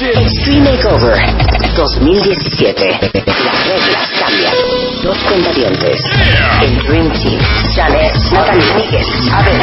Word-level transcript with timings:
Extreme 0.00 0.70
Makeover 0.70 1.16
2017. 1.76 3.00
Las 3.26 3.66
reglas 3.66 4.10
cambian. 4.18 4.54
Dos 5.02 5.18
cuentavientes. 5.28 6.00
El 6.62 6.78
Dream 6.84 7.12
Team. 7.12 7.40
Janet, 7.74 8.14
Natalie 8.32 8.74
Miguel, 8.74 9.06
Abel, 9.32 9.58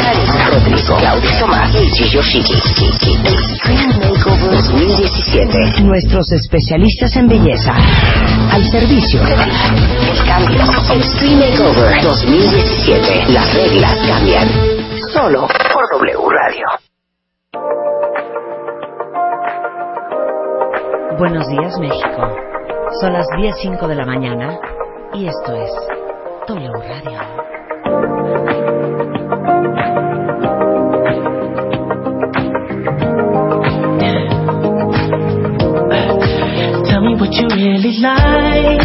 Rodrigo, 0.50 0.96
Claudio 0.96 1.30
Tomás 1.38 1.70
y 1.74 2.08
Yoshiki. 2.08 2.54
Extreme 2.54 3.96
Makeover 3.98 4.50
2017. 4.56 5.82
Nuestros 5.82 6.32
especialistas 6.32 7.16
en 7.16 7.28
belleza. 7.28 7.74
Al 8.50 8.70
servicio. 8.70 9.22
El 9.22 10.24
cambio. 10.24 10.62
Extreme 10.94 11.50
Makeover 11.50 12.02
2017. 12.02 13.32
Las 13.32 13.54
reglas 13.54 13.96
cambian. 14.06 14.48
Solo 15.12 15.48
por 15.72 15.88
W 16.00 16.28
Radio. 16.30 16.87
Buenos 21.18 21.48
días, 21.48 21.76
México. 21.80 22.36
Son 23.00 23.12
las 23.12 23.26
10.05 23.30 23.88
de 23.88 23.94
la 23.96 24.06
mañana 24.06 24.56
y 25.12 25.26
esto 25.26 25.52
es 25.56 25.70
W 26.46 26.72
Radio. 26.72 27.18
Tell 36.84 37.00
me 37.02 37.16
what 37.16 37.32
you 37.32 37.48
really 37.48 37.98
like. 37.98 38.78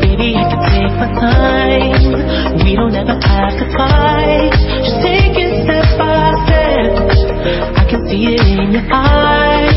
Baby, 0.00 0.36
I 0.36 0.44
can 0.48 0.62
take 0.70 0.94
my 0.96 1.10
time. 1.18 2.64
We 2.64 2.76
don't 2.76 2.94
ever 2.94 3.18
have 3.20 3.58
to 3.58 3.66
fight. 3.76 4.52
Just 4.84 5.02
take 5.02 5.36
it 5.36 5.64
step 5.64 5.98
by 5.98 6.34
step. 6.46 7.13
I 7.44 7.84
can 7.90 8.08
see 8.08 8.32
it 8.32 8.40
in 8.40 8.72
your 8.72 8.88
eyes. 8.88 9.76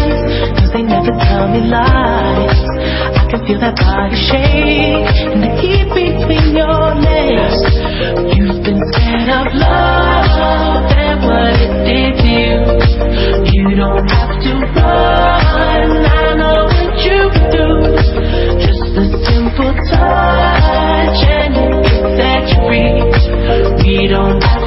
Cause 0.56 0.72
they 0.72 0.84
never 0.84 1.12
tell 1.12 1.52
me 1.52 1.68
lies. 1.68 2.64
I 3.12 3.28
can 3.28 3.44
feel 3.44 3.60
that 3.60 3.76
body 3.76 4.16
shake. 4.16 5.12
And 5.36 5.44
the 5.44 5.52
heat 5.60 5.88
between 5.92 6.56
your 6.56 6.96
legs. 6.96 7.60
You've 8.32 8.64
been 8.64 8.80
scared 8.96 9.28
of 9.36 9.52
love 9.52 10.92
and 10.96 11.20
what 11.28 11.60
it 11.60 11.74
did 11.84 12.14
to 12.24 12.30
you. 12.32 12.64
You 13.52 13.76
don't 13.76 14.08
have 14.16 14.32
to 14.32 14.52
run. 14.80 15.90
I 16.08 16.40
know 16.40 16.72
what 16.72 16.96
you 17.04 17.28
do. 17.52 17.68
Just 18.64 18.96
a 18.96 19.12
simple 19.28 19.76
touch 19.92 21.20
and 21.20 21.52
it 21.52 21.84
can 21.84 22.16
set 22.16 22.48
you 22.48 22.64
free. 22.64 22.96
We 23.84 24.08
don't 24.08 24.42
have 24.42 24.67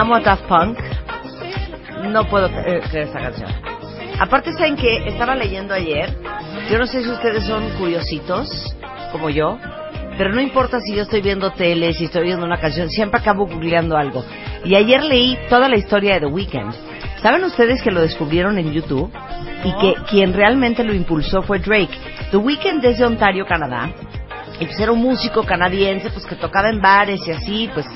amo 0.00 0.14
a 0.14 0.20
Daft 0.20 0.44
Punk. 0.46 0.78
No 2.08 2.24
puedo 2.24 2.48
cre- 2.48 2.88
creer 2.88 3.06
esta 3.08 3.20
canción. 3.20 3.50
Aparte, 4.18 4.52
¿saben 4.52 4.76
qué? 4.76 5.06
Estaba 5.08 5.34
leyendo 5.34 5.74
ayer. 5.74 6.14
Yo 6.70 6.78
no 6.78 6.86
sé 6.86 7.02
si 7.02 7.10
ustedes 7.10 7.44
son 7.44 7.68
curiositos, 7.78 8.74
como 9.12 9.28
yo, 9.30 9.58
pero 10.16 10.32
no 10.32 10.40
importa 10.40 10.80
si 10.80 10.94
yo 10.94 11.02
estoy 11.02 11.20
viendo 11.20 11.50
tele, 11.52 11.92
si 11.94 12.04
estoy 12.06 12.24
viendo 12.24 12.44
una 12.46 12.58
canción, 12.58 12.88
siempre 12.90 13.20
acabo 13.20 13.46
googleando 13.46 13.96
algo. 13.96 14.24
Y 14.64 14.74
ayer 14.74 15.02
leí 15.04 15.38
toda 15.48 15.68
la 15.68 15.76
historia 15.76 16.14
de 16.14 16.20
The 16.20 16.26
Weeknd. 16.26 16.74
¿Saben 17.22 17.44
ustedes 17.44 17.82
que 17.82 17.90
lo 17.90 18.00
descubrieron 18.00 18.58
en 18.58 18.72
YouTube? 18.72 19.10
Y 19.64 19.72
que 19.74 19.94
quien 20.08 20.32
realmente 20.32 20.82
lo 20.84 20.94
impulsó 20.94 21.42
fue 21.42 21.58
Drake. 21.58 21.90
The 22.30 22.38
Weeknd 22.38 22.82
es 22.84 22.98
de 22.98 23.04
Ontario, 23.04 23.44
Canadá. 23.46 23.90
Y 24.58 24.66
pues 24.66 24.78
era 24.80 24.92
un 24.92 25.00
músico 25.00 25.42
canadiense, 25.44 26.10
pues 26.10 26.24
que 26.26 26.34
tocaba 26.34 26.68
en 26.70 26.80
bares 26.82 27.26
y 27.26 27.30
así, 27.30 27.70
pues 27.72 27.86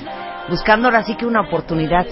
buscando 0.49 0.87
ahora 0.87 1.03
sí 1.03 1.15
que 1.15 1.25
una 1.25 1.41
oportunidad. 1.41 2.05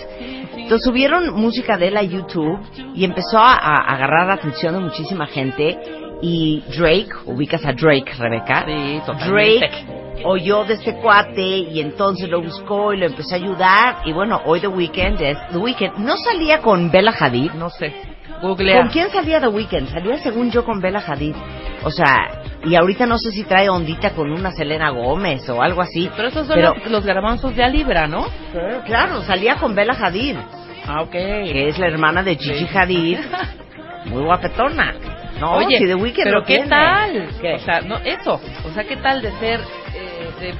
Entonces 0.55 0.85
subieron 0.85 1.33
música 1.33 1.77
de 1.77 1.89
él 1.89 1.97
a 1.97 2.03
YouTube 2.03 2.59
y 2.95 3.03
empezó 3.03 3.37
a, 3.37 3.53
a 3.53 3.93
agarrar 3.93 4.27
la 4.27 4.33
atención 4.33 4.73
de 4.73 4.79
muchísima 4.79 5.25
gente. 5.27 5.77
Y 6.21 6.63
Drake, 6.77 7.09
ubicas 7.25 7.65
a 7.65 7.73
Drake, 7.73 8.13
Rebeca. 8.17 8.63
Sí, 8.65 9.01
totalmente. 9.05 9.59
Drake 9.59 10.03
oyó 10.25 10.63
de 10.63 10.75
este 10.75 10.95
cuate 10.95 11.41
y 11.41 11.79
entonces 11.81 12.29
lo 12.29 12.41
buscó 12.41 12.93
y 12.93 12.97
lo 12.97 13.07
empezó 13.07 13.35
a 13.35 13.37
ayudar. 13.37 13.97
Y 14.05 14.13
bueno, 14.13 14.41
hoy 14.45 14.61
The 14.61 14.67
Weeknd 14.67 15.21
es 15.21 15.37
The 15.51 15.57
Weeknd. 15.57 15.97
No 15.97 16.17
salía 16.17 16.61
con 16.61 16.91
Bella 16.91 17.13
Hadid. 17.17 17.51
No 17.53 17.69
sé. 17.69 17.93
Googlea. 18.41 18.81
¿Con 18.81 18.89
quién 18.89 19.09
salía 19.09 19.39
The 19.39 19.47
Weeknd? 19.47 19.89
Salía 19.89 20.17
según 20.19 20.51
yo 20.51 20.63
con 20.65 20.79
Bella 20.79 21.03
Hadid. 21.05 21.35
O 21.83 21.91
sea, 21.91 22.41
y 22.65 22.75
ahorita 22.75 23.05
no 23.05 23.17
sé 23.17 23.31
si 23.31 23.43
trae 23.43 23.69
ondita 23.69 24.11
con 24.11 24.31
una 24.31 24.51
Selena 24.51 24.89
Gómez 24.89 25.47
o 25.49 25.61
algo 25.61 25.81
así. 25.81 26.09
Pero 26.15 26.27
esos 26.29 26.47
son 26.47 26.55
Pero- 26.55 26.75
los, 26.75 26.91
los 26.91 27.05
garbanzos 27.05 27.55
de 27.55 27.63
a 27.63 27.67
libra, 27.69 28.07
¿no? 28.07 28.25
Claro, 28.85 29.21
salía 29.23 29.55
con 29.57 29.75
Bella 29.75 29.93
Hadid, 29.99 30.35
Ah, 30.87 31.01
ok. 31.01 31.11
que 31.11 31.67
es 31.69 31.77
la 31.79 31.87
hermana 31.87 32.23
de 32.23 32.35
Gigi 32.35 32.67
Hadid, 32.75 33.19
muy 34.05 34.23
guapetona. 34.23 34.93
No, 35.39 35.53
Oye, 35.55 35.77
si 35.79 35.85
The 35.87 35.95
Weeknd 35.95 36.23
pero 36.23 36.43
¿qué 36.43 36.55
tiene. 36.55 36.69
tal? 36.69 37.29
¿Qué? 37.41 37.55
O 37.55 37.59
sea, 37.59 37.81
no, 37.81 37.97
eso. 37.97 38.39
O 38.65 38.69
sea, 38.73 38.83
¿qué 38.83 38.97
tal 38.97 39.21
de 39.21 39.31
ser, 39.39 39.59
eh, 39.95 40.29
de 40.39 40.53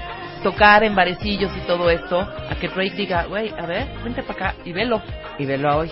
tocar 0.43 0.83
en 0.83 0.95
barecillos 0.95 1.51
y 1.55 1.59
todo 1.67 1.89
esto, 1.89 2.19
a 2.19 2.55
que 2.59 2.67
Drake 2.67 2.95
diga, 2.95 3.25
güey, 3.25 3.49
a 3.57 3.65
ver, 3.65 3.87
vente 4.03 4.23
para 4.23 4.49
acá 4.49 4.55
y 4.65 4.73
velo. 4.73 5.01
Y 5.37 5.45
velo 5.45 5.77
hoy. 5.77 5.91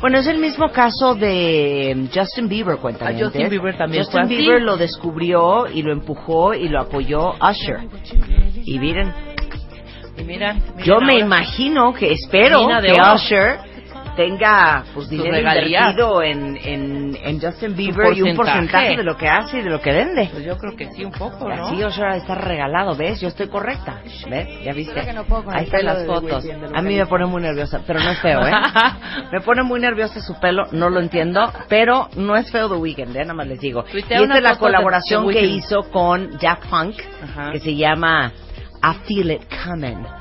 Bueno, 0.00 0.18
es 0.18 0.26
el 0.26 0.38
mismo 0.38 0.70
caso 0.70 1.14
de 1.14 1.94
mm, 1.96 2.18
Justin 2.18 2.48
Bieber, 2.48 2.78
cuenta. 2.78 3.08
A 3.08 3.12
Justin 3.12 3.48
Bieber 3.48 3.76
también 3.76 4.04
Justin 4.04 4.20
fue 4.20 4.34
así. 4.34 4.36
Bieber 4.36 4.62
lo 4.62 4.76
descubrió 4.76 5.66
y 5.66 5.82
lo 5.82 5.92
empujó 5.92 6.54
y 6.54 6.68
lo 6.68 6.80
apoyó 6.80 7.34
Usher. 7.34 7.80
Y 8.64 8.78
miren, 8.78 9.12
Y 10.18 10.82
yo 10.84 11.00
me 11.00 11.18
imagino 11.18 11.92
que 11.92 12.12
espero 12.12 12.66
que. 12.82 12.92
Usher 12.92 13.69
tenga 14.20 14.84
pues 14.92 15.08
dinero 15.08 15.38
invertido 15.38 16.22
en, 16.22 16.58
en, 16.62 17.16
en 17.22 17.40
Justin 17.40 17.74
Bieber 17.74 18.14
y 18.14 18.20
un 18.20 18.36
porcentaje. 18.36 18.96
de 18.98 19.02
lo 19.02 19.16
que 19.16 19.26
hace 19.26 19.60
y 19.60 19.62
de 19.62 19.70
lo 19.70 19.80
que 19.80 19.92
vende. 19.92 20.28
Pues 20.30 20.44
yo 20.44 20.58
creo 20.58 20.76
que 20.76 20.90
sí, 20.90 21.06
un 21.06 21.12
poco, 21.12 21.50
Y 21.50 21.56
¿no? 21.56 21.64
así 21.66 21.82
Usher 21.82 22.16
está 22.16 22.34
regalado, 22.34 22.94
¿ves? 22.94 23.18
Yo 23.18 23.28
estoy 23.28 23.48
correcta. 23.48 24.02
¿Ves? 24.28 24.48
¿Ya 24.62 24.74
viste? 24.74 25.10
No 25.14 25.24
Ahí 25.48 25.64
están 25.64 25.86
las 25.86 26.04
fotos. 26.04 26.44
A 26.74 26.82
mí 26.82 26.96
me 26.96 27.06
pone 27.06 27.24
muy 27.24 27.40
nerviosa, 27.40 27.80
pero 27.86 27.98
no 28.00 28.10
es 28.10 28.18
feo, 28.18 28.46
¿eh? 28.46 28.52
me 29.32 29.40
pone 29.40 29.62
muy 29.62 29.80
nerviosa 29.80 30.20
su 30.20 30.38
pelo, 30.38 30.64
no 30.72 30.90
lo 30.90 31.00
entiendo, 31.00 31.50
pero 31.68 32.10
no 32.16 32.36
es 32.36 32.50
feo 32.50 32.68
The 32.68 32.76
Weeknd, 32.76 33.16
¿eh? 33.16 33.20
Nada 33.20 33.34
más 33.34 33.46
les 33.46 33.60
digo. 33.60 33.84
Tuitea 33.84 34.20
y 34.20 34.22
esta 34.24 34.36
es 34.36 34.42
la 34.42 34.56
colaboración 34.56 35.26
de 35.26 35.32
que 35.32 35.46
hizo 35.46 35.90
con 35.90 36.38
Jack 36.38 36.66
Funk, 36.66 36.96
Ajá. 37.22 37.52
que 37.52 37.60
se 37.60 37.74
llama 37.74 38.32
I 38.82 38.96
Feel 39.06 39.30
It 39.30 39.42
Coming. 39.64 40.19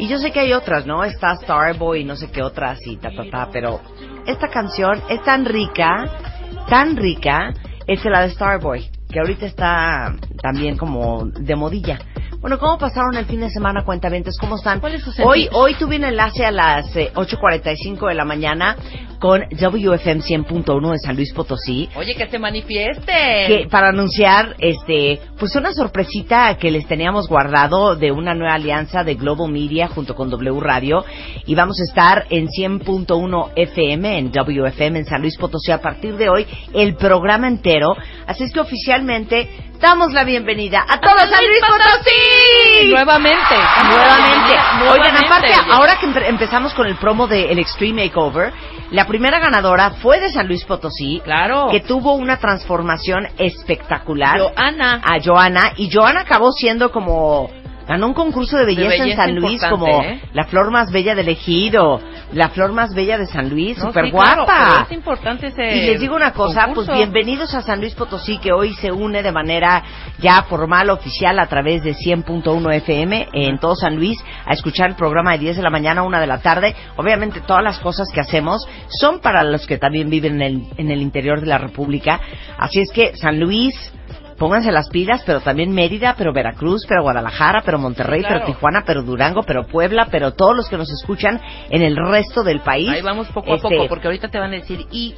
Y 0.00 0.08
yo 0.08 0.16
sé 0.16 0.30
que 0.30 0.40
hay 0.40 0.54
otras, 0.54 0.86
¿no? 0.86 1.04
Está 1.04 1.36
Starboy 1.36 2.00
y 2.00 2.04
no 2.04 2.16
sé 2.16 2.30
qué 2.30 2.42
otras 2.42 2.78
y 2.86 2.96
ta, 2.96 3.10
ta, 3.10 3.22
ta, 3.30 3.48
pero 3.52 3.82
esta 4.26 4.48
canción 4.48 5.02
es 5.10 5.22
tan 5.24 5.44
rica, 5.44 6.06
tan 6.70 6.96
rica, 6.96 7.52
es 7.86 8.02
la 8.06 8.22
de 8.22 8.30
Starboy, 8.30 8.90
que 9.10 9.20
ahorita 9.20 9.44
está 9.44 10.16
también 10.40 10.78
como 10.78 11.26
de 11.26 11.54
modilla. 11.54 11.98
Bueno, 12.40 12.58
¿cómo 12.58 12.78
pasaron 12.78 13.14
el 13.16 13.26
fin 13.26 13.40
de 13.40 13.50
semana, 13.50 13.84
cuentavientes? 13.84 14.38
¿Cómo 14.40 14.56
están? 14.56 14.80
¿Cuál 14.80 14.94
es 14.94 15.02
su 15.02 15.12
Hoy, 15.22 15.46
hoy 15.52 15.74
tuve 15.74 15.96
un 15.96 16.04
enlace 16.04 16.46
a 16.46 16.50
las 16.50 16.96
eh, 16.96 17.12
8.45 17.14 18.08
de 18.08 18.14
la 18.14 18.24
mañana 18.24 18.76
con 19.18 19.42
WFM 19.50 20.22
100.1 20.22 20.92
de 20.92 20.98
San 20.98 21.16
Luis 21.16 21.34
Potosí 21.34 21.90
Oye, 21.94 22.14
que 22.14 22.26
se 22.28 22.38
manifieste. 22.38 23.12
que 23.46 23.68
para 23.70 23.90
anunciar 23.90 24.56
este 24.58 25.20
pues 25.38 25.54
una 25.54 25.74
sorpresita 25.74 26.56
que 26.56 26.70
les 26.70 26.86
teníamos 26.86 27.28
guardado 27.28 27.94
de 27.96 28.10
una 28.10 28.34
nueva 28.34 28.54
alianza 28.54 29.04
de 29.04 29.16
Global 29.16 29.52
Media 29.52 29.88
junto 29.88 30.14
con 30.14 30.30
W 30.30 30.60
Radio 30.60 31.04
y 31.44 31.54
vamos 31.54 31.78
a 31.80 31.84
estar 31.84 32.24
en 32.30 32.48
100.1 32.48 33.50
FM 33.54 34.18
en 34.18 34.32
WFM 34.32 35.00
en 35.00 35.04
San 35.04 35.20
Luis 35.20 35.36
Potosí 35.36 35.70
a 35.70 35.82
partir 35.82 36.16
de 36.16 36.30
hoy 36.30 36.46
el 36.72 36.94
programa 36.94 37.46
entero 37.46 37.94
así 38.26 38.44
es 38.44 38.52
que 38.54 38.60
oficialmente 38.60 39.69
damos 39.80 40.12
la 40.12 40.24
bienvenida 40.24 40.84
a 40.86 41.00
todos 41.00 41.20
San 41.30 41.46
Luis 41.46 41.60
Potosí 41.60 42.90
Nuevamente. 42.90 43.54
Nuevamente. 43.84 44.58
Oigan, 44.90 45.16
aparte, 45.24 45.52
ahora 45.70 45.96
que 45.98 46.06
empe- 46.06 46.26
empezamos 46.28 46.74
con 46.74 46.86
el 46.86 46.96
promo 46.96 47.26
de 47.26 47.50
el 47.50 47.58
Extreme 47.58 48.04
Makeover, 48.04 48.52
la 48.90 49.06
primera 49.06 49.38
ganadora 49.38 49.90
fue 50.02 50.20
de 50.20 50.30
San 50.32 50.48
Luis 50.48 50.64
Potosí, 50.64 51.20
Claro. 51.24 51.68
que 51.70 51.80
tuvo 51.80 52.14
una 52.14 52.38
transformación 52.38 53.28
espectacular 53.38 54.38
Joana. 54.40 55.00
a 55.04 55.18
Joana, 55.22 55.72
y 55.76 55.90
Joana 55.92 56.20
acabó 56.20 56.50
siendo 56.52 56.90
como 56.90 57.50
ganó 57.90 58.06
un 58.06 58.14
concurso 58.14 58.56
de 58.56 58.66
belleza, 58.66 58.94
en 58.94 59.00
belleza 59.02 59.24
San 59.24 59.34
Luis 59.34 59.60
como 59.68 59.86
¿eh? 60.04 60.20
la 60.32 60.44
flor 60.44 60.70
más 60.70 60.92
bella 60.92 61.16
del 61.16 61.28
ejido, 61.28 62.00
la 62.32 62.48
flor 62.50 62.70
más 62.72 62.94
bella 62.94 63.18
de 63.18 63.26
San 63.26 63.50
Luis, 63.50 63.76
No, 63.78 63.86
súper 63.86 64.04
sí, 64.04 64.10
guapa. 64.12 64.46
pero 64.46 64.82
es 64.86 64.92
importante 64.92 65.46
ese 65.48 65.76
Y 65.76 65.86
les 65.88 66.00
digo 66.00 66.14
una 66.14 66.32
cosa, 66.32 66.66
concurso. 66.66 66.92
pues 66.92 66.98
bienvenidos 66.98 67.52
a 67.52 67.62
San 67.62 67.80
Luis 67.80 67.96
Potosí, 67.96 68.38
que 68.38 68.52
hoy 68.52 68.74
se 68.74 68.92
une 68.92 69.24
de 69.24 69.32
manera 69.32 69.82
ya 70.20 70.44
formal, 70.44 70.88
oficial, 70.90 71.40
a 71.40 71.46
través 71.46 71.82
de 71.82 71.96
100.1 71.96 72.74
FM 72.76 73.28
en 73.32 73.58
todo 73.58 73.74
San 73.74 73.96
Luis, 73.96 74.22
a 74.46 74.52
escuchar 74.52 74.90
el 74.90 74.94
programa 74.94 75.32
de 75.32 75.38
10 75.38 75.56
de 75.56 75.62
la 75.64 75.70
mañana 75.70 76.02
a 76.02 76.04
1 76.04 76.20
de 76.20 76.26
la 76.28 76.38
tarde. 76.38 76.76
Obviamente 76.96 77.40
todas 77.40 77.64
las 77.64 77.80
cosas 77.80 78.08
que 78.14 78.20
hacemos 78.20 78.64
son 79.00 79.18
para 79.18 79.42
los 79.42 79.66
que 79.66 79.78
también 79.78 80.08
viven 80.08 80.40
en 80.40 80.42
el, 80.42 80.62
en 80.76 80.92
el 80.92 81.02
interior 81.02 81.40
de 81.40 81.48
la 81.48 81.58
República. 81.58 82.20
Así 82.56 82.78
es 82.78 82.92
que 82.92 83.16
San 83.16 83.40
Luis... 83.40 83.74
Pónganse 84.40 84.72
las 84.72 84.88
pilas, 84.88 85.22
pero 85.26 85.42
también 85.42 85.70
Mérida, 85.70 86.14
pero 86.16 86.32
Veracruz, 86.32 86.86
pero 86.88 87.02
Guadalajara, 87.02 87.60
pero 87.62 87.78
Monterrey, 87.78 88.20
Claro. 88.22 88.36
pero 88.40 88.46
Tijuana, 88.46 88.84
pero 88.86 89.02
Durango, 89.02 89.42
pero 89.42 89.66
Puebla, 89.66 90.08
pero 90.10 90.32
todos 90.32 90.56
los 90.56 90.66
que 90.66 90.78
nos 90.78 90.90
escuchan 90.90 91.38
en 91.68 91.82
el 91.82 91.94
resto 91.94 92.42
del 92.42 92.60
país. 92.60 92.88
Ahí 92.88 93.02
vamos 93.02 93.28
poco 93.28 93.52
a 93.52 93.56
Este, 93.56 93.68
poco, 93.68 93.86
porque 93.86 94.06
ahorita 94.06 94.28
te 94.28 94.38
van 94.38 94.54
a 94.54 94.56
decir, 94.56 94.86
y, 94.90 95.14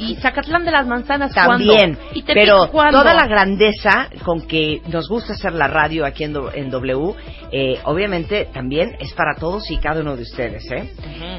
y 0.00 0.16
Zacatlán 0.16 0.64
de 0.64 0.70
las 0.70 0.86
Manzanas, 0.86 1.32
También. 1.34 1.98
¿Y 2.14 2.22
pero 2.22 2.68
cuándo? 2.72 2.98
toda 2.98 3.12
la 3.12 3.26
grandeza 3.26 4.08
con 4.24 4.40
que 4.46 4.80
nos 4.88 5.08
gusta 5.08 5.34
hacer 5.34 5.52
la 5.52 5.68
radio 5.68 6.06
aquí 6.06 6.24
en, 6.24 6.34
en 6.54 6.70
W, 6.70 7.14
eh, 7.52 7.78
obviamente 7.84 8.46
también 8.46 8.96
es 8.98 9.12
para 9.12 9.34
todos 9.38 9.70
y 9.70 9.76
cada 9.76 10.00
uno 10.00 10.16
de 10.16 10.22
ustedes. 10.22 10.64
¿eh? 10.72 10.90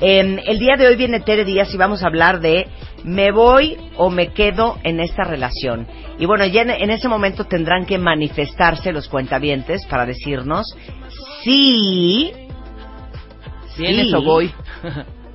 Em, 0.02 0.38
el 0.46 0.60
día 0.60 0.76
de 0.78 0.88
hoy 0.88 0.96
viene 0.96 1.22
Tere 1.22 1.44
Díaz 1.44 1.74
y 1.74 1.78
vamos 1.78 2.04
a 2.04 2.08
hablar 2.08 2.40
de 2.40 2.68
me 3.04 3.32
voy 3.32 3.78
o 3.98 4.12
me 4.12 4.28
quedo 4.28 4.78
en 4.84 5.00
esta 5.00 5.24
relación. 5.24 5.88
Y 6.20 6.28
bueno, 6.28 6.46
ya 6.46 6.62
en, 6.62 6.70
en 6.70 6.92
ese 6.92 7.08
momento 7.08 7.46
tendrán 7.46 7.88
que 7.88 7.98
manifestarse 7.98 8.92
los 8.92 9.08
cuentavientes 9.10 9.88
para 9.88 10.06
decirnos 10.06 10.68
si 11.44 12.32
Vienes 13.78 14.08
sí, 14.08 14.14
o 14.14 14.22
voy. 14.22 14.54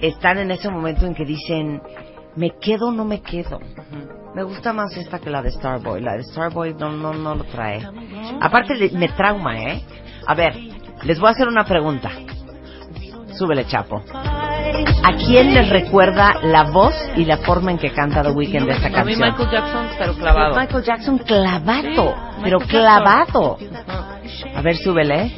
están 0.00 0.38
en 0.38 0.50
ese 0.52 0.70
momento 0.70 1.06
en 1.06 1.14
que 1.14 1.24
dicen 1.24 1.80
me 2.36 2.50
quedo 2.60 2.88
o 2.88 2.92
no 2.92 3.04
me 3.04 3.20
quedo. 3.20 3.58
Me 4.34 4.42
gusta 4.42 4.72
más 4.72 4.96
esta 4.96 5.18
que 5.18 5.30
la 5.30 5.42
de 5.42 5.50
Starboy. 5.50 6.00
La 6.02 6.16
de 6.16 6.24
Starboy 6.24 6.74
no, 6.74 6.92
no, 6.92 7.12
no 7.14 7.34
lo 7.34 7.44
trae. 7.44 7.82
Aparte, 8.40 8.74
me 8.92 9.08
trauma, 9.08 9.58
¿eh? 9.58 9.82
A 10.26 10.34
ver, 10.34 10.54
les 11.04 11.18
voy 11.18 11.28
a 11.28 11.32
hacer 11.32 11.48
una 11.48 11.64
pregunta. 11.64 12.10
Súbele, 13.36 13.66
Chapo. 13.66 14.02
¿A 14.12 15.12
quién 15.24 15.54
les 15.54 15.68
recuerda 15.68 16.34
la 16.42 16.64
voz 16.64 16.94
y 17.16 17.24
la 17.24 17.38
forma 17.38 17.70
en 17.70 17.78
que 17.78 17.92
canta 17.92 18.22
The 18.22 18.30
Weeknd 18.30 18.66
de 18.66 18.72
esta 18.72 18.86
A 18.86 19.04
mí 19.04 19.14
canción? 19.14 19.20
Michael 19.20 19.50
Jackson, 19.50 19.86
pero 19.98 20.14
clavado. 20.14 20.56
Michael 20.56 20.84
Jackson 20.84 21.18
clavado, 21.18 21.82
Sí, 21.82 22.42
pero 22.42 22.58
Michael 22.58 22.68
clavado. 22.68 23.58
A 24.54 24.62
ver, 24.62 24.76
súbele. 24.76 25.32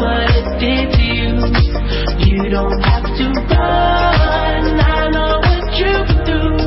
What 0.00 0.30
it 0.30 0.48
did 0.60 0.86
to 0.92 1.02
you. 1.02 1.32
You 2.26 2.50
don't 2.50 2.80
have 2.82 3.04
to 3.04 3.26
run. 3.50 4.64
I 4.80 5.08
know 5.10 5.38
what 5.40 5.64
you've 5.78 6.06
been 6.06 6.20
through. 6.26 6.58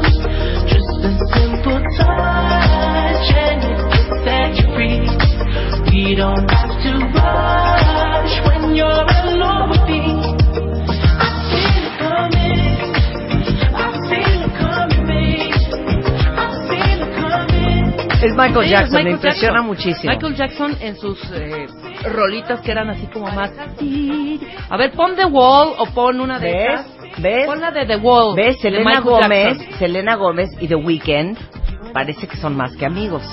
Just 0.67 0.91
a 0.99 1.11
simple 1.35 1.79
touch 1.97 3.29
and 3.35 3.61
it 3.71 3.79
set 4.23 4.51
you 4.59 4.67
free. 4.75 5.07
We 5.91 6.15
don't 6.15 6.49
have 6.49 6.75
to 6.83 6.91
rush 7.15 8.33
when 8.47 8.75
you're 8.75 9.10
Es 18.21 18.35
Michael 18.35 18.69
Jackson, 18.69 18.85
es 18.85 18.91
me 18.91 18.97
Michael 18.99 19.15
impresiona 19.15 19.53
Jackson. 19.53 19.65
muchísimo. 19.67 20.13
Michael 20.13 20.35
Jackson 20.35 20.77
en 20.79 20.95
sus 20.97 21.19
eh, 21.33 21.65
rolitas 22.05 22.59
que 22.61 22.71
eran 22.71 22.89
así 22.89 23.07
como 23.07 23.25
más... 23.31 23.51
A 24.69 24.77
ver, 24.77 24.91
pon 24.91 25.15
The 25.15 25.25
Wall 25.25 25.73
o 25.77 25.85
pon 25.87 26.21
una 26.21 26.37
de 26.39 26.51
¿Ves? 26.51 26.67
esas. 26.69 26.87
¿Ves? 27.21 27.45
Pon 27.47 27.59
la 27.59 27.71
de 27.71 27.85
The 27.85 27.95
Wall. 27.97 28.35
¿Ves? 28.35 28.59
Selena 28.61 28.85
Michael 28.85 29.03
Gómez, 29.03 29.57
Jackson. 29.57 29.79
Selena 29.79 30.15
Gómez 30.15 30.49
y 30.59 30.67
The 30.67 30.75
Weeknd 30.75 31.37
parece 31.93 32.27
que 32.27 32.37
son 32.37 32.55
más 32.55 32.75
que 32.77 32.85
amigos. 32.85 33.23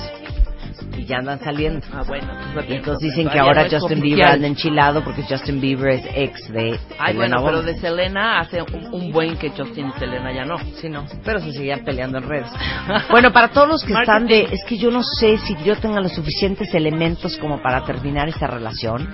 Y 0.99 1.05
ya 1.07 1.19
andan 1.19 1.39
saliendo. 1.39 1.87
Ah, 1.93 2.03
bueno. 2.07 2.27
pues, 2.55 2.69
Y 2.69 2.75
entonces 2.75 3.11
dicen 3.11 3.29
que 3.31 3.39
ahora 3.39 3.65
no 3.65 3.79
Justin. 3.79 4.01
Bieber 4.01 4.27
anda 4.27 4.47
enchilado 4.49 5.05
porque 5.05 5.23
Justin 5.23 5.61
Bieber 5.61 5.91
es 5.91 6.05
ex 6.15 6.53
de 6.53 6.79
Ay, 6.99 7.13
Selena 7.15 7.41
bueno, 7.41 7.43
pero 7.45 7.63
de 7.63 7.79
Selena 7.79 8.41
hace 8.41 8.63
un, 8.63 8.93
un 8.93 9.13
buen 9.13 9.37
que 9.37 9.51
Justin 9.51 9.89
y 9.89 9.99
Selena 9.99 10.33
ya 10.33 10.45
no. 10.45 10.59
Sí, 10.75 10.89
no, 10.89 11.07
pero 11.25 11.41
se 11.41 11.53
seguían 11.53 11.85
peleando 11.85 12.19
en 12.19 12.29
redes. 12.29 12.51
Bueno, 13.11 13.33
para 13.33 13.49
todos 13.49 13.69
los 13.69 13.85
que 13.85 13.93
están 13.93 14.27
de, 14.27 14.43
es 14.51 14.65
que 14.65 14.77
yo 14.77 14.91
no 14.91 15.03
sé 15.03 15.39
si 15.39 15.57
yo 15.65 15.77
tenga 15.77 16.01
los 16.01 16.13
suficientes 16.13 16.75
elementos 16.75 17.37
como 17.37 17.63
para 17.63 17.85
terminar 17.85 18.29
esta 18.29 18.47
relación, 18.47 19.09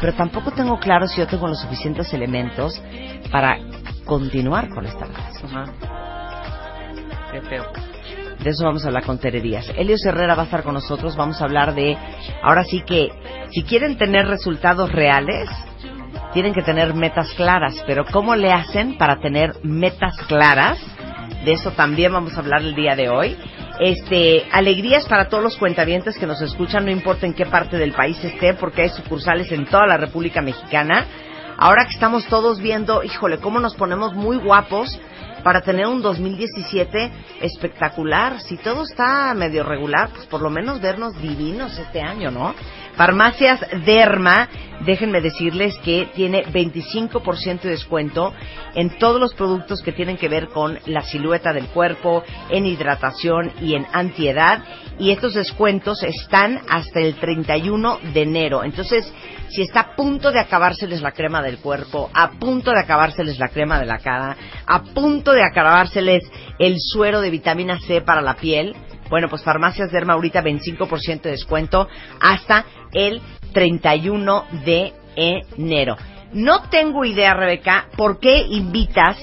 pero 0.00 0.14
tampoco 0.14 0.50
tengo 0.52 0.78
claro 0.78 1.06
si 1.06 1.18
yo 1.18 1.26
tengo 1.26 1.46
los 1.46 1.60
suficientes 1.60 2.12
elementos 2.12 2.80
para 3.30 3.58
continuar 4.04 4.68
con 4.70 4.86
esta 4.86 5.04
relación. 5.06 5.56
Ajá. 5.56 5.72
Qué 7.32 7.40
feo. 7.42 7.95
De 8.42 8.50
eso 8.50 8.64
vamos 8.64 8.84
a 8.84 8.88
hablar 8.88 9.04
con 9.04 9.18
Tere 9.18 9.40
Díaz. 9.40 9.66
Elio 9.76 9.96
Herrera 10.02 10.34
va 10.34 10.42
a 10.42 10.44
estar 10.44 10.62
con 10.62 10.74
nosotros. 10.74 11.16
Vamos 11.16 11.40
a 11.40 11.44
hablar 11.44 11.74
de, 11.74 11.96
ahora 12.42 12.64
sí 12.64 12.82
que, 12.86 13.10
si 13.50 13.62
quieren 13.62 13.96
tener 13.96 14.26
resultados 14.26 14.92
reales, 14.92 15.48
tienen 16.32 16.52
que 16.52 16.62
tener 16.62 16.94
metas 16.94 17.32
claras. 17.34 17.82
Pero 17.86 18.04
¿cómo 18.04 18.36
le 18.36 18.52
hacen 18.52 18.98
para 18.98 19.20
tener 19.20 19.54
metas 19.62 20.16
claras? 20.28 20.78
De 21.44 21.52
eso 21.52 21.72
también 21.72 22.12
vamos 22.12 22.36
a 22.36 22.40
hablar 22.40 22.62
el 22.62 22.74
día 22.74 22.94
de 22.94 23.08
hoy. 23.08 23.36
Este, 23.80 24.46
alegrías 24.52 25.06
para 25.06 25.28
todos 25.28 25.42
los 25.42 25.56
cuentavientes 25.56 26.16
que 26.18 26.26
nos 26.26 26.40
escuchan, 26.40 26.84
no 26.84 26.90
importa 26.90 27.26
en 27.26 27.34
qué 27.34 27.46
parte 27.46 27.76
del 27.76 27.92
país 27.92 28.22
estén, 28.24 28.56
porque 28.56 28.82
hay 28.82 28.88
sucursales 28.88 29.52
en 29.52 29.66
toda 29.66 29.86
la 29.86 29.96
República 29.96 30.40
Mexicana. 30.40 31.06
Ahora 31.58 31.84
que 31.84 31.94
estamos 31.94 32.26
todos 32.26 32.60
viendo, 32.60 33.02
híjole, 33.02 33.38
cómo 33.38 33.60
nos 33.60 33.74
ponemos 33.74 34.14
muy 34.14 34.36
guapos 34.38 34.98
para 35.46 35.60
tener 35.60 35.86
un 35.86 36.02
2017 36.02 37.08
espectacular. 37.40 38.40
Si 38.40 38.56
todo 38.56 38.82
está 38.82 39.32
medio 39.32 39.62
regular, 39.62 40.10
pues 40.12 40.26
por 40.26 40.42
lo 40.42 40.50
menos 40.50 40.80
vernos 40.80 41.16
divinos 41.22 41.78
este 41.78 42.00
año, 42.00 42.32
¿no? 42.32 42.52
Farmacias 42.96 43.60
Derma 43.84 44.48
déjenme 44.84 45.20
decirles 45.20 45.78
que 45.84 46.08
tiene 46.16 46.44
25% 46.46 47.60
de 47.60 47.70
descuento 47.70 48.34
en 48.74 48.98
todos 48.98 49.20
los 49.20 49.34
productos 49.34 49.82
que 49.82 49.92
tienen 49.92 50.16
que 50.16 50.28
ver 50.28 50.48
con 50.48 50.80
la 50.86 51.02
silueta 51.02 51.52
del 51.52 51.68
cuerpo, 51.68 52.24
en 52.50 52.66
hidratación 52.66 53.52
y 53.60 53.74
en 53.74 53.86
antiedad. 53.92 54.64
Y 54.98 55.12
estos 55.12 55.34
descuentos 55.34 56.02
están 56.02 56.60
hasta 56.68 57.00
el 57.00 57.14
31 57.14 58.00
de 58.12 58.22
enero. 58.22 58.64
Entonces, 58.64 59.12
si 59.48 59.62
está 59.62 59.80
a 59.80 59.96
punto 59.96 60.32
de 60.32 60.40
acabárseles 60.40 61.02
la 61.02 61.12
crema 61.12 61.42
del 61.42 61.58
cuerpo, 61.58 62.10
a 62.12 62.30
punto 62.32 62.70
de 62.70 62.80
acabárseles 62.80 63.38
la 63.38 63.48
crema 63.48 63.78
de 63.78 63.86
la 63.86 63.98
cara, 63.98 64.36
a 64.66 64.82
punto 64.82 65.32
de 65.32 65.44
acabárseles 65.44 66.24
el 66.58 66.76
suero 66.78 67.20
de 67.20 67.30
vitamina 67.30 67.78
C 67.80 68.00
para 68.00 68.22
la 68.22 68.34
piel, 68.34 68.74
bueno, 69.08 69.28
pues 69.28 69.42
Farmacias 69.42 69.92
Derma 69.92 70.14
ahorita 70.14 70.42
25% 70.42 71.22
de 71.22 71.30
descuento 71.30 71.88
hasta 72.20 72.64
el 72.92 73.20
31 73.52 74.44
de 74.64 74.92
enero. 75.14 75.96
No 76.32 76.62
tengo 76.68 77.04
idea, 77.04 77.34
Rebeca, 77.34 77.86
por 77.96 78.18
qué 78.18 78.38
invitas 78.38 79.16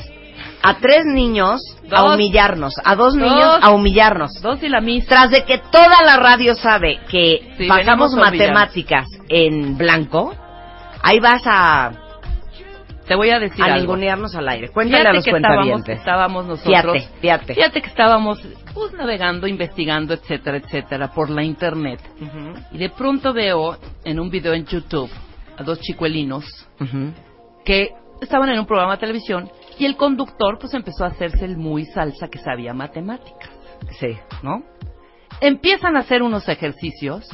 a 0.63 0.77
tres 0.77 1.03
niños 1.05 1.61
a 1.91 2.13
humillarnos, 2.13 2.73
a 2.83 2.95
dos, 2.95 3.13
Dos. 3.13 3.21
niños 3.21 3.59
a 3.61 3.71
humillarnos. 3.71 4.41
Dos 4.41 4.63
y 4.63 4.69
la 4.69 4.79
misma. 4.79 5.09
Tras 5.09 5.29
de 5.29 5.43
que 5.43 5.57
toda 5.57 6.01
la 6.05 6.17
radio 6.17 6.55
sabe 6.55 7.01
que 7.09 7.53
Sí, 7.57 7.67
pasamos 7.67 8.13
matemáticas 8.15 9.05
en 9.33 9.77
blanco, 9.77 10.33
ahí 11.01 11.19
vas 11.19 11.41
a, 11.45 11.91
Te 13.07 13.15
voy 13.15 13.29
a 13.31 13.39
decir 13.39 13.61
a 13.63 13.73
algo. 13.73 13.79
ningunearnos 13.79 14.35
al 14.35 14.47
aire. 14.49 14.69
Cuéntale 14.69 15.07
a 15.09 15.11
Fíjate 15.11 15.15
los 15.15 15.25
que 15.25 15.31
estábamos, 15.31 15.89
estábamos 15.89 16.45
nosotros. 16.45 16.93
Fíjate, 16.93 17.19
fíjate. 17.21 17.53
Fíjate 17.55 17.81
que 17.81 17.89
estábamos 17.89 18.47
pues, 18.73 18.93
navegando, 18.93 19.47
investigando, 19.47 20.13
etcétera, 20.13 20.57
etcétera, 20.57 21.09
por 21.11 21.29
la 21.29 21.43
internet. 21.43 21.99
Y 22.71 22.77
de 22.77 22.89
pronto 22.89 23.33
veo 23.33 23.77
en 24.05 24.19
un 24.19 24.29
video 24.29 24.53
en 24.53 24.65
YouTube 24.65 25.09
a 25.57 25.63
dos 25.63 25.79
chicuelinos 25.81 26.45
que 27.65 27.89
estaban 28.21 28.49
en 28.49 28.59
un 28.59 28.65
programa 28.65 28.93
de 28.93 28.99
televisión 28.99 29.49
y 29.77 29.85
el 29.85 29.95
conductor 29.97 30.57
pues 30.59 30.73
empezó 30.73 31.03
a 31.03 31.07
hacerse 31.07 31.43
el 31.45 31.57
muy 31.57 31.85
salsa 31.85 32.27
que 32.29 32.39
sabía 32.39 32.73
matemáticas, 32.73 33.49
Sí. 33.99 34.17
¿no? 34.41 34.63
Empiezan 35.41 35.97
a 35.97 35.99
hacer 36.01 36.23
unos 36.23 36.47
ejercicios 36.47 37.27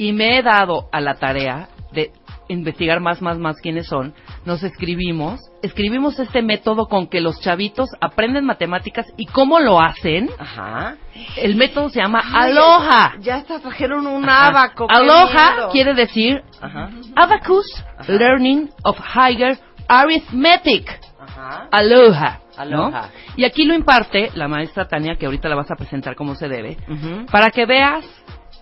y 0.00 0.14
me 0.14 0.38
he 0.38 0.42
dado 0.42 0.88
a 0.92 1.00
la 1.02 1.16
tarea 1.16 1.68
de 1.92 2.10
investigar 2.48 3.00
más, 3.00 3.20
más, 3.20 3.36
más 3.38 3.60
quiénes 3.60 3.86
son. 3.86 4.14
Nos 4.46 4.62
escribimos, 4.62 5.38
escribimos 5.62 6.18
este 6.18 6.40
método 6.40 6.86
con 6.86 7.06
que 7.06 7.20
los 7.20 7.38
chavitos 7.42 7.90
aprenden 8.00 8.46
matemáticas 8.46 9.04
y 9.18 9.26
cómo 9.26 9.60
lo 9.60 9.78
hacen. 9.78 10.30
Ajá. 10.38 10.96
El 11.36 11.56
método 11.56 11.90
se 11.90 12.00
llama 12.00 12.22
Ay, 12.24 12.52
Aloha. 12.52 13.16
Ya 13.20 13.36
hasta 13.36 13.60
trajeron 13.60 14.06
un 14.06 14.26
Ajá. 14.26 14.46
abaco. 14.46 14.86
Aloha 14.88 15.52
miedo. 15.56 15.68
quiere 15.70 15.92
decir 15.92 16.42
Ajá. 16.62 16.88
Abacus 17.14 17.66
Ajá. 17.98 18.10
Learning 18.10 18.70
of 18.84 18.98
Higher 19.14 19.58
Arithmetic. 19.86 20.98
Ajá. 21.20 21.68
Aloha. 21.70 22.40
¿no? 22.70 22.90
Y 23.36 23.44
aquí 23.44 23.64
lo 23.64 23.74
imparte 23.74 24.30
la 24.34 24.48
maestra 24.48 24.88
Tania, 24.88 25.16
que 25.16 25.26
ahorita 25.26 25.46
la 25.50 25.56
vas 25.56 25.70
a 25.70 25.76
presentar 25.76 26.14
como 26.16 26.34
se 26.36 26.48
debe, 26.48 26.78
Ujú. 26.88 27.26
para 27.30 27.50
que 27.50 27.66
veas 27.66 28.04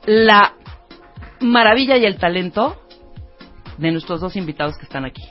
la 0.07 0.53
maravilla 1.41 1.97
y 1.97 2.05
el 2.05 2.17
talento 2.19 2.77
de 3.77 3.91
nuestros 3.93 4.21
dos 4.21 4.37
invitados 4.37 4.77
que 4.77 4.85
están 4.85 5.05
aquí. 5.05 5.23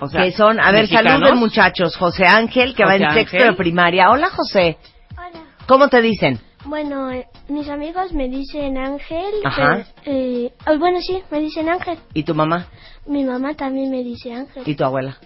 O 0.00 0.08
sea, 0.08 0.24
que 0.24 0.32
son, 0.32 0.58
a 0.60 0.72
ver, 0.72 0.82
mexicanos. 0.82 1.12
saluden 1.12 1.36
muchachos. 1.38 1.96
José 1.96 2.26
Ángel, 2.26 2.74
que 2.74 2.84
va 2.84 2.92
José 2.92 3.04
en 3.04 3.10
sexto 3.14 3.36
Ángel. 3.36 3.50
de 3.52 3.56
primaria. 3.56 4.10
Hola, 4.10 4.30
José. 4.30 4.78
Hola. 5.12 5.44
¿Cómo 5.68 5.88
te 5.88 6.02
dicen? 6.02 6.40
Bueno, 6.64 7.10
eh, 7.10 7.26
mis 7.48 7.68
amigos 7.68 8.12
me 8.12 8.28
dicen 8.28 8.78
Ángel. 8.78 9.32
Ajá. 9.44 9.84
pero, 10.04 10.16
eh, 10.16 10.52
oh, 10.66 10.78
bueno, 10.78 10.98
sí, 11.00 11.22
me 11.30 11.40
dicen 11.40 11.68
Ángel. 11.68 11.98
¿Y 12.14 12.24
tu 12.24 12.34
mamá? 12.34 12.66
Mi 13.06 13.24
mamá 13.24 13.54
también 13.54 13.90
me 13.90 14.02
dice 14.02 14.32
Ángel. 14.32 14.62
¿Y 14.66 14.74
tu 14.74 14.84
abuela? 14.84 15.16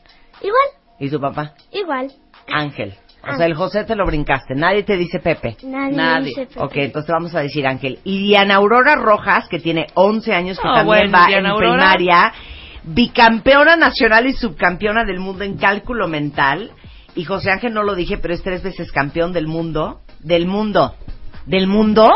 Igual, 0.41 0.69
¿Y 1.01 1.11
tu 1.11 1.21
papá? 1.21 1.55
igual. 1.73 2.13
Ángel. 2.49 2.95
O 3.23 3.37
sea, 3.37 3.47
el 3.47 3.55
José 3.55 3.85
te 3.85 3.97
lo 3.97 4.07
brincaste. 4.07 4.55
Nadie 4.55 4.85
te 4.85 4.97
dice 4.97 5.19
Pepe. 5.19 5.57
Nadie, 5.65 5.97
Nadie. 5.97 6.29
dice 6.29 6.47
Pepe. 6.47 6.61
Ok, 6.61 6.73
entonces 6.77 7.11
vamos 7.11 7.35
a 7.35 7.41
decir 7.41 7.67
Ángel. 7.67 7.99
Y 8.05 8.21
Diana 8.29 8.57
Aurora 8.57 8.95
Rojas, 8.95 9.49
que 9.49 9.59
tiene 9.59 9.87
11 9.95 10.33
años, 10.33 10.59
que 10.61 10.69
Ah, 10.69 10.77
también 10.77 10.87
bueno, 11.11 11.13
va 11.19 11.27
Diana 11.27 11.49
en 11.49 11.55
Aurora. 11.55 11.73
primaria, 11.93 12.33
bicampeona 12.85 13.77
nacional 13.77 14.27
y 14.27 14.33
subcampeona 14.33 15.05
del 15.05 15.19
mundo 15.19 15.45
en 15.45 15.57
cálculo 15.57 16.07
mental. 16.09 16.71
Y 17.15 17.25
José 17.25 17.51
Ángel 17.51 17.75
no 17.75 17.83
lo 17.83 17.95
dije, 17.95 18.19
pero 18.19 18.35
es 18.35 18.43
tres 18.43 18.63
veces 18.63 18.93
campeón 18.93 19.33
del 19.33 19.47
mundo. 19.47 20.01
Del 20.21 20.47
mundo. 20.47 20.95
¿Del 21.47 21.67
mundo? 21.67 22.09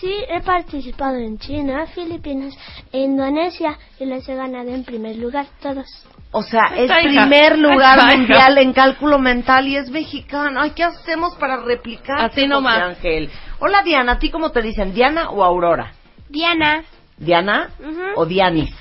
Sí, 0.00 0.12
he 0.28 0.40
participado 0.40 1.16
en 1.16 1.38
China, 1.38 1.86
Filipinas 1.86 2.54
e 2.92 3.00
Indonesia 3.00 3.78
y 3.98 4.06
les 4.06 4.26
he 4.28 4.34
ganado 4.34 4.68
en 4.70 4.84
primer 4.84 5.16
lugar 5.16 5.46
todos. 5.62 5.86
O 6.32 6.42
sea, 6.42 6.72
es 6.76 6.90
primer 6.90 7.58
lugar 7.58 8.16
mundial 8.16 8.58
en 8.58 8.72
cálculo 8.72 9.18
mental 9.18 9.66
y 9.66 9.76
es 9.76 9.90
mexicano. 9.90 10.60
Ay, 10.60 10.70
¿qué 10.70 10.84
hacemos 10.84 11.34
para 11.36 11.56
replicar? 11.62 12.20
Así 12.20 12.46
nomás. 12.46 12.80
Ángel. 12.80 13.30
Hola, 13.58 13.82
Diana. 13.82 14.12
¿A 14.12 14.18
ti 14.18 14.30
cómo 14.30 14.50
te 14.50 14.62
dicen? 14.62 14.94
¿Diana 14.94 15.30
o 15.30 15.42
Aurora? 15.42 15.92
Diana. 16.28 16.84
¿Diana 17.18 17.70
o 18.14 18.24
Dianis? 18.26 18.74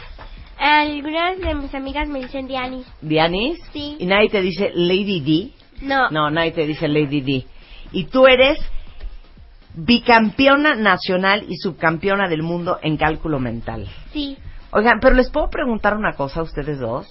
Algunas 0.59 1.39
de 1.39 1.55
mis 1.55 1.73
amigas 1.73 2.07
me 2.07 2.19
dicen 2.19 2.47
Diani. 2.47 2.83
¿Dianis? 3.01 3.57
Sí. 3.73 3.95
¿Y 3.97 4.05
nadie 4.05 4.29
te 4.29 4.41
dice 4.41 4.71
Lady 4.75 5.21
D? 5.21 5.85
No. 5.85 6.09
No, 6.11 6.29
nadie 6.29 6.51
te 6.51 6.67
dice 6.67 6.87
Lady 6.87 7.21
D. 7.21 7.45
Y 7.91 8.05
tú 8.05 8.27
eres 8.27 8.59
bicampeona 9.73 10.75
nacional 10.75 11.45
y 11.47 11.55
subcampeona 11.57 12.27
del 12.27 12.43
mundo 12.43 12.77
en 12.81 12.97
cálculo 12.97 13.39
mental. 13.39 13.87
Sí. 14.11 14.37
Oigan, 14.71 14.99
pero 15.01 15.15
les 15.15 15.31
puedo 15.31 15.49
preguntar 15.49 15.95
una 15.95 16.13
cosa 16.13 16.41
a 16.41 16.43
ustedes 16.43 16.79
dos. 16.79 17.07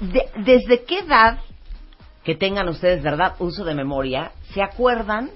De- 0.00 0.28
¿Desde 0.44 0.84
qué 0.84 1.00
edad 1.00 1.38
que 2.24 2.34
tengan 2.34 2.68
ustedes, 2.68 3.02
verdad, 3.02 3.34
uso 3.38 3.64
de 3.64 3.74
memoria, 3.74 4.32
se 4.54 4.62
acuerdan 4.62 5.30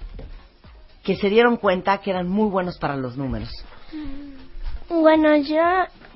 que 1.03 1.17
se 1.17 1.29
dieron 1.29 1.57
cuenta 1.57 1.99
que 1.99 2.11
eran 2.11 2.29
muy 2.29 2.49
buenos 2.51 2.79
para 2.79 2.97
los 2.97 3.17
números? 3.17 3.51
Bueno, 4.89 5.37
yo 5.37 5.63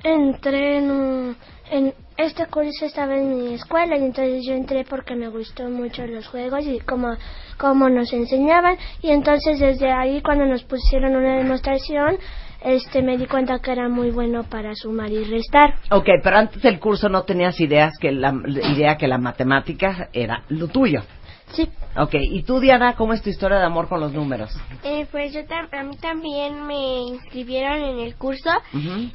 entré 0.03 0.77
en, 0.77 0.91
un- 0.91 1.35
en 1.69 1.93
este 2.17 2.45
curso 2.47 2.85
estaba 2.85 3.15
en 3.17 3.35
mi 3.37 3.53
escuela 3.53 3.97
y 3.97 4.03
entonces 4.03 4.45
yo 4.45 4.53
entré 4.53 4.83
porque 4.85 5.15
me 5.15 5.29
gustó 5.29 5.69
mucho 5.69 6.05
los 6.07 6.27
juegos 6.27 6.65
y 6.65 6.79
cómo, 6.79 7.15
cómo 7.57 7.89
nos 7.89 8.11
enseñaban 8.13 8.77
y 9.01 9.09
entonces 9.11 9.59
desde 9.59 9.91
ahí 9.91 10.21
cuando 10.21 10.45
nos 10.45 10.63
pusieron 10.63 11.15
una 11.15 11.37
demostración 11.37 12.17
este 12.63 13.01
me 13.01 13.17
di 13.17 13.25
cuenta 13.25 13.59
que 13.59 13.71
era 13.71 13.89
muy 13.89 14.11
bueno 14.11 14.43
para 14.43 14.73
sumar 14.75 15.11
y 15.11 15.23
restar. 15.23 15.75
Ok, 15.89 16.07
pero 16.23 16.37
antes 16.37 16.61
del 16.61 16.79
curso 16.79 17.09
no 17.09 17.23
tenías 17.23 17.59
ideas 17.59 17.93
que 17.99 18.11
la 18.11 18.33
idea 18.75 18.97
que 18.97 19.07
la 19.07 19.17
matemática 19.17 20.09
era 20.13 20.43
lo 20.49 20.67
tuyo. 20.67 21.01
Sí. 21.53 21.67
Ok, 21.97 22.13
y 22.21 22.43
tú 22.43 22.61
Diana, 22.61 22.93
¿cómo 22.95 23.11
es 23.13 23.21
tu 23.21 23.29
historia 23.29 23.57
de 23.57 23.65
amor 23.65 23.89
con 23.89 23.99
los 23.99 24.13
números? 24.13 24.55
Eh, 24.83 25.05
pues 25.11 25.33
yo 25.33 25.41
tam- 25.41 25.67
a 25.73 25.83
mí 25.83 25.97
también 25.97 26.65
me 26.65 27.01
inscribieron 27.01 27.81
en 27.83 27.99
el 27.99 28.15
curso 28.15 28.49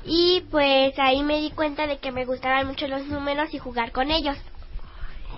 y 0.04 0.42
pues 0.50 0.92
ahí 0.98 1.22
me 1.22 1.38
di 1.40 1.50
cuenta 1.50 1.86
de 1.86 1.96
que 1.98 2.12
me 2.12 2.26
gustaban 2.26 2.66
mucho 2.66 2.86
los 2.88 3.06
números 3.06 3.54
y 3.54 3.58
jugar 3.58 3.92
con 3.92 4.10
ellos. 4.10 4.36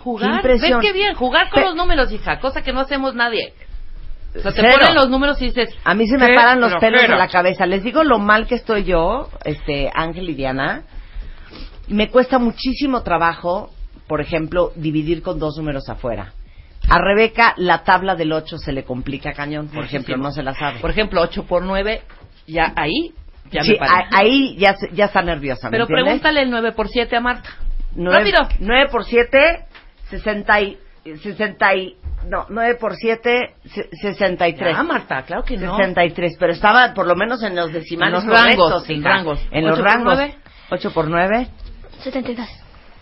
Jugar. 0.03 0.31
Qué 0.31 0.37
impresión. 0.37 0.81
¿Ves 0.81 0.91
qué 0.91 0.99
bien? 0.99 1.15
Jugar 1.15 1.51
con 1.51 1.61
Pe- 1.63 1.67
los 1.69 1.77
números, 1.77 2.11
hija, 2.13 2.41
cosa 2.41 2.63
que 2.63 2.73
no 2.73 2.81
hacemos 2.81 3.15
nadie. 3.15 3.53
O 4.37 4.41
sea, 4.41 4.53
te 4.53 4.61
Cero. 4.61 4.75
ponen 4.79 4.95
los 4.95 5.09
números 5.09 5.41
y 5.43 5.47
dices... 5.47 5.71
A 5.85 5.95
mí 5.95 6.07
se 6.07 6.19
me 6.19 6.29
"Qué 6.29 6.35
paran 6.35 6.61
los 6.61 6.73
pelos 6.77 7.01
de 7.01 7.07
flojera". 7.07 7.17
la 7.17 7.29
cabeza. 7.29 7.67
Les 7.67 7.83
digo 7.83 8.05
lo 8.05 8.19
mal 8.19 8.47
que 8.47 8.55
estoy 8.57 8.85
yo, 8.85 9.29
este 9.45 9.91
Ángel 9.95 10.29
y 10.31 10.35
Diana. 10.35 10.83
Me 11.89 12.09
cuesta 12.11 12.39
muchísimo 12.39 13.03
trabajo, 13.03 13.71
por 14.07 14.21
ejemplo, 14.21 14.73
dividir 14.77 15.23
con 15.23 15.39
dos 15.39 15.57
números 15.57 15.89
afuera. 15.89 16.33
A 16.91 16.99
Rebeca 16.99 17.55
la 17.57 17.83
tabla 17.85 18.15
del 18.15 18.33
8 18.33 18.59
se 18.59 18.73
le 18.73 18.85
complica 18.85 19.33
cañón, 19.33 19.69
por 19.69 19.85
ejemplo, 19.85 20.17
no 20.17 20.31
se 20.31 20.43
la 20.43 20.55
sabe. 20.55 20.79
Por 20.81 20.91
ejemplo, 20.91 21.21
8 21.23 21.45
por 21.47 21.63
9, 21.63 22.03
ya 22.47 22.73
ahí, 22.77 23.13
ya 23.51 23.63
Sí, 23.63 23.73
me 23.73 23.77
paré. 23.79 23.91
a- 23.93 24.19
ahí 24.19 24.57
ya, 24.59 24.77
ya 24.93 25.07
está 25.07 25.23
nerviosa, 25.23 25.69
¿me 25.69 25.73
Pero 25.73 25.85
entiendes? 25.85 26.05
pregúntale 26.05 26.43
el 26.43 26.51
9 26.51 26.73
por 26.73 26.89
7 26.89 27.17
a 27.17 27.21
Marta. 27.21 27.49
Nueve- 27.95 28.31
Rápido. 28.31 28.49
9 28.61 28.89
por 28.91 29.05
7, 29.05 29.65
60 30.11 30.61
y, 30.61 30.79
60 31.23 31.75
y, 31.75 31.97
no, 32.27 32.47
9 32.49 32.75
por 32.77 32.97
7, 32.97 33.55
63. 34.01 34.75
Ah, 34.77 34.83
Marta, 34.83 35.23
claro 35.23 35.45
que 35.45 35.57
no. 35.57 35.77
63, 35.77 36.37
pero 36.39 36.53
estaba 36.53 36.93
por 36.95 37.07
lo 37.07 37.15
menos 37.17 37.43
en 37.43 37.55
los 37.57 37.73
decimales 37.73 38.23
En 38.25 38.29
los 38.31 38.39
rangos, 38.41 38.57
correctos, 38.73 38.91
en 38.91 38.97
hija. 39.01 39.09
rangos. 39.09 39.41
En 39.51 39.65
los 39.67 39.75
¿Ocho 39.79 39.83
por 39.83 39.93
rangos. 39.93 40.15
nueve? 40.17 40.35
8 40.71 40.91
por 40.93 41.09
9, 41.09 41.49
72. 42.03 42.47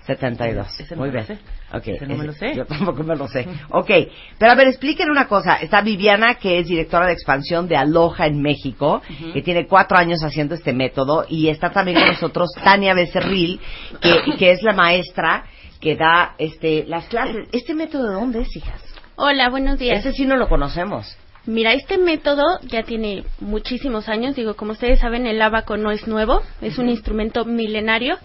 72. 0.07 0.81
Ese 0.81 0.95
no 0.95 1.01
Muy 1.01 1.09
me 1.11 1.15
bien. 1.17 1.27
lo 1.29 1.35
sé. 1.35 1.43
Ok, 1.77 1.89
Ese 1.89 2.07
no 2.07 2.11
me 2.11 2.15
ese- 2.15 2.27
lo 2.27 2.33
sé. 2.33 2.55
Yo 2.55 2.65
tampoco 2.67 3.03
me 3.03 3.17
lo 3.17 3.27
sé. 3.27 3.45
Ok, 3.71 3.91
pero 4.39 4.53
a 4.53 4.55
ver, 4.55 4.69
expliquen 4.69 5.11
una 5.11 5.27
cosa. 5.27 5.57
Está 5.57 5.81
Viviana, 5.81 6.35
que 6.37 6.61
es 6.61 6.69
directora 6.69 7.07
de 7.07 7.13
expansión 7.15 7.67
de 7.67 7.77
Aloha 7.77 8.27
en 8.27 8.41
México, 8.41 9.03
que 9.33 9.43
tiene 9.43 9.67
cuatro 9.67 9.99
años 9.99 10.23
haciendo 10.23 10.55
este 10.55 10.73
método, 10.73 11.25
y 11.29 11.49
está 11.49 11.71
también 11.71 11.99
con 11.99 12.09
nosotros 12.09 12.51
Tania 12.63 12.95
Becerril, 12.95 13.61
que, 14.01 14.37
que 14.39 14.53
es 14.53 14.63
la 14.63 14.75
maestra 14.75 15.45
que 15.81 15.97
da 15.97 16.37
este 16.39 16.85
las 16.87 17.07
clases. 17.07 17.49
¿Este 17.51 17.75
método 17.75 18.09
de 18.09 18.15
dónde 18.15 18.41
es, 18.43 18.57
hijas? 18.57 18.81
Hola, 19.19 19.49
buenos 19.49 19.79
días. 19.79 20.01
Ese 20.01 20.13
sí 20.13 20.27
no 20.27 20.37
lo 20.37 20.47
conocemos. 20.47 21.17
Mira, 21.47 21.73
este 21.73 21.97
método 21.97 22.61
ya 22.65 22.83
tiene 22.83 23.25
muchísimos 23.41 24.11
años. 24.11 24.37
Digo, 24.37 24.57
como 24.57 24.73
ustedes 24.73 25.01
saben, 25.01 25.27
el 25.27 25.41
abaco 25.41 25.79
no 25.79 25.91
es 25.91 26.07
nuevo, 26.07 26.43
es 26.61 26.77
un 26.77 26.91
instrumento 26.91 27.47
milenario. 27.47 28.19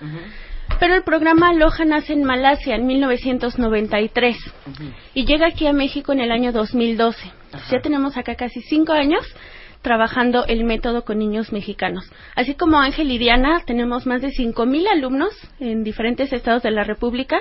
Pero 0.81 0.95
el 0.95 1.03
programa 1.03 1.51
Aloha 1.51 1.85
nace 1.85 2.11
en 2.11 2.25
Malasia 2.25 2.75
en 2.75 2.87
1993 2.87 4.35
y 5.13 5.25
llega 5.25 5.47
aquí 5.47 5.65
a 5.65 5.71
México 5.71 6.11
en 6.11 6.19
el 6.19 6.29
año 6.29 6.51
2012. 6.51 7.31
Ya 7.71 7.79
tenemos 7.81 8.17
acá 8.17 8.35
casi 8.35 8.59
cinco 8.59 8.91
años 8.91 9.25
trabajando 9.81 10.45
el 10.45 10.65
método 10.65 11.05
con 11.05 11.19
niños 11.19 11.53
mexicanos. 11.53 12.11
Así 12.35 12.55
como 12.55 12.79
Ángel 12.79 13.11
y 13.11 13.17
Diana, 13.17 13.61
tenemos 13.65 14.05
más 14.05 14.21
de 14.21 14.29
5.000 14.29 14.87
alumnos 14.89 15.33
en 15.59 15.83
diferentes 15.83 16.33
estados 16.33 16.63
de 16.63 16.71
la 16.71 16.83
República 16.83 17.39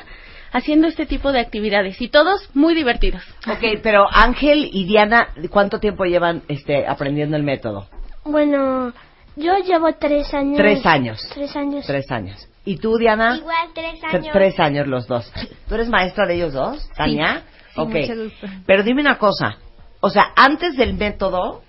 haciendo 0.52 0.88
este 0.88 1.07
tipo 1.07 1.33
de 1.33 1.40
actividades 1.40 2.00
y 2.00 2.09
todos 2.09 2.49
muy 2.54 2.75
divertidos. 2.75 3.23
Ok, 3.47 3.80
pero 3.83 4.07
Ángel 4.11 4.69
y 4.73 4.85
Diana, 4.85 5.28
¿cuánto 5.50 5.78
tiempo 5.80 6.04
llevan 6.04 6.42
este, 6.49 6.87
aprendiendo 6.87 7.37
el 7.37 7.42
método? 7.42 7.88
Bueno, 8.25 8.92
yo 9.37 9.57
llevo 9.59 9.92
tres 9.99 10.33
años. 10.35 10.57
Tres 10.59 10.85
años. 10.87 11.28
Tres 11.35 11.57
años. 11.57 11.87
Tres 11.87 12.11
años. 12.11 12.49
¿Y 12.64 12.76
tú, 12.76 12.97
Diana? 12.99 13.37
Igual, 13.38 13.69
tres 13.75 14.00
Tre- 14.00 14.14
años. 14.19 14.33
Tres 14.33 14.61
años 14.61 14.87
los 14.87 15.07
dos. 15.07 15.33
¿Tú 15.69 15.75
eres 15.75 15.88
maestra 15.88 16.26
de 16.26 16.35
ellos 16.35 16.52
dos, 16.52 16.88
Tania? 16.97 17.45
Sí, 17.75 17.80
ok. 17.80 17.88
mucho 17.95 18.16
gusto. 18.25 18.47
Pero 18.66 18.83
dime 18.83 19.00
una 19.00 19.16
cosa. 19.19 19.57
O 20.00 20.11
sea, 20.11 20.33
antes 20.37 20.76
del 20.76 20.95
método, 20.95 21.62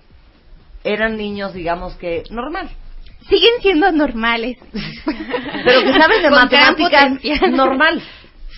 eran 0.84 1.16
niños, 1.16 1.54
digamos 1.54 1.94
que, 1.94 2.24
normal. 2.30 2.68
Siguen 3.28 3.52
siendo 3.60 3.90
normales. 3.92 4.58
Pero 5.64 5.80
que 5.82 5.92
sabes 5.98 6.22
de 6.22 6.30
matemáticas, 6.30 7.12
normal. 7.52 8.02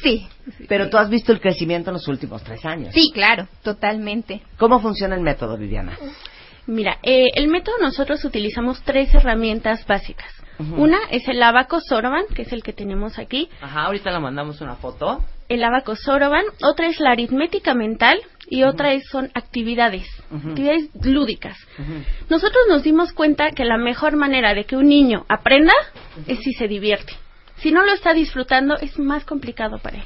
Sí, 0.04 0.26
Pero 0.68 0.90
tú 0.90 0.98
has 0.98 1.08
visto 1.08 1.32
el 1.32 1.40
crecimiento 1.40 1.90
en 1.90 1.94
los 1.94 2.06
últimos 2.06 2.44
tres 2.44 2.64
años. 2.64 2.92
sí, 2.94 3.10
claro, 3.12 3.48
totalmente. 3.62 4.42
¿Cómo 4.58 4.80
funciona 4.80 5.16
el 5.16 5.22
método, 5.22 5.56
Viviana? 5.56 5.96
Mira, 6.66 6.98
eh, 7.02 7.26
el 7.34 7.48
método 7.48 7.76
nosotros 7.80 8.24
utilizamos 8.24 8.82
tres 8.82 9.12
herramientas 9.14 9.86
básicas. 9.86 10.30
Una 10.76 10.98
es 11.10 11.26
el 11.26 11.42
abaco 11.42 11.80
Soroban, 11.80 12.26
que 12.32 12.42
es 12.42 12.52
el 12.52 12.62
que 12.62 12.72
tenemos 12.72 13.18
aquí. 13.18 13.48
Ajá, 13.60 13.86
ahorita 13.86 14.12
le 14.12 14.20
mandamos 14.20 14.60
una 14.60 14.76
foto. 14.76 15.24
El 15.48 15.64
abaco 15.64 15.96
Soroban. 15.96 16.44
Otra 16.62 16.86
es 16.86 17.00
la 17.00 17.10
aritmética 17.10 17.74
mental 17.74 18.20
y 18.46 18.62
otra 18.62 18.92
es, 18.92 19.02
son 19.10 19.30
actividades, 19.34 20.06
actividades 20.30 20.90
lúdicas. 21.02 21.56
Nosotros 22.30 22.62
nos 22.68 22.84
dimos 22.84 23.12
cuenta 23.12 23.50
que 23.50 23.64
la 23.64 23.78
mejor 23.78 24.16
manera 24.16 24.54
de 24.54 24.64
que 24.64 24.76
un 24.76 24.86
niño 24.86 25.24
aprenda 25.28 25.72
es 26.28 26.38
si 26.38 26.52
se 26.52 26.68
divierte. 26.68 27.14
Si 27.64 27.72
no 27.72 27.82
lo 27.82 27.94
está 27.94 28.12
disfrutando, 28.12 28.76
es 28.76 28.98
más 28.98 29.24
complicado 29.24 29.78
para 29.78 29.96
él. 29.96 30.04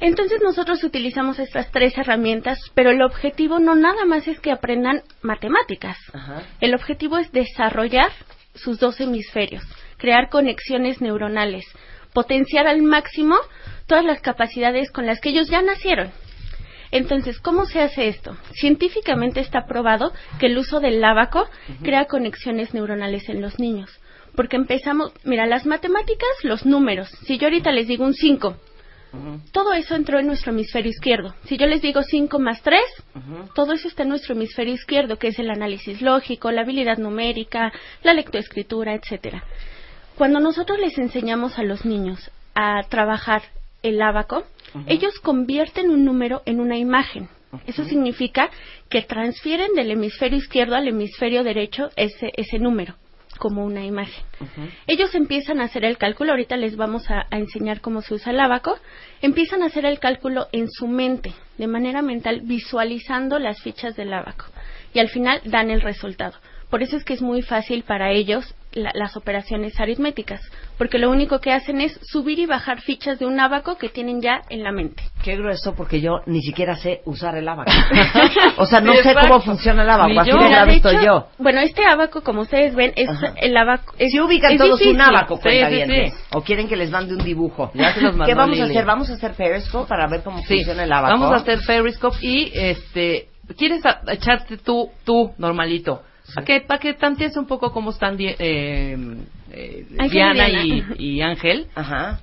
Entonces 0.00 0.42
nosotros 0.42 0.84
utilizamos 0.84 1.38
estas 1.38 1.70
tres 1.70 1.96
herramientas, 1.96 2.58
pero 2.74 2.90
el 2.90 3.00
objetivo 3.00 3.58
no 3.58 3.74
nada 3.74 4.04
más 4.04 4.28
es 4.28 4.38
que 4.38 4.52
aprendan 4.52 5.00
matemáticas. 5.22 5.96
Ajá. 6.12 6.42
El 6.60 6.74
objetivo 6.74 7.16
es 7.16 7.32
desarrollar 7.32 8.10
sus 8.54 8.78
dos 8.78 9.00
hemisferios, 9.00 9.64
crear 9.96 10.28
conexiones 10.28 11.00
neuronales, 11.00 11.64
potenciar 12.12 12.66
al 12.66 12.82
máximo 12.82 13.36
todas 13.86 14.04
las 14.04 14.20
capacidades 14.20 14.92
con 14.92 15.06
las 15.06 15.22
que 15.22 15.30
ellos 15.30 15.48
ya 15.48 15.62
nacieron. 15.62 16.12
Entonces, 16.90 17.40
¿cómo 17.40 17.64
se 17.64 17.80
hace 17.80 18.08
esto? 18.08 18.36
Científicamente 18.52 19.40
está 19.40 19.64
probado 19.64 20.12
que 20.38 20.46
el 20.48 20.58
uso 20.58 20.80
del 20.80 21.00
lábaco 21.00 21.48
crea 21.82 22.04
conexiones 22.04 22.74
neuronales 22.74 23.26
en 23.30 23.40
los 23.40 23.58
niños. 23.58 23.90
Porque 24.34 24.56
empezamos, 24.56 25.12
mira, 25.24 25.46
las 25.46 25.66
matemáticas, 25.66 26.28
los 26.42 26.66
números. 26.66 27.08
Si 27.26 27.38
yo 27.38 27.46
ahorita 27.46 27.72
les 27.72 27.86
digo 27.86 28.04
un 28.04 28.14
5, 28.14 28.56
todo 29.52 29.72
eso 29.72 29.94
entró 29.94 30.18
en 30.18 30.26
nuestro 30.26 30.52
hemisferio 30.52 30.90
izquierdo. 30.90 31.34
Si 31.44 31.56
yo 31.56 31.66
les 31.66 31.80
digo 31.82 32.02
5 32.02 32.38
más 32.38 32.62
3, 32.62 32.80
todo 33.54 33.72
eso 33.72 33.88
está 33.88 34.02
en 34.02 34.08
nuestro 34.08 34.34
hemisferio 34.34 34.74
izquierdo, 34.74 35.16
que 35.16 35.28
es 35.28 35.38
el 35.38 35.50
análisis 35.50 36.02
lógico, 36.02 36.50
la 36.50 36.62
habilidad 36.62 36.98
numérica, 36.98 37.72
la 38.02 38.14
lectoescritura, 38.14 38.94
etcétera. 38.94 39.44
Cuando 40.16 40.40
nosotros 40.40 40.78
les 40.78 40.96
enseñamos 40.98 41.58
a 41.58 41.62
los 41.62 41.84
niños 41.84 42.30
a 42.54 42.82
trabajar 42.88 43.42
el 43.82 44.00
ábaco, 44.02 44.44
ellos 44.86 45.18
convierten 45.20 45.90
un 45.90 46.04
número 46.04 46.42
en 46.46 46.60
una 46.60 46.76
imagen. 46.76 47.28
Eso 47.66 47.84
significa 47.84 48.50
que 48.88 49.02
transfieren 49.02 49.74
del 49.74 49.92
hemisferio 49.92 50.38
izquierdo 50.38 50.74
al 50.74 50.88
hemisferio 50.88 51.44
derecho 51.44 51.90
ese, 51.94 52.32
ese 52.36 52.58
número 52.58 52.96
como 53.38 53.64
una 53.64 53.84
imagen. 53.84 54.24
Ellos 54.86 55.14
empiezan 55.14 55.60
a 55.60 55.64
hacer 55.64 55.84
el 55.84 55.98
cálculo, 55.98 56.32
ahorita 56.32 56.56
les 56.56 56.76
vamos 56.76 57.10
a, 57.10 57.26
a 57.30 57.38
enseñar 57.38 57.80
cómo 57.80 58.02
se 58.02 58.14
usa 58.14 58.32
el 58.32 58.40
ábaco, 58.40 58.78
empiezan 59.22 59.62
a 59.62 59.66
hacer 59.66 59.84
el 59.86 59.98
cálculo 59.98 60.48
en 60.52 60.68
su 60.70 60.86
mente, 60.86 61.32
de 61.58 61.66
manera 61.66 62.02
mental, 62.02 62.42
visualizando 62.42 63.38
las 63.38 63.60
fichas 63.62 63.96
del 63.96 64.12
ábaco. 64.12 64.46
Y 64.92 64.98
al 64.98 65.08
final 65.08 65.40
dan 65.44 65.70
el 65.70 65.80
resultado. 65.80 66.34
Por 66.70 66.82
eso 66.82 66.96
es 66.96 67.04
que 67.04 67.14
es 67.14 67.22
muy 67.22 67.42
fácil 67.42 67.84
para 67.84 68.10
ellos 68.10 68.54
la- 68.74 68.90
las 68.94 69.16
operaciones 69.16 69.78
aritméticas, 69.80 70.40
porque 70.78 70.98
lo 70.98 71.10
único 71.10 71.40
que 71.40 71.52
hacen 71.52 71.80
es 71.80 71.98
subir 72.02 72.38
y 72.38 72.46
bajar 72.46 72.80
fichas 72.80 73.18
de 73.18 73.26
un 73.26 73.38
ábaco 73.40 73.78
que 73.78 73.88
tienen 73.88 74.20
ya 74.20 74.42
en 74.50 74.62
la 74.62 74.72
mente. 74.72 75.02
Qué 75.22 75.36
grueso, 75.36 75.74
porque 75.74 76.00
yo 76.00 76.20
ni 76.26 76.42
siquiera 76.42 76.76
sé 76.76 77.00
usar 77.04 77.36
el 77.36 77.48
abaco. 77.48 77.70
o 78.58 78.66
sea, 78.66 78.80
no 78.80 78.92
sé 78.92 78.98
exacto. 78.98 79.20
cómo 79.28 79.40
funciona 79.40 79.82
el 79.82 79.90
abaco. 79.90 80.20
Así 80.20 80.30
yo. 80.30 80.38
de 80.38 80.48
grave 80.48 80.74
estoy 80.76 80.96
hecho, 80.96 81.04
yo. 81.04 81.28
Bueno, 81.38 81.60
este 81.60 81.84
abaco, 81.86 82.22
como 82.22 82.42
ustedes 82.42 82.74
ven, 82.74 82.92
es 82.96 83.08
Ajá. 83.08 83.32
el 83.36 83.56
abaco. 83.56 83.94
Es, 83.98 84.10
Si 84.12 84.20
ubican 84.20 84.52
es 84.52 84.58
todos 84.58 84.72
un 84.72 84.78
difícil. 84.78 85.00
abaco, 85.00 85.40
Sí, 85.42 85.50
sí, 85.50 85.82
sí. 85.86 86.12
o 86.32 86.42
quieren 86.42 86.68
que 86.68 86.76
les 86.76 86.90
mande 86.90 87.14
un 87.14 87.24
dibujo. 87.24 87.70
Ya 87.74 87.94
se 87.94 88.00
los 88.00 88.12
mandó 88.16 88.26
¿Qué 88.26 88.34
vamos 88.34 88.58
a 88.60 88.64
hacer? 88.64 88.84
Vamos 88.84 89.10
a 89.10 89.14
hacer 89.14 89.32
Periscope 89.34 89.88
para 89.88 90.06
ver 90.08 90.22
cómo 90.22 90.38
Sí, 90.42 90.56
funciona 90.56 90.84
el 90.84 90.92
abaco. 90.92 91.12
vamos 91.18 91.32
a 91.32 91.36
hacer 91.36 91.60
Periscope 91.66 92.16
y 92.20 92.50
este, 92.54 93.28
¿quieres 93.56 93.84
a- 93.86 94.00
echarte 94.08 94.56
tú, 94.58 94.90
tú, 95.04 95.32
normalito? 95.38 96.02
¿Para 96.34 96.44
que, 96.46 96.60
para 96.62 96.80
que 96.80 96.94
tantees 96.94 97.36
un 97.36 97.46
poco 97.46 97.72
cómo 97.72 97.90
están 97.90 98.16
eh, 98.18 98.36
eh, 98.38 99.86
Diana 100.10 100.46
Diana. 100.46 100.48
y, 100.64 100.84
y 100.98 101.22
Ángel? 101.22 101.68
Ajá, 101.74 102.20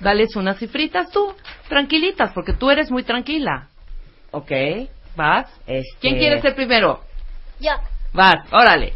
Dales 0.00 0.34
unas 0.36 0.58
cifritas 0.58 1.10
tú, 1.10 1.32
tranquilitas, 1.68 2.32
porque 2.34 2.54
tú 2.54 2.70
eres 2.70 2.90
muy 2.90 3.02
tranquila. 3.04 3.68
ok. 4.30 4.50
¿Vas? 5.14 5.46
Este... 5.66 5.98
¿Quién 6.00 6.16
quiere 6.16 6.40
ser 6.40 6.54
primero? 6.54 7.00
Yo. 7.60 7.72
Vas, 8.14 8.36
órale. 8.50 8.94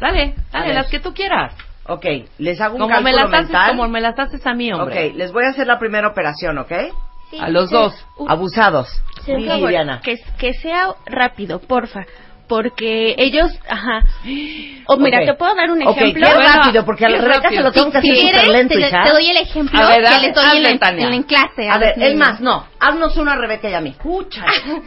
Dale, 0.00 0.34
dale, 0.50 0.72
las 0.74 0.88
que 0.88 0.98
tú 0.98 1.12
quieras. 1.12 1.54
Ok, 1.86 2.06
les 2.38 2.60
hago 2.60 2.76
un 2.76 2.80
Como 2.80 3.00
me, 3.02 3.12
las 3.12 3.24
haces, 3.24 3.40
mental. 3.50 3.70
como 3.70 3.88
me 3.88 4.00
las 4.00 4.18
haces 4.18 4.46
a 4.46 4.54
mí, 4.54 4.72
hombre. 4.72 5.10
Ok, 5.10 5.16
les 5.16 5.30
voy 5.30 5.44
a 5.44 5.50
hacer 5.50 5.66
la 5.66 5.78
primera 5.78 6.08
operación, 6.08 6.56
¿ok? 6.58 6.72
Sí. 7.30 7.38
A 7.38 7.48
los 7.50 7.70
dos. 7.70 7.94
Abusados. 8.28 8.88
Sí, 9.26 9.32
Diana. 9.36 10.00
que, 10.02 10.16
que 10.38 10.54
sea 10.54 10.94
rápido, 11.06 11.60
porfa. 11.60 12.04
Porque 12.52 13.14
ellos, 13.16 13.50
ajá. 13.66 14.02
O 14.86 14.96
mira, 14.98 15.20
Ok. 15.20 15.24
te 15.26 15.34
puedo 15.34 15.54
dar 15.54 15.70
un 15.70 15.80
ejemplo. 15.80 16.26
qué 16.26 16.34
rápido, 16.34 16.84
porque 16.84 17.06
a 17.06 17.08
la 17.08 17.18
qué 17.18 17.24
Rebeca 17.24 17.48
se 17.48 17.62
lo 17.62 17.72
tengo 17.72 17.92
que 17.92 18.00
Si 18.02 18.10
hacer 18.10 18.16
súper 18.26 18.32
quieres, 18.34 18.52
lento, 18.52 18.74
te, 18.74 18.80
hija. 18.80 19.02
te 19.04 19.10
doy 19.10 19.30
el 19.30 19.36
ejemplo 19.38 19.80
A 19.80 19.88
ver, 19.88 20.04
que 20.04 20.18
les 20.26 20.34
doy 20.34 20.44
en, 20.58 20.80
en- 20.98 21.14
en 21.14 21.22
clase. 21.22 21.70
A 21.70 21.78
ver, 21.78 21.94
los 21.96 22.08
es 22.08 22.16
más, 22.16 22.40
no, 22.40 22.66
haznos 22.82 23.16
una 23.16 23.36
Rebeca 23.36 23.70
y 23.70 23.74
a 23.74 23.80
mí. 23.80 23.90
Escucha. 23.90 24.44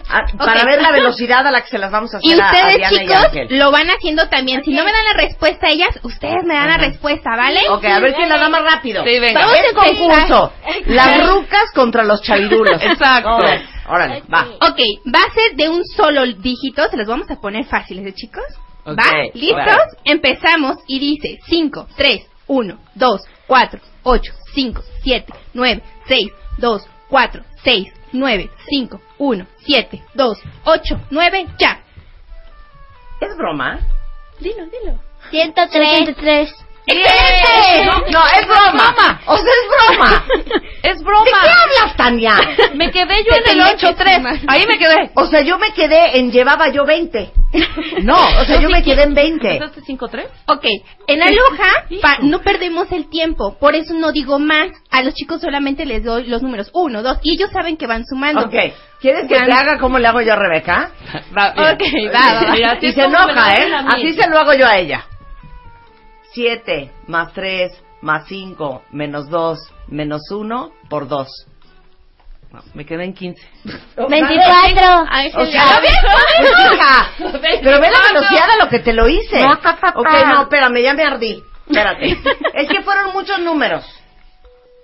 Ah, 0.10 0.22
Para 0.38 0.62
Ok. 0.62 0.66
ver 0.66 0.82
la 0.82 0.92
velocidad 0.94 1.46
a 1.48 1.52
la 1.52 1.62
que 1.62 1.70
se 1.70 1.78
las 1.78 1.92
vamos 1.92 2.14
a 2.14 2.18
hacer 2.18 2.30
Y 2.30 2.40
a- 2.40 2.48
a, 2.48 2.52
ustedes, 2.52 2.76
Diana 2.78 2.94
y 2.94 3.00
chicos, 3.08 3.26
Ángel. 3.26 3.60
lo 3.60 3.72
van 3.72 3.88
haciendo 3.90 4.28
también. 4.30 4.64
Si 4.64 4.72
no 4.74 4.84
me 4.84 4.92
dan 4.92 5.06
la 5.06 5.14
respuesta 5.22 5.68
a 5.68 5.70
ellas, 5.72 5.90
ustedes 6.04 6.44
me 6.46 6.54
dan 6.54 6.70
Ajá. 6.70 6.78
la 6.82 6.88
respuesta, 6.90 7.30
¿vale? 7.36 7.62
Ok, 7.70 7.86
a 7.86 8.00
ver 8.00 8.14
quién 8.14 8.30
la 8.30 8.38
da 8.38 8.50
más 8.50 8.64
rápido. 8.64 9.04
Sí, 9.04 9.20
venga. 9.20 9.40
Vamos 9.40 9.58
empezar. 9.58 9.98
concurso. 10.28 10.54
Las 10.88 11.28
rucas 11.30 11.72
contra 11.74 12.04
los 12.04 12.22
chavirulos. 12.22 12.82
Exacto. 12.84 13.36
Órale, 13.38 13.66
órale, 13.88 14.24
va. 14.34 14.42
Ok, 14.62 14.80
va 15.14 15.20
a 15.28 15.34
ser 15.34 15.56
de 15.56 15.70
un 15.70 15.84
solo 15.86 16.26
dígito, 16.26 16.88
se 16.90 16.98
los 16.98 17.08
vamos 17.08 17.30
a 17.32 17.36
poner 17.40 17.66
fáciles, 17.66 18.06
¿eh, 18.06 18.14
chicos? 18.14 18.44
¿Va? 18.88 19.04
¿Listos? 19.34 19.82
Empezamos 20.04 20.78
y 20.88 21.00
dice 21.00 21.40
5, 21.48 21.88
3, 21.98 22.22
1, 22.48 22.78
2, 22.94 23.22
4, 23.48 23.80
8, 24.04 24.32
5, 24.54 24.84
7, 25.04 25.34
9, 25.54 25.82
6, 26.08 26.28
2, 26.60 26.88
4, 27.10 27.44
6, 27.66 27.92
9, 28.14 28.50
5, 28.70 29.02
1, 29.18 29.48
7, 29.66 30.04
2, 30.14 30.38
8, 30.66 31.00
9, 31.10 31.48
ya. 31.60 31.84
¿Es 33.20 33.36
broma? 33.38 33.80
Dilo, 34.40 34.66
dilo. 34.68 35.00
103. 35.32 36.06
103. 36.06 36.65
No, 36.88 38.00
no, 38.12 38.28
es 38.28 38.48
broma. 38.48 39.20
O 39.26 39.36
sea, 39.38 39.46
es 39.46 39.90
broma. 39.98 40.26
Es 40.86 41.00
¿De 41.00 41.04
broma. 41.04 41.26
qué 41.42 41.50
hablas, 41.50 41.98
Tania? 41.98 42.36
Me 42.76 42.92
quedé 42.92 43.16
yo 43.24 43.32
en 43.32 43.38
el 43.38 43.44
tenía 43.44 43.76
que 43.76 43.88
8-3. 43.88 44.16
sumar. 44.18 44.36
Ahí 44.46 44.68
me 44.68 44.78
quedé. 44.78 45.10
O 45.16 45.26
sea, 45.26 45.42
yo 45.42 45.58
me 45.58 45.72
quedé 45.74 46.20
en 46.20 46.32
llevaba 46.32 46.68
yo 46.70 46.86
20. 46.86 47.32
No, 48.04 48.16
o 48.16 48.46
sea, 48.46 48.62
yo 48.62 48.70
me 48.70 48.84
quedé 48.84 49.02
en 49.02 49.16
20. 49.16 49.52
¿Empezaste 49.54 49.82
5-3? 49.82 50.28
Ok, 50.48 50.64
en 51.08 51.22
pa- 52.02 52.20
no 52.22 52.42
perdemos 52.42 52.92
el 52.92 53.10
tiempo, 53.10 53.58
por 53.60 53.74
eso 53.74 53.96
no 53.96 54.12
digo 54.12 54.38
más. 54.38 54.68
A 54.92 55.02
los 55.02 55.16
chicos 55.16 55.42
solamente 55.42 55.86
les 55.88 56.04
doy 56.04 56.28
los 56.28 56.44
números 56.44 56.70
1, 56.72 57.02
2, 57.02 57.18
y 57.24 57.34
ellos 57.34 57.50
saben 57.52 57.78
que 57.78 57.88
van 57.88 58.06
sumando. 58.06 58.42
Ok, 58.42 58.54
¿quieres 59.02 59.28
que 59.28 59.40
te 59.40 59.52
haga 59.54 59.80
como 59.80 59.98
le 59.98 60.08
hago 60.08 60.22
yo 60.22 60.34
a 60.34 60.36
Rebeca? 60.36 60.92
Va. 61.36 61.50
Ok, 61.74 61.82
va, 62.14 62.44
va, 62.48 62.78
Y 62.82 62.92
se 62.94 63.04
enoja, 63.06 63.56
¿eh? 63.56 63.74
Así 63.88 64.14
se 64.14 64.30
lo 64.30 64.38
hago 64.38 64.54
yo 64.54 64.68
a 64.68 64.78
ella. 64.78 65.04
7 66.36 66.92
más 67.08 67.34
3 67.34 67.72
más 68.02 68.28
5 68.28 68.84
menos 68.92 69.30
2 69.30 69.58
menos 69.88 70.22
1 70.30 70.72
por 70.90 71.08
2. 71.08 71.28
No, 72.52 72.62
me 72.74 72.86
quedé 72.86 73.06
en 73.06 73.14
15. 73.14 73.42
24. 73.98 75.06
Ángel, 75.10 75.42
O 75.42 75.46
sea, 75.46 75.82
hija, 76.74 77.12
pero 77.62 77.82
ve 77.82 77.90
la 77.90 78.14
velocidad 78.14 78.50
a 78.50 78.64
lo 78.64 78.70
que 78.70 78.80
te 78.80 78.94
lo 78.94 79.10
hice. 79.10 79.42
No, 79.42 79.58
ta. 79.60 79.78
Ok, 79.96 80.08
no, 80.28 80.44
espérame, 80.44 80.82
ya 80.82 80.94
me 80.94 81.04
ardí. 81.04 81.44
Espérate. 81.68 82.06
es 82.54 82.70
que 82.70 82.82
fueron 82.84 83.14
muchos 83.14 83.40
números. 83.40 83.84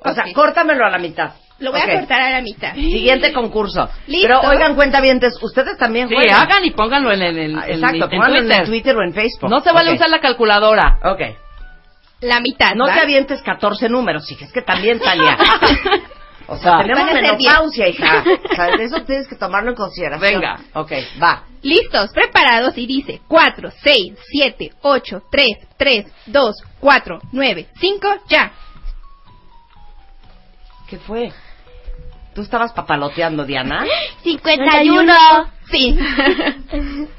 O 0.04 0.14
sea, 0.14 0.26
córtamelo 0.34 0.86
a 0.86 0.90
la 0.90 0.98
mitad. 0.98 1.34
Lo 1.62 1.72
voy 1.72 1.80
Ok. 1.82 1.90
a 1.90 1.94
cortar 2.00 2.22
a 2.22 2.30
la 2.32 2.42
mitad. 2.42 2.74
Siguiente 2.76 3.32
concurso. 3.34 3.90
Listo. 4.08 4.28
Pero 4.28 4.42
oigan, 4.50 4.76
cuentavientes, 4.76 5.38
ustedes 5.42 5.78
también 5.78 6.10
Sí, 6.10 6.16
juegan. 6.16 6.42
hagan 6.42 6.66
y 6.66 6.72
pónganlo 6.72 7.12
en 7.14 7.22
el 7.22 7.38
en, 7.38 7.58
Ah, 7.58 7.66
en- 7.68 7.76
Exacto, 7.76 8.04
en 8.06 8.10
pónganlo 8.10 8.36
en 8.38 8.44
Twitter. 8.46 8.62
el 8.62 8.68
Twitter 8.68 8.96
o 8.98 9.04
en 9.04 9.14
Facebook. 9.14 9.50
No 9.50 9.60
se 9.62 9.72
vale 9.72 9.92
Ok. 9.92 9.96
usar 9.98 10.10
la 10.10 10.20
calculadora. 10.20 11.00
Ok. 11.04 11.22
La 12.22 12.40
mitad. 12.40 12.76
No 12.76 12.88
¿va? 12.88 12.94
te 12.94 13.00
avientes 13.00 13.42
14 13.42 13.90
números, 13.90 14.30
hija, 14.32 14.46
es 14.46 14.52
que 14.52 14.62
también 14.62 15.00
salía. 15.02 15.38
O 16.48 16.58
sea, 16.58 16.72
Va. 16.72 16.82
tenemos 16.82 17.06
menopausia, 17.14 17.88
hija. 17.88 18.26
O 18.52 18.56
sea, 18.56 18.68
eso 18.74 19.02
tienes 19.06 19.26
que 19.30 19.38
tomarlo 19.38 19.70
en 19.70 19.76
consideración. 19.78 20.42
Venga. 20.42 20.60
Ok, 20.74 20.92
va. 21.22 21.44
Listos, 21.62 22.12
preparados 22.12 22.78
y 22.78 22.86
dice 22.88 23.22
4, 23.26 23.70
6, 23.82 24.14
7, 24.32 24.72
8, 24.82 25.22
3, 25.32 25.48
3, 25.78 26.06
2, 26.26 26.56
4, 26.82 27.20
9, 27.32 27.68
5, 27.80 28.08
ya. 28.28 28.52
¿Qué 30.90 30.98
fue? 30.98 31.32
¿Tú 32.34 32.42
estabas 32.42 32.72
papaloteando, 32.74 33.46
Diana? 33.46 33.86
51. 34.24 35.14
Sí. 35.70 35.98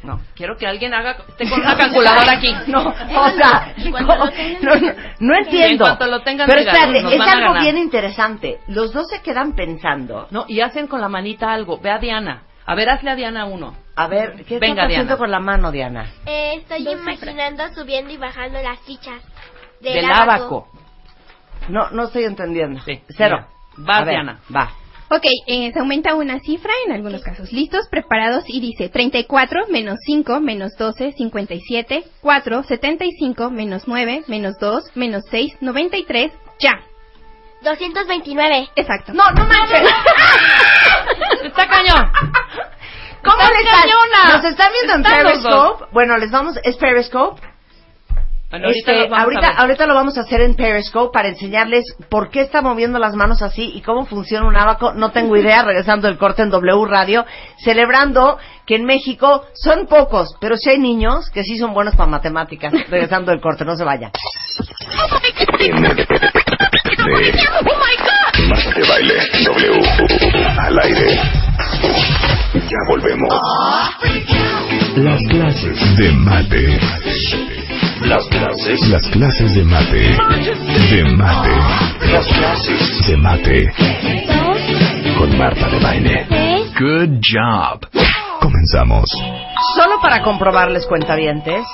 No. 0.02 0.20
Quiero 0.34 0.56
que 0.56 0.66
alguien 0.66 0.92
haga 0.94 1.16
con 1.16 1.60
una 1.60 1.76
calculadora 1.76 2.32
aquí. 2.32 2.52
No, 2.66 2.88
o 3.20 3.30
sea, 3.30 3.74
no, 3.78 4.00
no, 4.00 4.92
no, 5.20 5.34
entiendo. 5.36 5.68
En 5.70 5.78
cuanto 5.78 6.06
lo 6.06 6.20
tengan, 6.22 6.46
Pero 6.48 6.60
espérate, 6.60 7.14
es 7.14 7.20
algo 7.20 7.60
bien 7.60 7.78
interesante. 7.78 8.58
Los 8.68 8.92
dos 8.92 9.08
se 9.08 9.20
quedan 9.22 9.54
pensando. 9.54 10.26
No, 10.30 10.44
y 10.48 10.60
hacen 10.60 10.86
con 10.86 11.00
la 11.00 11.08
manita 11.08 11.52
algo. 11.52 11.78
Ve 11.78 11.90
a 11.90 11.98
Diana. 11.98 12.42
A 12.66 12.74
ver, 12.74 12.88
hazle 12.90 13.10
a 13.10 13.14
Diana 13.16 13.44
uno. 13.44 13.74
A 13.96 14.06
ver, 14.08 14.44
¿qué 14.46 14.58
Venga, 14.58 14.82
estás 14.82 14.86
haciendo 14.86 15.04
Diana. 15.04 15.18
con 15.18 15.30
la 15.30 15.40
mano, 15.40 15.70
Diana? 15.72 16.10
Eh, 16.26 16.54
estoy 16.56 16.88
imaginando 16.88 17.62
subiendo 17.74 18.12
y 18.12 18.16
bajando 18.16 18.60
las 18.62 18.80
fichas 18.80 19.22
del, 19.80 19.94
Del 19.94 20.04
abaco. 20.06 20.22
abaco. 20.22 20.68
No, 21.68 21.90
no 21.90 22.04
estoy 22.04 22.24
entendiendo. 22.24 22.80
Sí, 22.80 23.02
Cero. 23.16 23.46
mira. 23.76 23.86
Vas, 23.86 24.00
A 24.00 24.04
ver, 24.04 24.14
Diana. 24.14 24.40
Va. 24.54 24.70
Ok, 25.14 25.26
eh, 25.46 25.70
se 25.74 25.78
aumenta 25.78 26.14
una 26.14 26.40
cifra 26.40 26.72
en 26.86 26.92
algunos 26.92 27.22
casos. 27.22 27.52
¿Listos? 27.52 27.86
Preparados 27.90 28.44
y 28.46 28.60
dice 28.60 28.88
34 28.88 29.66
menos 29.68 29.98
5 30.06 30.40
menos 30.40 30.74
12, 30.78 31.12
57, 31.12 32.04
4, 32.22 32.62
75 32.62 33.50
menos 33.50 33.82
9 33.86 34.24
menos 34.28 34.58
2 34.58 34.96
menos 34.96 35.22
6, 35.30 35.58
93, 35.60 36.32
ya. 36.58 36.80
229. 37.60 38.70
Exacto. 38.74 39.12
No, 39.12 39.30
no 39.32 39.46
manches. 39.46 39.82
Está 41.44 41.68
cañón. 41.68 42.10
¿Cómo 43.22 43.42
están? 43.42 43.80
cañona. 43.80 44.36
¿Nos 44.36 44.44
están 44.46 44.72
viendo 44.72 44.94
en 44.94 45.02
Periscope? 45.02 45.84
Bueno, 45.92 46.16
les 46.16 46.30
vamos, 46.30 46.56
¿es 46.64 46.76
Periscope? 46.76 47.51
Bueno, 48.52 48.66
ahorita, 48.66 48.92
Este, 48.92 49.08
vamos 49.08 49.24
ahorita, 49.24 49.48
ahorita 49.56 49.86
lo 49.86 49.94
vamos 49.94 50.18
a 50.18 50.20
hacer 50.20 50.42
en 50.42 50.54
Periscope 50.54 51.10
para 51.10 51.28
enseñarles 51.28 51.84
por 52.10 52.28
qué 52.28 52.42
está 52.42 52.60
moviendo 52.60 52.98
las 52.98 53.14
manos 53.14 53.40
así 53.40 53.72
y 53.74 53.80
cómo 53.80 54.04
funciona 54.04 54.46
un 54.46 54.54
abaco. 54.54 54.92
No 54.92 55.10
tengo 55.10 55.38
idea, 55.38 55.62
regresando 55.64 56.06
el 56.06 56.18
corte 56.18 56.42
en 56.42 56.50
W 56.50 56.84
Radio, 56.86 57.24
celebrando 57.56 58.36
que 58.66 58.74
en 58.74 58.84
México 58.84 59.46
son 59.54 59.86
pocos, 59.86 60.36
pero 60.38 60.58
sí 60.58 60.68
hay 60.68 60.78
niños 60.78 61.30
que 61.30 61.44
sí 61.44 61.56
son 61.56 61.72
buenos 61.72 61.96
para 61.96 62.10
matemáticas. 62.10 62.74
Regresando 62.90 63.32
el 63.32 63.40
corte, 63.40 63.64
no 63.64 63.74
se 63.74 63.84
vayan. 63.84 64.10
Más 68.50 68.74
de 68.74 68.86
baile 68.86 69.14
W 69.46 69.82
al 70.58 70.78
aire. 70.78 71.20
Ya 72.52 72.78
volvemos. 72.86 73.32
Las 74.96 75.22
clases 75.30 75.96
de 75.96 76.12
mate. 76.12 77.61
Las 78.04 78.26
clases. 78.28 78.88
Las 78.88 79.08
clases 79.08 79.54
de 79.54 79.64
mate. 79.64 80.00
De 80.90 81.04
mate. 81.16 82.10
Las 82.10 82.26
clases 82.26 83.06
de 83.06 83.16
mate. 83.16 83.72
Con 85.16 85.38
Marta 85.38 85.68
de 85.68 85.78
baile. 85.78 86.26
Good 86.78 87.20
job. 87.22 87.88
Comenzamos. 88.40 89.08
Solo 89.76 90.00
para 90.00 90.22
comprobarles, 90.22 90.86
cuentavientes, 90.86 91.64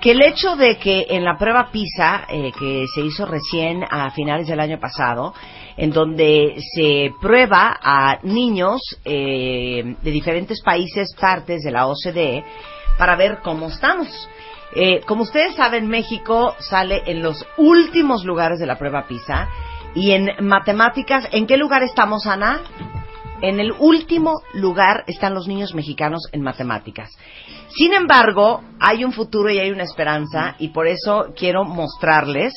que 0.00 0.12
el 0.12 0.22
hecho 0.22 0.54
de 0.56 0.76
que 0.76 1.06
en 1.10 1.24
la 1.24 1.36
prueba 1.36 1.70
PISA, 1.72 2.26
eh, 2.28 2.52
que 2.58 2.84
se 2.94 3.00
hizo 3.00 3.26
recién 3.26 3.84
a 3.90 4.10
finales 4.10 4.46
del 4.46 4.60
año 4.60 4.78
pasado, 4.78 5.34
en 5.76 5.90
donde 5.90 6.56
se 6.74 7.10
prueba 7.20 7.76
a 7.82 8.18
niños 8.22 8.80
eh, 9.04 9.96
de 10.00 10.10
diferentes 10.10 10.62
países, 10.62 11.14
partes 11.18 11.62
de 11.62 11.70
la 11.72 11.86
OCDE, 11.86 12.44
para 12.96 13.16
ver 13.16 13.40
cómo 13.42 13.66
estamos. 13.66 14.08
Eh, 14.74 15.02
como 15.06 15.22
ustedes 15.22 15.54
saben, 15.54 15.88
México 15.88 16.54
sale 16.58 17.02
en 17.06 17.22
los 17.22 17.46
últimos 17.56 18.24
lugares 18.24 18.58
de 18.58 18.66
la 18.66 18.76
prueba 18.76 19.06
PISA. 19.06 19.48
Y 19.94 20.10
en 20.10 20.30
matemáticas, 20.40 21.28
¿en 21.30 21.46
qué 21.46 21.56
lugar 21.56 21.82
estamos, 21.82 22.26
Ana? 22.26 22.60
En 23.40 23.60
el 23.60 23.72
último 23.78 24.42
lugar 24.54 25.04
están 25.06 25.34
los 25.34 25.46
niños 25.46 25.74
mexicanos 25.74 26.22
en 26.32 26.42
matemáticas. 26.42 27.10
Sin 27.68 27.92
embargo, 27.92 28.62
hay 28.80 29.04
un 29.04 29.12
futuro 29.12 29.50
y 29.50 29.58
hay 29.58 29.70
una 29.70 29.82
esperanza 29.84 30.56
y 30.58 30.68
por 30.68 30.86
eso 30.86 31.32
quiero 31.36 31.64
mostrarles 31.64 32.54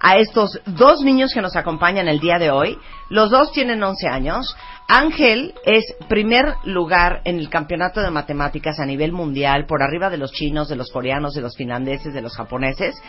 a 0.00 0.16
estos 0.16 0.58
dos 0.64 1.02
niños 1.02 1.32
que 1.34 1.42
nos 1.42 1.56
acompañan 1.56 2.08
el 2.08 2.20
día 2.20 2.38
de 2.38 2.50
hoy. 2.50 2.78
Los 3.10 3.30
dos 3.30 3.52
tienen 3.52 3.82
11 3.82 4.08
años. 4.08 4.56
Ángel 4.88 5.54
es 5.64 5.84
primer 6.08 6.54
lugar 6.64 7.20
en 7.24 7.38
el 7.38 7.50
campeonato 7.50 8.00
de 8.00 8.10
matemáticas 8.10 8.80
a 8.80 8.86
nivel 8.86 9.12
mundial, 9.12 9.66
por 9.66 9.82
arriba 9.82 10.08
de 10.08 10.16
los 10.16 10.32
chinos, 10.32 10.68
de 10.68 10.76
los 10.76 10.90
coreanos, 10.90 11.34
de 11.34 11.42
los 11.42 11.54
finlandeses, 11.54 12.14
de 12.14 12.22
los 12.22 12.34
japoneses. 12.34 13.00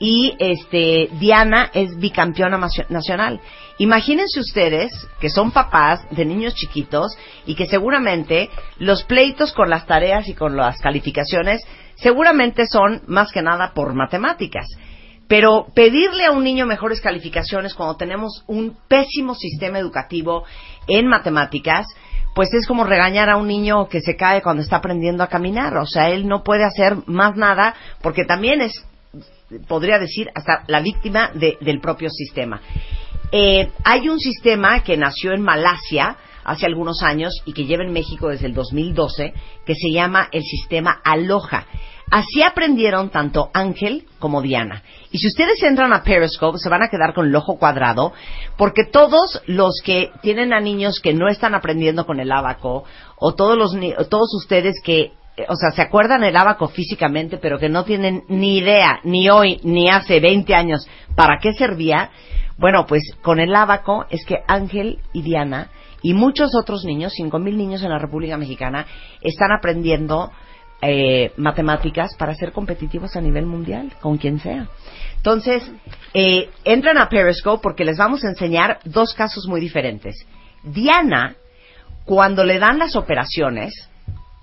Y 0.00 0.34
este 0.40 1.08
Diana 1.12 1.70
es 1.72 1.96
bicampeona 1.96 2.58
nacional. 2.88 3.40
Imagínense 3.78 4.40
ustedes 4.40 4.90
que 5.20 5.30
son 5.30 5.52
papás 5.52 6.00
de 6.10 6.24
niños 6.24 6.54
chiquitos 6.54 7.16
y 7.46 7.54
que 7.54 7.66
seguramente 7.66 8.50
los 8.78 9.04
pleitos 9.04 9.52
con 9.52 9.70
las 9.70 9.86
tareas 9.86 10.28
y 10.28 10.34
con 10.34 10.56
las 10.56 10.80
calificaciones 10.80 11.62
seguramente 11.94 12.66
son 12.66 13.02
más 13.06 13.30
que 13.30 13.42
nada 13.42 13.72
por 13.74 13.94
matemáticas. 13.94 14.66
Pero 15.32 15.68
pedirle 15.74 16.26
a 16.26 16.30
un 16.30 16.44
niño 16.44 16.66
mejores 16.66 17.00
calificaciones 17.00 17.72
cuando 17.72 17.96
tenemos 17.96 18.44
un 18.48 18.76
pésimo 18.86 19.34
sistema 19.34 19.78
educativo 19.78 20.44
en 20.86 21.06
matemáticas, 21.08 21.86
pues 22.34 22.52
es 22.52 22.66
como 22.66 22.84
regañar 22.84 23.30
a 23.30 23.38
un 23.38 23.48
niño 23.48 23.88
que 23.88 24.02
se 24.02 24.14
cae 24.14 24.42
cuando 24.42 24.60
está 24.62 24.76
aprendiendo 24.76 25.22
a 25.24 25.28
caminar. 25.28 25.74
O 25.78 25.86
sea, 25.86 26.10
él 26.10 26.28
no 26.28 26.42
puede 26.42 26.64
hacer 26.64 26.98
más 27.06 27.34
nada 27.34 27.74
porque 28.02 28.26
también 28.26 28.60
es, 28.60 28.84
podría 29.68 29.98
decir, 29.98 30.28
hasta 30.34 30.64
la 30.66 30.80
víctima 30.80 31.30
de- 31.32 31.56
del 31.62 31.80
propio 31.80 32.10
sistema. 32.10 32.60
Eh, 33.32 33.70
hay 33.84 34.10
un 34.10 34.20
sistema 34.20 34.80
que 34.84 34.98
nació 34.98 35.32
en 35.32 35.40
Malasia 35.40 36.14
hace 36.44 36.66
algunos 36.66 37.02
años 37.02 37.32
y 37.46 37.54
que 37.54 37.64
lleva 37.64 37.84
en 37.84 37.92
México 37.94 38.28
desde 38.28 38.48
el 38.48 38.52
2012 38.52 39.32
que 39.64 39.74
se 39.74 39.90
llama 39.94 40.28
el 40.30 40.42
sistema 40.42 41.00
Aloha. 41.02 41.64
Así 42.10 42.42
aprendieron 42.42 43.08
tanto 43.08 43.48
Ángel 43.54 44.04
como 44.18 44.42
Diana. 44.42 44.82
Y 45.12 45.18
si 45.18 45.28
ustedes 45.28 45.62
entran 45.62 45.92
a 45.92 46.02
Periscope, 46.02 46.58
se 46.58 46.70
van 46.70 46.82
a 46.82 46.88
quedar 46.88 47.12
con 47.12 47.26
el 47.26 47.36
ojo 47.36 47.58
cuadrado, 47.58 48.12
porque 48.56 48.84
todos 48.90 49.42
los 49.46 49.82
que 49.84 50.10
tienen 50.22 50.54
a 50.54 50.60
niños 50.60 51.00
que 51.00 51.12
no 51.12 51.28
están 51.28 51.54
aprendiendo 51.54 52.06
con 52.06 52.18
el 52.18 52.32
abaco, 52.32 52.84
o 53.16 53.34
todos, 53.34 53.58
los, 53.58 53.76
todos 54.08 54.34
ustedes 54.34 54.80
que, 54.82 55.12
eh, 55.36 55.44
o 55.48 55.54
sea, 55.54 55.70
se 55.72 55.82
acuerdan 55.82 56.24
el 56.24 56.34
abaco 56.34 56.68
físicamente, 56.68 57.36
pero 57.36 57.58
que 57.58 57.68
no 57.68 57.84
tienen 57.84 58.22
ni 58.28 58.56
idea, 58.56 59.00
ni 59.04 59.28
hoy, 59.28 59.60
ni 59.64 59.90
hace 59.90 60.18
20 60.18 60.54
años, 60.54 60.88
para 61.14 61.38
qué 61.38 61.52
servía, 61.52 62.10
bueno, 62.56 62.86
pues 62.86 63.02
con 63.20 63.38
el 63.38 63.54
abaco 63.54 64.06
es 64.08 64.24
que 64.24 64.38
Ángel 64.48 64.98
y 65.12 65.20
Diana 65.20 65.70
y 66.00 66.14
muchos 66.14 66.54
otros 66.54 66.84
niños, 66.84 67.12
5.000 67.18 67.54
niños 67.54 67.82
en 67.82 67.90
la 67.90 67.98
República 67.98 68.36
Mexicana, 68.36 68.86
están 69.20 69.52
aprendiendo 69.52 70.32
eh, 70.82 71.32
matemáticas 71.36 72.14
para 72.16 72.34
ser 72.34 72.52
competitivos 72.52 73.14
a 73.14 73.20
nivel 73.20 73.46
mundial, 73.46 73.92
con 74.00 74.18
quien 74.18 74.40
sea. 74.40 74.68
Entonces, 75.16 75.62
eh, 76.12 76.50
entran 76.64 76.98
a 76.98 77.08
Periscope 77.08 77.62
porque 77.62 77.84
les 77.84 77.96
vamos 77.96 78.24
a 78.24 78.28
enseñar 78.28 78.80
dos 78.84 79.14
casos 79.14 79.46
muy 79.46 79.60
diferentes. 79.60 80.26
Diana, 80.64 81.36
cuando 82.04 82.44
le 82.44 82.58
dan 82.58 82.78
las 82.78 82.96
operaciones, 82.96 83.72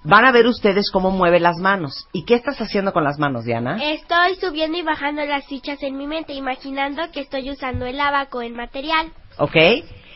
van 0.04 0.24
a 0.24 0.32
ver 0.32 0.48
ustedes 0.48 0.90
cómo 0.92 1.12
mueve 1.12 1.42
las 1.42 1.58
manos. 1.58 2.08
¿Y 2.14 2.24
qué 2.24 2.36
estás 2.36 2.62
haciendo 2.62 2.94
con 2.94 3.04
las 3.04 3.20
manos, 3.20 3.44
Diana? 3.44 3.78
Estoy 3.84 4.36
subiendo 4.36 4.78
y 4.78 4.82
bajando 4.82 5.26
las 5.26 5.46
fichas 5.46 5.84
en 5.84 5.98
mi 5.98 6.08
mente, 6.08 6.34
imaginando 6.34 7.12
que 7.12 7.20
estoy 7.20 7.52
usando 7.52 7.86
el 7.86 8.00
abaco 8.00 8.42
en 8.42 8.56
material. 8.56 9.12
¿Ok? 9.38 9.58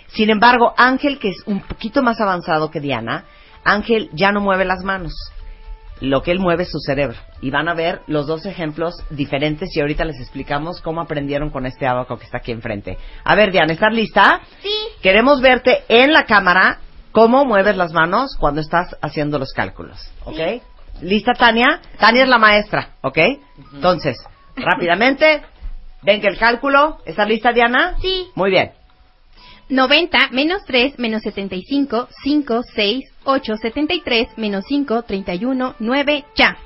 Sin 0.07 0.29
embargo, 0.29 0.73
Ángel, 0.77 1.19
que 1.19 1.29
es 1.29 1.43
un 1.45 1.59
poquito 1.59 2.01
más 2.01 2.21
avanzado 2.21 2.71
que 2.71 2.79
Diana, 2.79 3.25
Ángel 3.65 4.09
ya 4.13 4.31
no 4.31 4.39
mueve 4.39 4.63
las 4.63 4.83
manos. 4.83 5.13
Lo 6.01 6.21
que 6.21 6.31
él 6.31 6.39
mueve 6.39 6.63
es 6.63 6.71
su 6.71 6.79
cerebro. 6.79 7.17
Y 7.41 7.49
van 7.49 7.69
a 7.69 7.73
ver 7.73 8.01
los 8.07 8.27
dos 8.27 8.45
ejemplos 8.45 8.93
diferentes 9.09 9.75
y 9.75 9.79
ahorita 9.79 10.05
les 10.05 10.19
explicamos 10.19 10.81
cómo 10.81 11.01
aprendieron 11.01 11.49
con 11.49 11.65
este 11.65 11.87
abaco 11.87 12.17
que 12.17 12.25
está 12.25 12.39
aquí 12.39 12.51
enfrente. 12.51 12.97
A 13.23 13.35
ver, 13.35 13.51
Diana, 13.51 13.73
¿estás 13.73 13.93
lista? 13.93 14.41
Sí. 14.61 14.73
Queremos 15.01 15.41
verte 15.41 15.83
en 15.87 16.11
la 16.11 16.25
cámara 16.25 16.79
cómo 17.11 17.45
mueves 17.45 17.77
las 17.77 17.93
manos 17.93 18.35
cuando 18.39 18.59
estás 18.59 18.97
haciendo 19.01 19.39
los 19.39 19.53
cálculos. 19.53 20.11
¿Ok? 20.25 20.39
¿Lista, 21.01 21.33
Tania? 21.33 21.81
Tania 21.97 22.23
es 22.23 22.29
la 22.29 22.37
maestra. 22.37 22.95
¿Ok? 23.01 23.17
Entonces, 23.73 24.17
rápidamente, 24.55 25.41
ven 26.01 26.21
que 26.21 26.27
el 26.27 26.37
cálculo. 26.37 26.97
¿Estás 27.05 27.27
lista, 27.27 27.51
Diana? 27.51 27.95
Sí. 28.01 28.27
Muy 28.35 28.51
bien. 28.51 28.71
90 29.73 30.29
menos 30.31 30.63
3 30.65 30.99
menos 30.99 31.23
75, 31.23 32.07
5, 32.23 32.61
6, 32.75 33.11
8, 33.23 33.57
73 33.57 34.37
menos 34.37 34.65
5, 34.67 35.01
31, 35.01 35.75
9, 35.79 36.25
ya. 36.35 36.57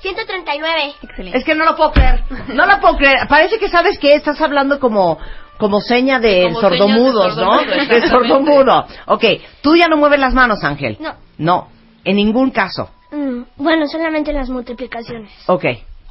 139. 0.00 0.94
Excelente. 1.02 1.38
Es 1.38 1.44
que 1.44 1.54
no 1.54 1.64
lo 1.64 1.76
puedo 1.76 1.92
creer. 1.92 2.24
No 2.48 2.66
lo 2.66 2.80
puedo 2.80 2.96
creer. 2.96 3.28
Parece 3.28 3.58
que 3.58 3.68
sabes 3.68 3.98
que 3.98 4.14
estás 4.14 4.40
hablando 4.40 4.80
como 4.80 5.18
como 5.56 5.80
seña 5.80 6.18
de 6.18 6.44
Como 6.44 6.60
señas 6.60 6.72
de 6.72 6.78
sordomudos, 6.78 7.36
¿no? 7.36 7.54
sordomudo, 7.60 7.88
De 7.88 8.08
sordomudo. 8.08 8.86
Ok, 9.06 9.24
tú 9.60 9.76
ya 9.76 9.86
no 9.88 9.96
mueves 9.96 10.18
las 10.18 10.34
manos, 10.34 10.64
Ángel. 10.64 10.96
No. 11.00 11.14
No, 11.38 11.68
en 12.04 12.16
ningún 12.16 12.50
caso. 12.50 12.90
Mm, 13.12 13.42
bueno, 13.56 13.86
solamente 13.86 14.32
las 14.32 14.50
multiplicaciones. 14.50 15.30
Ok, 15.46 15.64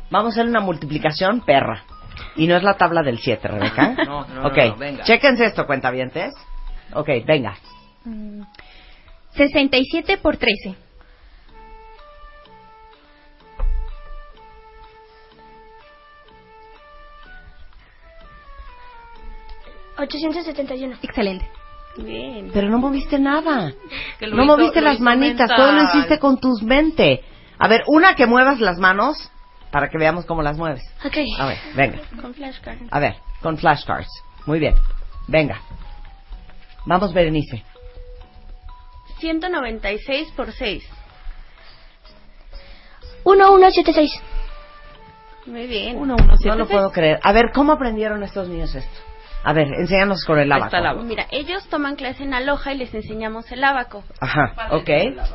vamos 0.09 0.31
a 0.31 0.39
hacer 0.39 0.49
una 0.49 0.61
multiplicación 0.61 1.41
perra. 1.41 1.83
Y 2.35 2.47
no 2.47 2.55
es 2.55 2.63
la 2.63 2.75
tabla 2.75 3.01
del 3.03 3.19
7, 3.19 3.47
Rebeca. 3.47 3.89
No, 4.05 4.25
no, 4.27 4.41
no, 4.41 4.47
Ok, 4.47 4.57
no, 4.57 4.75
venga. 4.77 5.03
chéquense 5.03 5.45
esto, 5.45 5.65
cuentavientes. 5.65 6.33
Ok, 6.93 7.09
venga. 7.25 7.55
Mm, 8.05 8.41
67 9.35 10.17
por 10.17 10.37
13. 10.37 10.75
Mm, 19.97 20.01
871. 20.01 20.95
Excelente. 21.01 21.45
Bien. 21.97 22.51
Pero 22.53 22.69
no 22.69 22.77
moviste 22.77 23.17
nada. 23.17 23.73
No 24.21 24.27
hizo- 24.27 24.45
moviste 24.45 24.81
las 24.81 24.99
manitas, 24.99 25.49
mental. 25.49 25.57
todo 25.57 25.71
lo 25.71 25.83
hiciste 25.85 26.19
con 26.19 26.39
tus 26.39 26.61
mente. 26.61 27.23
A 27.57 27.67
ver, 27.67 27.83
una 27.87 28.15
que 28.15 28.27
muevas 28.27 28.59
las 28.59 28.77
manos 28.77 29.31
para 29.71 29.89
que 29.89 29.97
veamos 29.97 30.25
cómo 30.25 30.41
las 30.41 30.57
mueves. 30.57 30.83
Ok. 31.05 31.17
A 31.39 31.45
ver, 31.45 31.57
venga. 31.75 31.99
Con 32.21 32.33
flashcard. 32.33 32.79
A 32.89 32.99
ver, 32.99 33.15
con 33.41 33.57
flashcards. 33.57 34.09
Muy 34.45 34.59
bien. 34.59 34.75
Venga. 35.27 35.59
Vamos, 36.85 37.13
Berenice. 37.13 37.63
196 39.19 40.31
por 40.31 40.51
6. 40.51 40.83
1176. 43.25 44.21
Muy 45.47 45.67
bien. 45.67 45.97
Uno, 45.97 46.15
uno, 46.15 46.37
siete, 46.37 46.49
No 46.49 46.55
lo 46.55 46.67
puedo 46.67 46.91
creer. 46.91 47.19
A 47.23 47.31
ver, 47.31 47.51
¿cómo 47.53 47.73
aprendieron 47.73 48.23
estos 48.23 48.47
niños 48.47 48.73
esto? 48.75 48.99
A 49.43 49.53
ver, 49.53 49.67
enséñanos 49.79 50.25
con 50.25 50.39
el 50.39 50.51
abaco. 50.51 51.03
Mira, 51.03 51.25
ellos 51.31 51.65
toman 51.69 51.95
clase 51.95 52.23
en 52.23 52.33
Aloha 52.33 52.73
y 52.73 52.77
les 52.77 52.93
enseñamos 52.93 53.49
el 53.51 53.63
abaco. 53.63 54.03
Ajá, 54.19 54.53
ok. 54.71 54.89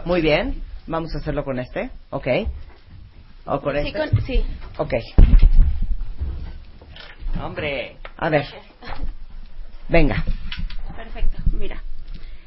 Muy 0.05 0.21
bien. 0.21 0.63
Vamos 0.87 1.15
a 1.15 1.19
hacerlo 1.19 1.45
con 1.45 1.59
este. 1.59 1.91
Ok. 2.11 2.27
¿O 3.47 3.61
con 3.61 3.75
Sí, 3.81 3.89
este? 3.89 3.99
con- 3.99 4.23
sí. 4.23 4.45
Ok. 4.79 4.95
Hombre. 7.43 7.97
A 8.17 8.29
ver. 8.29 8.45
Venga. 9.89 10.25
Perfecto, 10.97 11.39
mira. 11.53 11.83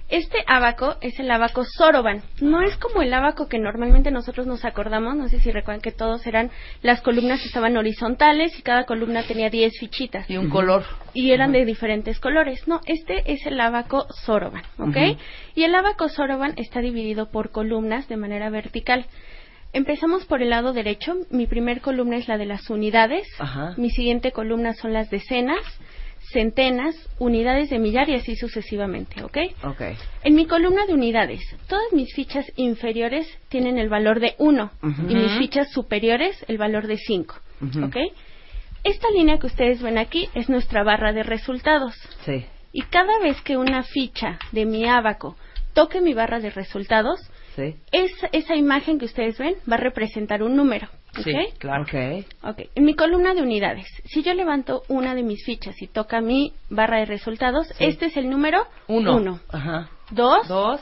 Este 0.07 0.37
abaco 0.45 0.97
es 1.01 1.19
el 1.19 1.31
abaco 1.31 1.65
Soroban. 1.65 2.21
No 2.39 2.61
es 2.61 2.77
como 2.77 3.01
el 3.01 3.11
abaco 3.11 3.47
que 3.49 3.57
normalmente 3.57 4.11
nosotros 4.11 4.45
nos 4.45 4.63
acordamos. 4.63 5.15
No 5.15 5.27
sé 5.27 5.39
si 5.39 5.51
recuerdan 5.51 5.81
que 5.81 5.91
todos 5.91 6.25
eran, 6.27 6.51
las 6.83 7.01
columnas 7.01 7.43
estaban 7.43 7.75
horizontales 7.75 8.57
y 8.57 8.61
cada 8.61 8.85
columna 8.85 9.23
tenía 9.23 9.49
10 9.49 9.73
fichitas. 9.79 10.29
Y 10.29 10.37
un 10.37 10.49
color. 10.51 10.83
Y 11.15 11.31
eran 11.31 11.51
de 11.51 11.65
diferentes 11.65 12.19
colores. 12.19 12.67
No, 12.67 12.81
este 12.85 13.33
es 13.33 13.45
el 13.47 13.59
abaco 13.59 14.05
Soroban, 14.23 14.61
¿ok? 14.77 15.17
Y 15.55 15.63
el 15.63 15.73
abaco 15.73 16.07
Soroban 16.07 16.53
está 16.57 16.81
dividido 16.81 17.31
por 17.31 17.49
columnas 17.49 18.07
de 18.07 18.17
manera 18.17 18.51
vertical. 18.51 19.07
Empezamos 19.75 20.23
por 20.23 20.41
el 20.41 20.51
lado 20.51 20.71
derecho. 20.71 21.15
Mi 21.31 21.47
primer 21.47 21.81
columna 21.81 22.15
es 22.15 22.29
la 22.29 22.37
de 22.37 22.45
las 22.45 22.69
unidades. 22.69 23.27
Ajá. 23.39 23.73
Mi 23.75 23.89
siguiente 23.89 24.31
columna 24.31 24.73
son 24.73 24.93
las 24.93 25.09
decenas, 25.09 25.59
centenas, 26.31 26.95
unidades 27.19 27.69
de 27.69 27.77
millar 27.77 28.07
y 28.07 28.13
así 28.15 28.37
sucesivamente, 28.37 29.21
¿ok? 29.21 29.37
Ok. 29.65 29.81
En 30.23 30.33
mi 30.33 30.45
columna 30.45 30.85
de 30.85 30.93
unidades, 30.93 31.41
todas 31.67 31.91
mis 31.91 32.13
fichas 32.15 32.49
inferiores 32.55 33.27
tienen 33.49 33.77
el 33.77 33.89
valor 33.89 34.21
de 34.21 34.35
1 34.37 34.71
Ujú. 34.81 35.01
y 35.09 35.15
mis 35.15 35.37
fichas 35.39 35.69
superiores 35.73 36.43
el 36.47 36.57
valor 36.57 36.87
de 36.87 36.95
5, 36.95 37.35
Ujú. 37.61 37.83
¿ok? 37.83 37.97
Esta 38.85 39.09
línea 39.11 39.39
que 39.39 39.47
ustedes 39.47 39.81
ven 39.81 39.97
aquí 39.97 40.29
es 40.35 40.47
nuestra 40.47 40.83
barra 40.85 41.11
de 41.11 41.23
resultados. 41.23 41.95
Sí. 42.23 42.45
Y 42.71 42.81
cada 42.83 43.19
vez 43.19 43.41
que 43.41 43.57
una 43.57 43.83
ficha 43.83 44.39
de 44.53 44.65
mi 44.65 44.85
abaco 44.87 45.35
toque 45.73 45.99
mi 45.99 46.13
barra 46.13 46.39
de 46.39 46.49
resultados, 46.49 47.19
Sí. 47.55 47.75
esa, 47.91 48.27
esa 48.33 48.55
imagen 48.55 48.99
que 48.99 49.05
ustedes 49.05 49.37
ven 49.37 49.55
va 49.69 49.75
a 49.75 49.79
representar 49.79 50.43
un 50.43 50.55
número. 50.55 50.87
¿ok? 51.17 51.23
Sí, 51.23 51.33
claro. 51.57 51.83
Ok. 51.83 52.25
Ok, 52.43 52.69
en 52.75 52.83
mi 52.83 52.95
columna 52.95 53.33
de 53.33 53.41
unidades, 53.41 53.87
si 54.05 54.21
yo 54.23 54.33
levanto 54.33 54.83
una 54.89 55.15
de 55.15 55.23
mis 55.23 55.43
fichas 55.45 55.81
y 55.81 55.87
toca 55.87 56.19
mi 56.21 56.51
barra 56.69 56.97
de 56.97 57.05
resultados, 57.05 57.67
este 57.79 58.07
es 58.07 58.17
el 58.17 58.29
número 58.29 58.65
Uno. 58.87 59.15
1, 59.15 59.39
Ajá. 59.49 59.89
2, 60.11 60.47
Dos. 60.49 60.81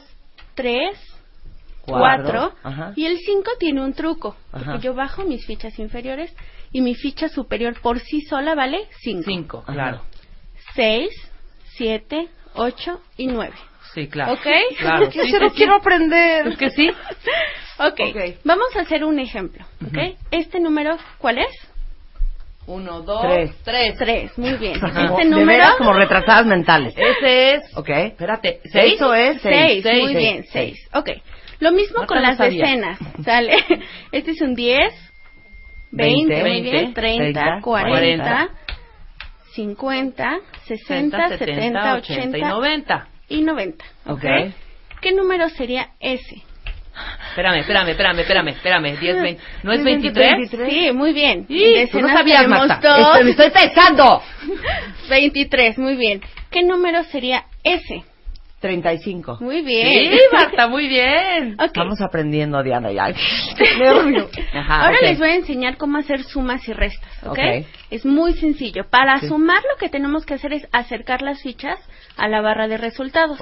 3, 0.55 0.97
Cuatro. 1.85 2.53
4 2.53 2.53
Ajá. 2.63 2.93
y 2.95 3.05
el 3.05 3.17
5 3.19 3.51
tiene 3.59 3.81
un 3.83 3.93
truco, 3.93 4.35
Ajá. 4.51 4.65
porque 4.71 4.79
yo 4.85 4.93
bajo 4.93 5.23
mis 5.25 5.45
fichas 5.45 5.77
inferiores 5.79 6.33
y 6.71 6.81
mi 6.81 6.95
ficha 6.95 7.27
superior 7.29 7.79
por 7.81 7.99
sí 7.99 8.21
sola 8.21 8.55
vale 8.55 8.87
5. 9.01 9.23
Cinco, 9.25 9.57
Ajá. 9.67 9.73
claro. 9.73 10.01
6, 10.75 11.09
7, 11.77 12.27
8 12.55 13.01
y 13.17 13.27
9. 13.27 13.53
Sí, 13.93 14.07
claro. 14.07 14.33
¿Ok? 14.33 14.47
Claro. 14.79 15.09
Yo 15.13 15.23
sí, 15.23 15.31
se 15.31 15.39
lo 15.39 15.49
sí, 15.49 15.55
quiero 15.55 15.73
sí. 15.73 15.79
aprender. 15.81 16.47
Es 16.47 16.57
que 16.57 16.69
sí. 16.71 16.89
ok, 17.77 17.99
Ok. 18.09 18.35
vamos 18.43 18.75
a 18.75 18.81
hacer 18.81 19.03
un 19.03 19.19
ejemplo. 19.19 19.65
¿ok? 19.85 20.15
Este 20.31 20.59
número, 20.59 20.97
¿cuál 21.17 21.39
es? 21.39 21.47
Uno, 22.65 23.01
dos, 23.01 23.21
Tres. 23.23 23.51
tres. 23.65 23.95
3, 23.97 24.37
muy 24.37 24.53
bien. 24.55 24.79
Como- 24.79 24.97
Este 24.97 25.23
de 25.25 25.29
número... 25.29 25.47
veras 25.47 25.75
como 25.75 25.91
retrasadas 25.93 26.45
mentales. 26.45 26.93
Ese 26.95 27.55
es. 27.55 27.77
Ok. 27.77 27.89
Espérate. 27.89 28.61
¿Seis? 28.71 28.93
Eso 28.95 29.13
es 29.13 29.41
seis. 29.41 29.83
6, 29.83 30.01
muy 30.01 30.13
Seis, 30.13 30.17
bien, 30.17 30.43
seis. 30.49 30.79
6. 30.89 30.89
Ok. 30.93 31.09
Lo 31.59 31.71
mismo 31.73 31.99
Marta 31.99 32.07
con 32.07 32.21
no 32.23 32.27
las 32.29 32.37
sabía. 32.37 32.63
decenas, 32.65 32.99
¿sale? 33.23 33.57
Este 34.13 34.31
es 34.31 34.41
un 34.41 34.55
10, 34.55 34.93
20, 35.91 36.35
muy 36.41 36.43
Veinte, 36.51 36.71
bien, 36.71 36.93
30, 36.93 37.41
30, 37.41 37.61
40, 37.61 38.49
50, 39.53 40.39
60, 40.65 41.37
70, 41.37 41.95
80 41.95 42.37
y 42.37 42.41
90. 42.41 43.07
Y 43.29 43.41
90. 43.41 43.83
Ok. 44.07 44.23
¿Qué 45.01 45.11
número 45.13 45.49
sería 45.49 45.89
ese? 45.99 46.43
Espérame, 47.29 47.59
espérame, 47.61 47.89
espérame, 47.89 48.19
espérame, 48.19 48.47
espérame. 48.49 48.99
10, 48.99 49.21
20. 49.21 49.43
¿No 49.63 49.71
es 49.73 49.79
¿Es 49.79 49.85
23? 49.85 50.31
23? 50.37 50.69
Sí, 50.71 50.91
muy 50.91 51.13
bien. 51.13 51.45
Y, 51.49 51.63
En 51.75 51.89
tú 51.89 51.99
no 52.01 52.07
sabías, 52.09 52.47
Marta. 52.47 52.79
dos. 52.81 52.99
Estoy, 52.99 53.23
me 53.23 53.31
estoy 53.31 53.49
pensando. 53.49 54.21
23, 55.09 55.77
muy 55.79 55.95
bien. 55.95 56.21
¿Qué 56.51 56.61
número 56.63 57.03
sería 57.05 57.45
ese? 57.63 58.03
35. 58.63 59.39
Muy 59.41 59.61
bien. 59.61 60.13
Sí, 60.13 60.19
Marta, 60.31 60.67
muy 60.67 60.87
bien. 60.87 61.53
Ok. 61.59 61.65
Estamos 61.65 61.99
aprendiendo, 62.01 62.63
Diana, 62.63 62.91
ya. 62.93 63.05
Ajá, 64.53 64.85
Ahora 64.85 64.97
les 65.01 65.19
voy 65.19 65.29
a 65.29 65.35
enseñar 65.35 65.77
cómo 65.77 65.97
hacer 65.97 66.23
sumas 66.23 66.65
y 66.67 66.73
restas, 66.73 67.11
¿ok? 67.23 67.31
Ok. 67.31 67.65
Es 67.91 68.05
muy 68.05 68.33
sencillo. 68.33 68.85
Para 68.89 69.19
Sí. 69.19 69.27
sumar 69.27 69.61
lo 69.69 69.77
que 69.77 69.89
tenemos 69.89 70.25
que 70.25 70.33
hacer 70.35 70.53
es 70.53 70.67
acercar 70.71 71.21
las 71.21 71.41
fichas 71.41 71.77
a 72.17 72.27
la 72.27 72.41
barra 72.41 72.67
de 72.67 72.77
resultados. 72.77 73.37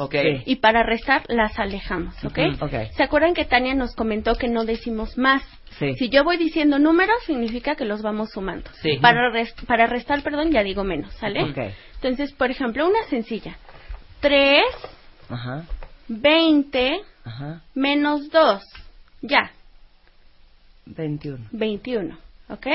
Y 0.45 0.55
para 0.57 0.83
restar 0.83 1.23
las 1.27 1.57
alejamos, 1.59 2.15
¿ok? 2.23 2.39
Ok. 2.61 2.73
¿Se 2.97 3.03
acuerdan 3.03 3.33
que 3.33 3.45
Tania 3.45 3.75
nos 3.75 3.95
comentó 3.95 4.35
que 4.35 4.47
no 4.47 4.65
decimos 4.65 5.17
más? 5.17 5.43
Sí. 5.79 5.93
Si 5.95 6.09
yo 6.09 6.23
voy 6.23 6.37
diciendo 6.37 6.79
números, 6.79 7.15
significa 7.25 7.75
que 7.75 7.85
los 7.85 8.01
vamos 8.01 8.31
sumando. 8.31 8.69
Sí. 8.81 8.97
Para, 9.01 9.29
rest- 9.31 9.65
para 9.67 9.85
restar, 9.87 10.21
perdón, 10.23 10.51
ya 10.51 10.63
digo 10.63 10.83
menos, 10.83 11.13
¿sale? 11.13 11.43
Ok. 11.43 11.57
Entonces, 11.95 12.33
por 12.33 12.49
ejemplo, 12.51 12.87
una 12.87 13.03
sencilla. 13.09 13.55
3, 14.19 14.63
Ajá. 15.31 15.65
20, 16.07 17.01
Ajá. 17.23 17.61
menos 17.73 18.29
2. 18.29 18.63
Ya, 19.21 19.51
21. 20.85 21.47
21. 21.51 22.17
¿Ok? 22.49 22.67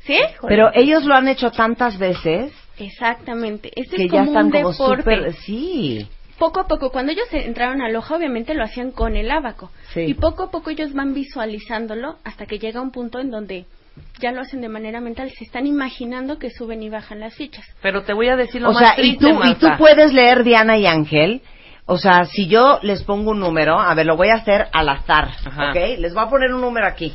¿Sí? 0.00 0.18
Pero 0.46 0.70
ellos 0.74 1.04
lo 1.04 1.14
han 1.14 1.28
hecho 1.28 1.50
tantas 1.50 1.98
veces 1.98 2.52
Exactamente. 2.78 3.70
Este 3.76 3.96
que 3.96 4.04
es 4.04 4.10
ya 4.10 4.18
como 4.18 4.30
están 4.30 4.46
un 4.46 4.52
como 4.52 4.70
deporte. 4.70 5.32
Sí. 5.44 6.08
Poco 6.38 6.60
a 6.60 6.66
poco, 6.66 6.90
cuando 6.90 7.12
ellos 7.12 7.28
entraron 7.30 7.80
a 7.80 7.88
Loja, 7.88 8.16
obviamente 8.16 8.54
lo 8.54 8.64
hacían 8.64 8.90
con 8.90 9.16
el 9.16 9.30
abaco. 9.30 9.70
Sí. 9.92 10.00
Y 10.00 10.14
poco 10.14 10.44
a 10.44 10.50
poco 10.50 10.70
ellos 10.70 10.92
van 10.92 11.14
visualizándolo 11.14 12.18
hasta 12.24 12.46
que 12.46 12.58
llega 12.58 12.80
un 12.80 12.90
punto 12.90 13.20
en 13.20 13.30
donde 13.30 13.66
ya 14.20 14.32
lo 14.32 14.40
hacen 14.40 14.60
de 14.60 14.68
manera 14.68 15.00
mental. 15.00 15.30
Se 15.30 15.44
están 15.44 15.66
imaginando 15.66 16.38
que 16.38 16.50
suben 16.50 16.82
y 16.82 16.88
bajan 16.88 17.20
las 17.20 17.34
fichas. 17.34 17.64
Pero 17.82 18.02
te 18.02 18.12
voy 18.12 18.28
a 18.28 18.36
decir 18.36 18.62
lo 18.62 18.70
O 18.70 18.72
más 18.72 18.80
sea, 18.80 18.92
y 18.94 19.16
triste, 19.16 19.32
tú, 19.32 19.44
y 19.44 19.54
tú 19.54 19.68
puedes 19.78 20.12
leer 20.12 20.44
Diana 20.44 20.76
y 20.76 20.86
Ángel. 20.86 21.42
O 21.86 21.98
sea, 21.98 22.24
si 22.24 22.48
yo 22.48 22.78
les 22.82 23.02
pongo 23.02 23.32
un 23.32 23.40
número, 23.40 23.78
a 23.78 23.94
ver, 23.94 24.06
lo 24.06 24.16
voy 24.16 24.28
a 24.28 24.36
hacer 24.36 24.68
al 24.72 24.88
azar, 24.88 25.28
Ajá. 25.44 25.70
¿ok? 25.70 25.98
Les 25.98 26.14
voy 26.14 26.24
a 26.24 26.30
poner 26.30 26.52
un 26.54 26.62
número 26.62 26.86
aquí. 26.86 27.14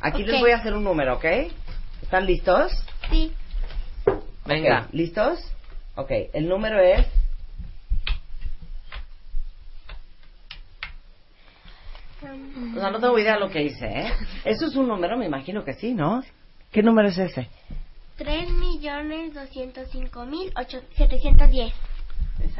Aquí 0.00 0.24
les 0.24 0.40
voy 0.40 0.50
a 0.50 0.56
hacer 0.56 0.74
un 0.74 0.82
número, 0.82 1.14
¿ok? 1.14 1.24
¿Están 2.02 2.26
listos? 2.26 2.72
Sí. 3.10 3.32
Venga. 4.46 4.88
¿Listos? 4.92 5.38
Ok, 5.94 6.10
el 6.32 6.48
número 6.48 6.80
es... 6.80 7.06
O 12.22 12.80
sea, 12.80 12.90
no 12.90 13.00
tengo 13.00 13.18
idea 13.18 13.34
de 13.34 13.40
lo 13.40 13.50
que 13.50 13.62
hice, 13.62 13.86
¿eh? 13.86 14.12
Eso 14.44 14.66
es 14.66 14.76
un 14.76 14.88
número, 14.88 15.16
me 15.16 15.26
imagino 15.26 15.64
que 15.64 15.74
sí, 15.74 15.94
¿no? 15.94 16.22
¿Qué 16.70 16.82
número 16.82 17.08
es 17.08 17.18
ese? 17.18 17.48
3 18.16 18.50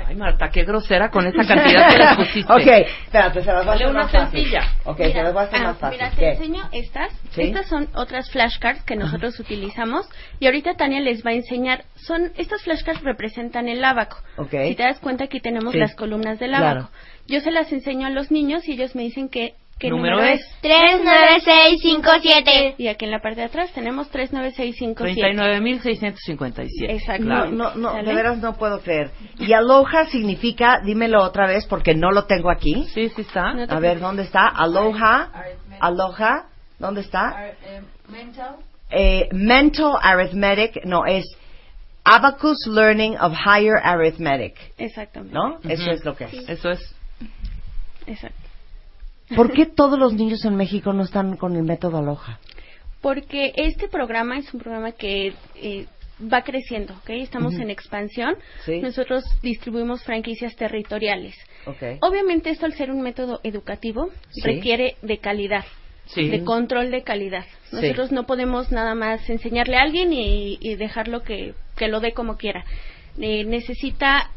Ay, 0.07 0.17
Marta, 0.17 0.49
qué 0.51 0.65
grosera 0.65 1.11
con 1.11 1.27
esa 1.27 1.45
cantidad 1.47 1.89
que 1.91 1.99
le 1.99 2.17
pusiste. 2.17 2.53
Ok, 2.53 2.67
espérate, 3.05 3.43
se 3.43 3.53
las 3.53 3.65
voy 3.65 3.73
a 3.73 3.75
hacer 3.75 3.87
una 3.89 4.03
más 4.03 4.11
fácil. 4.13 4.31
sencilla. 4.41 4.73
Ok, 4.85 4.99
Mira, 4.99 5.13
se 5.13 5.23
las 5.23 5.33
voy 5.33 5.43
a 5.43 5.45
hacer 5.47 5.61
ah, 5.61 5.65
más 5.65 5.79
fácil. 5.79 5.99
Mira, 5.99 6.11
te 6.11 6.17
¿Qué? 6.17 6.31
enseño 6.31 6.69
estas. 6.73 7.13
¿Sí? 7.31 7.43
Estas 7.43 7.69
son 7.69 7.89
otras 7.95 8.31
flashcards 8.31 8.83
que 8.85 8.97
nosotros 8.97 9.39
utilizamos 9.39 10.09
y 10.41 10.47
ahorita 10.47 10.75
Tania 10.75 11.01
les 11.01 11.25
va 11.25 11.31
a 11.31 11.35
enseñar. 11.35 11.85
Son 11.97 12.33
estas 12.37 12.63
flashcards 12.63 13.03
representan 13.03 13.69
el 13.69 13.85
ábaco. 13.85 14.17
Ok. 14.37 14.51
Si 14.69 14.75
te 14.75 14.83
das 14.83 14.99
cuenta 15.01 15.25
aquí 15.25 15.41
tenemos 15.41 15.73
Sí. 15.73 15.79
las 15.79 15.95
columnas 15.95 16.39
del 16.39 16.51
Claro. 16.51 16.67
ábaco. 16.81 16.91
Yo 17.27 17.41
se 17.41 17.51
las 17.53 17.71
enseño 17.73 18.07
a 18.07 18.11
los 18.11 18.31
niños 18.33 18.67
y 18.69 18.73
ellos 18.73 18.95
me 18.97 19.03
dicen 19.03 19.29
que 19.29 19.55
qué 19.81 19.91
Número 19.91 20.17
número, 20.19 20.35
es. 20.35 20.41
es. 20.43 20.61
39657. 20.61 22.75
Y 22.79 22.87
aquí 22.89 23.05
en 23.07 23.11
la 23.11 23.21
parte 23.21 23.41
de 23.41 23.47
atrás 23.47 23.73
tenemos 23.73 24.09
39657. 24.11 25.37
39.657. 25.37 26.91
Exacto. 26.91 27.25
No, 27.25 27.47
no, 27.47 27.75
no, 27.75 27.93
¿Sale? 27.93 28.09
de 28.09 28.15
veras 28.15 28.39
no 28.39 28.57
puedo 28.57 28.81
creer. 28.81 29.11
Y 29.39 29.53
aloha 29.53 30.07
significa, 30.07 30.81
dímelo 30.85 31.23
otra 31.23 31.47
vez 31.47 31.67
porque 31.67 31.95
no 31.95 32.13
lo 32.13 32.27
tengo 32.27 32.51
aquí. 32.51 32.87
Sí, 32.95 33.09
sí 33.09 33.23
está. 33.23 33.53
No 33.55 33.65
A 33.69 33.81
ver, 33.81 33.99
¿dónde 33.99 34.23
está? 34.23 34.47
Aloha, 34.47 35.31
aloha, 35.81 36.45
¿dónde 36.79 37.01
está? 37.01 37.51
Eh, 38.91 39.29
mental 39.33 39.93
arithmetic, 40.03 40.85
no, 40.85 41.07
es 41.07 41.25
Abacus 42.05 42.67
Learning 42.67 43.17
of 43.19 43.33
Higher 43.47 43.77
Arithmetic, 43.83 44.55
Exactamente. 44.79 45.35
¿no? 45.35 45.59
Eso 45.63 45.83
Ujú. 45.83 45.91
es 45.93 46.05
lo 46.05 46.17
que 46.17 46.25
es. 46.25 46.49
Eso 46.49 46.71
es. 46.71 46.95
Exacto. 48.07 48.40
¿Por 49.37 49.53
qué 49.53 49.67
todos 49.67 49.99
los 49.99 50.13
niños 50.15 50.45
en 50.45 50.57
México 50.57 50.93
no 50.93 51.03
están 51.05 51.37
con 51.37 51.57
el 51.57 51.63
método 51.63 51.99
aloha? 51.99 52.39
Porque 53.01 53.53
este 53.57 53.89
programa 53.89 54.39
es 54.39 54.53
un 54.53 54.61
programa 54.61 54.93
que 54.93 55.33
eh, 55.57 55.87
va 56.33 56.43
creciendo, 56.43 56.95
¿ok? 56.95 57.11
Estamos 57.11 57.55
en 57.55 57.71
expansión. 57.71 58.37
Sí. 58.65 58.81
Nosotros 58.81 59.25
distribuimos 59.43 60.03
franquicias 60.05 60.55
territoriales. 60.57 61.35
Okay. 61.67 61.99
Obviamente 62.03 62.51
esto 62.51 62.67
al 62.67 62.75
ser 62.75 62.91
un 62.91 63.01
método 63.01 63.41
educativo 63.43 64.11
Sí. 64.31 64.41
requiere 64.43 64.97
de 65.03 65.19
calidad, 65.19 65.65
Sí. 66.07 66.29
de 66.29 66.45
control 66.45 66.91
de 66.91 67.03
calidad. 67.03 67.45
Sí. 67.71 67.77
Nosotros 67.77 68.13
no 68.13 68.27
podemos 68.27 68.71
nada 68.71 68.95
más 68.95 69.29
enseñarle 69.31 69.77
a 69.77 69.83
alguien 69.83 70.13
y, 70.13 70.59
y 70.61 70.75
dejarlo 70.75 71.23
que, 71.23 71.55
que 71.77 71.89
lo 71.89 72.01
dé 72.01 72.13
como 72.13 72.37
quiera. 72.37 72.65
Eh, 73.19 73.45
necesita 73.45 74.31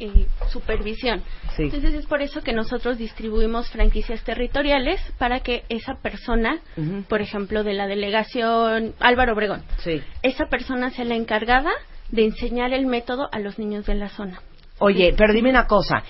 eh, 0.00 0.26
supervisión. 0.50 1.22
Sí. 1.56 1.64
Entonces 1.64 1.94
es 1.94 2.06
por 2.06 2.22
eso 2.22 2.40
que 2.42 2.52
nosotros 2.52 2.98
distribuimos 2.98 3.68
franquicias 3.70 4.22
territoriales 4.24 5.00
para 5.18 5.40
que 5.40 5.64
esa 5.68 5.94
persona, 6.02 6.60
por 7.08 7.20
ejemplo, 7.20 7.64
de 7.64 7.74
la 7.74 7.86
delegación 7.86 8.94
Álvaro 9.00 9.32
Obregón, 9.34 9.62
Sí. 9.78 10.02
esa 10.22 10.46
persona 10.46 10.90
sea 10.90 11.04
la 11.04 11.14
encargada 11.16 11.70
de 12.10 12.24
enseñar 12.24 12.72
el 12.72 12.86
método 12.86 13.28
a 13.32 13.38
los 13.38 13.58
niños 13.58 13.86
de 13.86 13.94
la 13.94 14.08
zona. 14.08 14.40
Oye, 14.78 15.14
pero 15.16 15.32
dime 15.34 15.50
una 15.50 15.66
cosa. 15.66 16.02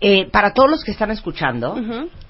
Eh, 0.00 0.26
para 0.30 0.52
todos 0.54 0.70
los 0.70 0.84
que 0.84 0.92
están 0.92 1.10
escuchando 1.10 1.76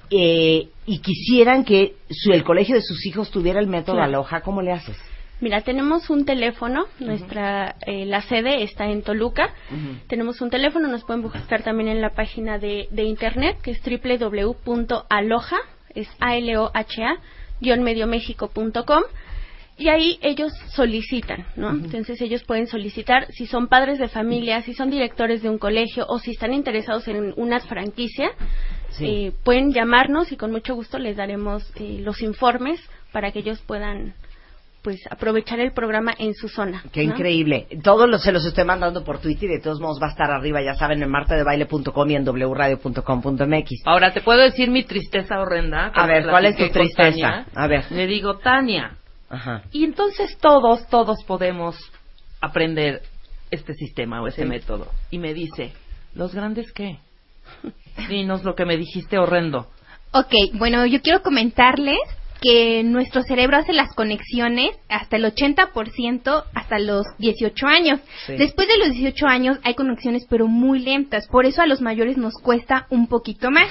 eh, 0.09 0.67
y 0.85 0.99
quisieran 0.99 1.63
que 1.63 1.95
su- 2.09 2.31
el 2.33 2.43
colegio 2.43 2.75
de 2.75 2.81
sus 2.81 3.05
hijos 3.05 3.31
tuviera 3.31 3.59
el 3.59 3.67
método 3.67 3.95
Claro. 3.95 4.09
Aloha, 4.09 4.41
¿cómo 4.41 4.61
le 4.61 4.71
haces? 4.73 4.97
Mira, 5.41 5.61
tenemos 5.61 6.09
un 6.11 6.23
teléfono, 6.23 6.85
nuestra 6.99 7.75
eh, 7.87 8.05
la 8.05 8.21
sede 8.21 8.61
está 8.61 8.85
en 8.85 9.01
Toluca. 9.01 9.49
Tenemos 10.07 10.39
un 10.39 10.51
teléfono, 10.51 10.87
nos 10.87 11.03
pueden 11.03 11.23
buscar 11.23 11.63
también 11.63 11.89
en 11.89 11.99
la 11.99 12.11
página 12.11 12.59
de, 12.59 12.87
de 12.91 13.03
internet 13.03 13.57
que 13.63 13.71
es 13.71 13.81
www.aloha, 13.83 15.57
es 15.95 16.07
a 16.19 16.35
l 16.37 16.57
o 16.57 16.69
h 16.73 17.03
a 17.03 17.17
mediomexico.com 17.77 19.03
y 19.77 19.87
ahí 19.87 20.19
ellos 20.21 20.53
solicitan, 20.75 21.47
¿no? 21.55 21.71
Entonces 21.71 22.21
ellos 22.21 22.43
pueden 22.43 22.67
solicitar 22.67 23.25
si 23.31 23.47
son 23.47 23.67
padres 23.67 23.97
de 23.97 24.09
familia, 24.09 24.61
si 24.61 24.75
son 24.75 24.91
directores 24.91 25.41
de 25.41 25.49
un 25.49 25.57
colegio 25.57 26.05
o 26.07 26.19
si 26.19 26.31
están 26.31 26.53
interesados 26.53 27.07
en 27.07 27.33
una 27.35 27.59
franquicia, 27.61 28.29
Sí. 28.91 29.05
eh, 29.07 29.31
pueden 29.43 29.71
llamarnos 29.71 30.31
y 30.31 30.37
con 30.37 30.51
mucho 30.51 30.75
gusto 30.75 30.99
les 30.99 31.15
daremos 31.17 31.63
eh, 31.77 31.99
los 32.03 32.21
informes 32.21 32.79
para 33.11 33.31
que 33.31 33.39
ellos 33.39 33.59
puedan 33.65 34.13
pues 34.81 34.99
aprovechar 35.09 35.59
el 35.59 35.73
programa 35.73 36.13
en 36.17 36.33
su 36.33 36.47
zona. 36.47 36.83
Qué 36.91 37.05
¿no? 37.05 37.13
increíble. 37.13 37.67
Todos 37.83 38.09
los, 38.09 38.23
se 38.23 38.31
los 38.31 38.43
estoy 38.45 38.63
mandando 38.65 39.03
por 39.03 39.19
Twitter 39.19 39.49
y 39.49 39.53
de 39.55 39.59
todos 39.61 39.79
modos 39.79 39.99
va 40.01 40.07
a 40.07 40.11
estar 40.11 40.31
arriba, 40.31 40.61
ya 40.63 40.75
saben, 40.75 41.03
en 41.03 41.09
martadebaile.com 41.09 42.09
y 42.09 42.15
en 42.15 42.25
wradio.com.mx. 42.25 43.69
Ahora, 43.85 44.11
¿te 44.13 44.21
puedo 44.21 44.39
decir 44.41 44.71
mi 44.71 44.83
tristeza 44.83 45.39
horrenda? 45.39 45.91
A 45.93 46.07
ver, 46.07 46.27
¿cuál 46.27 46.45
es 46.45 46.57
tu 46.57 46.67
tristeza? 46.69 47.11
Tania. 47.11 47.45
A 47.53 47.67
ver. 47.67 47.91
Le 47.91 48.07
digo, 48.07 48.37
Tania, 48.39 48.97
Ajá. 49.29 49.61
y 49.71 49.83
entonces 49.83 50.37
todos, 50.39 50.87
todos 50.87 51.23
podemos 51.25 51.77
aprender 52.41 53.01
este 53.51 53.73
sistema 53.73 54.21
o 54.21 54.27
este 54.27 54.43
Sí. 54.43 54.47
método. 54.49 54.87
Y 55.11 55.19
me 55.19 55.33
dice, 55.33 55.73
¿los 56.15 56.33
grandes 56.33 56.71
qué? 56.71 56.97
Dinos 58.09 58.43
lo 58.43 58.55
que 58.55 58.65
me 58.65 58.77
dijiste 58.77 59.19
horrendo. 59.19 59.67
Ok, 60.13 60.33
bueno, 60.53 60.85
yo 60.85 61.01
quiero 61.01 61.21
comentarles 61.21 61.99
que 62.41 62.83
nuestro 62.83 63.21
cerebro 63.21 63.57
hace 63.57 63.71
las 63.71 63.93
conexiones 63.93 64.71
hasta 64.89 65.15
el 65.15 65.25
80% 65.25 66.43
hasta 66.53 66.79
los 66.79 67.05
18 67.19 67.67
años. 67.67 67.99
Sí. 68.25 68.33
Después 68.33 68.67
de 68.67 68.77
los 68.79 68.91
18 68.91 69.27
años 69.27 69.59
hay 69.63 69.75
conexiones 69.75 70.25
pero 70.29 70.47
muy 70.47 70.79
lentas, 70.79 71.27
por 71.27 71.45
eso 71.45 71.61
a 71.61 71.67
los 71.67 71.81
mayores 71.81 72.17
nos 72.17 72.33
cuesta 72.41 72.87
un 72.89 73.07
poquito 73.07 73.51
más. 73.51 73.67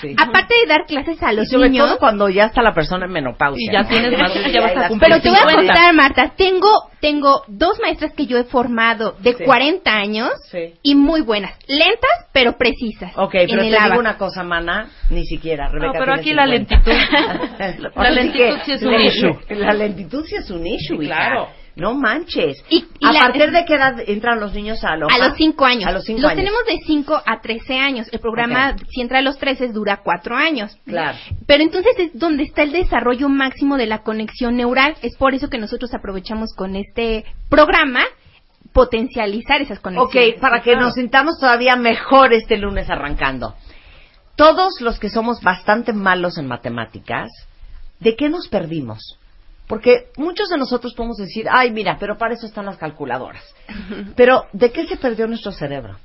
Sí. 0.00 0.14
Aparte 0.18 0.54
de 0.62 0.66
dar 0.66 0.86
clases 0.86 1.22
a 1.22 1.32
Y 1.32 1.36
los 1.36 1.48
sobre 1.48 1.68
niños, 1.68 1.86
todo 1.86 1.98
cuando 1.98 2.28
ya 2.28 2.46
está 2.46 2.62
la 2.62 2.72
persona 2.74 3.06
en 3.06 3.12
menopausia. 3.12 3.70
Y 3.70 3.72
ya 3.72 3.82
¿no? 3.82 3.88
tienes 3.88 4.18
más, 4.18 4.32
ya 4.52 4.60
vas 4.60 4.76
a 4.76 4.88
cumplir 4.88 5.10
pero 5.10 5.22
te 5.22 5.28
voy 5.28 5.38
a 5.38 5.40
50. 5.48 5.66
contar, 5.72 5.94
Marta, 5.94 6.32
tengo 6.36 6.68
tengo 7.00 7.42
dos 7.48 7.80
maestras 7.80 8.12
que 8.14 8.26
yo 8.26 8.38
he 8.38 8.44
formado 8.44 9.16
de 9.18 9.34
Sí. 9.34 9.44
40 9.44 9.92
años 9.92 10.30
Sí. 10.50 10.74
y 10.82 10.94
muy 10.94 11.20
buenas, 11.20 11.52
lentas 11.66 12.10
pero 12.32 12.56
precisas. 12.56 13.12
Ok, 13.16 13.34
en 13.34 13.46
pero 13.48 13.62
te 13.62 13.68
el 13.68 13.82
digo 13.84 13.98
una 13.98 14.16
cosa, 14.16 14.42
mana, 14.44 14.88
ni 15.10 15.24
siquiera. 15.26 15.68
Rebeca 15.68 15.86
No, 15.88 15.98
pero 15.98 16.14
aquí 16.14 16.32
la 16.32 16.44
50. 16.46 16.76
lentitud, 16.76 16.92
la 17.80 17.90
Ahora 17.94 18.10
sí 18.10 18.14
lentitud 18.16 18.58
sí 18.64 18.72
es 18.72 18.82
un 18.82 18.92
la- 18.92 19.02
issue. 19.02 19.38
La 19.50 19.72
lentitud 19.74 20.24
sí 20.26 20.36
es 20.36 20.50
un 20.50 20.66
issue, 20.66 20.98
Sí, 20.98 21.04
hija. 21.06 21.14
claro. 21.16 21.48
No 21.74 21.94
manches. 21.94 22.62
Y- 22.68 22.84
y 23.00 23.06
¿A 23.06 23.12
la- 23.12 23.20
partir 23.20 23.50
de 23.50 23.64
qué 23.64 23.74
edad 23.76 23.94
entran 24.06 24.38
los 24.40 24.52
niños 24.52 24.84
a 24.84 24.90
Aloha? 24.92 25.14
A 25.14 25.28
los 25.28 25.36
5 25.38 25.64
años. 25.64 25.86
A 25.86 25.92
los 25.92 26.04
5 26.04 26.20
Los 26.20 26.30
años. 26.32 26.44
tenemos 26.44 26.64
de 26.66 26.78
5 26.86 27.20
a 27.24 27.40
13 27.40 27.78
años. 27.78 28.08
El 28.12 28.20
programa, 28.20 28.76
si 28.90 29.00
entra 29.00 29.20
a 29.20 29.22
los 29.22 29.38
13, 29.38 29.68
dura 29.68 30.00
4 30.04 30.36
años. 30.36 30.76
Claro. 30.84 31.16
Pero 31.46 31.62
entonces 31.62 31.92
es 31.98 32.18
donde 32.18 32.42
está 32.44 32.62
el 32.62 32.72
desarrollo 32.72 33.28
máximo 33.30 33.78
de 33.78 33.86
la 33.86 34.02
conexión 34.02 34.56
neural. 34.56 34.96
Es 35.02 35.16
por 35.16 35.34
eso 35.34 35.48
que 35.48 35.58
nosotros 35.58 35.94
aprovechamos 35.94 36.52
con 36.54 36.76
este 36.76 37.24
programa 37.48 38.04
potencializar 38.72 39.60
esas 39.60 39.80
conexiones. 39.80 40.34
Ok, 40.34 40.40
para 40.40 40.62
que 40.62 40.76
nos 40.76 40.94
sintamos 40.94 41.38
todavía 41.38 41.76
mejor 41.76 42.32
este 42.32 42.56
lunes 42.56 42.88
arrancando. 42.90 43.54
Todos 44.36 44.80
los 44.80 44.98
que 44.98 45.10
somos 45.10 45.40
bastante 45.42 45.92
malos 45.92 46.38
en 46.38 46.46
matemáticas, 46.46 47.28
¿de 48.00 48.16
qué 48.16 48.28
nos 48.30 48.48
perdimos? 48.48 49.18
Porque 49.72 50.08
muchos 50.18 50.50
de 50.50 50.58
nosotros 50.58 50.92
podemos 50.92 51.16
decir, 51.16 51.46
ay, 51.50 51.70
mira, 51.70 51.96
pero 51.98 52.18
para 52.18 52.34
eso 52.34 52.44
están 52.44 52.66
las 52.66 52.76
calculadoras. 52.76 53.42
Pero, 54.16 54.44
¿de 54.52 54.70
qué 54.70 54.86
se 54.86 54.98
perdió 54.98 55.26
nuestro 55.26 55.50
cerebro? 55.50 55.96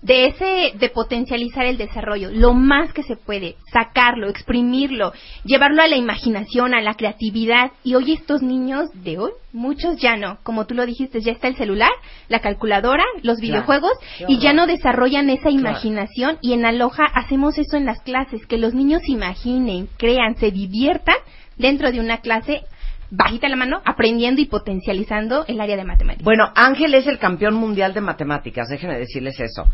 de 0.00 0.26
ese 0.28 0.78
de 0.78 0.90
potencializar 0.90 1.64
el 1.64 1.76
desarrollo 1.76 2.30
lo 2.30 2.54
más 2.54 2.92
que 2.92 3.02
se 3.02 3.16
puede 3.16 3.56
sacarlo 3.72 4.28
exprimirlo 4.28 5.12
llevarlo 5.44 5.82
a 5.82 5.88
la 5.88 5.96
imaginación 5.96 6.72
a 6.72 6.80
la 6.80 6.94
creatividad 6.94 7.72
y 7.82 7.96
hoy 7.96 8.12
estos 8.12 8.40
niños 8.40 8.90
de 8.94 9.18
hoy 9.18 9.32
muchos 9.52 9.96
ya 9.96 10.16
no 10.16 10.38
como 10.44 10.66
tú 10.66 10.74
lo 10.76 10.86
dijiste 10.86 11.20
ya 11.20 11.32
está 11.32 11.48
el 11.48 11.56
celular 11.56 11.90
la 12.28 12.38
calculadora 12.38 13.02
los 13.22 13.38
Claro. 13.38 13.40
videojuegos 13.40 13.90
y 14.28 14.38
ya 14.38 14.52
no 14.52 14.68
desarrollan 14.68 15.30
esa 15.30 15.48
Claro. 15.48 15.58
imaginación 15.58 16.38
y 16.42 16.52
en 16.52 16.64
Aloha 16.64 17.04
hacemos 17.14 17.58
eso 17.58 17.76
en 17.76 17.84
las 17.86 18.00
clases 18.02 18.46
que 18.46 18.56
los 18.56 18.74
niños 18.74 19.02
imaginen 19.08 19.88
crean 19.96 20.36
se 20.36 20.52
diviertan 20.52 21.16
dentro 21.56 21.90
de 21.90 21.98
una 21.98 22.18
clase 22.18 22.62
bajita 23.10 23.48
la 23.48 23.56
mano 23.56 23.80
aprendiendo 23.84 24.40
y 24.40 24.46
potencializando 24.46 25.44
el 25.46 25.60
área 25.60 25.76
de 25.76 25.84
matemáticas 25.84 26.24
Bueno, 26.24 26.50
Ángel 26.54 26.94
es 26.94 27.06
el 27.06 27.18
campeón 27.18 27.54
mundial 27.54 27.94
de 27.94 28.00
matemáticas, 28.00 28.68
déjenme 28.68 28.98
decirles 28.98 29.38
eso. 29.40 29.64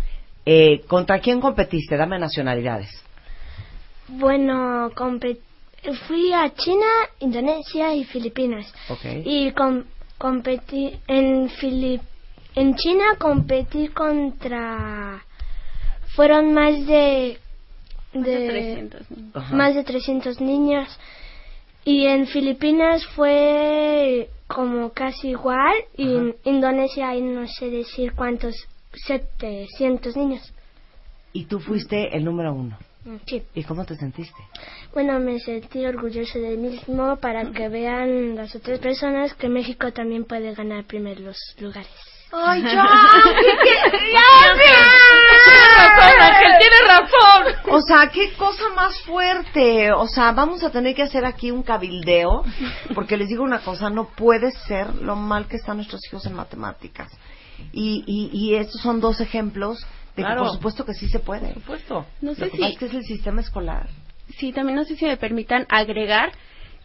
Eh, 0.46 0.82
¿Contra 0.86 1.18
quién 1.20 1.40
competiste? 1.40 1.96
Dame 1.96 2.18
nacionalidades. 2.18 2.90
Bueno, 4.08 4.90
fui 6.06 6.32
a 6.32 6.50
China, 6.54 6.86
Indonesia 7.20 7.94
y 7.94 8.04
Filipinas. 8.04 8.72
Ok. 8.88 9.04
Y 9.24 9.50
com- 9.52 9.84
competí 10.18 10.92
en 11.08 11.48
Filip 11.50 12.02
en 12.56 12.76
China 12.76 13.16
competí 13.18 13.88
contra 13.88 15.24
fueron 16.14 16.54
más 16.54 16.86
de 16.86 17.38
Más 18.14 18.24
de 18.24 18.38
de 18.38 18.48
300. 18.48 19.02
Ajá. 19.34 19.56
más 19.56 19.74
de 19.74 19.82
300 19.82 20.40
niños 20.40 20.88
y 21.84 22.06
en 22.06 22.26
Filipinas 22.26 23.06
fue 23.14 24.28
como 24.46 24.90
casi 24.90 25.30
igual 25.30 25.74
y 25.96 26.14
en 26.14 26.36
Indonesia 26.44 27.10
hay 27.10 27.20
no 27.20 27.46
sé 27.46 27.70
decir 27.70 28.12
cuántos 28.14 28.54
700 28.92 30.16
niños. 30.16 30.52
Y 31.32 31.46
tú 31.46 31.58
fuiste 31.58 32.16
el 32.16 32.24
número 32.24 32.54
uno. 32.54 32.78
Sí. 33.26 33.42
¿Y 33.54 33.64
cómo 33.64 33.84
te 33.84 33.96
sentiste? 33.96 34.38
Bueno, 34.94 35.18
me 35.18 35.38
sentí 35.38 35.84
orgulloso 35.84 36.38
de 36.38 36.56
mí 36.56 36.70
mismo 36.70 37.16
para 37.16 37.50
que 37.50 37.68
vean 37.68 38.34
las 38.34 38.54
otras 38.54 38.78
personas 38.78 39.34
que 39.34 39.48
México 39.48 39.92
también 39.92 40.24
puede 40.24 40.54
ganar 40.54 40.84
primeros 40.84 41.36
lugares. 41.60 42.13
¡Ay, 42.36 42.62
ya! 42.62 42.84
tiene 46.58 46.76
razón. 46.86 47.54
O 47.74 47.80
sea, 47.82 48.08
qué 48.12 48.32
cosa 48.34 48.62
más 48.74 49.00
fuerte. 49.02 49.92
O 49.92 50.06
sea, 50.08 50.32
vamos 50.32 50.62
a 50.64 50.70
tener 50.70 50.94
que 50.94 51.02
hacer 51.02 51.24
aquí 51.24 51.50
un 51.50 51.62
cabildeo, 51.62 52.44
porque 52.94 53.16
les 53.16 53.28
digo 53.28 53.44
una 53.44 53.60
cosa, 53.60 53.90
no 53.90 54.08
puede 54.08 54.50
ser 54.52 54.94
lo 54.96 55.16
mal 55.16 55.46
que 55.46 55.56
están 55.56 55.76
nuestros 55.76 56.00
hijos 56.06 56.24
en 56.26 56.34
matemáticas. 56.34 57.10
Y, 57.72 58.02
y, 58.06 58.30
y 58.36 58.54
estos 58.56 58.80
son 58.80 59.00
dos 59.00 59.20
ejemplos 59.20 59.84
de 60.16 60.22
Claro. 60.22 60.42
que 60.42 60.46
por 60.48 60.56
supuesto 60.56 60.84
que 60.84 60.94
sí 60.94 61.08
se 61.08 61.18
puede. 61.20 61.48
Por 61.54 61.62
supuesto. 61.62 62.06
No 62.20 62.30
Lo 62.30 62.34
sé 62.36 62.46
pasa 62.46 62.56
si, 62.56 62.64
es 62.64 62.78
que 62.78 62.86
es 62.86 62.94
el 62.94 63.04
sistema 63.04 63.40
escolar. 63.40 63.88
sí, 64.38 64.52
también 64.52 64.76
no 64.76 64.84
sé 64.84 64.96
si 64.96 65.04
me 65.04 65.16
permitan 65.16 65.66
agregar 65.68 66.32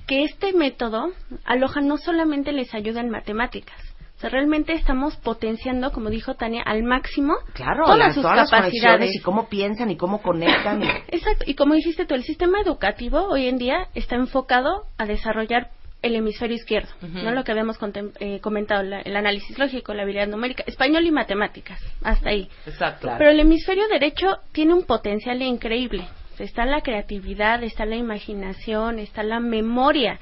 que 0.07 0.23
este 0.23 0.53
método 0.53 1.11
aloja 1.45 1.81
no 1.81 1.97
solamente 1.97 2.51
les 2.51 2.73
ayuda 2.73 3.01
en 3.01 3.09
matemáticas. 3.11 3.77
O 4.19 4.21
sea, 4.21 4.29
realmente 4.31 4.73
estamos 4.73 5.15
potenciando, 5.15 5.93
como 5.93 6.09
dijo 6.09 6.33
Tania, 6.35 6.61
al 6.65 6.83
máximo 6.83 7.35
Claro, 7.53 7.85
todas 7.85 7.97
las, 7.99 8.13
sus 8.15 8.21
todas 8.23 8.51
capacidades. 8.51 9.15
y 9.15 9.19
cómo 9.19 9.47
piensan 9.47 9.89
y 9.91 9.95
cómo 9.95 10.21
conectan. 10.21 10.83
Exacto, 11.07 11.45
y 11.47 11.55
como 11.55 11.73
dijiste 11.73 12.05
tú, 12.05 12.15
el 12.15 12.23
sistema 12.23 12.59
educativo 12.59 13.29
hoy 13.29 13.47
en 13.47 13.57
día 13.57 13.87
está 13.95 14.15
enfocado 14.17 14.83
a 14.97 15.05
desarrollar 15.05 15.69
el 16.01 16.17
hemisferio 16.17 16.57
izquierdo. 16.57 16.89
¿no? 17.01 17.31
Lo 17.31 17.45
que 17.45 17.53
habíamos 17.53 17.79
contem- 17.79 18.11
eh, 18.19 18.41
comentado, 18.41 18.83
la- 18.83 18.99
el 18.99 19.15
análisis 19.15 19.57
lógico, 19.57 19.93
la 19.93 20.03
habilidad 20.03 20.27
numérica, 20.27 20.63
español 20.67 21.05
y 21.05 21.11
matemáticas, 21.11 21.81
hasta 22.03 22.29
ahí. 22.31 22.49
Exacto. 22.65 23.09
Pero 23.17 23.29
el 23.29 23.39
hemisferio 23.39 23.87
derecho 23.87 24.37
tiene 24.51 24.73
un 24.73 24.83
potencial 24.83 25.41
increíble. 25.41 26.03
O 26.33 26.37
sea, 26.37 26.45
Está 26.45 26.65
la 26.65 26.81
creatividad, 26.81 27.63
está 27.63 27.85
la 27.85 27.95
imaginación, 27.95 28.99
está 28.99 29.23
la 29.23 29.39
memoria. 29.39 30.19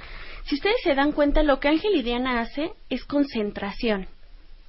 Si 0.47 0.55
ustedes 0.55 0.77
se 0.83 0.95
dan 0.95 1.11
cuenta, 1.11 1.43
lo 1.43 1.59
que 1.59 1.67
Ángel 1.67 1.95
y 1.95 2.03
Diana 2.03 2.39
hace 2.41 2.71
es 2.89 3.03
concentración. 3.05 4.07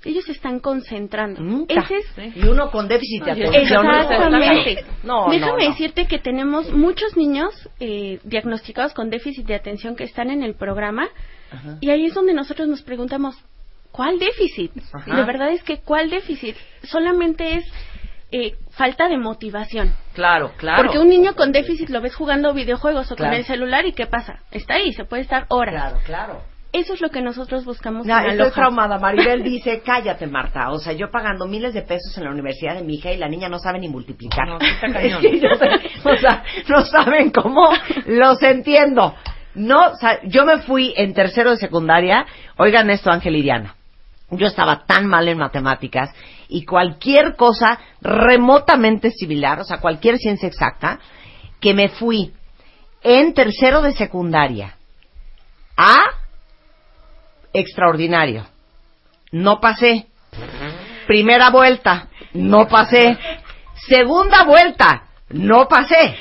Ellos 0.05 0.29
están 0.29 0.61
concentrando. 0.61 1.41
Ese 1.69 1.97
es 1.97 2.37
Y 2.37 2.43
uno 2.47 2.71
con 2.71 2.87
déficit 2.87 3.25
de 3.25 3.35
No, 3.35 3.49
atención. 3.49 3.87
Exactamente. 3.87 4.85
No, 5.03 5.27
no, 5.27 5.33
Déjame 5.33 5.65
no. 5.65 5.71
decirte 5.71 6.07
que 6.07 6.19
tenemos 6.19 6.71
muchos 6.73 7.17
niños 7.17 7.53
eh, 7.81 8.21
diagnosticados 8.23 8.95
con 8.95 9.11
déficit 9.11 9.45
de 9.47 9.57
atención 9.57 9.97
que 9.97 10.05
están 10.05 10.31
en 10.31 10.43
el 10.45 10.55
programa 10.55 11.09
y 11.81 11.91
ahí 11.91 12.07
es 12.07 12.15
donde 12.15 12.33
nosotros 12.35 12.69
nos 12.69 12.83
preguntamos, 12.83 13.35
¿cuál 13.91 14.19
déficit? 14.21 14.71
Ajá. 14.93 15.11
Y 15.11 15.17
la 15.17 15.25
verdad 15.25 15.51
es 15.51 15.63
que 15.65 15.79
¿cuál 15.79 16.11
déficit? 16.11 16.55
Solamente 16.85 17.55
es 17.55 17.65
eh, 18.31 18.55
falta 18.71 19.09
de 19.09 19.17
motivación. 19.19 19.95
Claro, 20.15 20.53
claro. 20.57 20.83
Porque 20.83 20.99
un 20.99 21.09
niño 21.09 21.35
con 21.35 21.53
déficit 21.53 21.89
lo 21.91 22.01
ves 22.01 22.15
jugando 22.15 22.53
videojuegos 22.55 23.11
o 23.11 23.17
Claro. 23.17 23.31
con 23.33 23.39
el 23.39 23.45
celular 23.47 23.87
y 23.87 23.93
¿qué 23.93 24.07
pasa? 24.07 24.41
Está 24.51 24.75
ahí, 24.75 24.93
se 24.93 25.05
puede 25.05 25.23
estar 25.23 25.47
horas. 25.49 25.75
Claro, 25.75 25.99
claro. 26.05 26.43
Eso 26.71 26.93
es 26.93 27.01
lo 27.01 27.09
que 27.09 27.23
nosotros 27.23 27.65
buscamos 27.65 28.07
No, 28.07 28.13
en 28.15 28.21
estoy 28.27 28.35
Aloha. 28.41 28.51
traumada. 28.51 28.99
Maribel 28.99 29.43
dice, 29.45 29.81
cállate, 29.83 30.27
Marta. 30.27 30.71
O 30.71 30.79
sea, 30.79 30.93
yo 30.93 31.11
pagando 31.11 31.47
miles 31.47 31.73
de 31.73 31.81
pesos 31.81 32.17
en 32.19 32.25
la 32.25 32.31
universidad 32.31 32.75
de 32.75 32.83
mi 32.83 32.97
hija 32.97 33.11
y 33.11 33.17
la 33.17 33.29
niña 33.29 33.49
no 33.49 33.59
sabe 33.59 33.79
ni 33.79 33.89
multiplicar. 33.89 34.47
No, 34.47 34.59
sí 34.61 34.67
está 34.67 34.89
cañón. 34.93 35.23
Sí, 35.23 35.41
yo 35.41 35.49
sé. 35.55 36.09
o 36.09 36.17
sea, 36.19 36.45
no 36.69 36.83
saben 36.85 37.31
cómo. 37.31 37.71
Los 38.07 38.43
entiendo. 38.43 39.15
No, 39.55 39.87
o 39.93 39.97
sea, 39.97 40.21
yo 40.25 40.45
me 40.45 40.59
fui 40.59 40.93
en 40.99 41.15
tercero 41.15 41.53
de 41.53 41.57
secundaria. 41.57 42.27
Oigan 42.59 42.91
esto, 42.91 43.11
Ángel 43.11 43.37
y 43.37 43.43
Diana. 43.43 43.75
Yo 44.31 44.47
estaba 44.47 44.85
tan 44.85 45.07
mal 45.07 45.27
en 45.29 45.39
matemáticas 45.39 46.11
y 46.49 46.65
cualquier 46.65 47.37
cosa 47.37 47.79
remotamente 48.01 49.11
similar, 49.11 49.61
o 49.61 49.65
sea, 49.65 49.79
cualquier 49.79 50.19
ciencia 50.19 50.49
exacta, 50.49 50.99
que 51.61 51.75
me 51.75 51.89
fui 51.89 52.33
en 53.03 53.33
tercero 53.33 53.81
de 53.81 53.93
secundaria 53.93 54.77
a 55.77 55.97
extraordinario. 57.53 58.47
No 59.33 59.61
pasé. 59.61 60.07
Primera 61.07 61.51
vuelta, 61.51 62.09
no 62.35 62.69
pasé. 62.69 63.19
Segunda 63.89 64.45
vuelta, 64.45 65.05
no 65.31 65.69
pasé. 65.69 66.17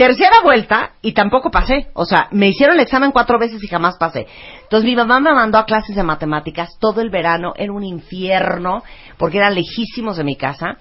Tercera 0.00 0.40
vuelta 0.42 0.92
y 1.02 1.12
tampoco 1.12 1.50
pasé. 1.50 1.88
O 1.92 2.06
sea, 2.06 2.28
me 2.30 2.48
hicieron 2.48 2.76
el 2.76 2.80
examen 2.80 3.12
cuatro 3.12 3.38
veces 3.38 3.62
y 3.62 3.66
jamás 3.66 3.98
pasé. 3.98 4.26
Entonces 4.62 4.88
mi 4.88 4.96
mamá 4.96 5.20
me 5.20 5.34
mandó 5.34 5.58
a 5.58 5.66
clases 5.66 5.94
de 5.94 6.02
matemáticas 6.02 6.78
todo 6.80 7.02
el 7.02 7.10
verano. 7.10 7.52
Era 7.54 7.70
un 7.70 7.84
infierno 7.84 8.82
porque 9.18 9.36
eran 9.36 9.54
lejísimos 9.54 10.16
de 10.16 10.24
mi 10.24 10.36
casa. 10.36 10.78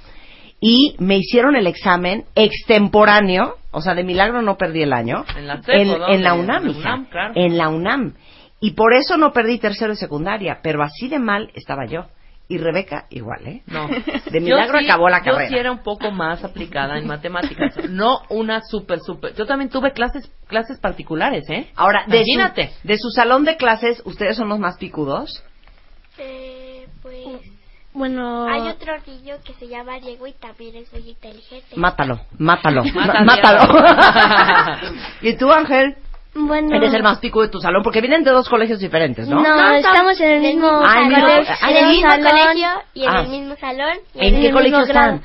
Y 0.62 0.96
me 1.00 1.18
hicieron 1.18 1.58
el 1.58 1.68
examen 1.68 2.24
extemporáneo. 2.34 3.58
O 3.72 3.82
sea, 3.82 3.94
de 3.94 4.06
milagro 4.06 4.42
no 4.42 4.56
perdí 4.56 4.84
el 4.84 4.94
año. 4.94 5.26
En 5.38 5.48
la 5.48 5.60
en, 5.68 5.90
en 6.08 6.24
la 6.24 6.36
En 6.36 6.40
UNAM, 6.40 6.64
la 6.64 6.72
hija. 6.72 6.80
UNAM, 6.80 7.06
claro. 7.08 7.34
En 7.36 7.58
la 7.58 7.68
UNAM. 7.68 8.14
Y 8.62 8.72
por 8.72 8.94
eso 8.94 9.18
no 9.18 9.34
perdí 9.34 9.58
tercero 9.58 9.92
y 9.92 9.98
secundaria. 9.98 10.60
Pero 10.64 10.82
así 10.82 11.10
de 11.10 11.20
mal 11.20 11.52
estaba 11.56 11.86
yo. 11.88 12.06
Y 12.52 12.58
Rebeca 12.58 13.06
igual, 13.12 13.46
¿eh? 13.48 13.62
No. 13.68 13.88
De 14.32 14.40
milagro 14.42 14.80
Yo 14.80 14.86
sí- 14.86 14.90
acabó 14.90 15.08
la 15.08 15.20
Yo 15.20 15.26
carrera. 15.34 15.50
sí 15.50 15.56
era 15.56 15.72
un 15.72 15.84
poco 15.84 16.10
más 16.12 16.44
aplicada 16.44 16.98
en 16.98 17.06
matemáticas. 17.08 17.76
No 17.90 18.22
una 18.30 18.62
súper, 18.62 19.00
súper. 19.00 19.36
Yo 19.36 19.46
también 19.46 19.70
tuve 19.70 19.92
clases 19.94 20.30
clases 20.48 20.80
particulares, 20.80 21.48
¿eh? 21.50 21.70
Ahora, 21.76 22.06
de 22.08 22.18
Imagínate. 22.18 22.70
su, 22.82 22.88
de 22.88 22.98
su 22.98 23.10
salón 23.12 23.46
de 23.46 23.56
clases, 23.56 24.02
¿ustedes 24.04 24.36
son 24.36 24.50
los 24.50 24.58
más 24.60 24.78
picudos? 24.78 25.44
Eh, 26.18 26.88
pues 27.04 27.40
Bueno, 27.94 28.48
hay 28.50 28.62
otro 28.68 28.94
niño 29.06 29.36
que 29.46 29.54
se 29.54 29.68
llama 29.68 30.00
Diego 30.00 30.26
y 30.28 30.34
también 30.34 30.76
es 30.76 30.92
muy 30.92 31.08
inteligente. 31.10 31.76
Mátalo, 31.76 32.20
mátalo, 32.40 32.84
mátalo. 33.26 33.74
¿Y 35.22 35.36
tú, 35.38 35.52
Ángel? 35.52 35.96
Bueno. 36.36 36.76
Eres 36.76 36.94
el 36.94 37.04
más 37.04 37.20
picudo 37.20 37.44
de 37.44 37.50
tu 37.50 37.60
salón, 37.60 37.82
porque 37.84 38.02
vienen 38.02 38.24
de 38.24 38.32
dos 38.32 38.48
colegios 38.50 38.80
diferentes, 38.80 39.28
¿no? 39.28 39.42
No, 39.42 39.72
estamos 39.74 40.20
en 40.22 40.32
el 40.32 40.42
mismo, 40.42 40.68
Ah, 40.70 41.00
en 41.02 41.06
en 41.08 41.14
el 41.14 42.02
salón. 42.02 42.24
colegio 42.30 42.70
y 42.94 43.04
en 43.04 43.10
Ah. 43.10 43.22
el 43.22 43.28
mismo 43.30 43.56
salón. 43.58 43.98
y 44.16 44.20
¿En 44.28 44.36
en 44.36 44.42
qué 44.42 44.48
el 44.48 44.54
colegio 44.54 44.80
están? 44.82 45.22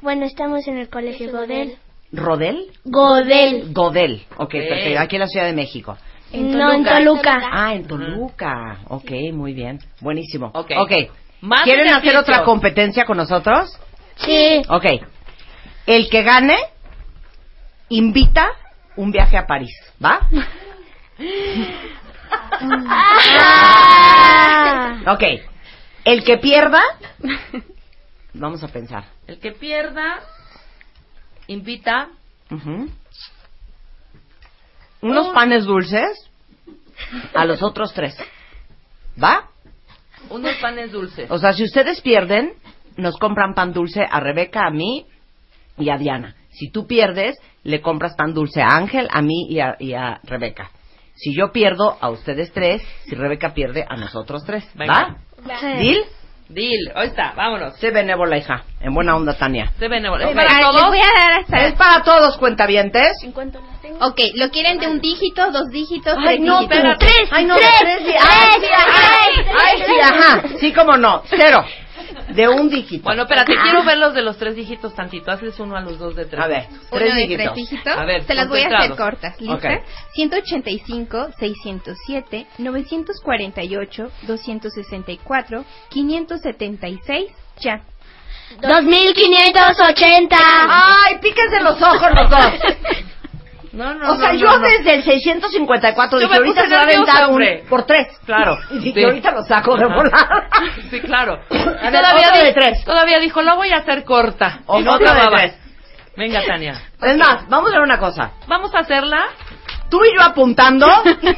Bueno, 0.00 0.24
estamos 0.26 0.66
en 0.68 0.78
el 0.78 0.88
colegio 0.88 1.30
Godel. 1.32 1.76
¿Rodel? 2.12 2.66
Godel. 2.84 3.72
Godel. 3.72 4.22
Ok, 4.36 4.40
Ok. 4.40 4.50
perfecto. 4.52 5.00
Aquí 5.00 5.16
en 5.16 5.20
la 5.20 5.26
Ciudad 5.28 5.46
de 5.46 5.52
México. 5.52 5.96
No, 6.32 6.72
en 6.72 6.84
Toluca. 6.84 7.40
Ah, 7.52 7.74
en 7.74 7.86
Toluca. 7.86 8.78
Ok, 8.88 9.10
muy 9.32 9.52
bien. 9.54 9.78
Buenísimo. 10.00 10.50
Ok. 10.54 10.72
Ok. 10.78 10.92
Más 11.40 11.62
¿Quieren 11.64 11.88
hacer 11.92 12.16
otra 12.16 12.42
competencia 12.44 13.04
con 13.04 13.16
nosotros? 13.16 13.78
Sí. 14.16 14.62
Ok. 14.68 14.84
El 15.86 16.08
que 16.10 16.22
gane 16.22 16.56
invita 17.88 18.50
un 18.98 19.12
viaje 19.12 19.36
a 19.36 19.46
París, 19.46 19.72
¿va? 20.04 20.28
Ok. 25.06 25.22
El 26.04 26.24
que 26.24 26.36
pierda, 26.36 26.82
vamos 28.34 28.62
a 28.62 28.68
pensar. 28.68 29.04
El 29.26 29.38
que 29.38 29.52
pierda 29.52 30.20
invita 31.46 32.08
Ujú. 32.50 32.90
Unos 35.00 35.28
panes 35.28 35.64
dulces 35.64 36.28
a 37.34 37.44
los 37.44 37.62
otros 37.62 37.94
tres. 37.94 38.16
¿Va? 39.22 39.48
unos 40.30 40.56
panes 40.56 40.92
dulces. 40.92 41.30
O 41.30 41.38
sea, 41.38 41.52
si 41.52 41.64
ustedes 41.64 42.00
pierden, 42.02 42.52
nos 42.96 43.16
compran 43.16 43.54
pan 43.54 43.72
dulce 43.72 44.02
a 44.02 44.20
Rebeca, 44.20 44.66
a 44.66 44.70
mí 44.70 45.06
y 45.78 45.88
a 45.88 45.96
Diana. 45.96 46.34
Si 46.50 46.70
tú 46.70 46.86
pierdes, 46.86 47.36
le 47.68 47.80
compras 47.82 48.14
pan 48.16 48.32
dulce 48.34 48.62
a 48.62 48.68
Ángel, 48.68 49.08
a 49.10 49.20
mí 49.22 49.46
y 49.48 49.60
a, 49.60 49.76
y 49.78 49.92
a 49.94 50.20
Rebeca. 50.24 50.70
Si 51.14 51.34
yo 51.36 51.52
pierdo, 51.52 51.98
a 52.00 52.10
ustedes 52.10 52.52
tres. 52.52 52.80
Si 53.06 53.14
Rebeca 53.14 53.52
pierde, 53.52 53.84
a 53.88 53.96
nosotros 53.96 54.44
tres. 54.46 54.64
Venga. 54.74 55.16
¿Va? 55.48 55.58
Sí. 55.60 55.66
¿Deal? 55.66 56.04
Deal. 56.48 56.92
Ahí 56.94 57.08
está, 57.08 57.32
vámonos. 57.36 57.76
Sé 57.78 57.90
benévola, 57.90 58.38
hija. 58.38 58.62
En 58.80 58.94
buena 58.94 59.16
onda, 59.16 59.36
Tania. 59.36 59.70
Se 59.78 59.86
benévola. 59.88 60.30
¿Es 60.30 60.34
para 60.34 60.54
les 60.58 60.70
todos? 60.70 60.86
voy 60.86 60.98
a 61.00 61.20
dar 61.20 61.40
hasta... 61.40 61.66
Es 61.66 61.72
para 61.74 62.02
todos, 62.02 62.38
cuentavientes. 62.38 63.12
En 63.22 63.32
cuanto 63.32 63.60
las 63.60 63.82
tengo. 63.82 63.98
Ok, 64.06 64.18
¿lo 64.34 64.48
quieren 64.48 64.78
de 64.78 64.86
un 64.86 65.00
dígito, 65.00 65.50
dos 65.50 65.68
dígitos, 65.70 66.14
Ay, 66.16 66.24
tres 66.36 66.40
no, 66.40 66.60
dígitos? 66.60 66.78
pero 66.78 66.96
tres. 66.98 67.28
Ay, 67.30 67.44
no, 67.44 67.56
tres. 67.56 67.70
Ay, 67.82 68.60
sí, 68.60 68.66
ay, 68.72 69.46
ay, 69.60 69.82
sí, 69.84 70.00
ajá. 70.00 70.42
Sí, 70.58 70.72
como 70.72 70.96
no. 70.96 71.22
Cero. 71.28 71.64
De 72.34 72.48
un 72.48 72.68
dígito. 72.70 73.04
Bueno, 73.04 73.22
espérate, 73.22 73.54
quiero 73.62 73.82
ver 73.84 73.98
los 73.98 74.14
de 74.14 74.22
los 74.22 74.36
tres 74.38 74.54
dígitos 74.54 74.94
tantito. 74.94 75.30
Hazles 75.30 75.58
uno 75.60 75.76
a 75.76 75.80
los 75.80 75.98
dos 75.98 76.14
de 76.16 76.26
tres. 76.26 76.42
A 76.42 76.46
ver, 76.46 76.66
Uno 76.70 76.80
tres 76.90 77.14
de 77.14 77.20
dígitos. 77.22 77.44
tres 77.44 77.54
dígitos. 77.54 77.98
A 77.98 78.04
ver, 78.04 78.24
Se 78.24 78.34
las 78.34 78.48
voy 78.48 78.60
a 78.62 78.68
hacer 78.68 78.96
cortas. 78.96 79.40
¿Lista? 79.40 79.54
Ok. 79.56 79.82
185, 80.14 81.28
607, 81.38 82.46
948, 82.58 84.10
264, 84.22 85.64
576, 85.90 87.30
ya. 87.60 87.80
2580. 88.60 90.36
Ay, 90.40 91.18
píquense 91.20 91.60
los 91.60 91.80
ojos 91.82 92.08
los 92.14 92.30
dos. 92.30 92.52
No, 93.72 93.94
no, 93.94 94.12
O 94.12 94.16
sea, 94.16 94.32
no, 94.32 94.38
yo 94.38 94.58
desde 94.60 94.94
el 94.94 95.02
654 95.04 96.20
Yo 96.20 96.26
dije, 96.26 96.38
ahorita 96.38 96.62
se 96.66 96.74
va 96.74 96.80
a 96.80 96.84
aventar 96.84 97.28
un 97.30 97.42
por 97.68 97.84
tres. 97.86 98.08
Claro. 98.24 98.58
Y 98.70 98.78
dije, 98.78 99.00
Sí. 99.00 99.04
ahorita 99.04 99.30
lo 99.32 99.42
saco 99.44 99.76
de 99.76 99.84
volar. 99.86 100.48
Sí, 100.90 101.00
claro. 101.00 101.40
Y 101.50 101.56
todavía, 101.58 102.30
di- 102.32 102.44
de 102.44 102.52
tres. 102.54 102.84
todavía 102.84 103.18
dijo, 103.18 103.42
lo 103.42 103.56
voy 103.56 103.70
a 103.72 103.78
hacer 103.78 104.04
corta. 104.04 104.60
O 104.66 104.80
y 104.80 104.82
no 104.84 104.94
acababa. 104.94 105.36
tres. 105.36 105.54
Venga, 106.16 106.44
Tania. 106.44 106.82
Es 107.00 107.16
más, 107.16 107.48
vamos 107.48 107.70
a 107.70 107.74
ver 107.74 107.82
una 107.82 107.98
cosa. 107.98 108.32
Vamos 108.48 108.74
a 108.74 108.80
hacerla. 108.80 109.26
Tú 109.90 110.00
y 110.04 110.14
yo 110.16 110.22
apuntando 110.22 110.86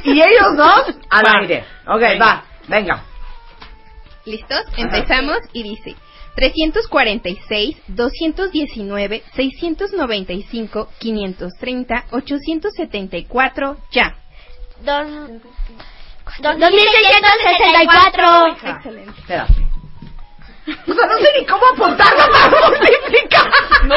y 0.05 0.21
ellos 0.21 0.57
dos 0.57 0.97
al 1.11 1.25
Va. 1.27 1.39
aire. 1.41 1.65
Ok, 1.87 2.01
Venga. 2.01 2.25
va, 2.25 2.43
venga. 2.69 3.03
¿Listos? 4.25 4.63
Empezamos 4.77 5.39
y 5.53 5.63
dice 5.63 5.97
346, 6.35 7.77
219, 7.89 9.23
695, 9.35 10.89
530, 10.99 12.05
874, 12.11 13.77
ya. 13.91 14.17
Dos... 14.83 15.07
2664. 16.39 18.47
Excelente. 18.67 19.21
Espérate. 19.21 19.53
O 20.87 20.95
sea, 20.95 21.07
no 21.07 21.19
sé 21.19 21.29
ni 21.39 21.47
cómo 21.47 21.63
apuntarlo 21.75 22.23
para 22.33 22.69
multiplicar. 22.69 23.51
No. 23.87 23.97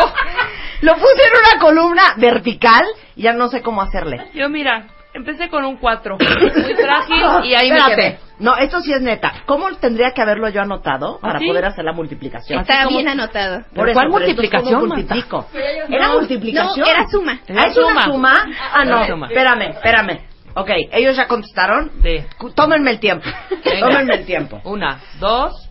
Lo 0.82 0.96
puse 0.96 1.24
en 1.24 1.40
una 1.40 1.60
columna 1.60 2.14
vertical 2.18 2.84
y 3.16 3.24
ya 3.24 3.34
no 3.34 3.48
sé 3.50 3.62
cómo 3.62 3.82
hacerle. 3.82 4.30
Yo 4.34 4.48
mira, 4.50 4.88
empecé 5.14 5.50
con 5.50 5.64
un 5.66 5.78
4. 5.78 6.18
Muy 6.20 6.74
frágil 6.76 7.46
y 7.46 7.56
ahí 7.56 7.70
me 7.70 7.78
Espérate. 7.78 7.96
quedé. 7.96 8.20
No, 8.40 8.56
esto 8.58 8.82
sí 8.82 8.92
es 8.92 9.02
neta. 9.02 9.32
¿Cómo 9.46 9.70
tendría 9.78 10.12
que 10.12 10.22
haberlo 10.22 10.50
yo 10.50 10.62
anotado 10.62 11.20
para 11.20 11.38
¿Así? 11.38 11.48
poder 11.48 11.66
hacer 11.66 11.86
la 11.86 11.94
multiplicación? 11.94 12.62
Está 12.62 12.84
como- 12.86 12.98
bien 12.98 13.08
anotado. 13.08 13.64
Por 13.76 13.88
eso, 13.90 13.94
¿Cuál 14.00 14.08
pero 14.08 14.10
multiplicación, 14.20 14.74
¿Cómo 14.80 14.88
Marta? 14.88 15.16
multiplico? 15.16 15.48
¿Era 15.90 16.08
No, 16.08 16.14
multiplicación? 16.16 16.86
No, 16.86 16.92
era 16.92 17.08
suma. 17.08 17.40
¿Ah, 17.50 17.64
es 17.68 17.78
una 17.78 17.88
Suma. 17.90 18.04
suma? 18.04 18.46
Ah, 18.74 18.86
no. 18.86 19.06
Suma. 19.06 19.28
Espérame, 19.28 19.62
espérame. 19.70 20.20
Ok, 20.56 20.70
¿ellos 20.92 21.16
ya 21.16 21.28
contestaron? 21.28 21.92
Sí. 22.04 22.24
Tómenme 22.56 22.92
el 22.92 23.00
tiempo. 23.00 23.28
Venga. 23.64 23.88
Tómenme 23.88 24.16
el 24.16 24.26
tiempo. 24.26 24.62
Una, 24.66 25.00
dos, 25.20 25.70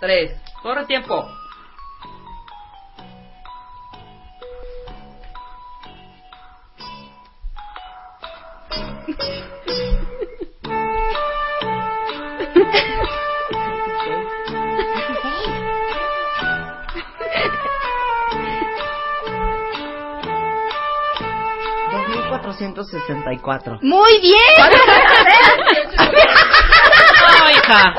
tres. 0.00 0.32
Corre 0.62 0.84
tiempo. 0.86 1.28
Dos 21.90 22.08
mil 22.08 22.28
cuatrocientos 22.28 22.88
sesenta 22.88 23.32
y 23.32 23.38
cuatro. 23.38 23.78
Muy 23.82 24.18
bien. 24.20 24.38
No, 27.38 27.50
hija. 27.50 27.94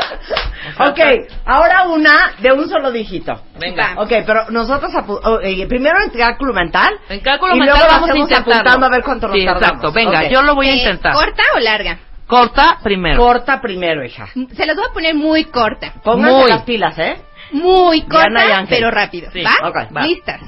Ok, 0.80 1.00
ahora 1.46 1.84
una 1.88 2.34
de 2.40 2.52
un 2.52 2.70
solo 2.70 2.92
dígito. 2.92 3.42
Venga. 3.60 3.94
Ok, 3.98 4.12
pero 4.26 4.50
nosotros 4.50 4.92
apu- 4.94 5.20
oh, 5.24 5.40
eh, 5.42 5.66
primero 5.68 5.98
en 6.04 6.10
cálculo 6.18 6.54
mental. 6.54 6.94
En 7.10 7.20
cálculo 7.22 7.56
y 7.56 7.60
mental 7.60 7.78
luego 7.78 7.92
vamos 7.92 8.10
a 8.10 8.12
hacemos 8.12 8.30
intentarlo. 8.30 8.54
apuntando 8.62 8.86
a 8.86 8.90
ver 8.90 9.04
cuánto 9.04 9.28
nos 9.28 9.38
Sí, 9.38 9.46
tardamos. 9.46 9.68
exacto. 9.68 9.92
Venga, 9.92 10.20
Ok. 10.22 10.28
yo 10.32 10.42
lo 10.42 10.56
voy 10.56 10.70
a 10.70 10.74
Eh, 10.74 10.78
intentar. 10.78 11.14
¿Corta 11.14 11.44
o 11.56 11.60
larga? 11.60 12.00
Corta 12.28 12.78
primero. 12.82 13.22
Corta 13.22 13.62
primero, 13.62 14.04
hija. 14.06 14.28
Se 14.56 14.66
las 14.66 14.76
voy 14.76 14.86
a 14.90 14.94
poner 14.94 15.16
muy 15.16 15.46
corta. 15.46 15.94
Pónganse 16.04 16.40
Muy. 16.42 16.50
las 16.50 16.62
pilas, 16.64 16.98
¿eh? 16.98 17.22
Muy 17.52 18.02
corta, 18.04 18.66
pero 18.70 18.90
rápido. 18.90 19.30
Sí, 19.32 19.44
¿Va? 19.44 19.68
ok, 19.70 19.76
va. 19.96 20.02
Listas. 20.02 20.42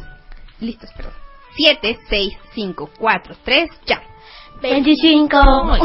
Listos, 0.60 0.90
perdón. 0.96 1.14
7, 1.58 2.00
6, 2.10 2.34
5, 2.54 2.90
4, 2.98 3.36
3, 3.44 3.70
ya. 3.86 4.02
25. 4.62 5.38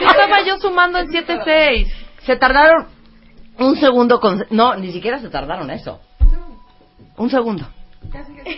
Estaba 0.00 0.42
yo 0.46 0.58
sumando 0.58 0.98
en 0.98 1.08
7-6. 1.08 1.92
Se 2.26 2.36
tardaron 2.36 2.86
un 3.58 3.76
segundo 3.76 4.20
con... 4.20 4.44
No, 4.50 4.74
ni 4.76 4.92
siquiera 4.92 5.18
se 5.18 5.28
tardaron 5.28 5.70
eso. 5.70 6.00
Un 7.16 7.30
segundo. 7.30 7.66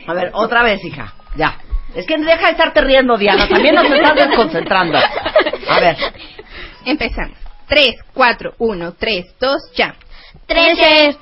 A 0.06 0.14
ver, 0.14 0.30
otra 0.34 0.62
vez, 0.62 0.84
hija. 0.84 1.12
Ya. 1.36 1.58
Es 1.94 2.06
que 2.06 2.16
deja 2.18 2.46
de 2.46 2.50
estarte 2.52 2.80
riendo, 2.82 3.16
Diana. 3.16 3.48
También 3.48 3.74
nos 3.74 3.90
estás 3.90 4.14
desconcentrando. 4.14 4.98
A 4.98 5.80
ver. 5.80 5.96
Empezamos. 6.84 7.36
3, 7.68 7.94
4, 8.14 8.54
1, 8.58 8.92
3, 8.94 9.24
2, 9.40 9.56
ya. 9.74 9.94
13. 10.46 11.16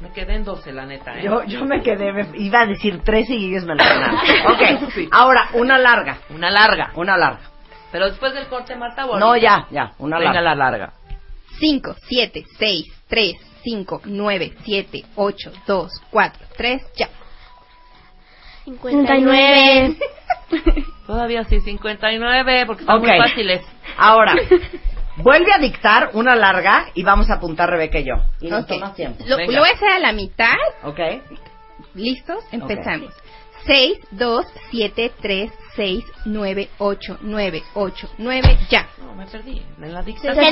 Me 0.00 0.10
quedé 0.12 0.34
en 0.34 0.44
12, 0.44 0.72
la 0.72 0.84
neta, 0.84 1.18
¿eh? 1.18 1.22
Yo, 1.24 1.42
yo 1.44 1.64
me 1.64 1.80
quedé, 1.82 2.12
me- 2.12 2.28
iba 2.36 2.60
a 2.60 2.66
decir 2.66 3.00
13 3.02 3.34
y 3.34 3.46
ellos 3.50 3.64
me 3.64 3.74
lo 3.74 3.82
ganaron. 3.82 4.16
Ok, 4.52 5.08
ahora 5.10 5.48
una 5.54 5.78
larga. 5.78 6.18
Una 6.28 6.50
larga. 6.50 6.90
Una 6.96 7.16
larga. 7.16 7.40
Pero 7.92 8.06
después 8.10 8.34
del 8.34 8.46
corte, 8.48 8.76
Marta, 8.76 9.06
¿o 9.06 9.18
No, 9.18 9.28
ahorita? 9.28 9.46
ya, 9.46 9.66
ya. 9.70 9.92
Una 9.98 10.18
Venga 10.18 10.40
larga. 10.42 10.54
la 10.54 10.70
larga. 10.70 10.92
5, 11.58 11.96
7, 12.08 12.44
6, 12.58 12.86
3, 13.08 13.34
5, 13.62 14.02
9, 14.04 14.52
7, 14.64 15.02
8, 15.16 15.52
2, 15.66 15.90
4, 16.10 16.46
3, 16.56 16.82
ya. 16.96 17.08
59. 18.64 19.96
Todavía 21.06 21.44
sí, 21.44 21.60
59, 21.60 22.66
porque 22.66 22.82
están 22.82 22.98
Ok. 22.98 23.06
muy 23.06 23.18
fáciles. 23.18 23.62
Ahora, 23.96 24.34
vuelve 25.16 25.52
a 25.52 25.58
dictar 25.58 26.10
una 26.14 26.34
larga 26.34 26.88
y 26.94 27.02
vamos 27.02 27.30
a 27.30 27.34
apuntar 27.34 27.70
Rebeca 27.70 27.98
y 27.98 28.04
yo. 28.04 28.14
Y 28.40 28.48
nos 28.50 28.62
Ok. 28.64 28.68
tomas 28.68 28.94
tiempo. 28.94 29.24
Lo, 29.26 29.36
Venga. 29.36 29.52
lo 29.52 29.60
voy 29.60 29.68
a 29.68 29.72
hacer 29.74 29.88
a 29.90 29.98
la 30.00 30.12
mitad. 30.12 30.56
¿Ok? 30.82 30.98
¿Listos? 31.94 32.44
Empezamos. 32.50 33.12
6, 33.66 33.98
2, 34.12 34.46
7, 34.70 35.12
3, 35.20 35.50
6, 35.76 36.04
9, 36.24 36.70
8, 36.78 37.18
9, 37.20 37.62
8, 37.74 38.08
9, 38.18 38.58
ya. 38.68 38.88
No, 38.98 39.14
me 39.14 39.26
perdí. 39.26 39.62
En 39.80 39.94
la. 39.94 40.02
67. 40.02 40.34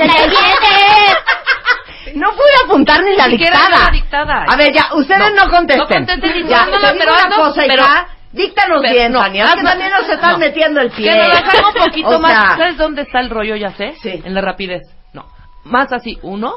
No 2.15 2.31
pude 2.33 2.53
apuntar 2.65 3.03
ni 3.03 3.17
la 3.17 3.27
dictada. 3.29 3.87
la 3.87 3.91
dictada. 3.91 4.45
A 4.47 4.57
ver, 4.57 4.73
ya, 4.75 4.89
ustedes 4.95 5.33
no, 5.35 5.49
contesten. 5.49 5.79
No 5.79 5.87
contesten 6.07 6.47
ya, 6.47 6.67
digo 6.67 6.79
pero 6.99 7.13
una 7.15 7.37
cosa, 7.37 7.63
pero- 7.67 7.83
hija. 7.83 8.09
Díctanos 8.33 8.81
pero- 8.83 8.95
bien, 8.95 9.13
no, 9.13 9.21
Tania. 9.21 9.53
Que 9.55 9.63
también 9.63 9.91
nos 9.91 10.09
estás 10.09 10.33
no. 10.33 10.39
metiendo 10.39 10.81
el 10.81 10.91
pie. 10.91 11.11
Que 11.11 11.17
nos 11.17 11.69
un 11.69 11.75
poquito 11.85 12.09
O 12.09 12.19
más. 12.21 12.59
¿Sabes 12.59 12.77
dónde 12.77 13.03
está 13.03 13.21
el 13.21 13.31
rollo? 13.31 13.57
Ya 13.57 13.73
sé. 13.73 13.95
Sí. 14.03 14.21
En 14.25 14.35
la 14.35 14.41
rapidez. 14.41 14.83
No. 15.13 15.25
Más 15.65 15.93
así. 15.93 16.19
Uno, 16.23 16.55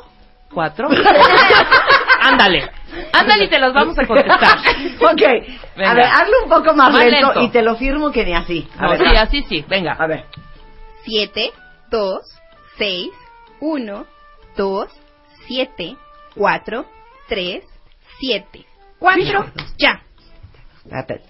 cuatro. 0.51 0.89
Ándale. 2.27 2.69
Ándale 3.13 3.45
y 3.45 3.49
te 3.49 3.59
los 3.59 3.73
vamos 3.73 3.97
a 3.97 4.05
contestar. 4.07 4.57
ok. 5.01 5.21
Venga. 5.75 5.91
A 5.91 5.93
ver, 5.93 6.05
hazlo 6.05 6.43
un 6.43 6.49
poco 6.49 6.73
más, 6.75 6.91
Más 6.91 7.05
lento, 7.05 7.27
lento. 7.27 7.41
y 7.41 7.49
te 7.49 7.61
lo 7.61 7.75
firmo 7.75 8.11
que 8.11 8.25
ni 8.25 8.33
así. 8.33 8.67
A 8.77 8.83
No, 8.83 8.89
ver, 8.91 8.99
sí, 8.99 9.13
va. 9.13 9.21
así 9.21 9.43
sí. 9.49 9.65
Venga. 9.67 9.93
A 9.93 10.07
ver. 10.07 10.25
7, 11.05 11.51
2, 11.91 12.19
6, 12.77 13.09
1, 13.59 14.05
2, 14.57 14.87
7, 15.47 15.95
4, 16.35 16.85
3, 17.29 17.63
7, 18.19 18.65
4, 18.99 19.45
ya. 19.77 20.01
Espérate. 20.83 21.21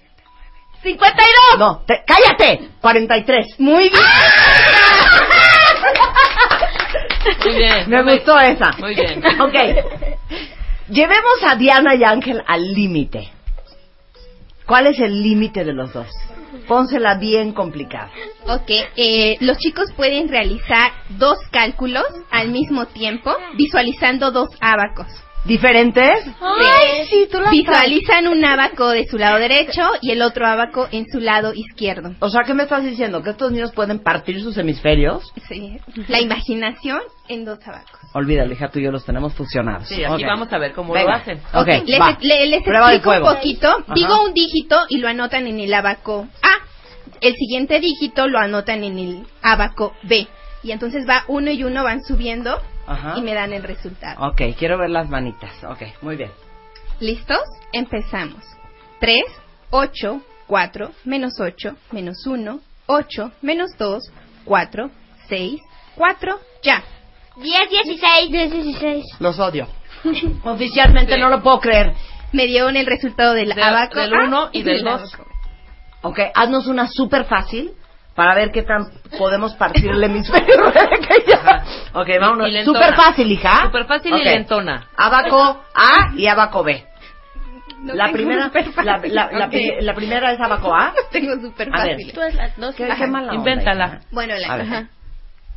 52. 0.82 1.58
No, 1.58 1.82
te- 1.86 2.04
cállate. 2.06 2.68
43. 2.80 3.46
Muy 3.58 3.88
bien. 3.88 4.02
Muy 7.44 7.56
bien. 7.56 7.90
Me 7.90 8.02
Muy- 8.02 8.14
gustó 8.14 8.38
esa. 8.38 8.70
Muy 8.78 8.94
bien. 8.94 9.22
Ok. 9.40 9.54
Llevemos 10.90 11.42
a 11.46 11.56
Diana 11.56 11.94
y 11.94 12.04
Ángel 12.04 12.42
al 12.46 12.72
límite. 12.72 13.28
¿Cuál 14.66 14.86
es 14.86 14.98
el 15.00 15.22
límite 15.22 15.64
de 15.64 15.74
los 15.74 15.92
dos? 15.92 16.08
Pónsela 16.66 17.16
bien 17.16 17.52
complicada. 17.52 18.10
Ok, 18.46 18.70
eh, 18.96 19.36
los 19.40 19.58
chicos 19.58 19.92
pueden 19.94 20.28
realizar 20.28 20.92
dos 21.10 21.38
cálculos 21.50 22.06
al 22.30 22.48
mismo 22.48 22.86
tiempo, 22.86 23.34
visualizando 23.56 24.30
dos 24.30 24.48
abacos. 24.60 25.08
¿Diferentes? 25.44 26.26
Ay, 26.40 27.06
sí, 27.08 27.28
tú 27.30 27.38
Visualizan 27.50 28.26
un 28.28 28.44
abaco 28.44 28.90
de 28.90 29.06
su 29.06 29.16
lado 29.16 29.38
derecho 29.38 29.82
y 30.02 30.10
el 30.10 30.20
otro 30.20 30.46
abaco 30.46 30.88
en 30.90 31.06
su 31.10 31.20
lado 31.20 31.54
izquierdo. 31.54 32.14
O 32.20 32.28
sea, 32.28 32.42
¿qué 32.44 32.52
me 32.54 32.64
estás 32.64 32.84
diciendo? 32.84 33.22
¿Que 33.22 33.30
estos 33.30 33.52
niños 33.52 33.72
pueden 33.72 34.00
partir 34.00 34.40
sus 34.42 34.58
hemisferios? 34.58 35.32
Sí. 35.48 35.78
La 36.08 36.20
imaginación 36.20 37.00
en 37.28 37.44
dos 37.44 37.60
abacos. 37.66 37.98
Olvídalo, 38.12 38.52
hija, 38.52 38.68
tú 38.68 38.78
y 38.78 38.84
yo 38.84 38.90
los 38.90 39.04
tenemos 39.06 39.32
fusionados. 39.34 39.88
Sí, 39.88 40.04
aquí 40.04 40.22
Ok. 40.24 40.28
vamos 40.28 40.52
a 40.52 40.58
ver 40.58 40.72
cómo 40.72 40.92
Venga. 40.92 41.10
lo 41.12 41.16
hacen. 41.16 41.40
Ok, 41.54 41.66
les, 41.86 42.00
va. 42.00 42.18
le- 42.20 42.46
les 42.46 42.60
explico 42.66 43.10
un 43.10 43.22
poquito. 43.34 43.68
Ajá. 43.68 43.94
Digo 43.94 44.22
un 44.24 44.34
dígito 44.34 44.76
y 44.90 44.98
lo 44.98 45.08
anotan 45.08 45.46
en 45.46 45.60
el 45.60 45.72
abaco 45.72 46.26
A. 46.42 46.66
El 47.20 47.34
siguiente 47.36 47.80
dígito 47.80 48.28
lo 48.28 48.38
anotan 48.38 48.84
en 48.84 48.98
el 48.98 49.26
abaco 49.42 49.94
B. 50.02 50.26
Y 50.62 50.72
entonces 50.72 51.08
va 51.08 51.24
uno 51.28 51.50
y 51.50 51.64
uno 51.64 51.84
van 51.84 52.02
subiendo 52.02 52.60
Ajá. 52.88 53.14
y 53.18 53.22
me 53.22 53.34
dan 53.34 53.52
el 53.52 53.62
resultado. 53.62 54.26
Ok, 54.28 54.40
quiero 54.58 54.78
ver 54.78 54.90
las 54.90 55.08
manitas. 55.08 55.52
Ok, 55.64 55.82
muy 56.02 56.16
bien. 56.16 56.30
¿Listos? 57.00 57.40
Empezamos. 57.72 58.42
3, 59.00 59.20
8, 59.70 60.20
4, 60.46 60.90
menos 61.04 61.34
8, 61.40 61.76
menos 61.92 62.26
1, 62.26 62.60
8, 62.86 63.32
menos 63.42 63.70
2, 63.78 64.02
4, 64.44 64.90
6, 65.28 65.60
4, 65.94 66.40
ya. 66.62 66.82
10, 67.36 67.70
16. 67.70 68.30
10, 68.30 68.50
16. 68.50 69.04
Los 69.20 69.38
odio. 69.38 69.68
Oficialmente 70.44 71.14
Sí. 71.14 71.20
no 71.20 71.28
lo 71.28 71.42
puedo 71.42 71.60
creer. 71.60 71.92
Me 72.32 72.46
dieron 72.46 72.76
el 72.76 72.86
resultado 72.86 73.34
del 73.34 73.50
De- 73.54 73.62
abaco 73.62 74.00
del 74.00 74.12
A 74.14 74.24
uno 74.24 74.48
y 74.52 74.62
del 74.62 74.76
del 74.78 74.84
dos. 74.84 75.14
abaco. 75.14 75.30
Ok, 76.02 76.18
haznos 76.34 76.66
una 76.66 76.86
súper 76.88 77.24
fácil 77.26 77.72
para 78.18 78.34
ver 78.34 78.50
qué 78.50 78.64
tan 78.64 78.90
podemos 79.16 79.54
partir 79.54 79.92
el 79.92 80.02
hemisferio. 80.02 80.66
Ok, 81.94 82.08
vámonos. 82.20 82.50
Y. 82.50 82.64
Súper 82.64 82.96
fácil, 82.96 83.30
hija. 83.30 83.62
Súper 83.66 83.86
fácil 83.86 84.10
y 84.12 84.18
Ok. 84.18 84.24
lentona. 84.24 84.88
Abaco 84.96 85.62
A 85.72 86.12
y 86.16 86.26
abaco 86.26 86.64
B. 86.64 86.84
No 87.78 87.94
la 87.94 88.10
primera, 88.10 88.50
la, 88.82 88.98
la, 89.04 89.30
la 89.30 89.44
ok. 89.46 89.50
pri- 89.52 89.76
la 89.82 89.94
primera 89.94 90.32
es 90.32 90.40
abaco 90.40 90.74
A. 90.74 90.92
Tengo 91.12 91.40
súper 91.40 91.68
A 91.72 91.84
ver. 91.84 91.92
fácil. 91.92 92.12
Tú 92.12 92.20
es 92.22 92.34
la 92.34 92.50
dos. 92.56 92.74
¿Qué, 92.74 92.88
qué 92.88 93.06
mala 93.06 93.30
onda, 93.30 93.34
Invéntala. 93.36 93.86
hija. 93.86 94.00
Bueno, 94.10 94.34
la, 94.36 94.54
ajá. 94.54 94.88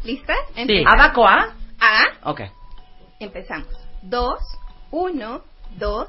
¿Listas? 0.04 0.38
Sí. 0.54 0.62
Empezamos. 0.62 0.94
Abaco 0.94 1.28
A. 1.28 1.48
A. 1.80 2.30
Ok. 2.30 2.42
Empezamos. 3.20 3.68
2, 4.04 4.34
1, 4.92 5.42
2, 5.80 6.08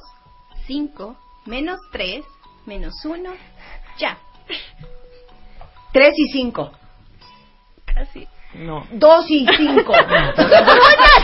5, 0.66 1.16
menos 1.46 1.78
3, 1.92 2.22
menos 2.66 2.92
1, 3.07 3.30
ya. 3.98 4.18
3 5.93 6.12
y 6.16 6.28
5. 6.32 6.72
Casi. 7.84 8.28
No. 8.55 8.86
2 8.90 9.30
y 9.30 9.47
5. 9.47 9.93
¡Uno, 9.93 10.32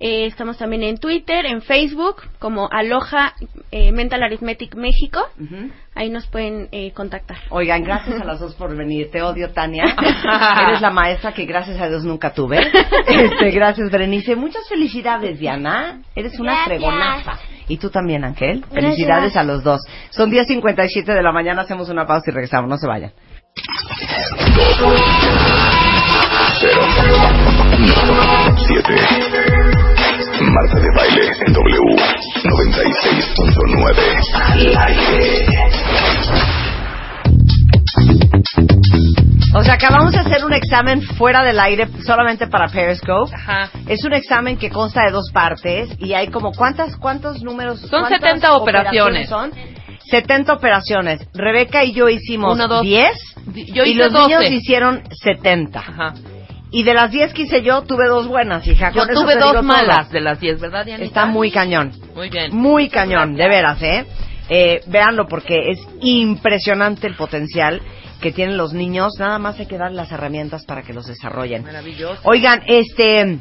Eh, 0.00 0.26
estamos 0.26 0.58
también 0.58 0.82
en 0.82 0.98
Twitter, 0.98 1.46
en 1.46 1.62
Facebook, 1.62 2.16
como 2.38 2.68
Aloha 2.70 3.32
eh, 3.70 3.90
Mental 3.92 4.22
Arithmetic 4.22 4.74
México. 4.74 5.20
Ahí 5.94 6.10
nos 6.10 6.26
pueden 6.26 6.68
eh, 6.72 6.92
contactar. 6.92 7.38
Oigan, 7.48 7.82
gracias 7.84 8.20
a 8.20 8.24
las 8.24 8.40
dos 8.40 8.54
por 8.56 8.76
venir. 8.76 9.10
Te 9.10 9.22
odio, 9.22 9.52
Tania. 9.52 9.84
Eres 10.68 10.82
la 10.82 10.90
maestra 10.90 11.32
que 11.32 11.46
gracias 11.46 11.80
a 11.80 11.88
Dios 11.88 12.04
nunca 12.04 12.34
tuve. 12.34 12.58
Este, 13.06 13.50
gracias, 13.50 13.90
Berenice. 13.90 14.36
Muchas 14.36 14.68
felicidades, 14.68 15.38
Diana. 15.38 16.02
Eres 16.14 16.38
una 16.38 16.52
Gracias. 16.52 16.78
fregonaza. 16.80 17.38
Y 17.68 17.78
tú 17.78 17.88
también, 17.88 18.24
Ángel. 18.24 18.62
Felicidades 18.72 19.36
a 19.36 19.44
los 19.44 19.62
dos. 19.62 19.80
Son 20.10 20.30
10.57 20.30 21.04
de 21.04 21.22
la 21.22 21.32
mañana. 21.32 21.62
Hacemos 21.62 21.88
una 21.88 22.06
pausa 22.06 22.30
y 22.30 22.34
regresamos. 22.34 22.68
No 22.68 22.76
se 22.76 22.86
vayan. 22.86 23.12
Cero. 26.58 26.82
No. 27.78 28.56
Siete. 28.66 28.96
Marta 30.40 30.80
de 30.80 30.90
baile 30.96 31.22
en 31.46 31.52
W 31.52 31.80
96.9. 32.42 33.96
Al 34.34 34.76
aire. 34.76 35.46
O 39.54 39.62
sea, 39.62 39.74
acabamos 39.74 40.10
de 40.12 40.18
hacer 40.18 40.44
un 40.44 40.52
examen 40.52 41.00
fuera 41.02 41.44
del 41.44 41.60
aire 41.60 41.86
solamente 42.04 42.48
para 42.48 42.66
Periscope. 42.66 43.32
Ajá. 43.32 43.70
Es 43.86 44.02
un 44.04 44.14
examen 44.14 44.56
que 44.56 44.68
consta 44.68 45.04
de 45.04 45.12
dos 45.12 45.30
partes 45.32 45.90
y 46.00 46.14
hay 46.14 46.26
como 46.28 46.50
cuántas 46.52 46.96
cuántos 46.96 47.40
números 47.42 47.80
Son 47.82 48.00
cuántas 48.00 48.20
70 48.20 48.52
operaciones. 48.54 49.28
son 49.28 49.52
70 50.10 50.52
operaciones. 50.52 51.26
Rebeca 51.34 51.84
y 51.84 51.92
yo 51.92 52.08
hicimos 52.08 52.54
Uno, 52.54 52.68
dos. 52.68 52.82
10 52.82 53.10
Yo 53.72 53.84
y 53.84 53.90
hice 53.90 53.98
los 54.04 54.12
12. 54.12 54.26
niños 54.26 54.50
hicieron 54.50 55.02
70. 55.10 55.78
Ajá. 55.78 56.14
Y 56.70 56.82
de 56.82 56.92
las 56.92 57.12
10 57.12 57.32
que 57.34 57.42
hice 57.42 57.62
yo, 57.62 57.82
tuve 57.82 58.08
dos 58.08 58.26
buenas, 58.26 58.66
hija. 58.66 58.90
Yo 58.90 59.02
Con 59.02 59.10
eso 59.10 59.22
tuve 59.22 59.34
te 59.34 59.40
dos 59.40 59.52
todo. 59.52 59.62
malas 59.62 60.10
de 60.10 60.20
las 60.20 60.40
10, 60.40 60.60
¿verdad, 60.60 60.84
Dianita? 60.84 61.06
Está 61.06 61.26
muy 61.26 61.52
cañón. 61.52 61.92
Muy 62.16 62.30
bien. 62.30 62.54
Muy 62.54 62.88
cañón, 62.88 63.36
de 63.36 63.48
veras, 63.48 63.80
¿eh? 63.80 64.04
eh 64.48 64.80
véanlo 64.88 65.28
porque 65.28 65.70
es 65.70 65.78
impresionante 66.00 67.06
el 67.06 67.14
potencial 67.14 67.80
que 68.20 68.32
tienen 68.32 68.56
los 68.56 68.72
niños. 68.72 69.12
Nada 69.20 69.38
más 69.38 69.60
hay 69.60 69.66
que 69.66 69.78
dar 69.78 69.92
las 69.92 70.10
herramientas 70.10 70.64
para 70.64 70.82
que 70.82 70.92
los 70.92 71.06
desarrollen. 71.06 71.62
Maravilloso. 71.62 72.20
Oigan, 72.24 72.62
este... 72.66 73.38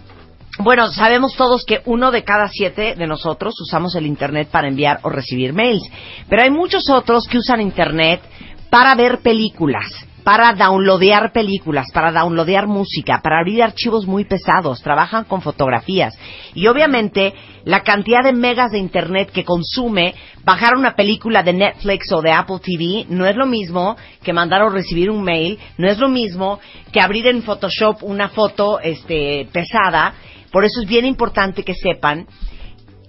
Bueno, 0.59 0.87
sabemos 0.91 1.35
todos 1.35 1.65
que 1.65 1.81
uno 1.85 2.11
de 2.11 2.23
cada 2.23 2.47
siete 2.47 2.93
de 2.95 3.07
nosotros 3.07 3.55
usamos 3.59 3.95
el 3.95 4.05
Internet 4.05 4.49
para 4.51 4.67
enviar 4.67 4.99
o 5.01 5.09
recibir 5.09 5.51
mails, 5.51 5.83
pero 6.29 6.43
hay 6.43 6.51
muchos 6.51 6.89
otros 6.91 7.27
que 7.27 7.39
usan 7.39 7.59
Internet 7.59 8.21
para 8.69 8.93
ver 8.93 9.19
películas, 9.19 9.87
para 10.23 10.53
downloadear 10.53 11.31
películas, 11.33 11.87
para 11.91 12.11
downloadear 12.11 12.67
música, 12.67 13.19
para 13.23 13.39
abrir 13.39 13.63
archivos 13.63 14.05
muy 14.05 14.25
pesados, 14.25 14.81
trabajan 14.83 15.23
con 15.23 15.41
fotografías. 15.41 16.17
Y 16.53 16.67
obviamente 16.67 17.33
la 17.65 17.81
cantidad 17.81 18.23
de 18.23 18.33
megas 18.33 18.71
de 18.71 18.77
Internet 18.77 19.31
que 19.31 19.43
consume 19.43 20.13
bajar 20.43 20.75
una 20.75 20.95
película 20.95 21.41
de 21.41 21.53
Netflix 21.53 22.11
o 22.11 22.21
de 22.21 22.31
Apple 22.31 22.59
TV 22.63 23.07
no 23.09 23.25
es 23.25 23.35
lo 23.35 23.47
mismo 23.47 23.97
que 24.21 24.33
mandar 24.33 24.61
o 24.61 24.69
recibir 24.69 25.09
un 25.09 25.23
mail, 25.23 25.57
no 25.79 25.89
es 25.89 25.97
lo 25.97 26.09
mismo 26.09 26.59
que 26.91 27.01
abrir 27.01 27.25
en 27.25 27.41
Photoshop 27.41 28.03
una 28.03 28.29
foto 28.29 28.79
este, 28.79 29.47
pesada. 29.51 30.13
Por 30.53 30.63
eso 30.65 30.81
es 30.81 30.87
bien 30.87 31.05
importante 31.05 31.63
que 31.63 31.73
sepan 31.73 32.27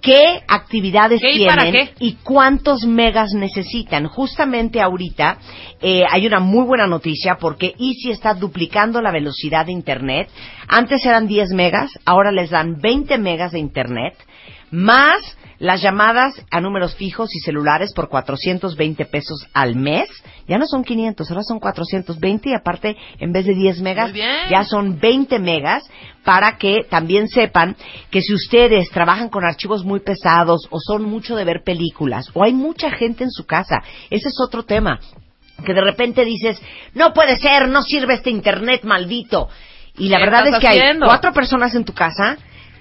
qué 0.01 0.41
actividades 0.47 1.21
¿Qué 1.21 1.31
y 1.31 1.37
tienen 1.37 1.71
qué? 1.71 1.93
y 1.99 2.13
cuántos 2.23 2.85
megas 2.85 3.33
necesitan. 3.33 4.07
Justamente 4.07 4.81
ahorita 4.81 5.37
eh, 5.79 6.03
hay 6.09 6.25
una 6.25 6.39
muy 6.39 6.65
buena 6.65 6.87
noticia 6.87 7.37
porque 7.37 7.75
Easy 7.77 8.09
está 8.09 8.33
duplicando 8.33 8.99
la 8.99 9.11
velocidad 9.11 9.67
de 9.67 9.73
Internet. 9.73 10.27
Antes 10.67 11.05
eran 11.05 11.27
10 11.27 11.51
megas, 11.51 11.91
ahora 12.03 12.31
les 12.31 12.49
dan 12.49 12.81
20 12.81 13.17
megas 13.19 13.51
de 13.51 13.59
Internet, 13.59 14.15
más 14.71 15.37
las 15.59 15.81
llamadas 15.81 16.33
a 16.51 16.61
números 16.61 16.95
fijos 16.95 17.33
y 17.35 17.39
celulares 17.39 17.93
por 17.93 18.09
420 18.09 19.05
pesos 19.05 19.47
al 19.53 19.75
mes. 19.75 20.09
Ya 20.47 20.57
no 20.57 20.65
son 20.67 20.83
500, 20.83 21.29
ahora 21.29 21.43
son 21.43 21.59
420 21.59 22.49
y 22.49 22.53
aparte, 22.53 22.97
en 23.19 23.31
vez 23.31 23.45
de 23.45 23.53
10 23.53 23.81
megas, 23.81 24.11
ya 24.13 24.63
son 24.63 24.99
20 24.99 25.39
megas 25.39 25.83
para 26.23 26.57
que 26.57 26.85
también 26.89 27.27
sepan 27.27 27.75
que 28.09 28.21
si 28.21 28.33
ustedes 28.33 28.89
trabajan 28.89 29.29
con 29.29 29.45
archivos 29.45 29.85
muy 29.85 29.99
pesados 29.99 30.67
o 30.71 30.79
son 30.79 31.03
mucho 31.03 31.35
de 31.35 31.45
ver 31.45 31.63
películas 31.63 32.29
o 32.33 32.43
hay 32.43 32.53
mucha 32.53 32.91
gente 32.91 33.23
en 33.23 33.31
su 33.31 33.45
casa, 33.45 33.83
ese 34.09 34.29
es 34.29 34.35
otro 34.39 34.63
tema. 34.63 34.99
Que 35.65 35.73
de 35.73 35.81
repente 35.81 36.25
dices, 36.25 36.61
no 36.93 37.13
puede 37.13 37.37
ser, 37.37 37.69
no 37.69 37.81
sirve 37.81 38.15
este 38.15 38.29
internet 38.29 38.83
maldito. 38.83 39.47
Y 39.97 40.09
la 40.09 40.17
¿Qué 40.17 40.23
verdad 40.25 40.47
es 40.47 40.59
que 40.59 40.67
hay 40.67 40.99
cuatro 40.99 41.31
personas 41.31 41.73
en 41.75 41.85
tu 41.85 41.93
casa, 41.93 42.37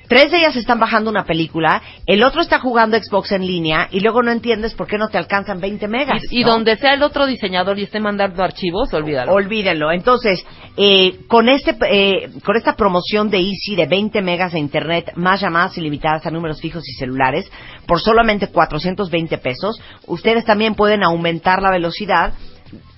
tres 0.08 0.30
de 0.30 0.38
ellas 0.38 0.56
están 0.56 0.78
bajando 0.78 1.10
una 1.10 1.24
película, 1.24 1.82
el 2.06 2.22
otro 2.22 2.40
está 2.40 2.58
jugando 2.58 2.96
Xbox 2.96 3.32
en 3.32 3.46
línea 3.46 3.88
y 3.90 4.00
luego 4.00 4.22
no 4.22 4.30
entiendes 4.30 4.74
por 4.74 4.86
qué 4.86 4.98
no 4.98 5.08
te 5.08 5.18
alcanzan 5.18 5.60
20 5.60 5.88
megas. 5.88 6.22
Y, 6.30 6.40
y 6.40 6.44
¿no? 6.44 6.52
donde 6.52 6.76
sea 6.76 6.94
el 6.94 7.02
otro 7.02 7.26
diseñador 7.26 7.78
y 7.78 7.84
esté 7.84 8.00
mandando 8.00 8.42
archivos, 8.42 8.92
olvídalo. 8.92 9.32
Olvídenlo. 9.32 9.92
Entonces, 9.92 10.44
eh, 10.76 11.20
con 11.28 11.48
este, 11.48 11.76
eh, 11.90 12.30
con 12.44 12.56
esta 12.56 12.74
promoción 12.74 13.30
de 13.30 13.38
Easy 13.38 13.76
de 13.76 13.86
20 13.86 14.22
megas 14.22 14.52
de 14.52 14.58
internet, 14.58 15.12
más 15.16 15.40
llamadas 15.40 15.76
ilimitadas 15.78 16.26
a 16.26 16.30
números 16.30 16.60
fijos 16.60 16.88
y 16.88 16.92
celulares, 16.94 17.50
por 17.86 18.00
solamente 18.00 18.48
420 18.48 19.38
pesos, 19.38 19.80
ustedes 20.06 20.44
también 20.44 20.74
pueden 20.74 21.02
aumentar 21.02 21.62
la 21.62 21.70
velocidad 21.70 22.34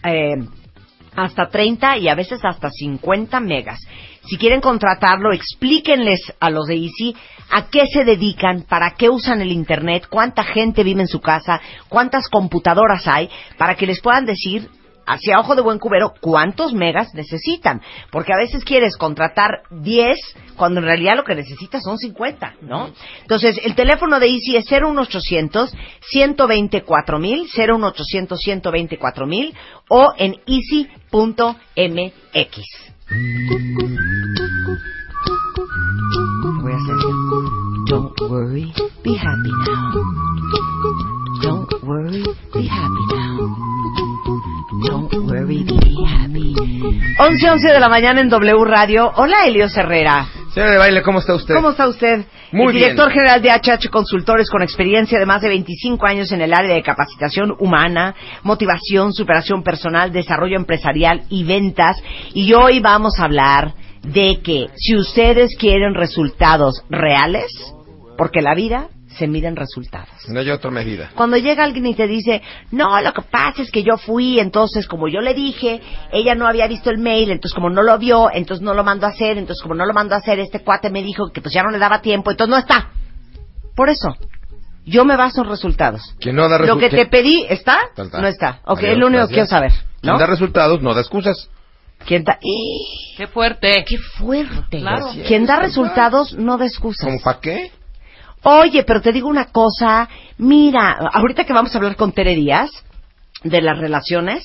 eh, 0.04 0.36
hasta 1.14 1.48
30 1.48 1.98
y 1.98 2.08
a 2.08 2.14
veces 2.14 2.40
hasta 2.44 2.70
50 2.70 3.40
megas. 3.40 3.80
Si 4.26 4.38
quieren 4.38 4.60
contratarlo, 4.60 5.32
explíquenles 5.32 6.20
a 6.40 6.50
los 6.50 6.66
de 6.66 6.74
Easy 6.74 7.14
a 7.50 7.68
qué 7.68 7.86
se 7.86 8.04
dedican, 8.04 8.62
para 8.62 8.92
qué 8.92 9.08
usan 9.08 9.40
el 9.40 9.52
Internet, 9.52 10.08
cuánta 10.10 10.42
gente 10.42 10.82
vive 10.82 11.02
en 11.02 11.08
su 11.08 11.20
casa, 11.20 11.60
cuántas 11.88 12.28
computadoras 12.28 13.06
hay, 13.06 13.30
para 13.56 13.76
que 13.76 13.86
les 13.86 14.00
puedan 14.00 14.26
decir 14.26 14.68
hacia 15.06 15.38
ojo 15.38 15.54
de 15.54 15.62
buen 15.62 15.78
cubero 15.78 16.12
cuántos 16.20 16.72
megas 16.72 17.14
necesitan. 17.14 17.80
Porque 18.10 18.32
a 18.32 18.36
veces 18.36 18.64
quieres 18.64 18.96
contratar 18.96 19.62
10 19.70 20.18
cuando 20.56 20.80
en 20.80 20.86
realidad 20.86 21.16
lo 21.16 21.22
que 21.24 21.36
necesitas 21.36 21.84
son 21.84 21.96
50, 21.96 22.56
¿no? 22.62 22.90
Entonces, 23.22 23.60
el 23.62 23.76
teléfono 23.76 24.18
de 24.18 24.26
Easy 24.26 24.56
es 24.56 24.64
01800 24.68 25.72
124 26.00 27.18
mil, 27.20 27.46
01800 27.56 28.40
124 28.40 29.26
mil 29.26 29.54
o 29.88 30.12
en 30.18 30.34
easy.mx. 30.46 31.46
Voy 33.08 33.16
a 36.72 36.76
hacer 36.76 36.96
Don't 37.86 38.20
worry, 38.28 38.72
be 39.04 39.14
happy 39.14 39.50
now. 39.64 39.92
Don't 41.42 41.82
worry, 41.84 42.24
be 42.52 42.66
happy 42.66 43.06
now. 43.14 43.56
Don't 44.88 45.12
worry, 45.24 45.62
be 45.62 46.04
happy. 46.04 46.54
11, 47.20 47.48
11 47.48 47.68
de 47.68 47.80
la 47.80 47.88
mañana 47.88 48.20
en 48.20 48.28
W 48.28 48.64
Radio. 48.64 49.12
Hola, 49.14 49.46
Elios 49.46 49.76
Herrera. 49.76 50.26
Señora 50.56 50.72
de 50.72 50.78
baile, 50.78 51.02
¿cómo 51.02 51.18
está 51.18 51.34
usted? 51.34 51.54
¿Cómo 51.54 51.68
está 51.68 51.86
usted? 51.86 52.24
Muy 52.50 52.68
el 52.68 52.72
director 52.80 53.10
bien. 53.10 53.18
general 53.18 53.42
de 53.42 53.50
HH 53.50 53.90
Consultores 53.90 54.48
con 54.48 54.62
experiencia 54.62 55.18
de 55.18 55.26
más 55.26 55.42
de 55.42 55.50
25 55.50 56.06
años 56.06 56.32
en 56.32 56.40
el 56.40 56.54
área 56.54 56.74
de 56.74 56.82
capacitación 56.82 57.54
humana, 57.58 58.14
motivación, 58.42 59.12
superación 59.12 59.62
personal, 59.62 60.12
desarrollo 60.12 60.56
empresarial 60.56 61.24
y 61.28 61.44
ventas. 61.44 62.02
Y 62.32 62.54
hoy 62.54 62.80
vamos 62.80 63.18
a 63.18 63.24
hablar 63.24 63.74
de 64.02 64.40
que 64.42 64.68
si 64.76 64.96
ustedes 64.96 65.54
quieren 65.58 65.92
resultados 65.92 66.82
reales, 66.88 67.52
porque 68.16 68.40
la 68.40 68.54
vida 68.54 68.88
se 69.18 69.26
mide 69.26 69.48
en 69.48 69.56
resultados. 69.56 70.08
No 70.28 70.40
hay 70.40 70.50
otra 70.50 70.70
medida. 70.70 71.10
Cuando 71.14 71.36
llega 71.36 71.64
alguien 71.64 71.86
y 71.86 71.94
te 71.94 72.06
dice, 72.06 72.42
no, 72.70 73.00
lo 73.00 73.12
que 73.12 73.22
pasa 73.22 73.62
es 73.62 73.70
que 73.70 73.82
yo 73.82 73.96
fui, 73.96 74.38
entonces 74.40 74.86
como 74.86 75.08
yo 75.08 75.20
le 75.20 75.34
dije, 75.34 75.80
ella 76.12 76.34
no 76.34 76.46
había 76.46 76.66
visto 76.66 76.90
el 76.90 76.98
mail, 76.98 77.30
entonces 77.30 77.54
como 77.54 77.70
no 77.70 77.82
lo 77.82 77.98
vio, 77.98 78.30
entonces 78.32 78.62
no 78.62 78.74
lo 78.74 78.84
mandó 78.84 79.06
a 79.06 79.10
hacer, 79.10 79.38
entonces 79.38 79.62
como 79.62 79.74
no 79.74 79.86
lo 79.86 79.92
mandó 79.94 80.14
a 80.14 80.18
hacer, 80.18 80.38
este 80.38 80.60
cuate 80.60 80.90
me 80.90 81.02
dijo 81.02 81.30
que 81.32 81.40
pues 81.40 81.54
ya 81.54 81.62
no 81.62 81.70
le 81.70 81.78
daba 81.78 82.00
tiempo, 82.00 82.30
entonces 82.30 82.50
no 82.50 82.58
está. 82.58 82.90
Por 83.74 83.88
eso, 83.90 84.14
yo 84.84 85.04
me 85.04 85.16
baso 85.16 85.42
en 85.42 85.48
resultados. 85.48 86.00
Quien 86.20 86.36
no 86.36 86.48
da 86.48 86.58
Lo 86.58 86.78
que 86.78 86.90
resu- 86.90 86.96
te 86.96 87.06
pedí, 87.06 87.44
¿está? 87.48 87.78
Tal, 87.94 88.10
tal. 88.10 88.22
No 88.22 88.28
está. 88.28 88.60
Ok, 88.64 88.78
Adiós, 88.78 88.92
es 88.92 88.98
lo 88.98 89.06
único 89.08 89.26
que 89.26 89.34
quiero 89.34 89.48
saber. 89.48 89.72
Quien 90.00 90.12
¿no? 90.14 90.18
da 90.18 90.26
resultados 90.26 90.80
no 90.80 90.94
da 90.94 91.00
excusas. 91.00 91.50
¿Quién 92.06 92.24
da? 92.24 92.38
¡Qué 93.16 93.26
fuerte! 93.26 93.84
¡Qué 93.86 93.98
fuerte! 93.98 94.78
Claro. 94.78 95.08
Quien 95.26 95.46
da 95.46 95.56
resultados 95.56 96.34
no 96.34 96.56
da 96.56 96.66
excusas. 96.66 97.04
¿Cómo 97.04 97.20
para 97.20 97.40
qué? 97.40 97.72
Oye, 98.48 98.84
pero 98.84 99.00
te 99.00 99.10
digo 99.10 99.28
una 99.28 99.46
cosa, 99.46 100.08
mira, 100.38 100.92
ahorita 101.12 101.42
que 101.42 101.52
vamos 101.52 101.74
a 101.74 101.78
hablar 101.78 101.96
con 101.96 102.12
Tere 102.12 102.36
Díaz 102.36 102.70
de 103.42 103.60
las 103.60 103.76
relaciones 103.76 104.44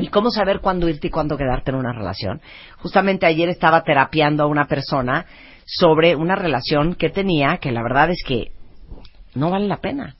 y 0.00 0.08
cómo 0.08 0.30
saber 0.30 0.60
cuándo 0.60 0.88
irte 0.88 1.08
y 1.08 1.10
cuándo 1.10 1.36
quedarte 1.36 1.70
en 1.70 1.76
una 1.76 1.92
relación. 1.92 2.40
Justamente 2.78 3.26
ayer 3.26 3.50
estaba 3.50 3.82
terapiando 3.82 4.44
a 4.44 4.46
una 4.46 4.64
persona 4.64 5.26
sobre 5.66 6.16
una 6.16 6.34
relación 6.34 6.94
que 6.94 7.10
tenía 7.10 7.58
que 7.58 7.72
la 7.72 7.82
verdad 7.82 8.08
es 8.08 8.22
que 8.26 8.52
no 9.34 9.50
vale 9.50 9.68
la 9.68 9.82
pena. 9.82 10.16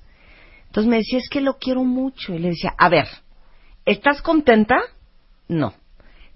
Entonces 0.66 0.90
me 0.90 0.98
decía, 0.98 1.18
es 1.18 1.30
que 1.30 1.40
lo 1.40 1.56
quiero 1.56 1.84
mucho. 1.84 2.34
Y 2.34 2.38
le 2.38 2.50
decía, 2.50 2.74
a 2.76 2.90
ver, 2.90 3.06
¿estás 3.86 4.20
contenta? 4.20 4.76
No. 5.48 5.72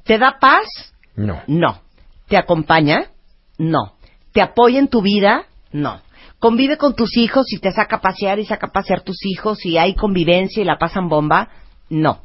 ¿Te 0.05 0.17
da 0.17 0.39
paz? 0.41 0.95
No. 1.15 1.43
No. 1.47 1.83
¿Te 2.27 2.39
acompaña? 2.39 3.11
No. 3.59 3.97
¿Te 4.33 4.41
apoya 4.41 4.79
en 4.79 4.89
tu 4.89 5.03
vida? 5.03 5.45
No. 5.73 6.01
¿Convive 6.39 6.77
con 6.77 6.95
tus 6.95 7.17
hijos 7.17 7.47
y 7.53 7.59
te 7.59 7.73
saca 7.73 7.97
a 7.97 8.01
pasear 8.01 8.39
y 8.39 8.45
saca 8.45 8.67
a 8.67 8.73
pasear 8.73 9.03
tus 9.03 9.25
hijos 9.25 9.65
y 9.65 9.79
hay 9.79 9.95
convivencia 9.95 10.63
y 10.63 10.67
la 10.67 10.79
pasan 10.79 11.09
bomba? 11.09 11.49
No. 11.89 12.23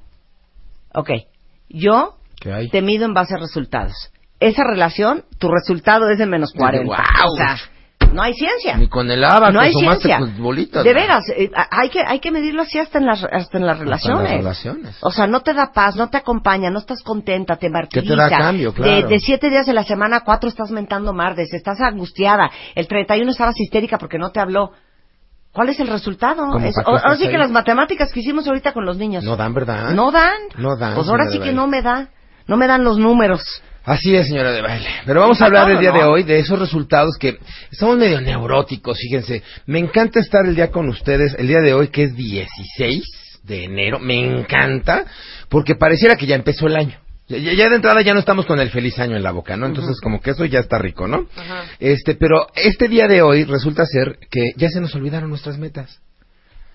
Ok. 0.93 1.11
Yo 1.69 2.15
te 2.71 2.81
mido 2.81 3.05
en 3.05 3.13
base 3.13 3.35
a 3.35 3.37
resultados. 3.37 4.11
Esa 4.39 4.63
relación, 4.63 5.23
tu 5.37 5.49
resultado 5.49 6.09
es 6.09 6.17
de 6.17 6.25
menos 6.25 6.51
40. 6.53 6.85
¡Guau! 6.85 7.31
O 7.31 7.35
sea, 7.37 7.57
no 8.13 8.21
hay 8.21 8.33
ciencia. 8.33 8.77
Ni 8.77 8.87
con 8.87 9.09
el 9.09 9.23
abaco 9.23 9.51
no 9.51 9.59
hay 9.59 9.73
ciencia. 9.73 10.19
bolitas. 10.37 10.83
De 10.83 10.93
veras, 10.93 11.23
eh, 11.35 11.49
hay 11.71 11.89
que 11.89 12.03
hay 12.05 12.19
que 12.19 12.31
medirlo 12.31 12.61
así 12.63 12.77
hasta 12.79 12.97
en 12.99 13.05
las 13.05 13.23
hasta 13.23 13.57
en 13.57 13.65
las 13.65 13.79
relaciones. 13.79 14.31
relaciones. 14.31 14.97
O 15.01 15.11
sea, 15.11 15.27
no 15.27 15.41
te 15.41 15.53
da 15.53 15.71
paz, 15.73 15.95
no 15.95 16.09
te 16.09 16.17
acompaña, 16.17 16.69
no 16.69 16.79
estás 16.79 17.01
contenta, 17.03 17.55
te 17.57 17.69
martiriza. 17.69 18.13
te 18.13 18.19
da 18.21 18.29
cambio? 18.29 18.73
Claro. 18.73 18.91
De, 18.91 19.03
de 19.07 19.19
siete 19.19 19.49
días 19.49 19.65
de 19.65 19.73
la 19.73 19.83
semana, 19.83 20.21
cuatro 20.21 20.49
estás 20.49 20.71
mentando 20.71 21.13
mardes, 21.13 21.53
estás 21.53 21.79
angustiada. 21.81 22.49
El 22.75 22.87
31 22.87 23.29
estabas 23.31 23.59
histérica 23.59 23.97
porque 23.97 24.17
no 24.17 24.31
te 24.31 24.39
habló. 24.39 24.71
¿Cuál 25.53 25.67
es 25.69 25.79
el 25.81 25.87
resultado? 25.87 26.45
¿Cómo 26.51 26.65
Es- 26.65 26.75
qué 26.75 26.81
ahora 26.85 27.15
sí 27.17 27.27
que 27.27 27.37
las 27.37 27.51
matemáticas 27.51 28.11
que 28.13 28.21
hicimos 28.21 28.47
ahorita 28.47 28.71
con 28.71 28.85
los 28.85 28.97
niños. 28.97 29.23
No 29.23 29.35
dan, 29.35 29.53
¿verdad? 29.53 29.91
No 29.91 30.11
dan. 30.11 30.33
No 30.57 30.77
dan. 30.77 30.95
Pues 30.95 31.09
ahora 31.09 31.29
sí 31.29 31.39
que 31.39 31.51
no 31.51 31.67
me 31.67 31.81
da. 31.81 32.07
No 32.47 32.55
me 32.57 32.67
dan 32.67 32.83
los 32.83 32.97
números. 32.97 33.41
Así 33.83 34.15
es, 34.15 34.27
señora 34.27 34.51
de 34.51 34.61
baile. 34.61 34.87
Pero 35.05 35.21
vamos 35.21 35.41
a 35.41 35.45
hablar 35.45 35.71
el 35.71 35.79
día 35.79 35.91
de 35.91 36.03
hoy 36.03 36.23
de 36.23 36.39
esos 36.39 36.59
resultados 36.59 37.17
que 37.19 37.39
estamos 37.71 37.97
medio 37.97 38.21
neuróticos, 38.21 38.99
fíjense. 38.99 39.41
Me 39.65 39.79
encanta 39.79 40.19
estar 40.19 40.45
el 40.45 40.55
día 40.55 40.69
con 40.69 40.87
ustedes, 40.87 41.35
el 41.37 41.47
día 41.47 41.61
de 41.61 41.73
hoy 41.73 41.87
que 41.87 42.03
es 42.03 42.15
16 42.15 43.03
de 43.43 43.63
enero. 43.63 43.99
Me 43.99 44.19
encanta 44.23 45.05
porque 45.49 45.75
pareciera 45.75 46.15
que 46.15 46.27
ya 46.27 46.35
empezó 46.35 46.67
el 46.67 46.75
año. 46.75 46.99
Ya, 47.27 47.37
ya 47.37 47.69
de 47.69 47.75
entrada 47.75 48.01
ya 48.01 48.13
no 48.13 48.19
estamos 48.19 48.45
con 48.45 48.59
el 48.59 48.69
feliz 48.69 48.99
año 48.99 49.15
en 49.15 49.23
la 49.23 49.31
boca, 49.31 49.57
¿no? 49.57 49.65
Entonces 49.65 49.99
como 50.01 50.21
que 50.21 50.31
eso 50.31 50.45
ya 50.45 50.59
está 50.59 50.77
rico, 50.77 51.07
¿no? 51.07 51.27
Este, 51.79 52.15
pero 52.15 52.47
este 52.53 52.87
día 52.87 53.07
de 53.07 53.21
hoy 53.21 53.45
resulta 53.45 53.85
ser 53.85 54.19
que 54.29 54.51
ya 54.57 54.69
se 54.69 54.81
nos 54.81 54.93
olvidaron 54.93 55.29
nuestras 55.29 55.57
metas. 55.57 56.01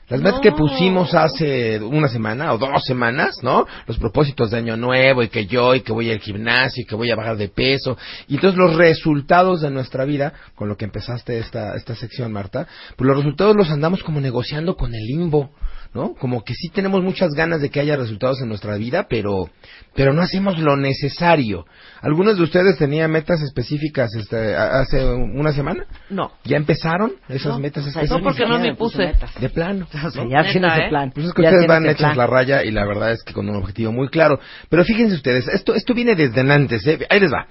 Las 0.09 0.21
metas 0.21 0.41
que 0.41 0.53
pusimos 0.53 1.15
hace 1.15 1.81
una 1.81 2.07
semana 2.07 2.53
o 2.53 2.59
dos 2.59 2.85
semanas, 2.85 3.39
¿no? 3.43 3.67
Los 3.89 3.99
propósitos 3.99 4.53
de 4.53 4.59
año 4.59 4.77
nuevo 4.77 5.25
y 5.25 5.29
que 5.29 5.47
yo 5.47 5.75
y 5.75 5.81
que 5.81 5.93
voy 5.93 6.13
al 6.13 6.21
gimnasio 6.21 6.83
y 6.83 6.87
que 6.87 6.95
voy 6.95 7.11
a 7.11 7.17
bajar 7.17 7.37
de 7.37 7.49
peso. 7.49 7.99
Y 8.29 8.37
entonces 8.37 8.57
los 8.57 8.77
resultados 8.77 9.63
de 9.63 9.71
nuestra 9.71 10.05
vida, 10.05 10.33
con 10.55 10.69
lo 10.69 10.77
que 10.77 10.85
empezaste 10.85 11.39
esta, 11.41 11.75
esta 11.75 11.97
sección, 11.97 12.33
Marta, 12.33 12.69
pues 12.95 13.09
los 13.09 13.17
resultados 13.17 13.57
los 13.57 13.69
andamos 13.71 14.05
como 14.05 14.21
negociando 14.21 14.77
con 14.77 14.95
el 14.95 15.05
limbo, 15.05 15.51
¿no? 15.95 16.15
Como 16.15 16.43
que 16.45 16.55
sí 16.55 16.69
tenemos 16.69 17.03
muchas 17.03 17.31
ganas 17.35 17.61
de 17.61 17.71
que 17.71 17.81
haya 17.81 17.97
resultados 17.97 18.41
en 18.43 18.49
nuestra 18.49 18.77
vida, 18.77 19.07
pero, 19.09 19.49
pero 19.95 20.13
no 20.13 20.23
hacemos 20.23 20.59
lo 20.59 20.77
necesario. 20.77 21.67
¿Algunos 22.01 22.37
de 22.37 22.43
ustedes 22.43 22.77
tenían 22.79 23.11
metas 23.11 23.41
específicas 23.43 24.15
este, 24.15 24.55
hace 24.55 25.05
una 25.05 25.53
semana? 25.53 25.87
No. 26.11 26.33
¿Ya 26.45 26.57
empezaron 26.57 27.13
esas 27.29 27.55
No, 27.55 27.59
metas 27.59 27.87
o 27.87 27.91
sea, 27.91 28.03
específicas? 28.03 28.19
No, 28.19 28.25
porque 28.25 28.47
no 28.47 28.59
me 28.59 28.75
puse. 28.77 29.13
De 29.41 29.49
plano. 29.49 29.87
O 29.93 30.11
sea, 30.11 30.23
¿no? 30.25 30.31
ya 30.31 30.51
tienes 30.51 30.73
¿eh? 30.79 30.87
plan. 30.89 31.11
Pues 31.13 31.27
es 31.27 31.33
que 31.33 31.43
Ya 31.43 31.49
ustedes 31.51 31.67
van 31.67 31.85
hechos 31.87 31.99
plan. 31.99 32.17
la 32.17 32.27
raya 32.27 32.65
y 32.65 32.71
la 32.71 32.87
verdad 32.87 33.13
es 33.13 33.23
que 33.23 33.33
con 33.33 33.49
un 33.49 33.57
objetivo 33.57 33.93
muy 33.93 34.09
claro. 34.09 34.39
Pero 34.69 34.85
fíjense 34.85 35.15
ustedes, 35.15 35.49
esto, 35.49 35.75
esto 35.75 35.95
viene 35.95 36.15
desde 36.15 36.41
antes, 36.41 36.87
¿eh? 36.87 37.07
Ahí 37.11 37.21
les 37.21 37.33
va. 37.33 37.47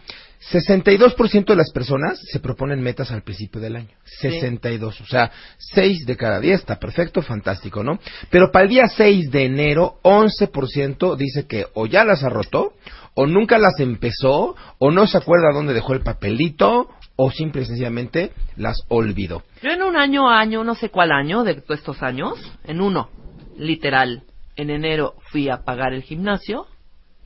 62% 0.52 1.46
de 1.46 1.56
las 1.56 1.72
personas 1.72 2.20
se 2.32 2.40
proponen 2.40 2.82
metas 2.82 3.12
al 3.12 3.24
principio 3.24 3.60
del 3.60 3.78
año. 3.78 3.90
62. 4.22 5.02
O 5.02 5.06
sea, 5.06 5.32
6 5.58 6.06
de 6.06 6.16
cada 6.16 6.40
10. 6.40 6.60
Está 6.60 6.80
perfecto, 6.80 7.22
fantástico, 7.22 7.84
¿no? 7.84 8.00
Pero 8.30 8.52
para 8.52 8.64
el 8.64 8.70
día 8.70 8.88
6 8.88 9.32
de 9.32 9.46
enero, 9.46 10.00
11% 10.04 11.16
dice 11.16 11.48
que 11.48 11.66
o 11.74 11.88
ya 11.88 12.04
las 12.04 12.24
arrotó, 12.24 12.74
o 13.16 13.26
nunca 13.26 13.58
las 13.58 13.80
empezó, 13.80 14.56
o 14.78 14.92
no 14.92 15.08
se 15.08 15.18
acuerda 15.18 15.52
dónde 15.52 15.74
dejó 15.74 15.94
el 15.94 16.02
papelito, 16.02 16.90
o 17.16 17.32
simple 17.32 17.64
y 17.64 17.66
sencillamente 17.66 18.32
las 18.56 18.78
olvidó. 18.90 19.44
Yo 19.64 19.72
en 19.72 19.82
un 19.82 19.96
año, 19.96 20.30
año, 20.30 20.64
no 20.64 20.76
sé 20.76 20.90
cuál 20.90 21.12
año 21.12 21.44
de 21.44 21.64
estos 21.70 22.04
años, 22.04 22.38
en 22.66 22.82
uno, 22.82 23.10
literal, 23.58 24.24
en 24.56 24.70
enero 24.70 25.16
fui 25.32 25.50
a 25.50 25.64
pagar 25.64 25.94
el 25.94 26.04
gimnasio 26.04 26.68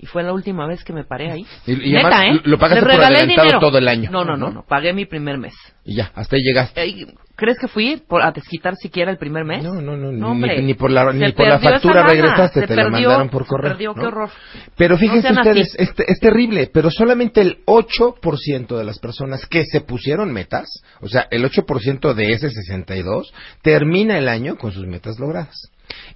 y 0.02 0.06
fue 0.06 0.24
la 0.24 0.32
última 0.34 0.66
vez 0.66 0.84
que 0.84 0.93
me 0.93 1.04
paré 1.04 1.32
ahí. 1.32 1.45
Y- 1.68 1.89
y 1.89 1.91
Neta, 1.93 2.08
además 2.22 2.38
¿eh? 2.38 2.41
lo 2.45 2.58
pagaste 2.58 2.82
por 2.82 2.91
adelantado 2.91 3.28
dinero. 3.43 3.60
todo 3.60 3.78
el 3.78 3.88
año, 3.88 4.10
No, 4.12 4.24
no, 4.24 4.38
no, 4.38 4.47
¿no? 4.47 4.54
no, 4.54 4.66
pagué 4.66 4.93
mi 4.93 5.06
primer 5.06 5.38
mes. 5.38 5.54
Y 5.84 5.95
ya, 5.95 6.12
hasta 6.16 6.36
ahí 6.38 6.41
llegaste. 6.41 6.82
Ey, 6.82 7.06
¿Crees 7.36 7.58
que 7.58 7.70
fui 7.70 8.02
por, 8.06 8.22
a 8.22 8.32
desquitar 8.34 8.76
siquiera 8.76 9.10
el 9.12 9.18
primer 9.18 9.45
mes? 9.45 9.64
No, 9.64 9.76
no, 9.76 9.95
no, 9.95 10.12
No, 10.12 10.36
ni, 10.36 10.62
ni 10.62 10.74
por 10.74 10.91
la, 10.91 11.14
ni 11.14 11.26
Se 11.28 11.32
por 11.34 11.47
la 11.47 11.58
perdió 11.58 11.70
factura 11.72 12.04
regresaste, 12.04 12.60
se 12.62 12.68
te 12.68 12.76
la 12.76 12.84
perdió, 12.84 13.08
mandaron 13.08 13.30
por 13.30 13.43
se 13.43 13.47
correo. 13.50 13.72
perdió, 13.72 13.93
qué 13.93 14.02
¿no? 14.02 14.08
horror. 14.08 14.30
Pero 14.76 14.95
No 14.95 15.00
fíjense 15.00 15.22
sean 15.22 15.38
ustedes, 15.38 15.68
así. 15.74 15.84
este, 15.84 16.12
es 16.12 16.20
terrible, 16.20 16.70
pero 16.74 16.91
solamente 16.91 17.39
el 17.39 17.60
8% 17.66 18.78
de 18.78 18.84
las 18.84 19.00
personas 19.00 19.45
que 19.45 19.64
se 19.66 19.80
pusieron 19.82 20.34
metas, 20.34 20.68
o 21.00 21.08
sea, 21.08 21.28
el 21.32 21.45
8% 21.45 22.14
de 22.14 22.32
ese 22.34 22.50
62, 22.50 23.34
termina 23.62 24.18
el 24.18 24.28
año 24.28 24.58
con 24.58 24.74
sus 24.74 24.86
metas 24.86 25.18
logradas. 25.18 25.56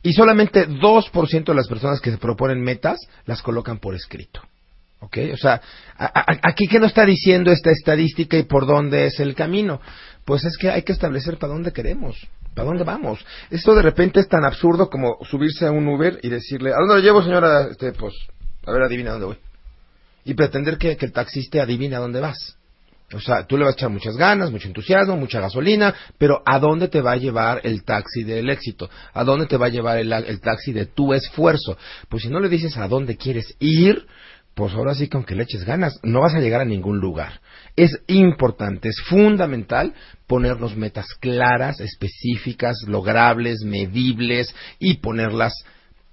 Y 0.01 0.13
solamente 0.13 0.67
2% 0.67 1.45
de 1.45 1.55
las 1.55 1.67
personas 1.67 1.99
que 2.01 2.11
se 2.11 2.17
proponen 2.17 2.61
metas 2.61 2.99
las 3.25 3.41
colocan 3.41 3.79
por 3.79 3.95
escrito. 3.95 4.41
¿Ok? 4.99 5.17
O 5.33 5.37
sea, 5.37 5.61
a- 5.97 6.05
a- 6.19 6.39
aquí 6.43 6.65
qué 6.67 6.79
nos 6.79 6.89
está 6.91 7.05
diciendo 7.05 7.51
esta 7.51 7.71
estadística 7.71 8.37
y 8.37 8.43
por 8.43 8.65
dónde 8.65 9.05
es 9.07 9.19
el 9.19 9.35
camino. 9.35 9.81
Pues 10.25 10.45
es 10.45 10.55
que 10.57 10.69
hay 10.69 10.83
que 10.83 10.93
establecer 10.93 11.37
para 11.37 11.51
dónde 11.51 11.73
queremos, 11.73 12.15
para 12.55 12.67
dónde 12.67 12.85
vamos. 12.85 13.19
Esto 13.49 13.75
de 13.75 13.81
repente 13.81 14.21
es 14.21 14.29
tan 14.29 14.45
absurdo 14.45 14.89
como 14.89 15.17
subirse 15.29 15.65
a 15.67 15.71
un 15.71 15.85
Uber 15.89 16.19
y 16.23 16.29
decirle, 16.29 16.71
¿a 16.71 16.77
dónde 16.77 16.95
lo 16.95 16.99
llevo, 17.01 17.21
señora? 17.21 17.67
Este, 17.69 17.91
pues, 17.91 18.13
a 18.65 18.71
ver, 18.71 18.83
adivina 18.83 19.11
dónde 19.11 19.25
voy. 19.25 19.37
Y 20.23 20.33
pretender 20.35 20.77
que, 20.77 20.95
que 20.95 21.05
el 21.05 21.11
taxista 21.11 21.61
adivine 21.63 21.97
a 21.97 21.99
dónde 21.99 22.21
vas. 22.21 22.55
O 23.13 23.19
sea, 23.19 23.45
tú 23.45 23.57
le 23.57 23.65
vas 23.65 23.73
a 23.73 23.77
echar 23.77 23.89
muchas 23.89 24.15
ganas, 24.17 24.51
mucho 24.51 24.67
entusiasmo, 24.67 25.17
mucha 25.17 25.39
gasolina, 25.39 25.93
pero 26.17 26.41
¿a 26.45 26.59
dónde 26.59 26.87
te 26.87 27.01
va 27.01 27.13
a 27.13 27.17
llevar 27.17 27.61
el 27.63 27.83
taxi 27.83 28.23
del 28.23 28.49
éxito? 28.49 28.89
¿A 29.13 29.23
dónde 29.23 29.45
te 29.45 29.57
va 29.57 29.67
a 29.67 29.69
llevar 29.69 29.97
el, 29.97 30.11
el 30.11 30.41
taxi 30.41 30.73
de 30.73 30.85
tu 30.85 31.13
esfuerzo? 31.13 31.77
Pues 32.09 32.23
si 32.23 32.29
no 32.29 32.39
le 32.39 32.49
dices 32.49 32.77
a 32.77 32.87
dónde 32.87 33.17
quieres 33.17 33.55
ir, 33.59 34.05
pues 34.55 34.73
ahora 34.73 34.93
sí 34.93 35.07
que 35.07 35.17
aunque 35.17 35.35
le 35.35 35.43
eches 35.43 35.63
ganas, 35.63 35.99
no 36.03 36.21
vas 36.21 36.35
a 36.35 36.39
llegar 36.39 36.61
a 36.61 36.65
ningún 36.65 36.99
lugar. 36.99 37.41
Es 37.75 37.99
importante, 38.07 38.89
es 38.89 39.01
fundamental 39.07 39.93
ponernos 40.27 40.75
metas 40.75 41.07
claras, 41.19 41.79
específicas, 41.79 42.77
logrables, 42.87 43.63
medibles 43.63 44.53
y 44.79 44.95
ponerlas 44.95 45.53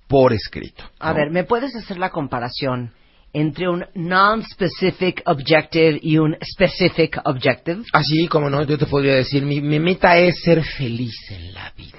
por 0.08 0.32
escrito. 0.32 0.84
A 0.98 1.12
ver, 1.12 1.30
¿me 1.30 1.44
puedes 1.44 1.74
hacer 1.76 1.98
la 1.98 2.10
comparación 2.10 2.92
entre 3.32 3.68
un 3.68 3.84
non-specific 3.94 5.22
objective 5.26 5.98
y 6.02 6.18
un 6.18 6.36
specific 6.44 7.18
objective? 7.24 7.82
Así 7.92 8.26
como 8.28 8.50
no, 8.50 8.62
yo 8.64 8.76
te 8.78 8.86
podría 8.86 9.14
decir, 9.14 9.44
mi, 9.44 9.60
mi 9.60 9.78
meta 9.78 10.16
es 10.18 10.40
ser 10.42 10.62
feliz 10.64 11.14
en 11.30 11.54
la 11.54 11.72
vida. 11.76 11.98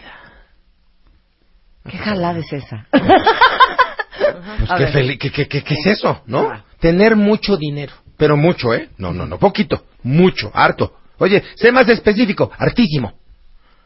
¿Qué 1.89 1.97
jalada 1.97 2.39
es 2.39 2.51
esa? 2.53 2.88
Pues 4.67 5.17
qué- 5.17 5.32
qué- 5.32 5.47
qué- 5.47 5.63
qué 5.63 5.73
es 5.73 5.86
eso, 5.88 6.21
¿no? 6.27 6.49
Ah. 6.51 6.63
Tener 6.79 7.15
mucho 7.15 7.57
dinero. 7.57 7.93
pero 8.17 8.38
mucho, 8.38 8.73
¿eh? 8.73 8.89
No, 8.97 9.11
no, 9.13 9.25
no, 9.25 9.39
poquito, 9.39 9.84
mucho, 10.03 10.51
harto. 10.53 10.93
Oye, 11.17 11.43
sé 11.55 11.71
más 11.71 11.89
específico, 11.89 12.51
hartísimo. 12.57 13.13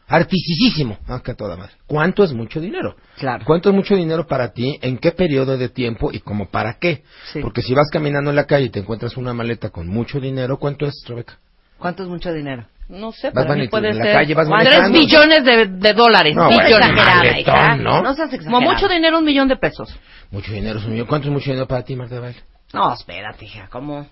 Articisísimo. 0.08 0.98
Ah, 1.08 1.20
que 1.24 1.34
toda 1.34 1.56
madre. 1.56 1.72
¿Cuánto 1.86 2.22
es 2.22 2.32
mucho 2.32 2.60
dinero? 2.60 2.94
Claro. 3.18 3.44
¿Cuánto 3.44 3.70
es 3.70 3.74
mucho 3.74 3.96
dinero 3.96 4.26
para 4.26 4.52
ti? 4.52 4.78
¿En 4.80 4.98
qué 4.98 5.10
periodo 5.12 5.56
de 5.58 5.68
tiempo 5.68 6.10
y 6.12 6.20
como 6.20 6.48
para 6.48 6.74
qué? 6.78 7.02
Sí. 7.32 7.40
Porque 7.40 7.60
si 7.62 7.74
vas 7.74 7.88
caminando 7.90 8.30
en 8.30 8.36
la 8.36 8.44
calle 8.44 8.66
y 8.66 8.70
te 8.70 8.80
encuentras 8.80 9.16
una 9.16 9.34
maleta 9.34 9.70
con 9.70 9.88
mucho 9.88 10.20
dinero, 10.20 10.58
¿cuánto 10.58 10.86
es, 10.86 10.94
Rebeca? 11.08 11.38
¿Cuánto 11.78 12.04
es 12.04 12.08
mucho 12.08 12.32
dinero? 12.32 12.66
No 12.88 13.10
sé, 13.10 13.30
Vas 13.30 13.46
para 13.46 13.56
mí 13.58 13.66
puede 13.66 13.90
en 13.90 13.98
la 13.98 14.04
ser 14.04 14.14
calle, 14.14 14.34
vas 14.34 14.48
tres 14.62 14.92
billones 14.92 15.44
de, 15.44 15.66
de 15.66 15.92
dólares. 15.92 16.36
No, 16.36 16.44
bueno, 16.44 16.62
billones. 16.64 16.92
maletón, 16.94 17.82
¿no? 17.82 18.02
No 18.02 18.14
seas 18.14 18.28
Como 18.30 18.36
exagerada. 18.36 18.72
mucho 18.72 18.88
dinero, 18.88 19.18
un 19.18 19.24
millón 19.24 19.48
de 19.48 19.56
pesos. 19.56 19.92
Mucho 20.30 20.52
dinero 20.52 20.78
es 20.78 20.84
un 20.84 20.92
millón. 20.92 21.08
¿Cuánto 21.08 21.26
es 21.26 21.32
mucho 21.32 21.50
dinero 21.50 21.66
para 21.66 21.82
ti, 21.82 21.96
Marta 21.96 22.14
de 22.14 22.20
Baile? 22.20 22.38
No, 22.72 22.92
espérate, 22.94 23.44
hija, 23.44 23.68
¿cómo? 23.70 24.06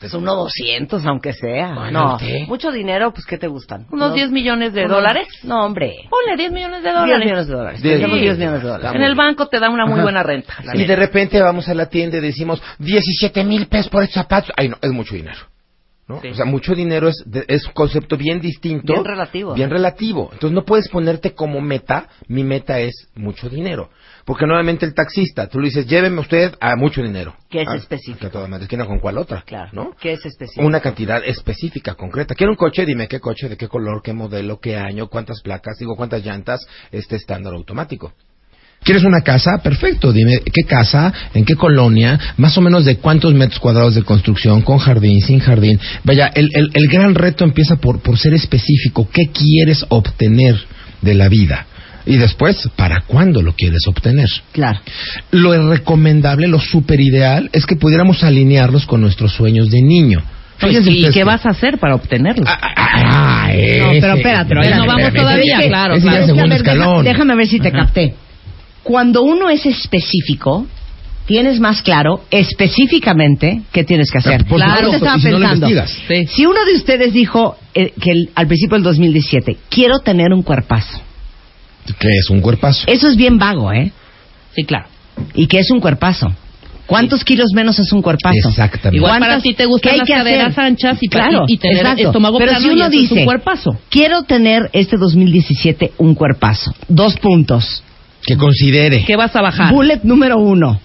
Es 0.00 0.12
uno 0.14 0.34
doscientos, 0.34 1.04
aunque 1.06 1.32
sea. 1.32 1.74
Bueno, 1.74 2.10
no, 2.12 2.18
¿qué? 2.18 2.44
mucho 2.46 2.70
dinero, 2.70 3.12
pues, 3.12 3.24
¿qué 3.26 3.38
te 3.38 3.46
gustan? 3.48 3.86
Unos 3.90 4.10
No- 4.10 4.14
10 4.14 4.30
millones 4.30 4.72
de 4.74 4.84
unos- 4.84 4.96
dólares. 4.96 5.28
No, 5.42 5.64
hombre. 5.64 5.94
Ponle 6.10 6.36
10 6.36 6.52
millones 6.52 6.82
de 6.82 6.90
10 6.90 6.94
dólares. 7.00 7.24
millones 7.24 7.46
de 7.46 7.54
dólares. 7.54 7.82
Diez 7.82 7.94
Pensemos 7.94 8.14
millones. 8.18 8.38
10 8.38 8.38
millones 8.38 8.62
de 8.62 8.68
dólares. 8.68 8.96
En 8.96 9.02
el 9.02 9.14
banco 9.14 9.46
te 9.48 9.58
da 9.60 9.70
una 9.70 9.84
muy 9.86 9.94
Ajá. 9.94 10.02
buena 10.02 10.22
renta. 10.22 10.54
Y 10.74 10.78
neta. 10.78 10.88
de 10.88 10.96
repente 10.96 11.40
vamos 11.40 11.68
a 11.68 11.74
la 11.74 11.86
tienda 11.88 12.18
y 12.18 12.20
decimos 12.20 12.62
17 12.78 13.44
mil 13.44 13.66
pesos 13.66 13.88
por 13.90 14.02
estos 14.02 14.22
zapatos. 14.22 14.52
Ay, 14.56 14.68
no, 14.68 14.76
es 14.80 14.90
mucho 14.92 15.14
dinero. 15.14 15.38
¿no? 16.06 16.20
Sí. 16.20 16.28
O 16.28 16.34
sea, 16.34 16.44
mucho 16.44 16.74
dinero 16.74 17.08
es, 17.08 17.22
de- 17.24 17.46
es 17.48 17.64
un 17.66 17.72
concepto 17.72 18.18
bien 18.18 18.38
distinto. 18.38 18.92
Bien 18.92 19.06
relativo. 19.06 19.54
Bien 19.54 19.70
relativo. 19.70 20.28
Entonces 20.34 20.54
no 20.54 20.62
puedes 20.62 20.86
ponerte 20.90 21.32
como 21.32 21.62
meta, 21.62 22.08
mi 22.28 22.44
meta 22.44 22.78
es 22.78 23.08
mucho 23.14 23.48
dinero. 23.48 23.88
Porque 24.24 24.46
nuevamente 24.46 24.86
el 24.86 24.94
taxista, 24.94 25.48
tú 25.48 25.60
le 25.60 25.66
dices, 25.68 25.86
lléveme 25.86 26.20
usted 26.20 26.54
a 26.60 26.76
mucho 26.76 27.02
dinero. 27.02 27.34
Que 27.50 27.60
es 27.62 27.68
Ah, 27.70 27.76
específico. 27.76 28.20
que 28.20 28.30
toda 28.30 28.48
madre, 28.48 28.64
esquina 28.64 28.86
con 28.86 28.98
cuál 28.98 29.18
otra. 29.18 29.42
Claro. 29.46 29.68
¿No? 29.72 29.90
¿Qué 30.00 30.12
es 30.14 30.24
específico? 30.24 30.66
Una 30.66 30.80
cantidad 30.80 31.22
específica, 31.24 31.94
concreta. 31.94 32.34
Quiero 32.34 32.52
un 32.52 32.56
coche, 32.56 32.86
dime 32.86 33.06
qué 33.06 33.20
coche, 33.20 33.48
de 33.50 33.56
qué 33.58 33.68
color, 33.68 34.00
qué 34.02 34.14
modelo, 34.14 34.58
qué 34.60 34.76
año, 34.76 35.08
cuántas 35.08 35.42
placas, 35.42 35.76
digo 35.78 35.94
cuántas 35.94 36.24
llantas, 36.24 36.60
este 36.90 37.16
estándar 37.16 37.52
automático. 37.52 38.14
¿Quieres 38.82 39.04
una 39.04 39.20
casa? 39.22 39.58
Perfecto. 39.62 40.12
Dime 40.12 40.40
qué 40.40 40.62
casa, 40.66 41.12
en 41.32 41.44
qué 41.44 41.54
colonia, 41.54 42.18
más 42.36 42.56
o 42.58 42.60
menos 42.60 42.84
de 42.84 42.96
cuántos 42.96 43.32
metros 43.34 43.58
cuadrados 43.58 43.94
de 43.94 44.02
construcción, 44.04 44.60
con 44.62 44.78
jardín, 44.78 45.20
sin 45.22 45.38
jardín. 45.40 45.78
Vaya, 46.02 46.26
el, 46.34 46.50
el- 46.54 46.70
el 46.72 46.88
gran 46.88 47.14
reto 47.14 47.44
empieza 47.44 47.76
por, 47.76 48.00
por 48.00 48.18
ser 48.18 48.34
específico. 48.34 49.08
¿Qué 49.10 49.30
quieres 49.32 49.84
obtener 49.88 50.56
de 51.00 51.14
la 51.14 51.28
vida? 51.30 51.66
Y 52.06 52.16
después, 52.18 52.68
¿para 52.76 53.00
cuándo 53.02 53.40
lo 53.40 53.52
quieres 53.54 53.80
obtener? 53.88 54.28
Claro. 54.52 54.78
Lo 55.30 55.70
recomendable, 55.70 56.46
lo 56.48 56.60
super 56.60 57.00
ideal, 57.00 57.48
es 57.52 57.64
que 57.66 57.76
pudiéramos 57.76 58.22
alinearlos 58.22 58.84
con 58.86 59.00
nuestros 59.00 59.32
sueños 59.32 59.70
de 59.70 59.80
niño. 59.80 60.22
¿Y 60.62 60.78
ustedes 60.78 61.14
qué 61.14 61.24
vas 61.24 61.44
a 61.46 61.50
hacer 61.50 61.78
para 61.78 61.94
obtenerlo? 61.94 62.44
Ah, 62.46 63.48
No, 63.48 63.50
ese. 63.50 64.00
pero 64.00 64.14
espérate, 64.14 64.48
Pero 64.48 64.60
espérate, 64.62 64.76
no 64.76 64.86
vamos 64.86 65.02
espérate. 65.08 65.18
todavía, 65.18 65.66
claro, 65.66 65.66
ese 65.66 65.68
claro. 65.68 65.94
es 65.94 66.04
Es 66.04 66.04
que, 66.04 66.16
a 66.18 66.26
segundo 66.26 66.48
ver, 66.54 66.62
deja- 66.62 66.72
escalón. 66.72 67.04
déjame 67.04 67.36
ver 67.36 67.46
si 67.48 67.58
te 67.60 67.68
Ajá. 67.68 67.76
capté. 67.78 68.14
Cuando 68.82 69.22
uno 69.22 69.48
es 69.50 69.64
específico, 69.66 70.66
tienes 71.26 71.58
más 71.58 71.82
claro 71.82 72.22
específicamente 72.30 73.62
qué 73.72 73.84
tienes 73.84 74.10
que 74.10 74.18
hacer. 74.18 74.44
Por 74.44 74.58
Claro, 74.58 74.92
supuesto, 74.92 74.96
estaba 75.06 75.18
si 75.20 75.28
no 75.30 75.38
pensando. 75.38 75.86
Sí. 76.08 76.26
Si 76.28 76.46
uno 76.46 76.64
de 76.66 76.74
ustedes 76.74 77.12
dijo 77.12 77.56
eh, 77.74 77.92
que 78.00 78.10
el- 78.12 78.30
al 78.34 78.46
principio 78.46 78.76
del 78.76 78.84
2017, 78.84 79.56
quiero 79.68 79.98
tener 80.00 80.32
un 80.32 80.42
cuerpazo. 80.42 81.00
¿Qué 81.98 82.08
es 82.08 82.30
un 82.30 82.40
cuerpazo? 82.40 82.84
Eso 82.86 83.08
es 83.08 83.16
bien 83.16 83.38
vago, 83.38 83.72
¿eh? 83.72 83.92
Sí, 84.54 84.64
claro. 84.64 84.86
¿Y 85.34 85.46
qué 85.46 85.58
es 85.60 85.70
un 85.70 85.80
cuerpazo? 85.80 86.32
¿Cuántos 86.86 87.24
kilos 87.24 87.46
menos 87.54 87.78
es 87.78 87.90
un 87.92 88.02
cuerpazo? 88.02 88.48
Exactamente. 88.50 88.96
Igual 88.98 89.12
¿Cuántas- 89.12 89.28
para 89.28 89.40
ti 89.42 89.54
te 89.54 89.64
gustan 89.64 89.92
hay 89.92 89.98
las 90.00 90.06
que 90.06 90.14
hacer? 90.14 90.24
caderas 90.24 90.58
anchas 90.58 90.98
y, 91.00 91.08
claro, 91.08 91.44
y, 91.48 91.54
y 91.54 91.56
tener 91.56 91.78
exacto. 91.78 92.02
estómago 92.08 92.38
Pero 92.38 92.50
plano 92.50 92.62
si 92.66 92.68
y 92.70 92.74
uno 92.76 92.84
es 92.86 92.90
dice, 92.90 93.14
un 93.14 93.24
cuerpazo. 93.24 93.78
quiero 93.88 94.22
tener 94.24 94.68
este 94.74 94.96
2017 94.98 95.92
un 95.98 96.14
cuerpazo. 96.14 96.74
Dos 96.88 97.16
puntos. 97.16 97.82
Que 98.26 98.36
considere. 98.36 99.04
¿Qué 99.04 99.16
vas 99.16 99.34
a 99.36 99.40
bajar? 99.42 99.72
Bullet 99.72 100.00
número 100.02 100.38
uno. 100.38 100.78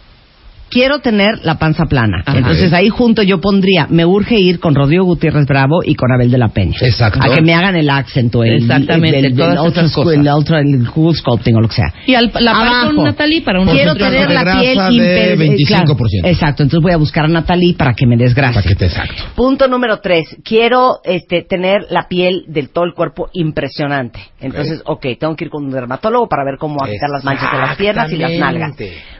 Quiero 0.69 0.99
tener 0.99 1.39
la 1.43 1.55
panza 1.57 1.85
plana. 1.85 2.21
Ajá. 2.25 2.37
Entonces 2.37 2.71
ahí 2.73 2.89
junto 2.89 3.23
yo 3.23 3.39
pondría, 3.41 3.87
me 3.89 4.05
urge 4.05 4.39
ir 4.39 4.59
con 4.59 4.75
Rodrigo 4.75 5.03
Gutiérrez 5.05 5.45
Bravo 5.47 5.79
y 5.83 5.95
con 5.95 6.11
Abel 6.11 6.29
de 6.31 6.37
la 6.37 6.49
Peña. 6.49 6.77
Exacto. 6.81 7.19
A 7.21 7.33
que 7.35 7.41
me 7.41 7.53
hagan 7.53 7.75
el 7.75 7.89
acento, 7.89 8.43
el, 8.43 8.57
Exactamente, 8.63 9.19
el, 9.19 9.25
el, 9.25 9.35
todas 9.35 9.59
ultra, 9.65 9.83
cosas. 9.83 10.13
el 10.13 10.27
ultra, 10.27 10.59
el 10.61 10.89
cool 10.91 11.15
sculpting 11.15 11.55
o 11.55 11.61
lo 11.61 11.67
que 11.67 11.75
sea. 11.75 11.93
Y 12.05 12.15
al, 12.15 12.31
la 12.39 12.51
Abajo. 12.51 12.95
con 12.95 13.05
Natalie 13.05 13.41
para 13.41 13.61
un 13.61 13.67
Quiero 13.67 13.95
tener 13.95 14.29
la 14.31 14.59
piel 14.59 14.77
imper- 14.77 15.37
25%. 15.37 15.67
claro, 15.67 15.95
exacto, 16.23 16.63
entonces 16.63 16.83
voy 16.83 16.91
a 16.93 16.97
buscar 16.97 17.25
a 17.25 17.27
Natalie 17.27 17.73
para 17.75 17.93
que 17.93 18.05
me 18.05 18.15
desgracie. 18.17 18.61
Paquete 18.61 18.85
exacto. 18.85 19.23
Punto 19.35 19.67
número 19.67 19.99
tres. 19.99 20.25
Quiero 20.43 20.99
este, 21.03 21.43
tener 21.43 21.87
la 21.89 22.07
piel 22.07 22.43
del 22.47 22.69
todo 22.69 22.85
el 22.85 22.93
cuerpo 22.93 23.29
impresionante. 23.33 24.19
Entonces, 24.39 24.81
ok, 24.85 25.05
tengo 25.19 25.35
que 25.35 25.45
ir 25.45 25.49
con 25.49 25.65
un 25.65 25.71
dermatólogo 25.71 26.27
para 26.27 26.43
ver 26.43 26.55
cómo 26.59 26.77
quitar 26.85 27.09
las 27.09 27.23
manchas 27.23 27.51
de 27.51 27.57
las 27.57 27.77
piernas 27.77 28.11
y 28.11 28.17
las 28.17 28.31
nalgas. 28.33 28.75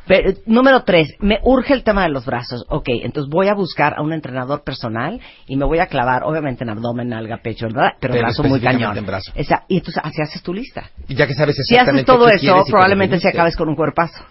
Pero, 0.10 0.34
número 0.47 0.84
tres, 0.86 1.14
me 1.20 1.38
urge 1.43 1.72
el 1.76 1.84
tema 1.84 2.01
de 2.01 2.10
los 2.10 2.26
brazos. 2.26 2.66
Ok, 2.68 2.88
entonces 3.03 3.30
voy 3.32 3.47
a 3.47 3.53
buscar 3.53 3.93
a 3.95 4.01
un 4.01 4.12
entrenador 4.12 4.64
personal 4.64 5.22
y 5.45 5.55
me 5.55 5.66
voy 5.66 5.78
a 5.78 5.86
clavar, 5.86 6.24
obviamente, 6.24 6.64
en 6.64 6.72
abdomen, 6.72 7.10
nalga, 7.10 7.38
pecho, 7.43 7.68
¿verdad? 7.68 7.91
Pero, 7.99 8.14
Pero 8.14 8.26
brazo 8.26 8.43
muy 8.43 8.60
cañón. 8.60 8.97
en 8.97 9.05
brazo. 9.05 9.32
Esa- 9.36 9.66
y 9.68 9.78
entonces 9.78 10.01
así 10.03 10.20
haces 10.20 10.41
tu 10.41 10.51
lista. 10.51 10.89
Y 11.07 11.14
ya 11.14 11.28
que 11.28 11.36
sabes 11.36 11.57
Si 11.57 11.62
exactamente 11.76 12.12
haces 12.12 12.20
todo 12.22 12.28
qué 12.28 12.36
eso, 12.38 12.64
probablemente 12.72 13.20
se 13.20 13.30
acabes 13.30 13.55
con 13.55 13.70
un 13.70 13.76
cuerpazo. 13.76 14.26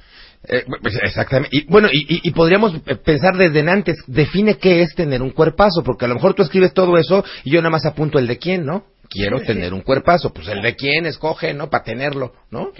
Eh, 0.48 0.64
pues, 0.82 0.96
exactamente. 1.00 1.56
Y, 1.56 1.64
bueno, 1.66 1.88
y, 1.92 2.16
y- 2.16 2.20
y 2.24 2.30
podríamos 2.32 2.74
eh, 2.84 2.96
pensar 2.96 3.36
desde 3.36 3.60
antes, 3.70 3.98
define 4.08 4.56
qué 4.58 4.82
es 4.82 4.96
tener 4.96 5.22
un 5.22 5.30
cuerpazo, 5.30 5.84
porque 5.84 6.06
a 6.06 6.08
lo 6.08 6.14
mejor 6.16 6.34
tú 6.34 6.42
escribes 6.42 6.74
todo 6.74 6.98
eso 6.98 7.24
y 7.44 7.50
yo 7.52 7.60
nada 7.60 7.70
más 7.70 7.86
apunto 7.86 8.18
el 8.18 8.26
de 8.26 8.38
quién, 8.38 8.66
¿no? 8.66 8.82
Quiero 9.08 9.40
tener 9.40 9.72
un 9.72 9.82
cuerpazo, 9.82 10.32
pues 10.32 10.48
el 10.48 10.60
de 10.60 10.74
quién 10.74 11.06
escoge, 11.06 11.54
¿no? 11.54 11.70
Para 11.70 11.84
tenerlo, 11.84 12.32
¿no? 12.50 12.72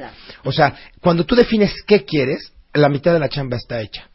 O 0.45 0.51
sea, 0.51 0.75
cuando 1.01 1.25
tú 1.25 1.37
defines 1.37 1.73
qué 1.87 2.05
quieres, 2.05 2.53
la 2.75 2.89
mitad 2.89 3.13
de 3.13 3.21
la 3.21 3.29
chamba 3.29 3.57
está 3.57 3.81
hecha. 3.81 4.09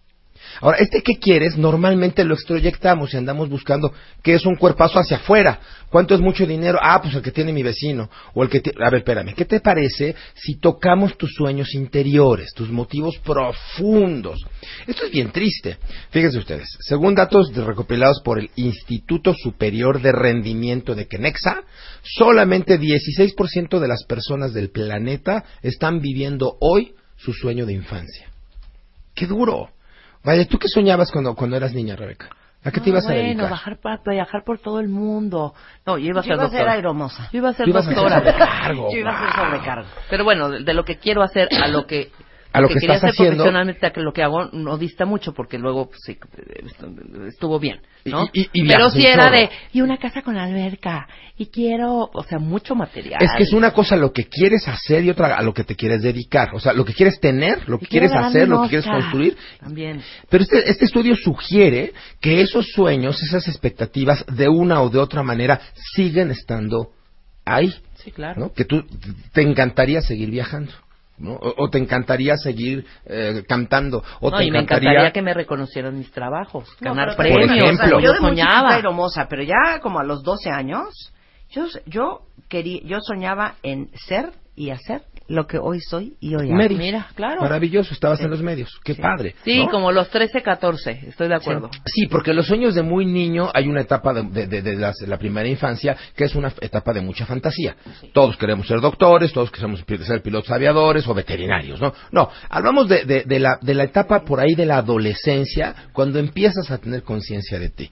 Ahora, 0.62 0.78
este 0.78 1.02
qué 1.02 1.18
quieres, 1.20 1.58
normalmente 1.58 2.24
lo 2.24 2.36
extroyectamos 2.36 3.14
y 3.14 3.18
andamos 3.18 3.50
buscando 3.50 3.94
qué 4.22 4.36
es 4.36 4.46
un 4.46 4.56
cuerpazo 4.56 5.00
hacia 5.00 5.18
afuera. 5.18 5.60
¿Cuánto 5.90 6.16
es 6.16 6.22
mucho 6.22 6.46
dinero? 6.46 6.80
Ah, 6.82 7.02
pues 7.02 7.14
el 7.16 7.22
que 7.22 7.32
tiene 7.32 7.54
mi 7.54 7.64
vecino. 7.64 8.10
O 8.34 8.44
el 8.44 8.50
que 8.50 8.62
A 8.80 8.90
ver, 8.90 9.00
espérame. 9.00 9.34
¿Qué 9.36 9.46
te 9.46 9.60
parece 9.60 10.16
si 10.36 10.56
tocamos 10.56 11.18
tus 11.18 11.34
sueños 11.34 11.74
interiores, 11.74 12.54
tus 12.54 12.70
motivos 12.70 13.18
profundos? 13.20 14.40
Esto 14.88 15.06
es 15.06 15.12
bien 15.12 15.32
triste. 15.32 15.78
Fíjense 16.12 16.40
ustedes. 16.40 16.68
Según 16.82 17.16
datos 17.16 17.54
recopilados 17.54 18.22
por 18.24 18.40
el 18.40 18.50
Instituto 18.56 19.34
Superior 19.34 20.02
de 20.02 20.12
Rendimiento 20.12 20.96
de 20.96 21.08
Kenexa, 21.08 21.62
solamente 22.04 22.80
16% 22.80 23.80
de 23.80 23.88
las 23.88 24.04
personas 24.06 24.54
del 24.54 24.70
planeta 24.70 25.44
están 25.62 26.00
viviendo 26.00 26.58
hoy 26.60 26.94
su 27.18 27.34
sueño 27.34 27.66
de 27.66 27.74
infancia. 27.74 28.33
¡Qué 29.14 29.26
duro! 29.28 29.70
Vaya, 30.24 30.48
¿tú 30.48 30.58
qué 30.58 30.68
soñabas 30.68 31.12
cuando, 31.12 31.36
cuando 31.36 31.56
eras 31.58 31.74
niña, 31.74 31.96
Rebeca? 31.96 32.30
¿A 32.66 32.72
qué 32.72 32.80
te 32.80 32.90
ibas 32.92 33.04
a 33.06 33.10
bueno, 33.10 33.24
dedicar? 33.24 33.50
bajar 33.50 33.78
para 33.82 34.00
viajar 34.06 34.44
por 34.46 34.58
todo 34.60 34.80
el 34.80 34.88
mundo. 34.88 35.54
No, 35.86 35.98
yo 35.98 36.06
iba 36.08 36.22
a 36.22 36.24
Yo 36.24 36.28
ser 36.28 36.36
iba 36.36 36.44
a 36.44 36.48
ser 36.50 36.60
doctora. 36.60 36.72
aeromosa. 36.74 37.30
Yo 37.34 37.40
iba 37.40 37.50
a 37.50 37.54
ser 37.54 37.68
ibas 37.68 37.86
a 37.88 37.90
doctora. 37.92 38.20
sobrecargo, 38.20 38.90
Yo 38.94 38.98
iba 39.00 39.12
a 39.12 39.20
ser 39.34 39.36
sobrecargo. 39.46 39.88
Pero 40.10 40.24
bueno, 40.24 40.50
de, 40.50 40.64
de 40.64 40.74
lo 40.74 40.86
que 40.86 40.98
quiero 40.98 41.24
hacer 41.24 41.50
a 41.62 41.68
lo 41.68 41.86
que 41.86 42.12
A 42.54 42.62
lo 42.62 42.68
que 42.68 42.76
quería 42.76 42.96
estás 42.96 43.10
hacer 43.10 43.22
haciendo. 43.26 43.44
profesionalmente 43.44 43.86
a 43.88 43.92
que 43.92 44.02
lo 44.02 44.14
que 44.14 44.24
hago 44.24 44.46
no 44.54 44.78
dista 44.78 45.06
mucho 45.06 45.34
porque 45.34 45.58
luego 45.58 45.88
pues, 45.88 46.00
sí, 46.06 46.18
estuvo 47.28 47.60
bien, 47.60 47.80
¿no? 48.06 48.30
Y- 48.34 48.42
y- 48.42 48.50
y 48.54 48.68
Pero 48.68 48.90
viajas 48.90 48.94
sí 48.94 49.06
era 49.06 49.30
de 49.32 49.50
y 49.72 49.82
una 49.82 49.98
casa 49.98 50.22
con 50.22 50.38
alberca 50.38 51.08
y 51.38 51.48
quiero, 51.48 52.10
o 52.14 52.24
sea, 52.24 52.40
mucho 52.40 52.76
material. 52.76 53.22
Es 53.24 53.32
que 53.38 53.44
es 53.44 53.54
una 53.54 53.72
cosa 53.72 53.96
lo 53.96 54.12
que 54.14 54.26
quieres 54.26 54.68
hacer 54.68 55.04
y 55.04 55.10
otra 55.10 55.36
a 55.36 55.42
lo 55.42 55.54
que 55.54 55.64
te 55.64 55.76
quieres 55.76 56.02
dedicar. 56.02 56.50
O 56.54 56.60
sea, 56.60 56.74
lo 56.74 56.86
que 56.86 56.94
quieres 56.94 57.20
tener, 57.20 57.68
lo 57.68 57.80
que 57.80 57.88
quieres 57.88 58.12
hacer, 58.14 58.48
lo 58.48 58.62
que 58.64 58.70
quieres 58.70 58.86
construir. 58.88 59.36
También. 59.60 60.02
Pero 60.30 60.44
este, 60.44 60.70
este 60.70 60.86
estudio 60.86 61.16
sugiere 61.16 61.94
que 62.22 62.42
esos 62.42 62.68
sueños, 62.68 63.22
esas 63.24 63.48
expectativas, 63.48 64.26
de 64.28 64.48
una 64.48 64.82
o 64.82 64.90
de 64.90 65.00
otra 65.00 65.24
manera, 65.24 65.60
siguen 65.96 66.30
estando 66.32 66.92
ahí. 67.46 67.74
Sí, 67.96 68.12
claro. 68.12 68.40
¿no? 68.40 68.54
Que 68.54 68.66
tú 68.66 68.84
te 69.32 69.42
encantaría 69.42 70.02
seguir 70.02 70.30
viajando. 70.30 70.72
¿No? 71.24 71.34
O, 71.34 71.64
o 71.64 71.70
te 71.70 71.78
encantaría 71.80 72.36
seguir 72.38 72.86
eh, 73.06 73.44
cantando. 73.48 74.04
O 74.20 74.30
No, 74.30 74.38
te 74.38 74.44
y 74.46 74.52
me 74.52 74.60
encantaría... 74.60 74.90
encantaría 74.92 75.12
que 75.14 75.22
me 75.24 75.34
reconocieran 75.34 75.98
mis 75.98 76.12
trabajos, 76.12 76.70
ganar 76.80 77.10
No, 77.10 77.16
Por 77.16 77.26
premios, 77.26 77.50
ejemplo. 77.64 77.86
como 77.90 78.00
yo 78.02 78.06
yo 78.08 78.14
de 78.14 78.20
soñaba. 78.20 78.70
era 78.78 78.90
hermosa, 78.90 79.28
pero 79.30 79.42
ya 79.44 79.80
como 79.82 80.00
a 80.00 80.04
los 80.04 80.22
12 80.24 80.50
años, 80.52 81.12
yo, 81.50 81.66
yo 81.86 82.22
quería, 82.50 82.82
yo 82.84 83.00
soñaba 83.02 83.56
en 83.64 83.90
ser 84.08 84.32
y 84.56 84.70
hacer 84.70 85.02
lo 85.28 85.48
que 85.48 85.58
hoy 85.58 85.80
soy 85.80 86.16
y 86.20 86.36
hoy 86.36 86.48
hago. 86.50 86.56
Medios. 86.56 86.80
Mira, 86.80 87.08
claro. 87.16 87.42
Maravilloso, 87.42 87.94
estabas 87.94 88.20
en 88.22 88.30
los 88.30 88.42
medios. 88.42 88.70
Qué 88.84 88.96
padre. 88.96 89.36
Sí, 89.46 89.60
¿no? 89.60 89.70
como 89.70 89.92
los 89.92 90.10
13, 90.10 90.42
14, 90.42 91.06
estoy 91.08 91.28
de 91.30 91.36
acuerdo. 91.36 91.70
Sí, 91.86 92.08
porque 92.08 92.34
los 92.34 92.46
sueños 92.46 92.76
de 92.76 92.84
muy 92.84 93.06
niño 93.06 93.50
hay 93.54 93.68
una 93.68 93.82
etapa 93.82 94.14
de, 94.14 94.48
de- 94.48 94.62
de- 94.62 94.94
la 95.08 95.18
primera 95.18 95.48
infancia 95.48 95.96
que 96.16 96.26
es 96.26 96.36
una 96.36 96.54
etapa 96.62 96.94
de 96.94 97.02
mucha 97.02 97.26
fantasía. 97.26 97.76
Todos 98.14 98.36
queremos 98.38 98.68
ser 98.68 98.82
doctores, 98.82 99.32
todos 99.32 99.50
queremos 99.50 99.84
ser 100.06 100.22
pilotos 100.22 100.52
aviadores 100.52 101.08
o 101.08 101.14
veterinarios, 101.14 101.80
¿no? 101.80 101.94
No, 102.12 102.30
hablamos 102.50 102.90
de, 102.90 103.06
de- 103.06 103.24
de 103.24 103.40
la, 103.40 103.58
de 103.62 103.74
la 103.74 103.84
etapa 103.84 104.24
por 104.26 104.40
ahí 104.40 104.56
de 104.56 104.66
la 104.66 104.78
adolescencia 104.78 105.74
cuando 105.94 106.20
empiezas 106.20 106.70
a 106.70 106.78
tener 106.80 107.04
conciencia 107.04 107.60
de 107.60 107.70
ti. 107.70 107.90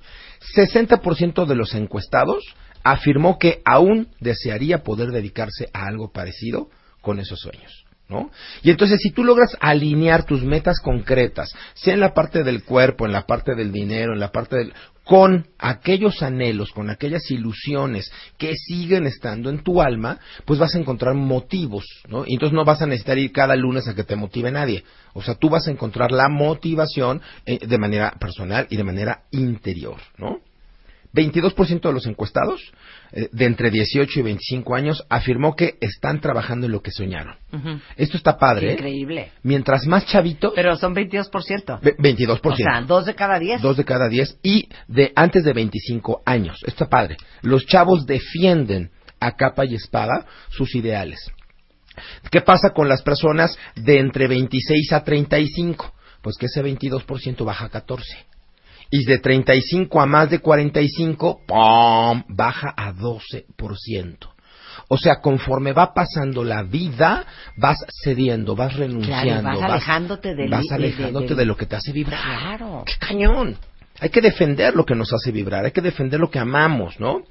60% 0.55 1.45
de 1.45 1.55
los 1.55 1.73
encuestados 1.75 2.43
afirmó 2.83 3.37
que 3.37 3.61
aún 3.63 4.07
desearía 4.19 4.79
poder 4.83 5.09
dedicarse 5.11 5.69
a 5.73 5.85
algo 5.87 6.11
parecido 6.11 6.69
con 7.01 7.19
esos 7.19 7.39
sueños. 7.39 7.85
¿No? 8.07 8.29
Y 8.61 8.71
entonces 8.71 8.99
si 9.01 9.11
tú 9.11 9.23
logras 9.23 9.55
alinear 9.61 10.25
tus 10.25 10.43
metas 10.43 10.81
concretas, 10.81 11.55
sea 11.75 11.93
en 11.93 12.01
la 12.01 12.13
parte 12.13 12.43
del 12.43 12.65
cuerpo, 12.65 13.05
en 13.05 13.13
la 13.13 13.25
parte 13.25 13.55
del 13.55 13.71
dinero, 13.71 14.11
en 14.11 14.19
la 14.19 14.33
parte 14.33 14.57
del 14.57 14.73
con 15.03 15.47
aquellos 15.57 16.21
anhelos, 16.21 16.71
con 16.71 16.89
aquellas 16.89 17.29
ilusiones 17.31 18.11
que 18.37 18.53
siguen 18.55 19.07
estando 19.07 19.49
en 19.49 19.63
tu 19.63 19.81
alma, 19.81 20.19
pues 20.45 20.59
vas 20.59 20.75
a 20.75 20.79
encontrar 20.79 21.15
motivos, 21.15 21.85
¿no? 22.07 22.23
Y 22.25 22.33
entonces 22.33 22.53
no 22.53 22.65
vas 22.65 22.81
a 22.81 22.85
necesitar 22.85 23.17
ir 23.17 23.31
cada 23.31 23.55
lunes 23.55 23.87
a 23.87 23.95
que 23.95 24.03
te 24.03 24.15
motive 24.15 24.51
nadie. 24.51 24.83
O 25.13 25.21
sea, 25.21 25.35
tú 25.35 25.49
vas 25.49 25.67
a 25.67 25.71
encontrar 25.71 26.11
la 26.11 26.29
motivación 26.29 27.21
eh, 27.45 27.65
de 27.65 27.77
manera 27.77 28.11
personal 28.19 28.67
y 28.69 28.77
de 28.77 28.83
manera 28.83 29.23
interior, 29.31 29.97
¿no? 30.17 30.39
22% 31.13 31.81
de 31.81 31.93
los 31.93 32.05
encuestados 32.05 32.61
eh, 33.11 33.27
de 33.31 33.45
entre 33.45 33.69
18 33.69 34.19
y 34.19 34.23
25 34.23 34.75
años 34.75 35.03
afirmó 35.09 35.55
que 35.55 35.75
están 35.81 36.21
trabajando 36.21 36.65
en 36.67 36.71
lo 36.71 36.81
que 36.81 36.91
soñaron. 36.91 37.35
Ujú. 37.51 37.79
Esto 37.97 38.17
está 38.17 38.37
padre. 38.37 38.69
¿eh? 38.69 38.73
Increíble. 38.73 39.31
Mientras 39.43 39.85
más 39.87 40.05
chavito, 40.05 40.53
Pero 40.55 40.75
son 40.77 40.95
22%. 40.95 41.79
ve- 41.81 41.95
22%. 41.97 42.39
O 42.53 42.55
sea, 42.55 42.81
dos 42.81 43.05
de 43.05 43.15
cada 43.15 43.39
diez. 43.39 43.61
Dos 43.61 43.77
de 43.77 43.83
cada 43.85 44.07
diez 44.07 44.37
y 44.41 44.69
de 44.87 45.11
antes 45.15 45.43
de 45.43 45.53
25 45.53 46.21
años. 46.25 46.57
Esto 46.65 46.85
está 46.85 46.89
padre. 46.89 47.17
Los 47.41 47.65
chavos 47.65 48.05
defienden 48.05 48.91
a 49.19 49.35
capa 49.35 49.65
y 49.65 49.75
espada 49.75 50.25
sus 50.49 50.73
ideales. 50.75 51.19
¿Qué 52.31 52.39
pasa 52.41 52.69
con 52.69 52.87
las 52.87 53.01
personas 53.01 53.57
de 53.75 53.99
entre 53.99 54.27
26 54.27 54.93
a 54.93 55.03
35? 55.03 55.93
Pues 56.21 56.37
que 56.37 56.45
ese 56.45 56.63
22% 56.63 57.43
baja 57.43 57.65
a 57.65 57.69
14. 57.69 58.05
Y 58.91 59.05
de 59.05 59.19
35 59.19 60.01
a 60.01 60.05
más 60.05 60.29
de 60.29 60.39
45, 60.39 61.41
¡pum! 61.47 62.23
baja 62.27 62.73
a 62.75 62.91
12%. 62.93 64.17
O 64.89 64.97
sea, 64.97 65.21
conforme 65.21 65.71
va 65.71 65.93
pasando 65.93 66.43
la 66.43 66.63
vida, 66.63 67.25
vas 67.57 67.77
cediendo, 68.03 68.55
vas 68.55 68.75
renunciando, 68.75 69.41
Claro, 69.41 69.59
vas 69.61 69.69
alejándote 69.71 70.35
del- 70.35 70.49
vas 70.49 70.65
de- 70.67 71.45
lo 71.45 71.55
que 71.55 71.65
te 71.65 71.75
hace 71.77 71.91
vibrar. 71.93 72.19
Claro. 72.21 72.83
¡Qué 72.85 72.93
cañón! 72.99 73.55
Hay 73.99 74.09
que 74.09 74.19
defender 74.21 74.75
lo 74.75 74.85
que 74.85 74.95
nos 74.95 75.13
hace 75.13 75.31
vibrar, 75.31 75.63
hay 75.63 75.71
que 75.71 75.81
defender 75.81 76.19
lo 76.19 76.29
que 76.29 76.39
amamos, 76.39 76.99
¿no? 76.99 77.21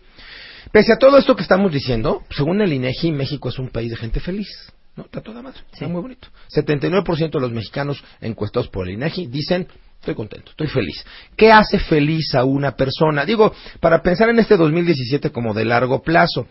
Pese 0.72 0.92
a 0.92 0.98
todo 0.98 1.18
esto 1.18 1.36
que 1.36 1.42
estamos 1.42 1.72
diciendo, 1.72 2.22
según 2.30 2.62
el 2.62 2.72
INEGI, 2.72 3.12
México 3.12 3.48
es 3.48 3.58
un 3.58 3.68
país 3.68 3.90
de 3.90 3.96
gente 3.96 4.20
feliz. 4.20 4.48
¿No? 4.96 5.04
Está 5.04 5.20
toda 5.20 5.40
madre. 5.40 5.61
Está 5.72 5.86
muy 5.88 6.02
bonito. 6.02 6.28
79% 6.48 7.30
de 7.38 7.40
los 7.40 7.52
mexicanos 7.52 8.02
encuestados 8.20 8.68
por 8.68 8.88
el 8.88 8.94
INEGI 8.94 9.26
dicen, 9.26 9.68
estoy 10.01 10.14
contento, 10.14 10.51
estoy 10.51 10.66
feliz. 10.66 11.05
¿Qué 11.36 11.53
hace 11.53 11.78
feliz 11.78 12.34
a 12.34 12.44
una 12.44 12.72
persona? 12.72 13.26
Digo, 13.26 13.53
para 13.80 14.03
pensar 14.03 14.30
en 14.30 14.38
este 14.38 14.57
2017 14.57 15.30
como 15.30 15.53
de 15.53 15.66
largo 15.66 16.03
plazo. 16.03 16.46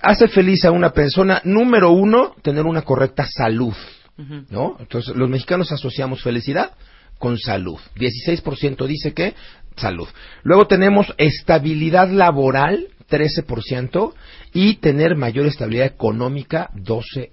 Hace 0.00 0.28
feliz 0.28 0.64
a 0.64 0.70
una 0.70 0.90
persona, 0.90 1.40
número 1.44 1.90
uno, 1.90 2.36
tener 2.42 2.64
una 2.64 2.82
correcta 2.82 3.26
salud. 3.26 3.74
¿No? 4.50 4.76
Entonces, 4.78 5.16
los 5.16 5.28
mexicanos 5.28 5.72
asociamos 5.72 6.22
felicidad 6.22 6.74
con 7.18 7.38
salud. 7.38 7.78
16% 7.96 8.86
dice 8.86 9.14
que 9.14 9.34
salud. 9.76 10.06
Luego 10.44 10.68
tenemos 10.68 11.12
estabilidad 11.18 12.08
laboral, 12.08 12.88
13%, 13.10 14.12
y 14.52 14.74
tener 14.76 15.16
mayor 15.16 15.46
estabilidad 15.46 15.86
económica, 15.86 16.70
12%. 16.74 17.30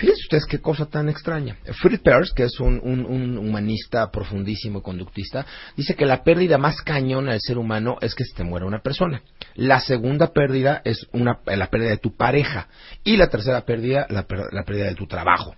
Fíjense 0.00 0.22
ustedes 0.22 0.46
qué 0.46 0.62
cosa 0.62 0.86
tan 0.86 1.10
extraña. 1.10 1.58
Fritz 1.82 2.00
Perls, 2.00 2.32
que 2.32 2.44
es 2.44 2.58
un, 2.58 2.80
humanista 3.36 4.10
profundísimo, 4.10 4.82
conductista, 4.82 5.44
dice 5.76 5.94
que 5.94 6.06
la 6.06 6.24
pérdida 6.24 6.56
más 6.56 6.80
cañona 6.80 7.32
del 7.32 7.40
ser 7.42 7.58
humano 7.58 7.98
es 8.00 8.14
que 8.14 8.24
se 8.24 8.34
te 8.34 8.42
muera 8.42 8.64
una 8.64 8.78
persona. 8.78 9.20
La 9.56 9.78
segunda 9.78 10.28
pérdida 10.28 10.80
es 10.86 11.06
una, 11.12 11.40
la 11.44 11.66
pérdida 11.66 11.90
de 11.90 11.98
tu 11.98 12.16
pareja. 12.16 12.68
Y 13.04 13.18
la 13.18 13.28
tercera 13.28 13.66
pérdida, 13.66 14.06
la, 14.08 14.24
la 14.52 14.64
pérdida 14.64 14.86
de 14.86 14.94
tu 14.94 15.06
trabajo. 15.06 15.54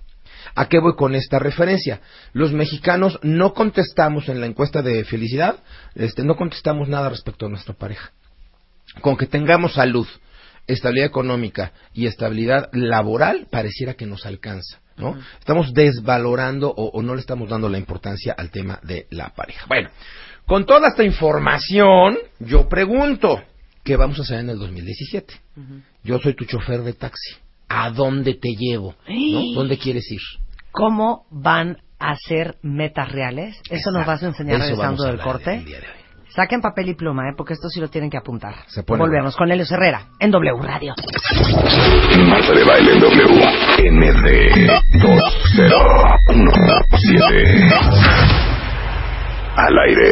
¿A 0.56 0.66
qué 0.66 0.80
voy 0.80 0.96
con 0.96 1.14
esta 1.14 1.38
referencia? 1.38 2.00
Los 2.32 2.52
mexicanos 2.52 3.20
no 3.22 3.54
contestamos 3.54 4.28
en 4.28 4.40
la 4.40 4.46
encuesta 4.46 4.82
de 4.82 5.04
felicidad, 5.04 5.60
este, 5.94 6.24
no 6.24 6.34
contestamos 6.34 6.88
nada 6.88 7.08
respecto 7.10 7.46
a 7.46 7.48
nuestra 7.48 7.74
pareja. 7.74 8.10
Con 9.02 9.16
que 9.16 9.26
tengamos 9.26 9.74
salud, 9.74 10.08
estabilidad 10.66 11.06
económica 11.06 11.72
y 11.92 12.06
estabilidad 12.06 12.70
laboral, 12.72 13.46
pareciera 13.50 13.94
que 13.94 14.06
nos 14.06 14.26
alcanza. 14.26 14.80
¿no? 14.96 15.18
Estamos 15.38 15.72
desvalorando 15.72 16.68
o, 16.70 16.90
o 16.90 17.02
no 17.02 17.14
le 17.14 17.20
estamos 17.20 17.48
dando 17.48 17.68
la 17.68 17.78
importancia 17.78 18.34
al 18.36 18.50
tema 18.50 18.78
de 18.82 19.06
la 19.10 19.30
pareja. 19.30 19.66
Bueno, 19.68 19.90
con 20.46 20.66
toda 20.66 20.88
esta 20.88 21.04
información, 21.04 22.18
yo 22.40 22.68
pregunto, 22.68 23.42
¿qué 23.84 23.96
vamos 23.96 24.18
a 24.18 24.22
hacer 24.22 24.40
en 24.40 24.50
el 24.50 24.58
2017? 24.58 25.34
Yo 26.04 26.18
soy 26.18 26.34
tu 26.34 26.44
chofer 26.44 26.82
de 26.82 26.92
taxi. 26.92 27.36
¿A 27.68 27.90
dónde 27.90 28.34
te 28.34 28.50
llevo? 28.50 28.94
¿no? 29.08 29.54
¿Dónde 29.54 29.78
quieres 29.78 30.10
ir? 30.10 30.20
¿Cómo 30.72 31.26
van 31.30 31.78
a 31.98 32.16
ser 32.16 32.56
metas 32.62 33.10
reales? 33.10 33.56
Eso 33.70 33.90
nos 33.92 34.06
vas 34.06 34.22
a 34.22 34.26
enseñar 34.26 34.60
regresando 34.60 35.04
del 35.04 35.20
corte. 35.20 35.58
de. 35.60 36.01
Saquen 36.34 36.62
papel 36.62 36.88
y 36.88 36.94
pluma, 36.94 37.28
¿eh? 37.28 37.34
porque 37.36 37.52
esto 37.52 37.68
sí 37.68 37.78
lo 37.78 37.88
tienen 37.88 38.08
que 38.08 38.16
apuntar. 38.16 38.54
Se 38.66 38.82
pone 38.82 39.02
Volvemos 39.02 39.36
con 39.36 39.52
Helios 39.52 39.70
Herrera 39.70 40.06
en 40.18 40.30
W 40.30 40.62
Radio. 40.62 40.94
Marta 42.26 42.54
de 42.54 42.64
baile 42.64 42.94
en 42.94 43.00
W. 43.00 43.44
MD 43.90 44.66
2017. 45.02 47.74
Al 49.56 49.78
aire. 49.78 50.10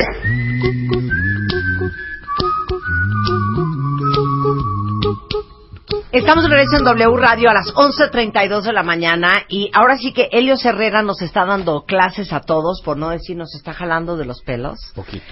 Estamos 6.12 6.44
de 6.44 6.50
regreso 6.50 6.76
en 6.76 6.84
W 6.84 7.16
Radio 7.16 7.48
a 7.48 7.54
las 7.54 7.72
11.32 7.72 8.60
de 8.62 8.74
la 8.74 8.82
mañana 8.82 9.44
y 9.48 9.70
ahora 9.72 9.96
sí 9.96 10.12
que 10.12 10.28
Helios 10.32 10.62
Herrera 10.66 11.00
nos 11.02 11.22
está 11.22 11.46
dando 11.46 11.86
clases 11.86 12.34
a 12.34 12.40
todos, 12.40 12.82
por 12.84 12.98
no 12.98 13.08
decir 13.08 13.38
nos 13.38 13.54
está 13.54 13.72
jalando 13.72 14.18
de 14.18 14.26
los 14.26 14.42
pelos. 14.42 14.92
Poquito. 14.94 15.24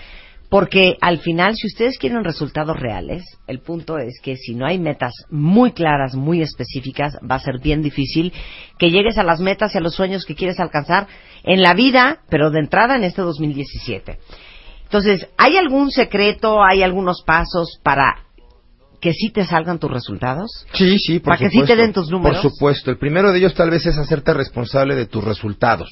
Porque 0.51 0.97
al 1.03 1.19
final, 1.19 1.57
si 1.57 1.67
ustedes 1.67 1.99
quieren 1.99 2.25
resultados 2.25 2.79
reales, 2.79 3.23
el 3.47 3.61
punto 3.61 3.99
es 3.99 4.19
que 4.23 4.37
si 4.37 4.55
no 4.55 4.67
hay 4.67 4.79
metas 4.79 5.13
muy 5.31 5.73
claras, 5.73 6.15
muy 6.15 6.41
específicas, 6.41 7.19
va 7.31 7.35
a 7.35 7.41
ser 7.41 7.61
bien 7.61 7.83
difícil 7.83 8.33
que 8.79 8.91
llegues 8.91 9.19
a 9.19 9.25
las 9.25 9.41
metas 9.41 9.75
y 9.75 9.79
a 9.79 9.83
los 9.83 9.95
sueños 9.95 10.25
que 10.25 10.35
quieres 10.35 10.59
alcanzar 10.59 11.07
en 11.43 11.61
la 11.61 11.75
vida, 11.75 12.21
pero 12.31 12.51
de 12.51 12.61
entrada 12.61 12.97
en 12.97 13.05
este 13.05 13.21
2017. 13.21 14.19
Entonces, 14.85 15.29
¿hay 15.37 15.59
algún 15.59 15.91
secreto, 15.91 16.65
hay 16.65 16.83
algunos 16.83 17.23
pasos 17.27 17.79
para 17.83 18.25
que 19.03 19.13
sí 19.13 19.31
te 19.31 19.45
salgan 19.45 19.79
tus 19.79 19.91
resultados? 19.91 20.67
Sí, 20.73 20.99
sí, 20.99 21.19
por 21.19 21.35
Para 21.35 21.39
que 21.39 21.51
sí 21.51 21.59
supuesto. 21.59 21.75
te 21.77 21.83
den 21.83 21.93
tus 21.93 22.11
números. 22.11 22.41
Por 22.41 22.51
supuesto. 22.51 22.91
El 22.91 22.97
primero 22.99 23.31
de 23.31 23.39
ellos 23.39 23.55
tal 23.55 23.71
vez 23.71 23.85
es 23.85 23.99
hacerte 23.99 24.33
responsable 24.33 24.95
de 24.95 25.07
tus 25.07 25.23
resultados. 25.23 25.91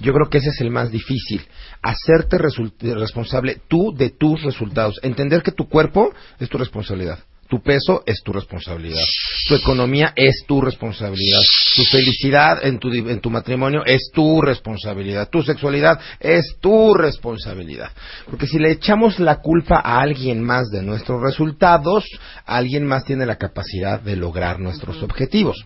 Yo 0.00 0.12
creo 0.12 0.28
que 0.28 0.38
ese 0.38 0.50
es 0.50 0.60
el 0.60 0.70
más 0.70 0.90
difícil. 0.90 1.42
Hacerte 1.82 2.38
responsable 2.38 3.60
tú 3.68 3.94
de 3.96 4.10
tus 4.10 4.42
resultados. 4.42 4.98
Entender 5.02 5.42
que 5.42 5.52
tu 5.52 5.68
cuerpo 5.68 6.12
es 6.38 6.48
tu 6.48 6.58
responsabilidad. 6.58 7.18
Tu 7.50 7.60
peso 7.60 8.04
es 8.06 8.22
tu 8.22 8.32
responsabilidad. 8.32 9.02
Tu 9.48 9.56
economía 9.56 10.12
es 10.14 10.44
tu 10.46 10.60
responsabilidad. 10.60 11.40
Tu 11.74 11.82
felicidad 11.82 12.64
en 12.64 12.78
tu, 12.78 12.92
en 12.92 13.20
tu 13.20 13.28
matrimonio 13.28 13.84
es 13.84 14.10
tu 14.14 14.40
responsabilidad. 14.40 15.28
Tu 15.28 15.42
sexualidad 15.42 15.98
es 16.20 16.44
tu 16.60 16.94
responsabilidad. 16.94 17.90
Porque 18.26 18.46
si 18.46 18.60
le 18.60 18.70
echamos 18.70 19.18
la 19.18 19.40
culpa 19.40 19.80
a 19.84 20.00
alguien 20.00 20.40
más 20.40 20.68
de 20.70 20.82
nuestros 20.82 21.20
resultados, 21.20 22.04
alguien 22.46 22.86
más 22.86 23.04
tiene 23.04 23.26
la 23.26 23.36
capacidad 23.36 24.00
de 24.00 24.14
lograr 24.14 24.60
nuestros 24.60 25.02
objetivos. 25.02 25.56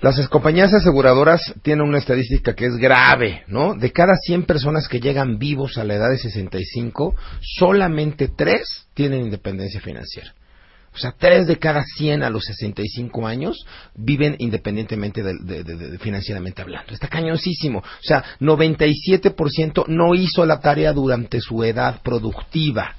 Las 0.00 0.28
compañías 0.28 0.72
aseguradoras 0.74 1.54
tienen 1.62 1.86
una 1.86 1.98
estadística 1.98 2.54
que 2.54 2.66
es 2.66 2.76
grave, 2.76 3.42
¿no? 3.48 3.74
De 3.74 3.92
cada 3.92 4.14
100 4.14 4.44
personas 4.44 4.88
que 4.88 5.00
llegan 5.00 5.38
vivos 5.38 5.78
a 5.78 5.84
la 5.84 5.94
edad 5.94 6.10
de 6.10 6.18
65, 6.18 7.14
solamente 7.40 8.28
3 8.28 8.88
tienen 8.94 9.22
independencia 9.24 9.80
financiera. 9.80 10.34
O 10.94 10.98
sea, 10.98 11.12
3 11.18 11.46
de 11.46 11.58
cada 11.58 11.82
100 11.84 12.22
a 12.22 12.30
los 12.30 12.44
65 12.44 13.26
años 13.26 13.66
viven 13.94 14.34
independientemente 14.38 15.22
de, 15.22 15.34
de- 15.62 15.98
financieramente 15.98 16.62
hablando. 16.62 16.94
Está 16.94 17.08
cañoncísimo. 17.08 17.80
O 17.80 18.02
sea, 18.02 18.24
97% 18.40 19.84
no 19.88 20.14
hizo 20.14 20.46
la 20.46 20.60
tarea 20.60 20.92
durante 20.94 21.40
su 21.40 21.62
edad 21.64 22.00
productiva. 22.02 22.94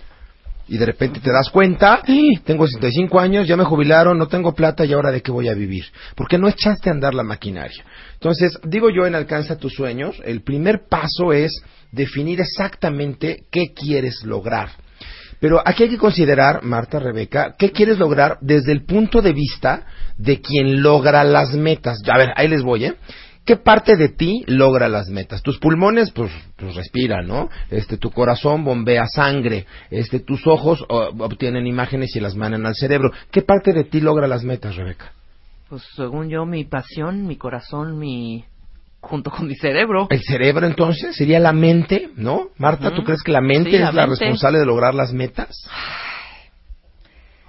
Y 0.68 0.78
de 0.78 0.86
repente 0.86 1.20
te 1.20 1.32
das 1.32 1.49
cuenta, 1.49 2.01
¡Ah! 2.05 2.39
tengo 2.43 2.68
65 2.68 3.20
años, 3.20 3.47
ya 3.47 3.55
me 3.55 3.63
jubilaron, 3.63 4.18
no 4.18 4.28
tengo 4.28 4.53
plata 4.53 4.86
y 4.86 4.93
ahora 4.93 5.11
de 5.11 5.22
qué 5.22 5.32
voy 5.32 5.47
a 5.47 5.53
vivir. 5.53 5.86
Porque 6.15 6.38
no 6.38 6.47
echaste 6.47 6.89
a 6.89 6.93
andar 6.93 7.13
la 7.13 7.24
maquinaria. 7.24 7.84
Entonces, 8.13 8.59
digo 8.63 8.89
yo 8.89 9.05
en 9.05 9.15
Alcanza 9.15 9.57
tus 9.57 9.74
sueños, 9.74 10.22
el 10.26 10.41
primer 10.41 10.88
paso 10.89 11.32
es 11.32 11.51
definir 11.91 12.41
exactamente 12.41 13.45
qué 13.51 13.74
quieres 13.74 14.24
lograr. 14.24 14.70
Pero 15.39 15.61
aquí 15.63 15.84
hay 15.84 15.89
que 15.89 15.97
considerar, 15.97 16.63
Marta, 16.63 16.99
Rebeca, 16.99 17.55
qué 17.57 17.72
quieres 17.72 17.99
lograr 17.99 18.38
desde 18.41 18.72
el 18.72 18.86
punto 18.86 19.22
de 19.22 19.34
vista 19.34 19.86
de 20.18 20.41
quien 20.41 20.82
logra 20.82 21.24
las 21.24 21.53
metas. 21.53 21.99
A 22.11 22.18
ver, 22.18 22.34
ahí 22.36 22.47
les 22.47 22.63
voy, 22.63 22.86
¿eh? 22.86 22.95
¿Qué 23.48 23.56
parte 23.56 23.95
de 23.95 24.10
ti 24.10 24.43
logra 24.45 24.89
las 24.89 25.08
metas? 25.08 25.41
Tus 25.41 25.58
pulmones, 25.58 26.12
pues, 26.12 26.32
pues 26.58 26.76
respiran, 26.76 27.26
¿no? 27.26 27.50
Este, 27.72 27.95
tu 27.98 28.12
corazón 28.12 28.66
bombea 28.66 29.06
sangre, 29.08 29.66
este, 29.89 30.20
tus 30.20 30.45
ojos 30.45 30.84
obtienen 30.89 31.66
imágenes 31.66 32.14
y 32.18 32.20
las 32.20 32.36
mandan 32.36 32.66
al 32.66 32.76
cerebro. 32.76 33.10
¿Qué 33.32 33.41
parte 33.41 33.72
de 33.72 33.86
ti 33.86 34.02
logra 34.02 34.28
las 34.28 34.43
metas, 34.43 34.76
Rebeca? 34.76 35.14
Pues 35.70 35.82
según 35.95 36.28
yo, 36.30 36.45
mi 36.45 36.66
pasión, 36.66 37.26
mi 37.26 37.38
corazón, 37.38 37.98
mi 37.98 38.43
junto 39.00 39.32
con 39.32 39.48
mi 39.48 39.56
cerebro. 39.56 40.08
El 40.10 40.22
cerebro 40.24 40.68
entonces 40.68 41.16
sería 41.16 41.39
la 41.39 41.54
mente, 41.54 42.10
¿no? 42.18 42.50
Marta, 42.58 42.93
¿tú 42.93 43.04
crees 43.06 43.24
que 43.24 43.32
la 43.32 43.39
mente 43.41 43.70
Sí, 43.70 43.76
es 43.78 43.82
la 43.82 43.91
la 43.93 44.08
mente. 44.08 44.20
responsable 44.26 44.60
de 44.60 44.66
lograr 44.66 44.93
las 44.93 45.14
metas? 45.14 45.56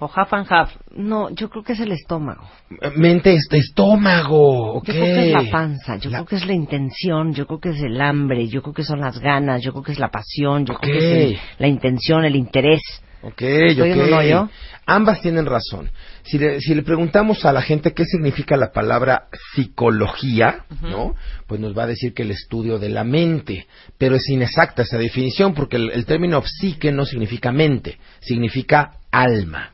O 0.01 0.09
half 0.13 0.31
and 0.33 0.47
half. 0.49 0.71
No, 0.95 1.29
yo 1.31 1.49
creo 1.49 1.63
que 1.63 1.73
es 1.73 1.79
el 1.81 1.91
estómago. 1.91 2.47
Mente, 2.95 3.33
este 3.33 3.57
estómago, 3.57 4.75
ok. 4.75 4.85
Yo 4.87 4.93
creo 4.93 5.05
que 5.05 5.27
es 5.27 5.33
la 5.45 5.51
panza, 5.51 5.97
yo 5.97 6.09
creo 6.09 6.25
que 6.25 6.35
es 6.37 6.45
la 6.45 6.53
intención, 6.53 7.33
yo 7.33 7.45
creo 7.47 7.59
que 7.59 7.69
es 7.69 7.81
el 7.81 7.99
hambre, 8.01 8.47
yo 8.47 8.61
creo 8.61 8.73
que 8.73 8.83
son 8.83 9.01
las 9.01 9.19
ganas, 9.19 9.61
yo 9.61 9.71
creo 9.73 9.83
que 9.83 9.91
es 9.91 9.99
la 9.99 10.09
pasión, 10.09 10.65
yo 10.65 10.75
creo 10.75 10.93
que 10.93 10.97
es 10.97 11.03
el- 11.33 11.39
la 11.57 11.67
intención, 11.67 12.23
el 12.23 12.35
interés. 12.37 12.81
Ok, 13.21 13.41
¿Estoy 13.41 13.91
en 13.91 13.99
ok. 13.99 14.07
un 14.07 14.13
hoyo? 14.13 14.49
Ambas 14.85 15.21
tienen 15.21 15.45
razón. 15.45 15.91
Si 16.23 16.37
le, 16.39 16.61
si 16.61 16.73
le 16.73 16.83
preguntamos 16.83 17.43
a 17.43 17.51
la 17.51 17.61
gente 17.61 17.91
qué 17.93 18.05
significa 18.05 18.55
la 18.55 18.71
palabra 18.71 19.23
psicología, 19.53 20.63
¿no? 20.81 21.15
Pues 21.47 21.59
nos 21.59 21.77
va 21.77 21.83
a 21.83 21.87
decir 21.87 22.13
que 22.13 22.23
el 22.23 22.31
estudio 22.31 22.79
de 22.79 22.89
la 22.89 23.03
mente. 23.03 23.67
Pero 23.97 24.15
es 24.15 24.27
inexacta 24.29 24.83
esa 24.83 24.97
definición 24.97 25.53
porque 25.53 25.75
el, 25.75 25.91
el 25.91 26.05
término 26.05 26.41
psique 26.45 26.91
no 26.93 27.05
significa 27.05 27.51
mente, 27.51 27.97
significa 28.21 28.91
alma. 29.11 29.71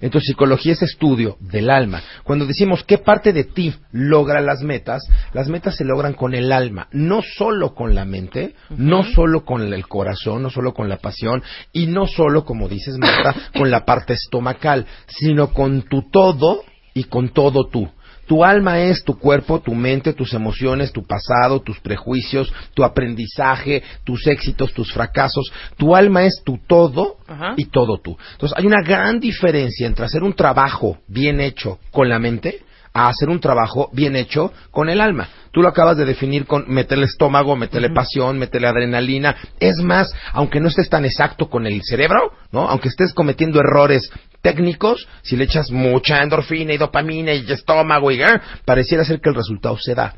Entonces, 0.00 0.28
psicología 0.28 0.72
es 0.72 0.82
estudio 0.82 1.36
del 1.40 1.70
alma. 1.70 2.02
Cuando 2.24 2.44
decimos 2.44 2.82
qué 2.82 2.98
parte 2.98 3.32
de 3.32 3.44
ti 3.44 3.72
logra 3.92 4.40
las 4.40 4.62
metas, 4.62 5.02
las 5.32 5.48
metas 5.48 5.76
se 5.76 5.84
logran 5.84 6.14
con 6.14 6.34
el 6.34 6.50
alma, 6.50 6.88
no 6.90 7.22
solo 7.22 7.74
con 7.74 7.94
la 7.94 8.04
mente, 8.04 8.54
no 8.70 9.04
solo 9.04 9.44
con 9.44 9.72
el 9.72 9.86
corazón, 9.86 10.42
no 10.42 10.50
solo 10.50 10.74
con 10.74 10.88
la 10.88 10.96
pasión 10.96 11.42
y 11.72 11.86
no 11.86 12.06
solo, 12.06 12.44
como 12.44 12.68
dices 12.68 12.98
Marta, 12.98 13.34
con 13.56 13.70
la 13.70 13.84
parte 13.84 14.14
estomacal, 14.14 14.86
sino 15.06 15.52
con 15.52 15.82
tu 15.82 16.10
todo 16.10 16.64
y 16.92 17.04
con 17.04 17.28
todo 17.28 17.68
tú. 17.68 17.88
Tu 18.26 18.44
alma 18.44 18.80
es 18.80 19.04
tu 19.04 19.18
cuerpo, 19.18 19.60
tu 19.60 19.74
mente, 19.74 20.12
tus 20.12 20.32
emociones, 20.34 20.92
tu 20.92 21.06
pasado, 21.06 21.60
tus 21.60 21.78
prejuicios, 21.80 22.52
tu 22.74 22.84
aprendizaje, 22.84 23.82
tus 24.04 24.26
éxitos, 24.26 24.72
tus 24.72 24.92
fracasos. 24.92 25.52
Tu 25.76 25.94
alma 25.94 26.24
es 26.24 26.42
tu 26.44 26.58
todo 26.66 27.18
Ajá. 27.26 27.54
y 27.56 27.66
todo 27.66 27.98
tú. 27.98 28.16
Entonces 28.32 28.56
hay 28.58 28.66
una 28.66 28.82
gran 28.82 29.20
diferencia 29.20 29.86
entre 29.86 30.04
hacer 30.06 30.22
un 30.22 30.34
trabajo 30.34 30.98
bien 31.08 31.40
hecho 31.40 31.78
con 31.90 32.08
la 32.08 32.18
mente 32.18 32.60
a 32.94 33.08
hacer 33.08 33.28
un 33.28 33.40
trabajo 33.40 33.90
bien 33.92 34.14
hecho 34.14 34.52
con 34.70 34.88
el 34.88 35.00
alma. 35.00 35.28
Tú 35.50 35.60
lo 35.62 35.68
acabas 35.68 35.96
de 35.96 36.04
definir 36.04 36.46
con 36.46 36.64
meterle 36.68 37.06
estómago, 37.06 37.56
meterle 37.56 37.90
pasión, 37.90 38.38
meterle 38.38 38.68
adrenalina. 38.68 39.36
Es 39.58 39.76
más, 39.78 40.12
aunque 40.32 40.60
no 40.60 40.68
estés 40.68 40.88
tan 40.88 41.04
exacto 41.04 41.50
con 41.50 41.66
el 41.66 41.82
cerebro, 41.82 42.32
¿no? 42.52 42.68
Aunque 42.68 42.88
estés 42.88 43.12
cometiendo 43.12 43.58
errores 43.58 44.10
técnicos, 44.42 45.08
si 45.22 45.36
le 45.36 45.44
echas 45.44 45.70
mucha 45.70 46.22
endorfina 46.22 46.72
y 46.72 46.76
dopamina 46.76 47.32
y 47.32 47.50
estómago 47.50 48.10
y 48.10 48.22
eh, 48.22 48.40
pareciera 48.64 49.04
ser 49.04 49.20
que 49.20 49.30
el 49.30 49.34
resultado 49.34 49.76
se 49.78 49.94
da. 49.94 50.14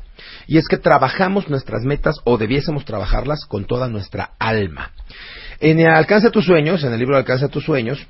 Y 0.47 0.57
es 0.57 0.67
que 0.67 0.77
trabajamos 0.77 1.49
nuestras 1.49 1.83
metas 1.83 2.17
o 2.25 2.37
debiésemos 2.37 2.85
trabajarlas 2.85 3.45
con 3.45 3.65
toda 3.65 3.87
nuestra 3.87 4.31
alma. 4.37 4.91
En 5.59 5.87
Alcanza 5.87 6.29
tus 6.29 6.45
sueños, 6.45 6.83
en 6.83 6.93
el 6.93 6.99
libro 6.99 7.17
Alcanza 7.17 7.47
tus 7.47 7.63
sueños, 7.63 8.05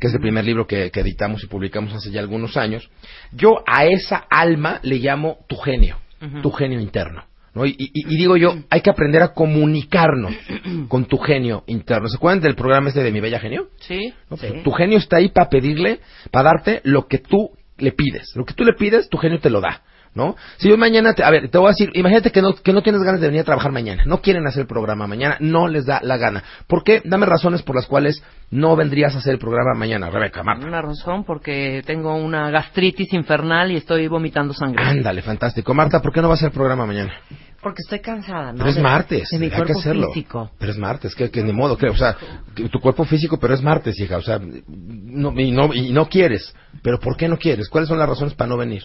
que 0.00 0.06
es 0.08 0.14
el 0.14 0.20
primer 0.20 0.44
libro 0.44 0.66
que, 0.66 0.90
que 0.90 1.00
editamos 1.00 1.42
y 1.44 1.46
publicamos 1.46 1.92
hace 1.94 2.10
ya 2.10 2.20
algunos 2.20 2.56
años, 2.56 2.88
yo 3.32 3.62
a 3.66 3.86
esa 3.86 4.24
alma 4.30 4.80
le 4.82 4.96
llamo 4.96 5.38
tu 5.48 5.56
genio, 5.56 5.98
tu 6.42 6.50
genio 6.50 6.80
interno. 6.80 7.24
¿no? 7.54 7.64
Y, 7.64 7.70
y- 7.78 7.90
y 7.94 8.18
digo 8.18 8.36
yo, 8.36 8.54
hay 8.68 8.82
que 8.82 8.90
aprender 8.90 9.22
a 9.22 9.28
comunicarnos 9.32 10.34
con 10.88 11.06
tu 11.06 11.16
genio 11.18 11.64
interno. 11.66 12.08
¿Se 12.08 12.16
acuerdan 12.16 12.42
del 12.42 12.54
programa 12.54 12.88
este 12.88 13.02
de 13.02 13.10
Mi 13.12 13.20
Bella 13.20 13.40
Genio? 13.40 13.68
Sí. 13.80 14.12
¿no? 14.30 14.36
Pues 14.36 14.62
Tu 14.62 14.70
genio 14.72 14.98
está 14.98 15.16
ahí 15.16 15.30
para 15.30 15.48
pedirle, 15.48 16.00
para 16.30 16.50
darte 16.50 16.80
lo 16.84 17.06
que 17.06 17.18
tú 17.18 17.50
le 17.78 17.92
pides. 17.92 18.32
Lo 18.34 18.44
que 18.44 18.52
tú 18.54 18.62
le 18.64 18.74
pides, 18.74 19.08
tu 19.08 19.16
genio 19.16 19.38
te 19.40 19.48
lo 19.50 19.60
da. 19.62 19.82
¿No? 20.16 20.34
Si 20.56 20.70
yo 20.70 20.78
mañana, 20.78 21.12
te, 21.12 21.22
a 21.22 21.28
ver, 21.30 21.50
te 21.50 21.58
voy 21.58 21.66
a 21.66 21.70
decir, 21.72 21.90
imagínate 21.92 22.32
que 22.32 22.40
no, 22.40 22.54
que 22.54 22.72
no 22.72 22.82
tienes 22.82 23.02
ganas 23.02 23.20
de 23.20 23.26
venir 23.26 23.42
a 23.42 23.44
trabajar 23.44 23.70
mañana, 23.70 24.02
no 24.06 24.22
quieren 24.22 24.46
hacer 24.46 24.62
el 24.62 24.66
programa 24.66 25.06
mañana, 25.06 25.36
no 25.40 25.68
les 25.68 25.84
da 25.84 26.00
la 26.02 26.16
gana. 26.16 26.42
¿Por 26.66 26.82
qué? 26.84 27.02
Dame 27.04 27.26
razones 27.26 27.60
por 27.62 27.76
las 27.76 27.84
cuales 27.86 28.22
no 28.50 28.74
vendrías 28.76 29.14
a 29.14 29.18
hacer 29.18 29.34
el 29.34 29.38
programa 29.38 29.74
mañana, 29.78 30.08
Rebeca, 30.08 30.42
Marta. 30.42 30.66
Una 30.66 30.80
razón 30.80 31.24
porque 31.24 31.82
tengo 31.84 32.16
una 32.16 32.48
gastritis 32.50 33.12
infernal 33.12 33.70
y 33.72 33.76
estoy 33.76 34.08
vomitando 34.08 34.54
sangre. 34.54 34.82
Ándale, 34.82 35.20
fantástico. 35.20 35.74
Marta, 35.74 36.00
¿por 36.00 36.14
qué 36.14 36.22
no 36.22 36.30
vas 36.30 36.38
a 36.38 36.46
hacer 36.46 36.48
el 36.48 36.54
programa 36.54 36.86
mañana? 36.86 37.12
Porque 37.60 37.82
estoy 37.82 38.00
cansada, 38.00 38.52
¿no? 38.52 38.58
Pero 38.58 38.70
es 38.70 38.76
De- 38.76 38.82
martes, 38.82 39.28
De 39.28 39.38
mi 39.38 39.46
hay 39.46 39.62
que 39.64 39.72
hacerlo. 39.72 40.08
físico. 40.14 40.50
Pero 40.58 40.72
es 40.72 40.78
martes, 40.78 41.14
que, 41.14 41.30
que 41.30 41.42
ni 41.42 41.52
modo, 41.52 41.76
que, 41.76 41.88
o 41.88 41.96
sea, 41.96 42.16
que 42.54 42.70
tu 42.70 42.80
cuerpo 42.80 43.04
físico, 43.04 43.38
pero 43.38 43.52
es 43.52 43.60
martes, 43.62 44.00
hija, 44.00 44.16
o 44.16 44.22
sea, 44.22 44.40
no, 44.66 45.38
y, 45.38 45.50
no, 45.50 45.74
y 45.74 45.92
no 45.92 46.08
quieres. 46.08 46.54
Pero 46.82 46.98
¿por 47.00 47.16
qué 47.18 47.28
no 47.28 47.36
quieres? 47.36 47.68
¿Cuáles 47.68 47.88
son 47.88 47.98
las 47.98 48.08
razones 48.08 48.32
para 48.34 48.48
no 48.48 48.56
venir? 48.56 48.82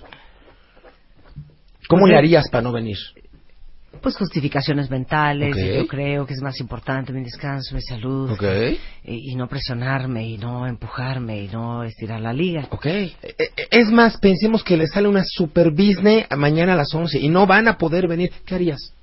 ¿Cómo 1.91 2.07
le 2.07 2.17
harías 2.17 2.49
para 2.49 2.63
no 2.63 2.71
venir? 2.71 2.97
Pues 4.01 4.17
justificaciones 4.17 4.89
mentales, 4.89 5.55
yo 5.55 5.85
creo 5.85 6.25
que 6.25 6.33
es 6.33 6.41
más 6.41 6.59
importante 6.59 7.13
mi 7.13 7.23
descanso, 7.23 7.75
mi 7.75 7.81
salud. 7.81 8.31
Ok. 8.31 8.43
Y, 9.03 9.31
y 9.31 9.35
no 9.35 9.47
presionarme, 9.47 10.27
y 10.27 10.37
no 10.37 10.65
empujarme, 10.65 11.43
y 11.43 11.47
no 11.49 11.83
estirar 11.83 12.19
la 12.19 12.33
liga. 12.33 12.67
Ok. 12.71 12.85
Eh, 12.87 13.13
eh, 13.21 13.49
Es 13.69 13.91
más, 13.91 14.17
pensemos 14.17 14.63
que 14.63 14.75
le 14.77 14.87
sale 14.87 15.07
una 15.07 15.23
super 15.23 15.69
business 15.69 16.25
mañana 16.35 16.73
a 16.73 16.77
las 16.77 16.91
11 16.93 17.19
y 17.19 17.29
no 17.29 17.45
van 17.45 17.67
a 17.67 17.77
poder 17.77 18.07
venir. 18.07 18.31
¿Qué 18.45 18.55
harías? 18.55 18.93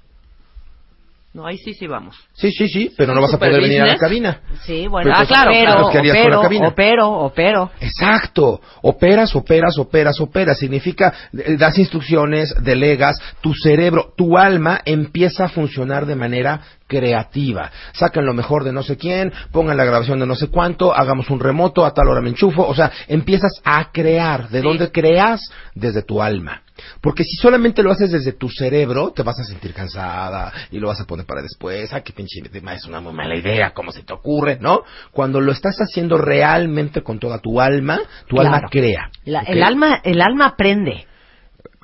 No, 1.39 1.47
ahí 1.47 1.57
sí, 1.57 1.73
sí 1.73 1.87
vamos. 1.87 2.17
Sí, 2.33 2.51
sí, 2.51 2.67
sí, 2.67 2.93
pero 2.97 3.15
no 3.15 3.23
vas 3.23 3.33
a 3.33 3.39
poder 3.39 3.63
venir 3.63 3.81
a 3.81 3.87
la 3.87 3.93
business. 3.93 4.01
cabina. 4.01 4.41
Sí, 4.67 4.89
bueno, 4.89 5.13
ah, 5.15 5.25
claro, 5.25 5.53
pero, 5.53 5.73
pero, 5.73 5.89
¿qué 5.91 5.99
harías 5.99 6.17
con 6.17 6.31
la 6.33 6.39
opero, 6.39 6.43
cabina? 6.43 6.69
opero, 6.69 7.11
opero. 7.11 7.71
Exacto. 7.81 8.61
Operas, 8.83 9.37
operas, 9.37 9.79
operas, 9.79 10.21
operas. 10.21 10.59
Significa, 10.59 11.15
eh, 11.33 11.57
das 11.57 11.79
instrucciones, 11.79 12.53
delegas, 12.61 13.21
tu 13.41 13.55
cerebro, 13.55 14.15
tu 14.17 14.37
alma 14.37 14.81
empieza 14.85 15.45
a 15.45 15.49
funcionar 15.49 16.07
de 16.07 16.17
manera 16.17 16.61
creativa. 16.89 17.71
Saquen 17.93 18.27
lo 18.27 18.35
mejor 18.35 18.65
de 18.65 18.73
no 18.73 18.83
sé 18.83 18.97
quién, 18.97 19.33
pongan 19.53 19.77
la 19.77 19.85
grabación 19.85 20.19
de 20.19 20.27
no 20.27 20.35
sé 20.35 20.49
cuánto, 20.49 20.93
hagamos 20.93 21.31
un 21.31 21.39
remoto, 21.39 21.87
a 21.87 21.95
tal 21.95 22.09
hora 22.09 22.21
me 22.21 22.31
enchufo. 22.31 22.67
O 22.67 22.75
sea, 22.75 22.91
empiezas 23.07 23.53
a 23.63 23.93
crear. 23.93 24.49
¿De 24.49 24.61
dónde 24.61 24.91
creas? 24.91 25.41
Desde 25.73 26.03
tu 26.03 26.21
alma. 26.21 26.63
Porque 27.01 27.25
si 27.25 27.37
solamente 27.37 27.83
lo 27.83 27.91
haces 27.91 28.11
desde 28.11 28.33
tu 28.33 28.49
cerebro, 28.49 29.13
te 29.13 29.23
vas 29.23 29.39
a 29.39 29.45
sentir 29.45 29.73
cansada 29.73 30.53
y 30.71 30.79
lo 30.79 30.89
vas 30.89 31.01
a 31.01 31.05
poner 31.05 31.27
para 31.27 31.43
después. 31.43 31.93
Ah, 31.93 32.01
qué 32.03 32.13
pinche 32.13 32.41
tema, 32.51 32.75
es 32.75 32.85
una 32.87 33.01
muy 33.01 33.13
mala 33.13 33.37
idea, 33.37 33.73
¿cómo 33.73 33.93
se 33.93 34.03
te 34.03 34.13
ocurre? 34.13 34.59
¿No? 34.61 34.83
Cuando 35.13 35.41
lo 35.41 35.53
estás 35.53 35.77
haciendo 35.79 36.19
realmente 36.19 37.03
con 37.03 37.19
toda 37.19 37.39
tu 37.39 37.61
alma, 37.61 38.01
tu 38.27 38.41
alma 38.41 38.63
crea. 38.71 39.11
El, 39.25 39.63
alma, 39.63 40.01
el 40.05 40.21
alma 40.21 40.47
aprende. 40.47 41.07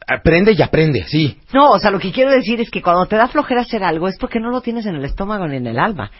Aprende 0.06 0.52
y 0.52 0.62
aprende, 0.62 1.04
sí. 1.04 1.38
No, 1.52 1.70
o 1.72 1.78
sea, 1.78 1.90
lo 1.90 1.98
que 1.98 2.12
quiero 2.12 2.30
decir 2.30 2.60
es 2.60 2.70
que 2.70 2.82
cuando 2.82 3.06
te 3.06 3.16
da 3.16 3.28
flojera 3.28 3.62
hacer 3.62 3.82
algo 3.82 4.08
es 4.08 4.16
porque 4.18 4.40
no 4.40 4.50
lo 4.50 4.60
tienes 4.60 4.86
en 4.86 4.96
el 4.96 5.04
estómago 5.04 5.46
ni 5.46 5.56
en 5.56 5.66
el 5.66 5.78
alma. 5.78 6.10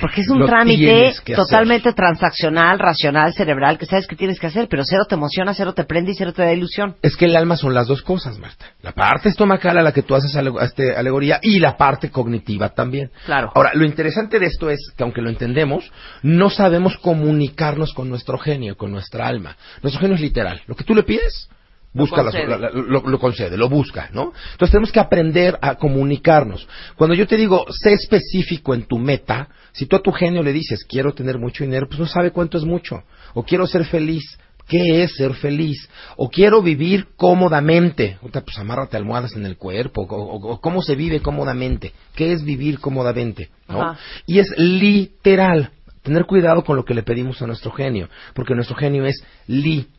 Porque 0.00 0.20
es 0.20 0.28
un 0.28 0.40
Lo 0.40 0.46
trámite 0.46 1.08
hacer. 1.08 1.36
totalmente 1.36 1.92
transaccional, 1.92 2.78
racional, 2.78 3.32
cerebral, 3.32 3.78
que 3.78 3.86
sabes 3.86 4.06
que 4.06 4.14
tienes 4.16 4.38
que 4.38 4.46
hacer, 4.46 4.68
pero 4.68 4.84
cero 4.84 5.04
te 5.08 5.14
emociona, 5.16 5.54
cero 5.54 5.72
te 5.72 5.84
prende 5.84 6.12
y 6.12 6.14
cero 6.14 6.32
te 6.32 6.42
da 6.42 6.52
ilusión. 6.52 6.96
Es 7.02 7.16
que 7.16 7.24
el 7.24 7.36
alma 7.36 7.56
son 7.56 7.74
las 7.74 7.88
dos 7.88 8.02
cosas, 8.02 8.38
Marta. 8.38 8.66
La 8.82 8.92
parte 8.92 9.28
estomacal 9.28 9.78
a 9.78 9.82
la 9.82 9.92
que 9.92 10.02
tú 10.02 10.14
haces 10.14 10.34
ale- 10.36 10.52
este, 10.60 10.94
alegoría 10.94 11.38
y 11.42 11.58
la 11.58 11.76
parte 11.76 12.10
cognitiva 12.10 12.68
también. 12.68 13.10
Claro. 13.24 13.50
Ahora, 13.54 13.70
lo 13.74 13.84
interesante 13.84 14.38
de 14.38 14.46
esto 14.46 14.70
es 14.70 14.78
que 14.96 15.02
aunque 15.02 15.20
lo 15.22 15.30
entendemos, 15.30 15.90
no 16.22 16.50
sabemos 16.50 16.96
comunicarnos 16.98 17.92
con 17.94 18.08
nuestro 18.08 18.38
genio, 18.38 18.76
con 18.76 18.92
nuestra 18.92 19.26
alma. 19.26 19.56
Nuestro 19.82 20.00
genio 20.00 20.14
es 20.16 20.20
literal. 20.22 20.60
Lo 20.66 20.74
que 20.76 20.84
tú 20.84 20.94
le 20.94 21.02
pides, 21.02 21.48
busca 21.94 22.16
la- 22.22 22.30
concede. 22.30 22.46
la- 22.48 22.58
la- 22.58 22.70
lo, 22.70 23.00
lo 23.06 23.18
concede, 23.18 23.56
lo 23.56 23.68
busca, 23.68 24.08
¿no? 24.12 24.32
Entonces 24.52 24.70
tenemos 24.70 24.92
que 24.92 25.00
aprender 25.00 25.58
a 25.60 25.74
comunicarnos. 25.76 26.66
Cuando 26.96 27.14
yo 27.14 27.26
te 27.26 27.36
digo, 27.36 27.64
sé 27.70 27.92
específico 27.92 28.74
en 28.74 28.84
tu 28.84 28.98
meta, 28.98 29.48
si 29.72 29.86
tú 29.86 29.96
a 29.96 30.02
tu 30.02 30.12
genio 30.12 30.42
le 30.42 30.52
dices, 30.52 30.84
quiero 30.84 31.12
tener 31.14 31.38
mucho 31.38 31.64
dinero, 31.64 31.86
pues 31.88 32.00
no 32.00 32.06
sabe 32.06 32.30
cuánto 32.30 32.58
es 32.58 32.64
mucho. 32.64 33.02
O 33.34 33.42
quiero 33.44 33.66
ser 33.66 33.84
feliz. 33.84 34.38
¿Qué 34.68 35.02
es 35.02 35.16
ser 35.16 35.34
feliz? 35.34 35.88
O 36.16 36.30
quiero 36.30 36.62
vivir 36.62 37.08
cómodamente. 37.16 38.16
Pues 38.20 38.58
amárrate 38.58 38.96
almohadas 38.96 39.34
en 39.34 39.44
el 39.44 39.56
cuerpo. 39.56 40.02
O, 40.02 40.14
o- 40.14 40.52
o 40.52 40.60
cómo 40.60 40.82
se 40.82 40.94
vive 40.94 41.20
cómodamente. 41.20 41.92
¿Qué 42.14 42.32
es 42.32 42.44
vivir 42.44 42.78
cómodamente? 42.78 43.50
¿no? 43.68 43.80
Y 44.26 44.38
es 44.38 44.48
literal. 44.56 45.70
tener 46.02 46.24
cuidado 46.26 46.64
con 46.64 46.74
lo 46.76 46.84
que 46.84 46.94
le 46.94 47.02
pedimos 47.04 47.40
a 47.42 47.46
nuestro 47.46 47.70
genio, 47.70 48.08
porque 48.34 48.54
nuestro 48.56 48.74
genio 48.76 49.04
es 49.06 49.22
literal. 49.46 49.92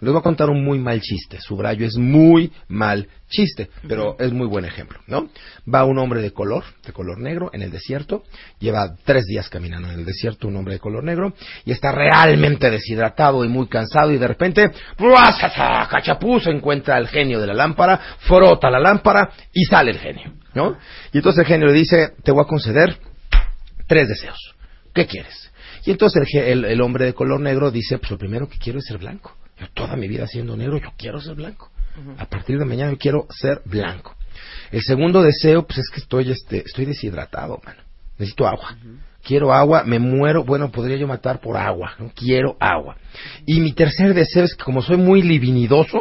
Les 0.00 0.10
voy 0.10 0.18
a 0.18 0.22
contar 0.22 0.50
un 0.50 0.64
muy 0.64 0.78
mal 0.78 1.00
chiste, 1.00 1.38
subrayo, 1.40 1.86
es 1.86 1.96
muy 1.96 2.50
mal 2.68 3.06
chiste, 3.28 3.70
pero 3.88 4.16
es 4.18 4.32
muy 4.32 4.46
buen 4.46 4.64
ejemplo, 4.64 4.98
¿no? 5.06 5.28
Va 5.72 5.84
un 5.84 5.98
hombre 5.98 6.20
de 6.20 6.32
color, 6.32 6.64
de 6.84 6.92
color 6.92 7.18
negro, 7.20 7.50
en 7.52 7.62
el 7.62 7.70
desierto, 7.70 8.24
lleva 8.58 8.94
tres 9.04 9.24
días 9.26 9.48
caminando 9.48 9.88
en 9.90 10.00
el 10.00 10.04
desierto, 10.04 10.48
un 10.48 10.56
hombre 10.56 10.74
de 10.74 10.80
color 10.80 11.04
negro, 11.04 11.34
y 11.64 11.72
está 11.72 11.92
realmente 11.92 12.70
deshidratado 12.70 13.44
y 13.44 13.48
muy 13.48 13.68
cansado, 13.68 14.10
y 14.12 14.18
de 14.18 14.26
repente, 14.28 14.70
¡ruasasa! 14.98 15.86
cachapú, 15.88 16.40
se 16.40 16.50
encuentra 16.50 16.98
el 16.98 17.08
genio 17.08 17.40
de 17.40 17.46
la 17.46 17.54
lámpara, 17.54 17.98
frota 18.18 18.68
la 18.70 18.80
lámpara, 18.80 19.30
y 19.52 19.64
sale 19.64 19.92
el 19.92 19.98
genio, 19.98 20.32
¿no? 20.54 20.76
Y 21.12 21.18
entonces 21.18 21.40
el 21.40 21.46
genio 21.46 21.66
le 21.68 21.74
dice, 21.74 22.12
te 22.22 22.32
voy 22.32 22.42
a 22.42 22.48
conceder 22.48 22.98
tres 23.86 24.08
deseos. 24.08 24.54
¿Qué 24.92 25.06
quieres? 25.06 25.50
Y 25.86 25.90
entonces 25.90 26.22
el, 26.22 26.26
ge- 26.26 26.52
el- 26.52 26.64
el 26.64 26.80
hombre 26.80 27.04
de 27.04 27.14
color 27.14 27.40
negro 27.40 27.70
dice, 27.70 27.98
pues 27.98 28.10
lo 28.10 28.18
primero 28.18 28.48
que 28.48 28.58
quiero 28.58 28.78
es 28.78 28.86
ser 28.86 28.98
blanco. 28.98 29.36
Yo 29.58 29.66
toda 29.74 29.96
mi 29.96 30.08
vida 30.08 30.26
siendo 30.26 30.56
negro, 30.56 30.78
yo 30.78 30.90
quiero 30.96 31.20
ser 31.20 31.34
blanco. 31.34 31.70
A 32.18 32.26
partir 32.26 32.58
de 32.58 32.64
mañana 32.64 32.90
yo 32.90 32.98
quiero 32.98 33.26
ser 33.30 33.62
blanco. 33.64 34.16
El 34.72 34.82
segundo 34.82 35.22
deseo, 35.22 35.66
pues 35.66 35.78
es 35.78 35.90
que 35.90 36.00
estoy, 36.00 36.30
este, 36.30 36.64
estoy 36.66 36.86
deshidratado, 36.86 37.60
mano. 37.64 37.80
Necesito 38.18 38.46
agua. 38.46 38.76
Quiero 39.22 39.52
agua, 39.52 39.84
me 39.84 39.98
muero, 39.98 40.44
bueno, 40.44 40.70
podría 40.70 40.96
yo 40.96 41.06
matar 41.06 41.40
por 41.40 41.56
agua, 41.56 41.94
¿no? 41.98 42.10
quiero 42.14 42.56
agua. 42.60 42.96
Y 43.46 43.60
mi 43.60 43.72
tercer 43.72 44.12
deseo 44.12 44.44
es 44.44 44.54
que 44.54 44.64
como 44.64 44.82
soy 44.82 44.96
muy 44.96 45.22
livinidoso, 45.22 46.00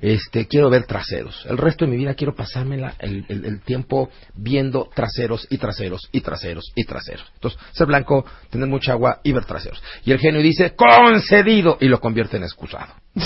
este, 0.00 0.46
quiero 0.46 0.70
ver 0.70 0.84
traseros. 0.86 1.44
El 1.48 1.58
resto 1.58 1.84
de 1.84 1.90
mi 1.90 1.96
vida 1.96 2.14
quiero 2.14 2.34
pasármela 2.34 2.94
el, 2.98 3.24
el- 3.28 3.44
el 3.44 3.60
tiempo 3.62 4.10
viendo 4.34 4.88
traseros 4.94 5.46
y 5.50 5.58
traseros 5.58 6.08
y 6.12 6.20
traseros 6.20 6.72
y 6.74 6.84
traseros. 6.84 7.24
Entonces, 7.34 7.60
ser 7.72 7.86
blanco, 7.86 8.24
tener 8.50 8.68
mucha 8.68 8.92
agua 8.92 9.20
y 9.24 9.32
ver 9.32 9.44
traseros. 9.44 9.82
Y 10.04 10.12
el 10.12 10.18
genio 10.18 10.40
dice, 10.40 10.74
concedido, 10.76 11.78
y 11.80 11.86
lo 11.88 12.00
convierte 12.00 12.36
en 12.36 12.44
excusado. 12.44 12.92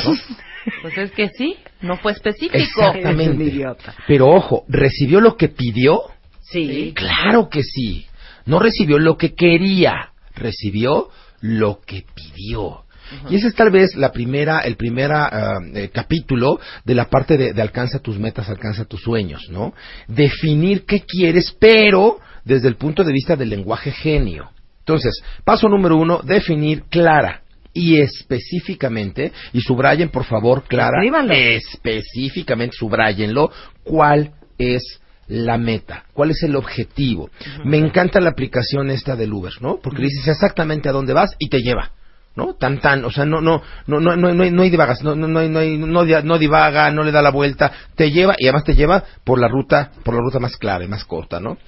Pues 0.80 0.96
es 0.96 1.10
que 1.10 1.28
sí, 1.30 1.56
no 1.80 1.96
fue 1.96 2.12
específico. 2.12 2.56
Exactamente. 2.56 3.66
Pero 4.06 4.28
ojo, 4.28 4.64
¿recibió 4.68 5.20
lo 5.20 5.36
que 5.36 5.48
pidió? 5.48 6.02
Sí. 6.40 6.92
Claro 6.94 7.48
que 7.48 7.64
sí. 7.64 8.06
No 8.46 8.60
recibió 8.60 9.00
lo 9.00 9.16
que 9.16 9.34
quería, 9.34 10.10
recibió 10.36 11.08
lo 11.40 11.80
que 11.84 12.04
pidió. 12.14 12.84
Y 13.30 13.36
ese 13.36 13.48
es 13.48 13.54
tal 13.54 13.70
vez 13.70 13.94
la 13.94 14.12
primera, 14.12 14.60
el 14.60 14.76
primer 14.76 15.12
ah, 15.12 15.58
eh, 15.74 15.90
capítulo 15.92 16.60
de 16.84 16.94
la 16.94 17.08
parte 17.08 17.36
de, 17.36 17.52
de 17.52 17.62
alcanza 17.62 17.98
tus 17.98 18.18
metas, 18.18 18.48
alcanza 18.48 18.84
tus 18.84 19.02
sueños, 19.02 19.48
¿no? 19.50 19.74
Definir 20.08 20.84
qué 20.84 21.00
quieres, 21.00 21.54
pero 21.58 22.18
desde 22.44 22.68
el 22.68 22.76
punto 22.76 23.04
de 23.04 23.12
vista 23.12 23.36
del 23.36 23.50
lenguaje 23.50 23.90
genio. 23.90 24.50
Entonces, 24.80 25.22
paso 25.44 25.68
número 25.68 25.96
uno, 25.96 26.20
definir 26.24 26.84
clara 26.84 27.42
y 27.72 28.00
específicamente, 28.00 29.32
y 29.52 29.60
subrayen 29.60 30.10
por 30.10 30.24
favor, 30.24 30.64
clara, 30.64 30.98
específicamente, 31.30 32.76
subrayenlo, 32.76 33.50
cuál 33.84 34.32
es 34.58 35.00
la 35.28 35.56
meta, 35.56 36.04
cuál 36.12 36.30
es 36.30 36.42
el 36.42 36.56
objetivo. 36.56 37.30
Me 37.64 37.78
encanta 37.78 38.20
la 38.20 38.30
aplicación 38.30 38.90
esta 38.90 39.16
del 39.16 39.32
Uber, 39.32 39.52
¿no? 39.60 39.78
Porque 39.82 40.02
le 40.02 40.08
dices 40.08 40.28
exactamente 40.28 40.88
a 40.88 40.92
dónde 40.92 41.14
vas 41.14 41.34
y 41.38 41.48
te 41.48 41.58
lleva. 41.58 41.92
¿No? 42.36 42.54
Tan 42.54 42.80
tan, 42.80 43.04
o 43.04 43.10
sea, 43.10 43.24
no 43.24 43.40
no 43.40 43.62
no 43.86 44.00
no 44.00 44.16
no, 44.16 44.42
hay- 44.44 44.50
no 44.50 44.62
hay 44.62 44.70
divagas, 44.70 45.02
no 45.02 45.14
no 45.14 45.26
no 45.28 45.42
no, 45.48 45.58
hay- 45.58 45.76
no 45.78 46.04
no 46.04 46.38
divaga, 46.38 46.90
no 46.90 47.02
le 47.02 47.12
da 47.12 47.22
la 47.22 47.30
vuelta, 47.30 47.70
te 47.94 48.10
lleva 48.10 48.34
y 48.38 48.46
además 48.46 48.64
te 48.64 48.74
lleva 48.74 49.04
por 49.24 49.38
la 49.38 49.48
ruta 49.48 49.90
por 50.04 50.14
la 50.14 50.20
ruta 50.20 50.38
más 50.38 50.56
clara 50.56 50.84
y 50.84 50.88
más 50.88 51.04
corta, 51.04 51.40
¿no? 51.40 51.58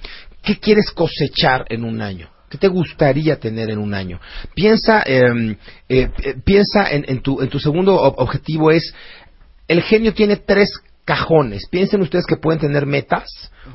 ¿Qué 0.41 0.57
quieres 0.59 0.91
cosechar 0.91 1.65
en 1.69 1.83
un 1.83 2.01
año? 2.01 2.29
¿Qué 2.49 2.57
te 2.59 2.67
gustaría 2.67 3.39
tener 3.39 3.69
en 3.71 3.79
un 3.79 3.93
año? 3.93 4.19
Piensa 4.53 5.01
eh, 5.05 5.57
eh, 5.89 6.09
eh, 6.23 6.35
piensa 6.43 6.89
en, 6.89 7.03
en 7.07 7.21
tu 7.21 7.41
en 7.41 7.49
tu 7.49 7.59
segundo 7.59 7.95
ob- 7.95 8.15
objetivo 8.17 8.71
es 8.71 8.93
el 9.67 9.81
genio 9.81 10.13
tiene 10.13 10.35
tres 10.37 10.69
cajones. 11.05 11.67
Piensen 11.69 12.01
ustedes 12.01 12.25
que 12.27 12.37
pueden 12.37 12.59
tener 12.59 12.85
metas, 12.85 13.25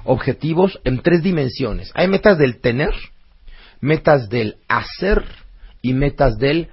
objetivos 0.05 0.81
en 0.85 1.01
tres 1.03 1.23
dimensiones. 1.23 1.91
Hay 1.95 2.09
metas 2.09 2.39
del 2.39 2.61
tener, 2.61 2.93
metas 3.81 4.29
del 4.29 4.57
hacer 4.69 5.25
y 5.83 5.93
metas 5.95 6.37
del 6.39 6.69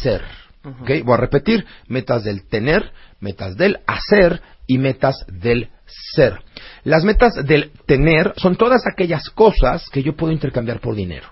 ser. 0.00 0.22
¿Ok? 0.64 0.90
Voy 1.04 1.14
a 1.14 1.18
repetir, 1.18 1.64
metas 1.86 2.24
del 2.24 2.46
tener, 2.48 2.90
metas 3.20 3.56
del 3.56 3.78
hacer 3.86 4.40
y 4.66 4.78
metas 4.78 5.24
del 5.28 5.70
ser. 5.86 6.40
Las 6.82 7.04
metas 7.04 7.34
del 7.44 7.70
tener 7.86 8.32
son 8.36 8.56
todas 8.56 8.82
aquellas 8.90 9.30
cosas 9.30 9.88
que 9.90 10.02
yo 10.02 10.16
puedo 10.16 10.32
intercambiar 10.32 10.80
por 10.80 10.96
dinero. 10.96 11.28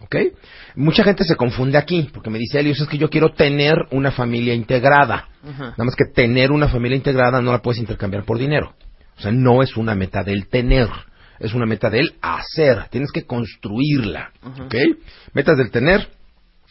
¿Ok? 0.00 0.16
Mucha 0.76 1.02
gente 1.02 1.24
se 1.24 1.36
confunde 1.36 1.76
aquí, 1.76 2.08
porque 2.14 2.30
me 2.30 2.38
dice, 2.38 2.60
Elios, 2.60 2.80
es 2.80 2.88
que 2.88 2.98
yo 2.98 3.10
quiero 3.10 3.32
tener 3.32 3.74
una 3.90 4.10
familia 4.10 4.54
integrada. 4.54 5.28
Nada 5.42 5.84
más 5.84 5.96
que 5.96 6.04
tener 6.04 6.50
una 6.50 6.68
familia 6.68 6.96
integrada 6.96 7.42
no 7.42 7.52
la 7.52 7.60
puedes 7.60 7.80
intercambiar 7.80 8.24
por 8.24 8.38
dinero. 8.38 8.74
O 9.18 9.20
sea, 9.20 9.32
no 9.32 9.62
es 9.62 9.76
una 9.76 9.94
meta 9.94 10.22
del 10.22 10.48
tener, 10.48 10.88
es 11.40 11.52
una 11.52 11.66
meta 11.66 11.90
del 11.90 12.14
hacer. 12.22 12.88
Tienes 12.90 13.10
que 13.12 13.24
construirla. 13.24 14.30
¿Ok? 14.44 14.74
Metas 15.32 15.58
del 15.58 15.70
tener, 15.70 16.08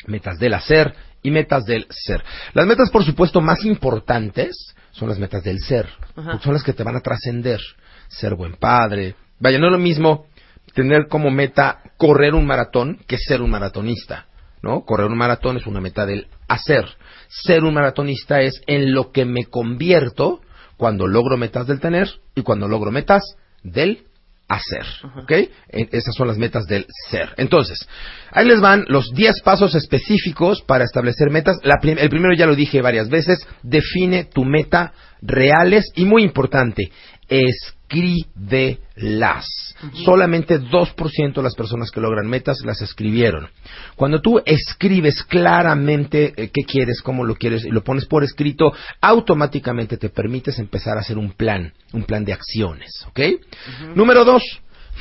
metas 0.08 0.40
del 0.40 0.54
hacer 0.54 0.94
y 1.28 1.32
metas 1.32 1.66
del 1.66 1.86
ser. 1.90 2.24
Las 2.54 2.66
metas, 2.66 2.90
por 2.90 3.04
supuesto, 3.04 3.42
más 3.42 3.66
importantes 3.66 4.74
son 4.92 5.10
las 5.10 5.20
metas 5.20 5.44
del 5.44 5.60
ser, 5.60 5.90
porque 6.16 6.44
son 6.44 6.54
las 6.54 6.64
que 6.64 6.72
te 6.72 6.84
van 6.84 6.96
a 6.96 7.02
trascender. 7.02 7.60
Ser 8.08 8.36
buen 8.36 8.54
padre. 8.54 9.16
Vaya, 9.38 9.60
no 9.60 9.68
es 9.68 9.74
lo 9.74 9.78
mismo 9.78 10.28
tener 10.74 11.08
como 11.10 11.30
meta 11.30 11.82
correr 11.98 12.34
un 12.34 12.46
maratón 12.46 13.00
que 13.08 13.18
ser 13.18 13.42
un 13.42 13.50
maratonista. 13.50 14.28
¿No? 14.62 14.86
Correr 14.86 15.08
un 15.08 15.18
maratón 15.18 15.58
es 15.58 15.68
una 15.68 15.82
meta 15.82 16.06
del 16.06 16.28
hacer. 16.48 16.86
Ser 17.28 17.66
un 17.66 17.74
maratonista 17.74 18.40
es 18.40 18.62
en 18.66 18.94
lo 18.94 19.12
que 19.12 19.26
me 19.26 19.46
convierto 19.46 20.40
cuando 20.78 21.08
logro 21.08 21.36
metas 21.36 21.68
del 21.68 21.82
tener 21.82 22.08
y 22.36 22.42
cuando 22.42 22.70
logro 22.70 22.90
metas 22.90 23.36
del 23.64 24.06
hacer. 24.48 24.86
¿Ok? 25.24 25.32
E- 25.32 25.50
Esas 25.92 26.16
son 26.16 26.28
las 26.28 26.38
metas 26.38 26.66
del 26.66 26.86
ser. 27.10 27.34
Entonces, 27.38 27.88
ahí 28.32 28.46
les 28.48 28.62
van 28.62 28.86
los 28.88 29.12
10 29.14 29.42
pasos 29.42 29.76
específicos 29.76 30.62
para 30.62 30.86
establecer 30.86 31.30
metas. 31.30 31.58
La 31.64 31.76
prim- 31.82 31.98
el 32.00 32.10
primero 32.10 32.34
ya 32.34 32.46
lo 32.46 32.56
dije 32.56 32.82
varias 32.82 33.10
veces, 33.10 33.46
define 33.64 34.24
tu 34.26 34.46
meta 34.46 34.94
reales 35.22 35.92
y 35.96 36.06
muy 36.06 36.24
importante, 36.24 36.92
escríbelas. 37.88 39.46
Solamente 40.04 40.60
2% 40.60 41.34
de 41.36 41.44
las 41.44 41.56
personas 41.56 41.92
que 41.92 42.02
logran 42.02 42.28
metas 42.28 42.58
las 42.66 42.82
escribieron. 42.82 43.48
Cuando 43.96 44.22
tú 44.22 44.42
escribes 44.46 45.24
claramente 45.24 46.34
eh, 46.36 46.50
qué 46.54 46.64
quieres, 46.64 47.02
cómo 47.02 47.24
lo 47.24 47.36
quieres 47.36 47.66
y 47.66 47.70
lo 47.70 47.84
pones 47.84 48.06
por 48.06 48.24
escrito, 48.24 48.74
automáticamente 49.02 49.98
te 49.98 50.10
permites 50.10 50.60
empezar 50.60 50.98
a 50.98 51.02
hacer 51.02 51.18
un 51.18 51.32
plan, 51.32 51.74
un 51.94 52.04
plan 52.04 52.26
de 52.26 52.34
acciones, 52.34 53.06
¿ok? 53.10 53.20
Número 53.96 54.26
dos, 54.26 54.44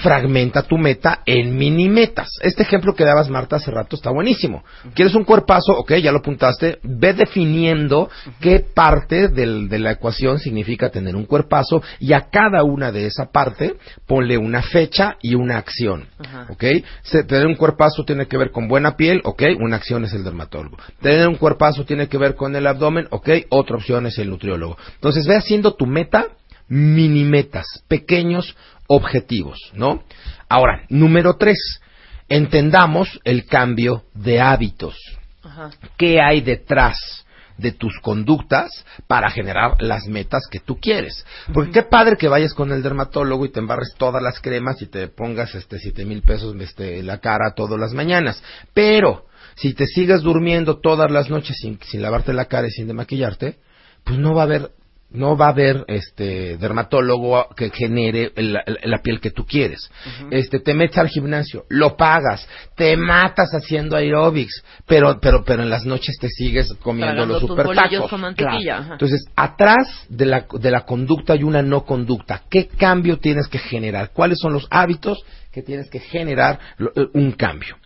fragmenta 0.02 0.62
tu 0.62 0.76
meta 0.78 1.22
en 1.26 1.56
mini 1.56 1.88
metas. 1.88 2.28
Este 2.42 2.62
ejemplo 2.62 2.94
que 2.94 3.04
dabas, 3.04 3.30
Marta, 3.30 3.56
hace 3.56 3.70
rato 3.70 3.96
está 3.96 4.10
buenísimo. 4.10 4.64
¿Quieres 4.94 5.14
un 5.14 5.24
cuerpazo? 5.24 5.72
Ok, 5.72 5.94
ya 5.94 6.12
lo 6.12 6.18
apuntaste. 6.18 6.78
Ve 6.82 7.12
definiendo 7.14 8.10
qué 8.40 8.60
parte 8.60 9.28
del- 9.28 9.68
de 9.68 9.78
la 9.78 9.92
ecuación 9.92 10.38
significa 10.38 10.90
tener 10.90 11.16
un 11.16 11.24
cuerpazo 11.24 11.82
y 11.98 12.12
a 12.12 12.28
cada 12.30 12.62
una 12.64 12.92
de 12.92 13.06
esa 13.06 13.30
parte 13.32 13.74
ponle 14.06 14.36
una 14.38 14.62
fecha 14.62 15.16
y 15.22 15.34
una 15.34 15.58
acción. 15.58 16.06
¿Ok? 16.50 16.64
Se- 17.02 17.24
tener 17.24 17.46
un 17.46 17.54
cuerpazo 17.56 18.04
tiene 18.04 18.26
que 18.26 18.36
ver 18.36 18.50
con 18.50 18.68
buena 18.68 18.96
piel, 18.96 19.20
ok, 19.24 19.42
una 19.60 19.76
acción 19.76 20.04
es 20.04 20.12
el 20.12 20.24
dermatólogo. 20.24 20.76
Tener 21.00 21.26
un 21.28 21.36
cuerpazo 21.36 21.84
tiene 21.84 22.08
que 22.08 22.18
ver 22.18 22.34
con 22.34 22.54
el 22.54 22.66
abdomen, 22.66 23.06
ok, 23.10 23.28
otra 23.48 23.76
opción 23.76 24.06
es 24.06 24.18
el 24.18 24.30
nutriólogo. 24.30 24.76
Entonces 24.94 25.26
ve 25.26 25.36
haciendo 25.36 25.74
tu 25.74 25.86
meta 25.86 26.26
mini 26.68 27.22
metas, 27.24 27.64
pequeños 27.86 28.56
objetivos, 28.86 29.58
¿no? 29.74 30.02
Ahora, 30.48 30.84
número 30.88 31.36
tres, 31.36 31.80
entendamos 32.28 33.20
el 33.24 33.46
cambio 33.46 34.04
de 34.14 34.40
hábitos. 34.40 34.96
Ajá. 35.42 35.70
¿Qué 35.96 36.20
hay 36.20 36.40
detrás 36.40 37.24
de 37.56 37.72
tus 37.72 37.98
conductas 38.00 38.84
para 39.06 39.30
generar 39.30 39.80
las 39.80 40.06
metas 40.06 40.42
que 40.50 40.60
tú 40.60 40.78
quieres? 40.78 41.24
Porque 41.52 41.72
qué 41.72 41.82
padre 41.82 42.16
que 42.16 42.28
vayas 42.28 42.54
con 42.54 42.72
el 42.72 42.82
dermatólogo 42.82 43.46
y 43.46 43.50
te 43.50 43.60
embarres 43.60 43.94
todas 43.96 44.22
las 44.22 44.40
cremas 44.40 44.80
y 44.82 44.86
te 44.86 45.08
pongas 45.08 45.54
este 45.54 45.78
siete 45.78 46.04
mil 46.04 46.22
pesos 46.22 46.54
este, 46.60 46.98
en 46.98 47.06
la 47.06 47.18
cara 47.18 47.54
todas 47.54 47.78
las 47.78 47.92
mañanas. 47.92 48.42
Pero, 48.74 49.26
si 49.54 49.72
te 49.72 49.86
sigues 49.86 50.22
durmiendo 50.22 50.80
todas 50.80 51.10
las 51.10 51.30
noches 51.30 51.56
sin, 51.60 51.78
sin 51.82 52.02
lavarte 52.02 52.32
la 52.32 52.46
cara 52.46 52.66
y 52.66 52.70
sin 52.70 52.88
demaquillarte, 52.88 53.58
pues 54.04 54.18
no 54.18 54.34
va 54.34 54.42
a 54.42 54.44
haber 54.44 54.70
no 55.16 55.36
va 55.36 55.46
a 55.46 55.50
haber 55.50 55.84
este 55.88 56.56
dermatólogo 56.58 57.48
que 57.56 57.70
genere 57.70 58.32
la, 58.36 58.62
la 58.84 58.98
piel 58.98 59.20
que 59.20 59.30
tú 59.30 59.44
quieres. 59.44 59.90
Este 60.30 60.60
te 60.60 60.74
metes 60.74 60.98
al 60.98 61.08
gimnasio, 61.08 61.64
lo 61.68 61.96
pagas, 61.96 62.46
te 62.76 62.96
matas 62.96 63.50
haciendo 63.52 63.96
aerobics, 63.96 64.62
pero 64.86 65.18
pero 65.20 65.44
pero 65.44 65.62
en 65.62 65.70
las 65.70 65.84
noches 65.84 66.16
te 66.20 66.28
sigues 66.28 66.72
comiendo 66.82 67.26
los 67.26 67.40
super 67.40 67.68
tacos. 67.74 68.10
con 68.10 68.20
mantequilla, 68.20 68.78
ajá. 68.78 68.92
Entonces, 68.92 69.26
atrás 69.34 70.06
de 70.08 70.26
la 70.26 70.46
de 70.52 70.70
la 70.70 70.82
conducta 70.82 71.32
hay 71.32 71.42
una 71.42 71.62
no 71.62 71.84
conducta. 71.84 72.42
¿Qué 72.50 72.68
cambio 72.68 73.18
tienes 73.18 73.48
que 73.48 73.58
generar? 73.58 74.10
¿Cuáles 74.12 74.38
son 74.38 74.52
los 74.52 74.66
hábitos 74.70 75.24
que 75.52 75.62
tienes 75.62 75.88
que 75.90 76.00
generar 76.00 76.58
eh, 76.78 77.06
un 77.14 77.32
cambio? 77.32 77.76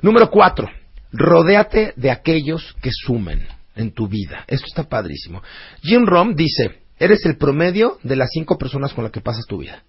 Número 0.00 0.30
cuatro, 0.30 0.68
rodéate 1.12 1.92
de 1.96 2.10
aquellos 2.10 2.74
que 2.82 2.90
sumen 2.92 3.46
en 3.76 3.92
tu 3.92 4.08
vida. 4.08 4.44
Esto 4.46 4.66
está 4.66 4.84
padrísimo. 4.84 5.42
Jim 5.82 6.04
Rom 6.06 6.34
dice, 6.34 6.82
eres 6.98 7.24
el 7.26 7.36
promedio 7.36 7.98
de 8.02 8.16
las 8.16 8.28
cinco 8.32 8.58
personas 8.58 8.92
con 8.94 9.04
las 9.04 9.12
que 9.12 9.20
pasas 9.20 9.44
tu 9.46 9.58
vida. 9.58 9.82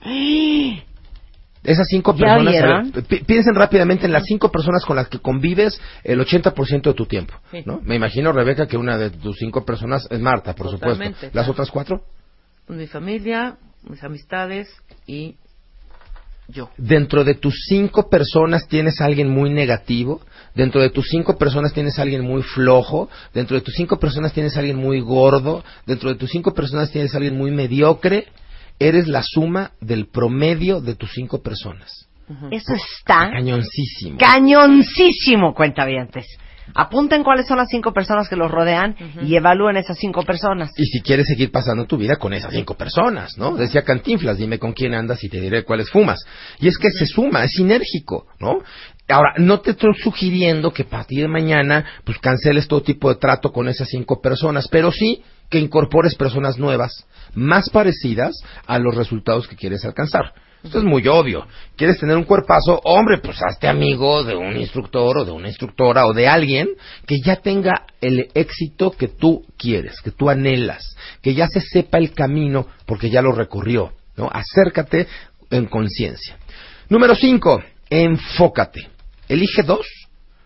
Esas 1.64 1.86
cinco 1.88 2.14
¿Ya 2.14 2.36
personas, 2.36 2.92
ver, 2.92 3.04
pi- 3.04 3.24
piensen 3.24 3.54
rápidamente 3.54 4.04
en 4.04 4.12
las 4.12 4.24
cinco 4.26 4.52
personas 4.52 4.84
con 4.84 4.96
las 4.96 5.08
que 5.08 5.18
convives 5.18 5.80
el 6.02 6.20
80% 6.20 6.82
de 6.82 6.92
tu 6.92 7.06
tiempo. 7.06 7.32
Sí. 7.50 7.62
¿no? 7.64 7.80
Me 7.82 7.94
imagino, 7.96 8.32
Rebeca, 8.32 8.66
que 8.66 8.76
una 8.76 8.98
de 8.98 9.08
tus 9.08 9.38
cinco 9.38 9.64
personas 9.64 10.06
es 10.10 10.20
Marta, 10.20 10.54
por 10.54 10.70
Totalmente, 10.70 11.14
supuesto. 11.14 11.26
¿Las 11.26 11.32
claro. 11.32 11.52
otras 11.52 11.70
cuatro? 11.70 12.02
Pues 12.66 12.78
mi 12.78 12.86
familia, 12.86 13.56
mis 13.88 14.02
amistades 14.04 14.68
y 15.06 15.36
yo. 16.48 16.68
Dentro 16.76 17.24
de 17.24 17.34
tus 17.36 17.54
cinco 17.66 18.10
personas 18.10 18.68
tienes 18.68 19.00
a 19.00 19.06
alguien 19.06 19.30
muy 19.30 19.48
negativo, 19.48 20.20
dentro 20.54 20.80
de 20.80 20.90
tus 20.90 21.08
cinco 21.08 21.36
personas 21.36 21.72
tienes 21.72 21.98
a 21.98 22.02
alguien 22.02 22.22
muy 22.22 22.42
flojo, 22.42 23.08
dentro 23.32 23.56
de 23.56 23.62
tus 23.62 23.74
cinco 23.74 23.98
personas 23.98 24.32
tienes 24.32 24.56
a 24.56 24.60
alguien 24.60 24.76
muy 24.76 25.00
gordo, 25.00 25.64
dentro 25.86 26.10
de 26.10 26.16
tus 26.16 26.30
cinco 26.30 26.54
personas 26.54 26.90
tienes 26.90 27.14
a 27.14 27.18
alguien 27.18 27.36
muy 27.36 27.50
mediocre, 27.50 28.26
eres 28.78 29.06
la 29.08 29.22
suma 29.22 29.72
del 29.80 30.06
promedio 30.06 30.80
de 30.80 30.94
tus 30.94 31.10
cinco 31.12 31.42
personas. 31.42 32.08
Eso 32.50 32.72
está 32.74 33.30
Cañoncísimo. 33.30 34.16
cañoncísimo, 34.18 35.54
cuentavientes. 35.54 36.26
Apunten 36.74 37.22
cuáles 37.22 37.46
son 37.46 37.58
las 37.58 37.68
cinco 37.68 37.92
personas 37.92 38.28
que 38.28 38.36
los 38.36 38.50
rodean 38.50 38.96
y 39.22 39.36
evalúen 39.36 39.76
esas 39.76 39.98
cinco 39.98 40.22
personas. 40.22 40.70
Y 40.76 40.86
si 40.86 41.02
quieres 41.02 41.26
seguir 41.26 41.50
pasando 41.52 41.84
tu 41.84 41.98
vida 41.98 42.16
con 42.16 42.32
esas 42.32 42.52
cinco 42.52 42.74
personas, 42.74 43.36
¿no? 43.36 43.54
Decía 43.54 43.82
Cantinflas, 43.82 44.38
dime 44.38 44.58
con 44.58 44.72
quién 44.72 44.94
andas 44.94 45.22
y 45.22 45.28
te 45.28 45.40
diré 45.40 45.62
cuáles 45.64 45.90
fumas. 45.90 46.24
Y 46.58 46.66
es 46.68 46.78
que 46.78 46.90
se 46.90 47.04
suma, 47.06 47.44
es 47.44 47.52
sinérgico, 47.52 48.26
¿no? 48.40 48.60
Ahora, 49.08 49.34
no 49.36 49.60
te 49.60 49.72
estoy 49.72 49.92
sugiriendo 50.02 50.72
que 50.72 50.82
a 50.82 50.88
partir 50.88 51.20
de 51.20 51.28
mañana, 51.28 51.84
pues 52.04 52.18
canceles 52.18 52.66
todo 52.66 52.82
tipo 52.82 53.10
de 53.10 53.16
trato 53.16 53.52
con 53.52 53.68
esas 53.68 53.88
cinco 53.88 54.20
personas, 54.20 54.66
pero 54.68 54.90
sí 54.90 55.22
que 55.50 55.58
incorpores 55.58 56.14
personas 56.14 56.58
nuevas, 56.58 57.06
más 57.34 57.68
parecidas 57.68 58.34
a 58.66 58.78
los 58.78 58.94
resultados 58.94 59.46
que 59.46 59.56
quieres 59.56 59.84
alcanzar. 59.84 60.32
Esto 60.62 60.78
es 60.78 60.84
muy 60.84 61.06
obvio. 61.06 61.46
¿Quieres 61.76 61.98
tener 61.98 62.16
un 62.16 62.24
cuerpazo? 62.24 62.80
Hombre, 62.84 63.18
pues 63.18 63.38
hazte 63.42 63.68
amigo 63.68 64.24
de 64.24 64.34
un 64.34 64.56
instructor 64.56 65.18
o 65.18 65.24
de 65.26 65.30
una 65.30 65.48
instructora 65.48 66.06
o 66.06 66.14
de 66.14 66.26
alguien 66.26 66.68
que 67.06 67.20
ya 67.20 67.36
tenga 67.36 67.84
el 68.00 68.30
éxito 68.32 68.90
que 68.90 69.08
tú 69.08 69.44
quieres, 69.58 70.00
que 70.00 70.10
tú 70.10 70.30
anhelas, 70.30 70.96
que 71.20 71.34
ya 71.34 71.48
se 71.48 71.60
sepa 71.60 71.98
el 71.98 72.14
camino 72.14 72.66
porque 72.86 73.10
ya 73.10 73.20
lo 73.20 73.32
recorrió. 73.32 73.92
¿no? 74.16 74.30
Acércate 74.32 75.06
en 75.50 75.66
conciencia. 75.66 76.38
Número 76.88 77.14
cinco, 77.14 77.62
enfócate. 77.90 78.93
Elige 79.28 79.62
dos, 79.62 79.86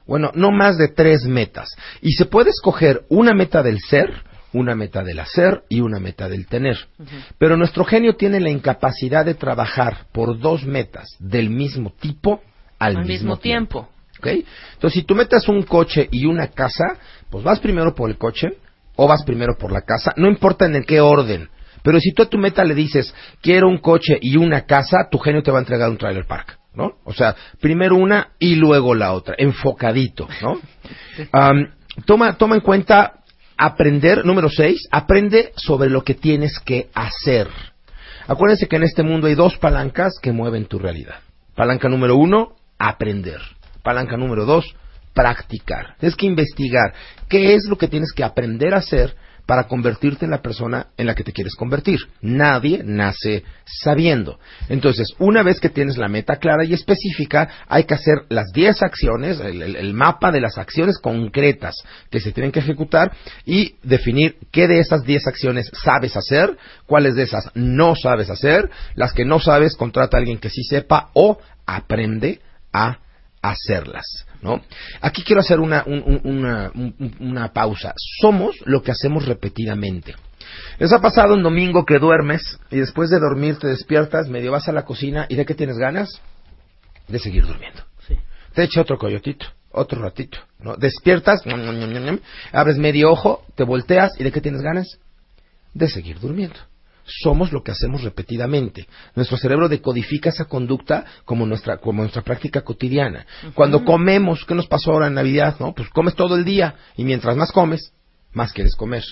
bueno, 0.06 0.30
no 0.34 0.50
más 0.50 0.78
de 0.78 0.88
tres 0.88 1.24
metas. 1.26 1.68
Y 2.00 2.12
se 2.12 2.24
puede 2.24 2.50
escoger 2.50 3.02
una 3.08 3.34
meta 3.34 3.62
del 3.62 3.78
ser, 3.80 4.22
una 4.52 4.74
meta 4.74 5.02
del 5.02 5.20
hacer 5.20 5.62
y 5.68 5.80
una 5.80 6.00
meta 6.00 6.28
del 6.28 6.46
tener. 6.46 6.78
Pero 7.38 7.56
nuestro 7.56 7.84
genio 7.84 8.16
tiene 8.16 8.40
la 8.40 8.50
incapacidad 8.50 9.24
de 9.24 9.34
trabajar 9.34 10.06
por 10.12 10.38
dos 10.38 10.64
metas 10.64 11.08
del 11.18 11.50
mismo 11.50 11.92
tipo 12.00 12.40
al, 12.78 12.96
Al 12.96 13.04
mismo 13.04 13.38
tiempo. 13.38 13.90
Entonces, 14.74 15.00
si 15.00 15.02
tú 15.02 15.14
metes 15.14 15.48
un 15.48 15.62
coche 15.62 16.08
y 16.10 16.26
una 16.26 16.48
casa, 16.48 16.84
pues 17.30 17.44
vas 17.44 17.60
primero 17.60 17.94
por 17.94 18.10
el 18.10 18.18
coche 18.18 18.48
o 18.96 19.06
vas 19.06 19.22
primero 19.24 19.56
por 19.56 19.70
la 19.70 19.82
casa, 19.82 20.12
no 20.16 20.28
importa 20.28 20.66
en 20.66 20.74
el 20.74 20.84
qué 20.84 21.00
orden. 21.00 21.48
Pero 21.82 22.00
si 22.00 22.12
tú 22.12 22.22
a 22.22 22.28
tu 22.28 22.36
meta 22.36 22.64
le 22.64 22.74
dices, 22.74 23.14
quiero 23.40 23.68
un 23.68 23.78
coche 23.78 24.18
y 24.20 24.36
una 24.36 24.62
casa, 24.62 25.08
tu 25.10 25.18
genio 25.18 25.42
te 25.42 25.52
va 25.52 25.58
a 25.58 25.60
entregar 25.60 25.88
un 25.88 25.96
trailer 25.96 26.26
park, 26.26 26.57
¿no? 26.78 26.92
O 27.04 27.12
sea, 27.12 27.34
primero 27.60 27.96
una 27.96 28.30
y 28.38 28.54
luego 28.54 28.94
la 28.94 29.12
otra, 29.12 29.34
enfocadito, 29.36 30.28
¿no? 30.40 30.60
Toma, 32.06 32.38
toma 32.38 32.54
en 32.54 32.60
cuenta 32.60 33.24
aprender, 33.56 34.24
número 34.24 34.48
seis, 34.48 34.86
aprende 34.92 35.52
sobre 35.56 35.90
lo 35.90 36.04
que 36.04 36.14
tienes 36.14 36.60
que 36.60 36.88
hacer. 36.94 37.48
Acuérdense 38.28 38.68
que 38.68 38.76
en 38.76 38.84
este 38.84 39.02
mundo 39.02 39.26
hay 39.26 39.34
dos 39.34 39.58
palancas 39.58 40.14
que 40.22 40.30
mueven 40.30 40.66
tu 40.66 40.78
realidad. 40.78 41.16
Palanca 41.56 41.88
número 41.88 42.14
uno, 42.14 42.54
aprender. 42.78 43.40
Palanca 43.82 44.16
número 44.16 44.44
dos, 44.44 44.76
practicar. 45.12 45.96
Tienes 45.98 46.14
que 46.14 46.26
investigar 46.26 46.94
qué 47.28 47.54
es 47.54 47.64
lo 47.68 47.76
que 47.76 47.88
tienes 47.88 48.12
que 48.12 48.22
aprender 48.22 48.74
a 48.74 48.78
hacer 48.78 49.16
para 49.48 49.64
convertirte 49.64 50.26
en 50.26 50.30
la 50.30 50.42
persona 50.42 50.88
en 50.98 51.06
la 51.06 51.14
que 51.14 51.24
te 51.24 51.32
quieres 51.32 51.54
convertir. 51.54 52.00
Nadie 52.20 52.82
nace 52.84 53.44
sabiendo. 53.64 54.38
Entonces, 54.68 55.14
una 55.18 55.42
vez 55.42 55.58
que 55.58 55.70
tienes 55.70 55.96
la 55.96 56.06
meta 56.06 56.36
clara 56.36 56.66
y 56.66 56.74
específica, 56.74 57.48
hay 57.66 57.84
que 57.84 57.94
hacer 57.94 58.26
las 58.28 58.52
10 58.52 58.82
acciones, 58.82 59.40
el, 59.40 59.94
mapa 59.94 60.30
de 60.32 60.42
las 60.42 60.58
acciones 60.58 60.98
concretas 60.98 61.76
que 62.10 62.20
se 62.20 62.32
tienen 62.32 62.52
que 62.52 62.58
ejecutar 62.58 63.10
y 63.46 63.76
definir 63.82 64.36
qué 64.52 64.68
de 64.68 64.80
esas 64.80 65.02
10 65.04 65.26
acciones 65.26 65.70
sabes 65.82 66.14
hacer, 66.14 66.54
cuáles 66.84 67.14
de 67.14 67.22
esas 67.22 67.50
no 67.54 67.96
sabes 67.96 68.28
hacer, 68.28 68.68
las 68.96 69.14
que 69.14 69.24
no 69.24 69.40
sabes, 69.40 69.76
contrata 69.76 70.18
a 70.18 70.20
alguien 70.20 70.36
que 70.36 70.50
sí 70.50 70.62
sepa 70.62 71.08
o 71.14 71.38
aprende 71.64 72.42
a 72.70 72.98
hacerlas. 73.40 74.27
¿No? 74.42 74.60
Aquí 75.00 75.22
quiero 75.22 75.40
hacer 75.40 75.60
una, 75.60 75.82
un- 75.86 76.02
un- 76.04 76.20
una, 76.24 76.70
un- 76.74 77.16
una 77.20 77.52
pausa. 77.52 77.94
Somos 78.20 78.56
lo 78.64 78.82
que 78.82 78.92
hacemos 78.92 79.26
repetidamente. 79.26 80.14
¿Les 80.78 80.92
ha 80.92 81.00
pasado 81.00 81.34
un 81.34 81.42
domingo 81.42 81.84
que 81.84 81.98
duermes 81.98 82.58
y 82.70 82.76
después 82.76 83.10
de 83.10 83.18
dormir 83.18 83.58
te 83.58 83.66
despiertas, 83.68 84.28
medio 84.28 84.52
vas 84.52 84.68
a 84.68 84.72
la 84.72 84.84
cocina 84.84 85.26
y 85.28 85.34
de 85.34 85.44
qué 85.44 85.54
tienes 85.54 85.76
ganas? 85.76 86.08
De 87.08 87.18
seguir 87.18 87.46
durmiendo. 87.46 87.82
Te 88.54 88.62
echa 88.64 88.80
otro 88.80 88.96
coyotito, 88.98 89.46
otro 89.70 90.00
ratito. 90.00 90.38
¿no? 90.60 90.76
Despiertas, 90.76 91.42
abres 92.52 92.78
medio 92.78 93.10
ojo, 93.10 93.44
te 93.56 93.64
volteas 93.64 94.12
y 94.18 94.24
de 94.24 94.32
qué 94.32 94.40
tienes 94.40 94.62
ganas? 94.62 94.98
De 95.74 95.88
seguir 95.88 96.18
durmiendo. 96.20 96.56
Somos 97.08 97.52
lo 97.52 97.62
que 97.62 97.72
hacemos 97.72 98.02
repetidamente. 98.02 98.86
Nuestro 99.14 99.36
cerebro 99.38 99.68
decodifica 99.68 100.28
esa 100.28 100.44
conducta 100.44 101.04
como 101.24 101.46
nuestra, 101.46 101.78
como 101.78 102.02
nuestra 102.02 102.22
práctica 102.22 102.60
cotidiana. 102.60 103.26
Cuando 103.54 103.84
comemos, 103.84 104.44
¿qué 104.44 104.54
nos 104.54 104.66
pasó 104.66 104.92
ahora 104.92 105.06
en 105.06 105.14
Navidad? 105.14 105.56
¿no? 105.58 105.74
Pues 105.74 105.88
comes 105.88 106.14
todo 106.14 106.36
el 106.36 106.44
día 106.44 106.74
y 106.96 107.04
mientras 107.04 107.36
más 107.36 107.50
comes, 107.50 107.92
más 108.32 108.52
quieres 108.52 108.76
comer. 108.76 109.02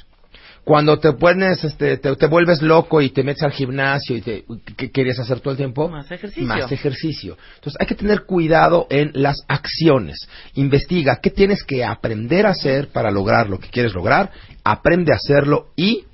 Cuando 0.66 0.98
te 0.98 1.12
pones, 1.12 1.62
este, 1.62 1.96
te, 1.96 2.16
te 2.16 2.26
vuelves 2.26 2.60
loco 2.60 3.00
y 3.00 3.10
te 3.10 3.22
metes 3.22 3.44
al 3.44 3.52
gimnasio 3.52 4.16
y 4.16 4.20
te, 4.20 4.44
¿qué 4.76 4.90
querías 4.90 5.20
hacer 5.20 5.38
todo 5.38 5.52
el 5.52 5.56
tiempo? 5.56 5.88
Más 5.88 6.10
ejercicio. 6.10 6.44
Más 6.44 6.72
ejercicio. 6.72 7.38
Entonces 7.54 7.80
hay 7.80 7.86
que 7.86 7.94
tener 7.94 8.24
cuidado 8.24 8.88
en 8.90 9.12
las 9.14 9.44
acciones. 9.46 10.28
Investiga 10.54 11.20
qué 11.22 11.30
tienes 11.30 11.62
que 11.62 11.84
aprender 11.84 12.46
a 12.46 12.50
hacer 12.50 12.88
para 12.88 13.12
lograr 13.12 13.48
lo 13.48 13.60
que 13.60 13.68
quieres 13.68 13.94
lograr. 13.94 14.32
Aprende 14.64 15.12
a 15.12 15.16
hacerlo 15.16 15.68
y 15.76 16.04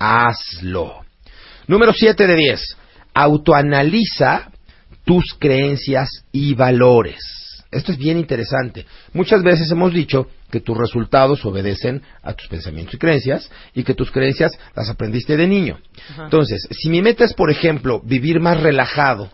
hazlo. 0.00 1.04
Número 1.66 1.92
7 1.92 2.26
de 2.26 2.36
10. 2.36 2.76
Autoanaliza 3.14 4.50
tus 5.04 5.34
creencias 5.38 6.24
y 6.32 6.54
valores. 6.54 7.20
Esto 7.70 7.92
es 7.92 7.98
bien 7.98 8.18
interesante. 8.18 8.84
Muchas 9.14 9.42
veces 9.42 9.70
hemos 9.70 9.94
dicho 9.94 10.28
que 10.50 10.60
tus 10.60 10.76
resultados 10.76 11.44
obedecen 11.46 12.02
a 12.22 12.34
tus 12.34 12.46
pensamientos 12.48 12.94
y 12.94 12.98
creencias 12.98 13.50
y 13.74 13.82
que 13.82 13.94
tus 13.94 14.10
creencias 14.10 14.52
las 14.76 14.90
aprendiste 14.90 15.36
de 15.36 15.46
niño. 15.46 15.78
Ajá. 16.10 16.24
Entonces, 16.24 16.68
si 16.70 16.90
mi 16.90 17.00
meta 17.00 17.24
es, 17.24 17.32
por 17.32 17.50
ejemplo, 17.50 18.00
vivir 18.04 18.40
más 18.40 18.60
relajado, 18.60 19.30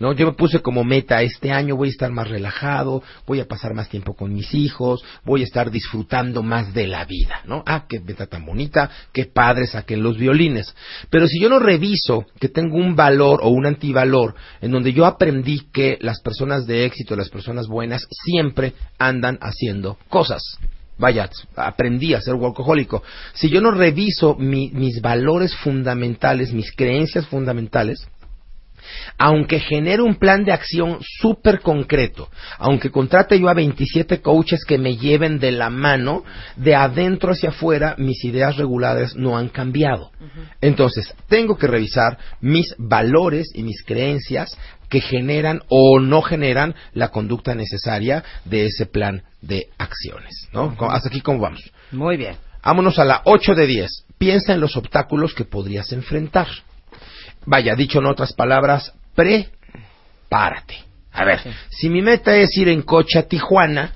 ¿no? 0.00 0.12
Yo 0.14 0.26
me 0.26 0.32
puse 0.32 0.60
como 0.60 0.82
meta, 0.82 1.22
este 1.22 1.52
año 1.52 1.76
voy 1.76 1.88
a 1.88 1.92
estar 1.92 2.10
más 2.10 2.28
relajado, 2.28 3.02
voy 3.26 3.38
a 3.38 3.46
pasar 3.46 3.74
más 3.74 3.88
tiempo 3.88 4.14
con 4.14 4.32
mis 4.32 4.52
hijos, 4.54 5.04
voy 5.24 5.42
a 5.42 5.44
estar 5.44 5.70
disfrutando 5.70 6.42
más 6.42 6.74
de 6.74 6.88
la 6.88 7.04
vida, 7.04 7.42
¿no? 7.44 7.62
Ah, 7.66 7.84
qué 7.88 8.00
meta 8.00 8.26
tan 8.26 8.44
bonita, 8.44 8.90
qué 9.12 9.26
padre 9.26 9.66
saquen 9.66 10.02
los 10.02 10.18
violines. 10.18 10.74
Pero 11.10 11.28
si 11.28 11.38
yo 11.38 11.48
no 11.48 11.60
reviso 11.60 12.24
que 12.40 12.48
tengo 12.48 12.76
un 12.76 12.96
valor 12.96 13.40
o 13.42 13.50
un 13.50 13.66
antivalor 13.66 14.34
en 14.60 14.72
donde 14.72 14.92
yo 14.92 15.06
aprendí 15.06 15.68
que 15.72 15.98
las 16.00 16.20
personas 16.20 16.66
de 16.66 16.86
éxito, 16.86 17.14
las 17.14 17.28
personas 17.28 17.68
buenas, 17.68 18.06
siempre 18.24 18.72
andan 18.98 19.38
haciendo 19.42 19.98
cosas. 20.08 20.42
Vaya, 20.98 21.30
aprendí 21.56 22.14
a 22.14 22.20
ser 22.20 22.34
workahólico. 22.34 23.02
Si 23.34 23.48
yo 23.48 23.60
no 23.60 23.70
reviso 23.70 24.34
mi- 24.34 24.70
mis 24.70 25.00
valores 25.00 25.54
fundamentales, 25.56 26.52
mis 26.52 26.72
creencias 26.76 27.26
fundamentales, 27.26 28.06
aunque 29.18 29.60
genere 29.60 30.02
un 30.02 30.16
plan 30.16 30.44
de 30.44 30.52
acción 30.52 30.98
súper 31.00 31.60
concreto, 31.60 32.28
aunque 32.58 32.90
contrate 32.90 33.38
yo 33.38 33.48
a 33.48 33.54
27 33.54 34.20
coaches 34.20 34.64
que 34.66 34.78
me 34.78 34.96
lleven 34.96 35.38
de 35.38 35.52
la 35.52 35.70
mano, 35.70 36.24
de 36.56 36.74
adentro 36.74 37.32
hacia 37.32 37.50
afuera, 37.50 37.94
mis 37.98 38.24
ideas 38.24 38.56
regulares 38.56 39.14
no 39.16 39.36
han 39.36 39.48
cambiado. 39.48 40.10
Entonces, 40.60 41.14
tengo 41.28 41.56
que 41.56 41.66
revisar 41.66 42.18
mis 42.40 42.74
valores 42.78 43.48
y 43.54 43.62
mis 43.62 43.82
creencias 43.84 44.56
que 44.88 45.00
generan 45.00 45.62
o 45.68 46.00
no 46.00 46.20
generan 46.20 46.74
la 46.92 47.08
conducta 47.08 47.54
necesaria 47.54 48.24
de 48.44 48.66
ese 48.66 48.86
plan 48.86 49.22
de 49.40 49.68
acciones. 49.78 50.48
¿no? 50.52 50.76
Hasta 50.90 51.08
aquí, 51.08 51.20
¿cómo 51.20 51.38
vamos? 51.38 51.70
Muy 51.92 52.16
bien. 52.16 52.36
Vámonos 52.62 52.98
a 52.98 53.04
la 53.04 53.22
8 53.24 53.54
de 53.54 53.66
10. 53.66 53.90
Piensa 54.18 54.52
en 54.52 54.60
los 54.60 54.76
obstáculos 54.76 55.34
que 55.34 55.44
podrías 55.44 55.92
enfrentar. 55.92 56.48
Vaya, 57.46 57.74
dicho 57.74 57.98
en 58.00 58.06
otras 58.06 58.32
palabras, 58.32 58.92
prepárate. 59.14 60.84
A 61.12 61.24
ver, 61.24 61.40
si 61.70 61.88
mi 61.88 62.02
meta 62.02 62.36
es 62.36 62.56
ir 62.56 62.68
en 62.68 62.82
coche 62.82 63.18
a 63.18 63.22
Tijuana, 63.26 63.92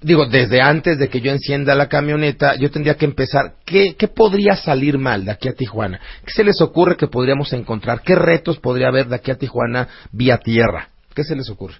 digo, 0.00 0.26
desde 0.26 0.62
antes 0.62 0.98
de 0.98 1.08
que 1.10 1.20
yo 1.20 1.30
encienda 1.30 1.74
la 1.74 1.88
camioneta, 1.88 2.54
yo 2.56 2.70
tendría 2.70 2.94
que 2.94 3.04
empezar, 3.04 3.54
¿qué, 3.66 3.94
¿qué 3.96 4.08
podría 4.08 4.56
salir 4.56 4.96
mal 4.96 5.24
de 5.26 5.32
aquí 5.32 5.48
a 5.48 5.52
Tijuana? 5.52 6.00
¿Qué 6.24 6.32
se 6.32 6.44
les 6.44 6.60
ocurre 6.62 6.96
que 6.96 7.08
podríamos 7.08 7.52
encontrar? 7.52 8.00
¿Qué 8.02 8.14
retos 8.14 8.58
podría 8.58 8.88
haber 8.88 9.08
de 9.08 9.16
aquí 9.16 9.30
a 9.30 9.36
Tijuana 9.38 9.88
vía 10.12 10.38
tierra? 10.38 10.88
¿Qué 11.14 11.24
se 11.24 11.36
les 11.36 11.50
ocurre? 11.50 11.76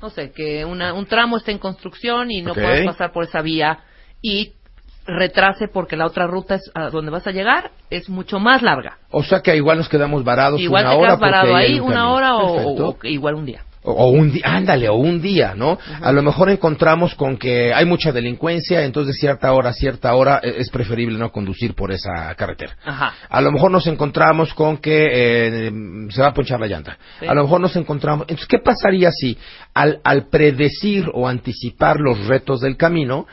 No 0.00 0.08
sé, 0.10 0.32
que 0.32 0.64
una- 0.64 0.94
un 0.94 1.06
tramo 1.06 1.36
esté 1.36 1.52
en 1.52 1.58
construcción 1.58 2.30
y 2.30 2.40
no 2.42 2.52
Ok. 2.52 2.58
puedas 2.58 2.84
pasar 2.86 3.12
por 3.12 3.24
esa 3.24 3.42
vía 3.42 3.80
y 4.22 4.52
retrase 5.06 5.68
porque 5.68 5.96
la 5.96 6.06
otra 6.06 6.26
ruta 6.26 6.56
es 6.56 6.70
a 6.74 6.90
donde 6.90 7.10
vas 7.10 7.26
a 7.26 7.32
llegar 7.32 7.70
es 7.90 8.08
mucho 8.08 8.38
más 8.38 8.62
larga. 8.62 8.98
O 9.10 9.22
sea 9.22 9.40
que 9.40 9.56
igual 9.56 9.78
nos 9.78 9.88
quedamos 9.88 10.24
varados 10.24 10.60
Igual 10.60 10.84
una 10.84 10.92
te 10.92 10.98
hora 10.98 11.10
porque 11.18 11.24
varado 11.24 11.56
ahí 11.56 11.80
una 11.80 12.10
hora 12.10 12.36
o, 12.36 12.96
igual 13.02 13.34
un 13.34 13.46
día. 13.46 13.62
O, 13.84 13.90
o 13.90 14.10
un 14.10 14.30
día, 14.30 14.42
ándale, 14.44 14.88
o 14.88 14.94
un 14.94 15.20
día, 15.20 15.54
¿no? 15.56 15.76
A 16.00 16.12
lo 16.12 16.22
mejor 16.22 16.50
encontramos 16.50 17.16
con 17.16 17.36
que 17.36 17.74
hay 17.74 17.84
mucha 17.84 18.12
delincuencia, 18.12 18.84
entonces 18.84 19.16
cierta 19.18 19.52
hora 19.52 19.72
cierta 19.72 20.14
hora 20.14 20.40
eh, 20.40 20.54
es 20.58 20.70
preferible 20.70 21.18
no 21.18 21.32
conducir 21.32 21.74
por 21.74 21.90
esa 21.90 22.32
carretera. 22.36 22.76
Ajá. 22.84 23.12
A 23.28 23.40
lo 23.40 23.50
mejor 23.50 23.72
nos 23.72 23.88
encontramos 23.88 24.54
con 24.54 24.76
que 24.76 25.08
eh, 25.66 25.72
se 26.10 26.22
va 26.22 26.28
a 26.28 26.32
ponchar 26.32 26.60
la 26.60 26.68
llanta. 26.68 26.96
Sí. 27.18 27.26
A 27.26 27.34
lo 27.34 27.42
mejor 27.42 27.60
nos 27.60 27.74
encontramos. 27.74 28.22
Entonces, 28.28 28.46
¿qué 28.46 28.60
pasaría 28.60 29.10
si 29.10 29.36
al, 29.74 30.00
al 30.04 30.28
predecir 30.28 31.10
o 31.12 31.26
anticipar 31.26 31.98
los 31.98 32.28
retos 32.28 32.60
del 32.60 32.76
camino, 32.76 33.26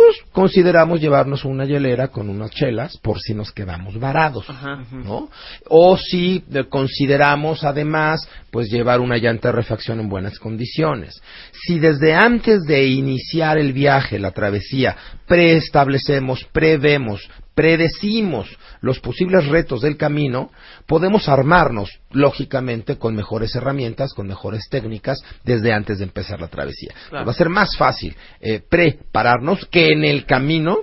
pues 0.00 0.16
consideramos 0.32 0.98
llevarnos 0.98 1.44
una 1.44 1.66
hielera 1.66 2.08
con 2.08 2.30
unas 2.30 2.50
chelas 2.52 2.96
por 2.96 3.20
si 3.20 3.34
nos 3.34 3.52
quedamos 3.52 4.00
varados, 4.00 4.46
¿no? 4.92 5.28
O 5.68 5.98
si 5.98 6.42
eh, 6.54 6.64
consideramos 6.70 7.64
además 7.64 8.26
pues 8.50 8.70
llevar 8.70 9.00
una 9.00 9.18
llanta 9.18 9.48
de 9.48 9.56
refacción 9.56 10.00
en 10.00 10.08
buenas 10.08 10.38
condiciones. 10.38 11.20
Si 11.52 11.78
desde 11.78 12.14
antes 12.14 12.62
de 12.62 12.86
iniciar 12.86 13.58
el 13.58 13.74
viaje, 13.74 14.18
la 14.18 14.30
travesía, 14.30 14.96
preestablecemos, 15.26 16.44
prevemos, 16.50 17.28
predecimos 17.54 18.48
los 18.80 19.00
posibles 19.00 19.46
retos 19.46 19.82
del 19.82 19.96
camino, 19.96 20.50
podemos 20.86 21.28
armarnos, 21.28 22.00
lógicamente, 22.10 22.96
con 22.96 23.14
mejores 23.14 23.54
herramientas, 23.54 24.14
con 24.14 24.26
mejores 24.26 24.68
técnicas, 24.70 25.22
desde 25.44 25.72
antes 25.72 25.98
de 25.98 26.04
empezar 26.04 26.40
la 26.40 26.48
travesía. 26.48 26.94
Claro. 27.08 27.26
Va 27.26 27.32
a 27.32 27.34
ser 27.34 27.48
más 27.48 27.76
fácil 27.76 28.16
eh, 28.40 28.60
prepararnos 28.66 29.66
que 29.66 29.88
en 29.92 30.04
el 30.04 30.24
camino 30.24 30.78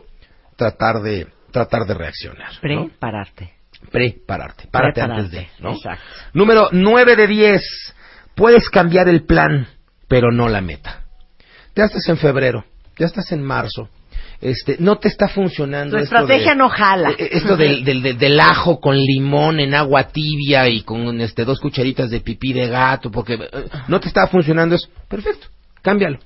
tratar 0.55 1.01
de, 1.01 1.27
tratar 1.51 1.85
de 1.85 1.93
reaccionar. 1.93 2.53
¿no? 2.53 2.59
Prepararte. 2.61 3.53
Prepararte. 3.91 4.67
Párate 4.67 5.01
Prepararte, 5.01 5.01
antes 5.01 5.31
de. 5.31 5.47
¿no? 5.59 5.73
exacto. 5.73 6.03
Número 6.33 6.69
9 6.71 7.15
de 7.15 7.27
10. 7.27 7.61
Puedes 8.35 8.69
cambiar 8.69 9.07
el 9.07 9.25
plan, 9.25 9.67
pero 10.07 10.31
no 10.31 10.47
la 10.47 10.61
meta. 10.61 11.05
Ya 11.75 11.85
estás 11.85 12.07
en 12.09 12.17
febrero, 12.17 12.65
ya 12.97 13.05
estás 13.05 13.31
en 13.31 13.43
marzo. 13.43 13.89
Este, 14.39 14.77
no 14.79 14.97
te 14.97 15.07
está 15.07 15.27
funcionando. 15.27 15.97
Tu 15.97 16.03
esto 16.03 16.15
estrategia 16.15 16.51
de- 16.51 16.57
no 16.57 16.69
jala. 16.69 17.11
eh, 17.17 17.29
Esto 17.31 17.57
del, 17.57 17.83
del, 17.85 18.01
del- 18.03 18.17
del 18.17 18.39
ajo 18.39 18.79
con 18.79 18.95
limón 18.97 19.59
en 19.59 19.73
agua 19.73 20.09
tibia 20.09 20.69
y 20.69 20.81
con 20.83 21.19
este, 21.21 21.43
dos 21.45 21.59
cucharitas 21.59 22.09
de 22.09 22.19
pipí 22.21 22.53
de 22.53 22.67
gato, 22.67 23.09
porque 23.09 23.33
eh, 23.35 23.49
no 23.87 23.99
te 23.99 24.07
está 24.07 24.27
funcionando 24.27 24.75
eso. 24.75 24.87
Perfecto, 25.07 25.47
cámbialo. 25.81 26.19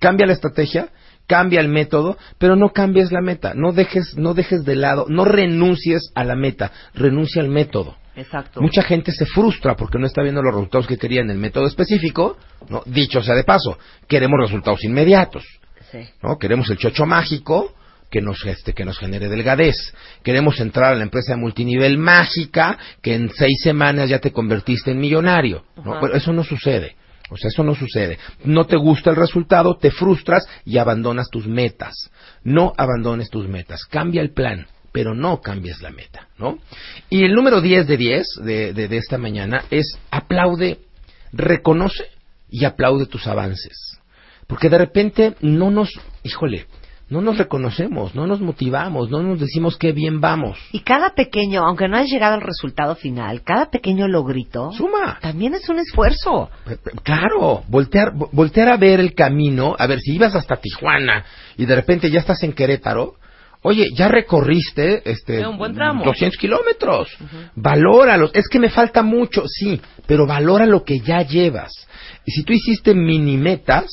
Cambia 0.00 0.26
la 0.26 0.32
estrategia, 0.32 0.88
cambia 1.26 1.60
el 1.60 1.68
método, 1.68 2.18
pero 2.38 2.56
no 2.56 2.70
cambies 2.70 3.12
la 3.12 3.20
meta. 3.20 3.52
No 3.54 3.72
dejes, 3.72 4.16
no 4.18 4.34
dejes 4.34 4.64
de 4.64 4.74
lado, 4.76 5.06
no 5.08 5.24
renuncies 5.24 6.10
a 6.14 6.24
la 6.24 6.34
meta, 6.34 6.72
renuncia 6.94 7.40
al 7.40 7.48
método. 7.48 7.96
Exacto. 8.16 8.60
Mucha 8.60 8.82
gente 8.82 9.10
se 9.12 9.26
frustra 9.26 9.74
porque 9.76 9.98
no 9.98 10.06
está 10.06 10.22
viendo 10.22 10.42
los 10.42 10.54
resultados 10.54 10.86
que 10.86 10.98
quería 10.98 11.20
en 11.20 11.30
el 11.30 11.38
método 11.38 11.66
específico. 11.66 12.36
¿no? 12.68 12.82
Dicho 12.86 13.22
sea 13.22 13.34
de 13.34 13.44
paso, 13.44 13.78
queremos 14.08 14.38
resultados 14.40 14.84
inmediatos. 14.84 15.44
Sí. 15.94 16.08
¿no? 16.22 16.38
Queremos 16.38 16.68
el 16.70 16.78
chocho 16.78 17.06
mágico 17.06 17.72
que 18.10 18.20
nos, 18.20 18.44
este, 18.46 18.72
que 18.74 18.84
nos 18.84 18.98
genere 18.98 19.28
delgadez. 19.28 19.74
Queremos 20.22 20.60
entrar 20.60 20.92
a 20.92 20.96
la 20.96 21.02
empresa 21.02 21.32
de 21.32 21.40
multinivel 21.40 21.98
mágica 21.98 22.78
que 23.02 23.14
en 23.14 23.30
seis 23.30 23.60
semanas 23.62 24.08
ya 24.08 24.18
te 24.18 24.32
convertiste 24.32 24.92
en 24.92 24.98
millonario. 24.98 25.64
Pero 25.74 26.14
eso 26.14 26.32
no 26.32 26.44
sucede. 26.44 26.96
O 27.30 27.36
sea, 27.36 27.48
eso 27.48 27.64
no 27.64 27.74
sucede. 27.74 28.18
No 28.44 28.66
te 28.66 28.76
gusta 28.76 29.10
el 29.10 29.16
resultado, 29.16 29.76
te 29.76 29.90
frustras 29.90 30.46
y 30.64 30.78
abandonas 30.78 31.28
tus 31.30 31.46
metas. 31.46 32.10
No 32.42 32.72
abandones 32.76 33.30
tus 33.30 33.48
metas. 33.48 33.84
Cambia 33.84 34.20
el 34.20 34.32
plan, 34.32 34.66
pero 34.92 35.14
no 35.14 35.40
cambies 35.40 35.80
la 35.82 35.90
meta, 35.90 36.28
¿no? 36.38 36.58
Y 37.10 37.24
el 37.24 37.32
número 37.34 37.60
10 37.60 37.86
de 37.88 37.96
10 37.96 38.26
de, 38.42 38.72
de, 38.74 38.88
de 38.88 38.96
esta 38.96 39.18
mañana 39.18 39.64
es 39.70 39.98
aplaude, 40.10 40.78
reconoce 41.32 42.04
y 42.48 42.64
aplaude 42.64 43.06
tus 43.06 43.26
avances. 43.26 43.93
Porque 44.46 44.68
de 44.68 44.78
repente 44.78 45.34
no 45.40 45.70
nos, 45.70 45.90
híjole, 46.22 46.66
no 47.08 47.20
nos 47.20 47.36
reconocemos, 47.38 48.14
no 48.14 48.26
nos 48.26 48.40
motivamos, 48.40 49.10
no 49.10 49.22
nos 49.22 49.38
decimos 49.38 49.76
qué 49.76 49.92
bien 49.92 50.20
vamos. 50.20 50.58
Y 50.72 50.80
cada 50.80 51.14
pequeño, 51.14 51.62
aunque 51.64 51.86
no 51.86 51.96
hayas 51.96 52.10
llegado 52.10 52.34
al 52.34 52.40
resultado 52.40 52.94
final, 52.96 53.42
cada 53.42 53.70
pequeño 53.70 54.08
logrito 54.08 54.72
Suma. 54.72 55.18
también 55.20 55.54
es 55.54 55.68
un 55.68 55.78
esfuerzo. 55.78 56.50
Claro, 57.02 57.62
voltear, 57.68 58.12
vo- 58.14 58.28
voltear 58.32 58.68
a 58.68 58.76
ver 58.76 59.00
el 59.00 59.14
camino, 59.14 59.76
a 59.78 59.86
ver, 59.86 60.00
si 60.00 60.14
ibas 60.14 60.34
hasta 60.34 60.56
Tijuana 60.56 61.24
y 61.56 61.66
de 61.66 61.74
repente 61.74 62.10
ya 62.10 62.20
estás 62.20 62.42
en 62.42 62.52
Querétaro, 62.52 63.14
oye, 63.64 63.88
ya 63.96 64.08
recorriste 64.08 65.02
este 65.10 65.40
Es 65.40 65.46
un 65.46 65.58
buen 65.58 65.74
tramo. 65.74 66.04
200 66.04 66.38
kilómetros, 66.38 67.08
valóralos, 67.56 68.30
es 68.34 68.48
que 68.48 68.58
me 68.58 68.70
falta 68.70 69.02
mucho, 69.02 69.44
sí, 69.46 69.80
pero 70.06 70.26
valora 70.26 70.66
lo 70.66 70.84
que 70.84 71.00
ya 71.00 71.22
llevas. 71.22 71.72
Y 72.26 72.32
si 72.32 72.42
tú 72.44 72.52
hiciste 72.52 72.94
mini 72.94 73.36
metas, 73.36 73.86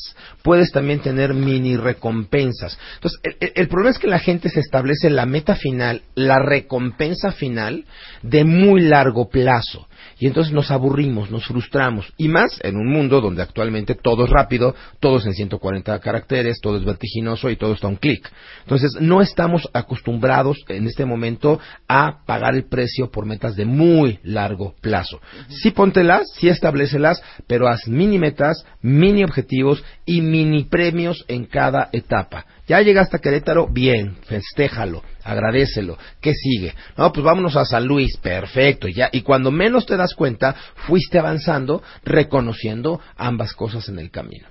puedes 0.44 0.72
también 0.72 1.00
tener 1.00 1.34
mini 1.34 1.76
recompensas. 1.78 2.78
Entonces, 2.96 3.20
el, 3.24 3.36
el- 3.40 3.52
el 3.56 3.68
problema 3.68 3.92
es 3.92 4.00
que 4.00 4.08
la 4.08 4.20
gente 4.20 4.50
se 4.50 4.60
establece 4.60 5.10
la 5.10 5.26
meta 5.26 5.56
final, 5.56 6.02
la 6.16 6.40
recompensa 6.40 7.32
final, 7.32 7.86
de 8.22 8.44
muy 8.46 8.82
largo 8.82 9.30
plazo. 9.30 9.88
Y 10.22 10.28
entonces 10.28 10.54
nos 10.54 10.70
aburrimos, 10.70 11.32
nos 11.32 11.48
frustramos. 11.48 12.14
Y 12.16 12.28
más 12.28 12.60
en 12.62 12.78
un 12.78 12.88
mundo 12.88 13.22
donde 13.22 13.42
actualmente 13.42 13.96
todo 13.96 14.26
es 14.26 14.30
rápido, 14.30 14.76
todo 15.00 15.18
es 15.18 15.26
en 15.26 15.34
140 15.34 15.98
caracteres, 15.98 16.60
todo 16.62 16.78
es 16.78 16.86
vertiginoso 16.86 17.50
y 17.50 17.56
todo 17.56 17.74
está 17.74 17.88
a 17.88 17.90
un 17.90 17.96
clic. 17.96 18.32
Entonces 18.62 18.92
no 19.02 19.24
estamos 19.24 19.68
acostumbrados 19.74 20.64
en 20.68 20.86
este 20.86 21.06
momento 21.06 21.60
a 21.88 22.24
pagar 22.28 22.54
el 22.54 22.66
precio 22.66 23.10
por 23.10 23.26
metas 23.26 23.56
de 23.56 23.66
muy 23.66 24.20
largo 24.22 24.76
plazo. 24.80 25.20
Sí 25.50 25.72
póntelas, 25.72 26.28
sí 26.36 26.50
establecelas, 26.50 27.24
pero 27.48 27.68
haz 27.68 27.88
mini 27.88 28.20
metas, 28.20 28.64
mini 28.80 29.24
objetivos 29.24 29.84
y 30.06 30.22
mini 30.22 30.66
premios 30.66 31.26
en 31.30 31.46
cada 31.46 31.90
etapa. 31.94 32.46
Ya 32.68 32.80
llegaste 32.82 33.18
a 33.18 33.20
Querétaro, 33.20 33.68
bien, 33.68 34.18
festéjalo, 34.28 35.02
agradecelo. 35.24 35.98
¿Qué 36.20 36.34
sigue? 36.34 36.74
No, 36.98 37.12
pues 37.12 37.24
vámonos 37.24 37.56
a 37.56 37.66
San 37.66 37.86
Luis, 37.86 38.18
perfecto, 38.18 38.88
ya. 38.88 39.10
Y 39.12 39.22
cuando 39.22 39.52
menos 39.52 39.86
te 39.86 39.98
das 39.98 40.14
cuenta, 40.14 40.56
fuiste 40.88 41.20
avanzando, 41.20 41.84
reconociendo 42.04 43.00
ambas 43.18 43.54
cosas 43.54 43.88
en 43.90 44.00
el 44.00 44.12
camino. 44.12 44.48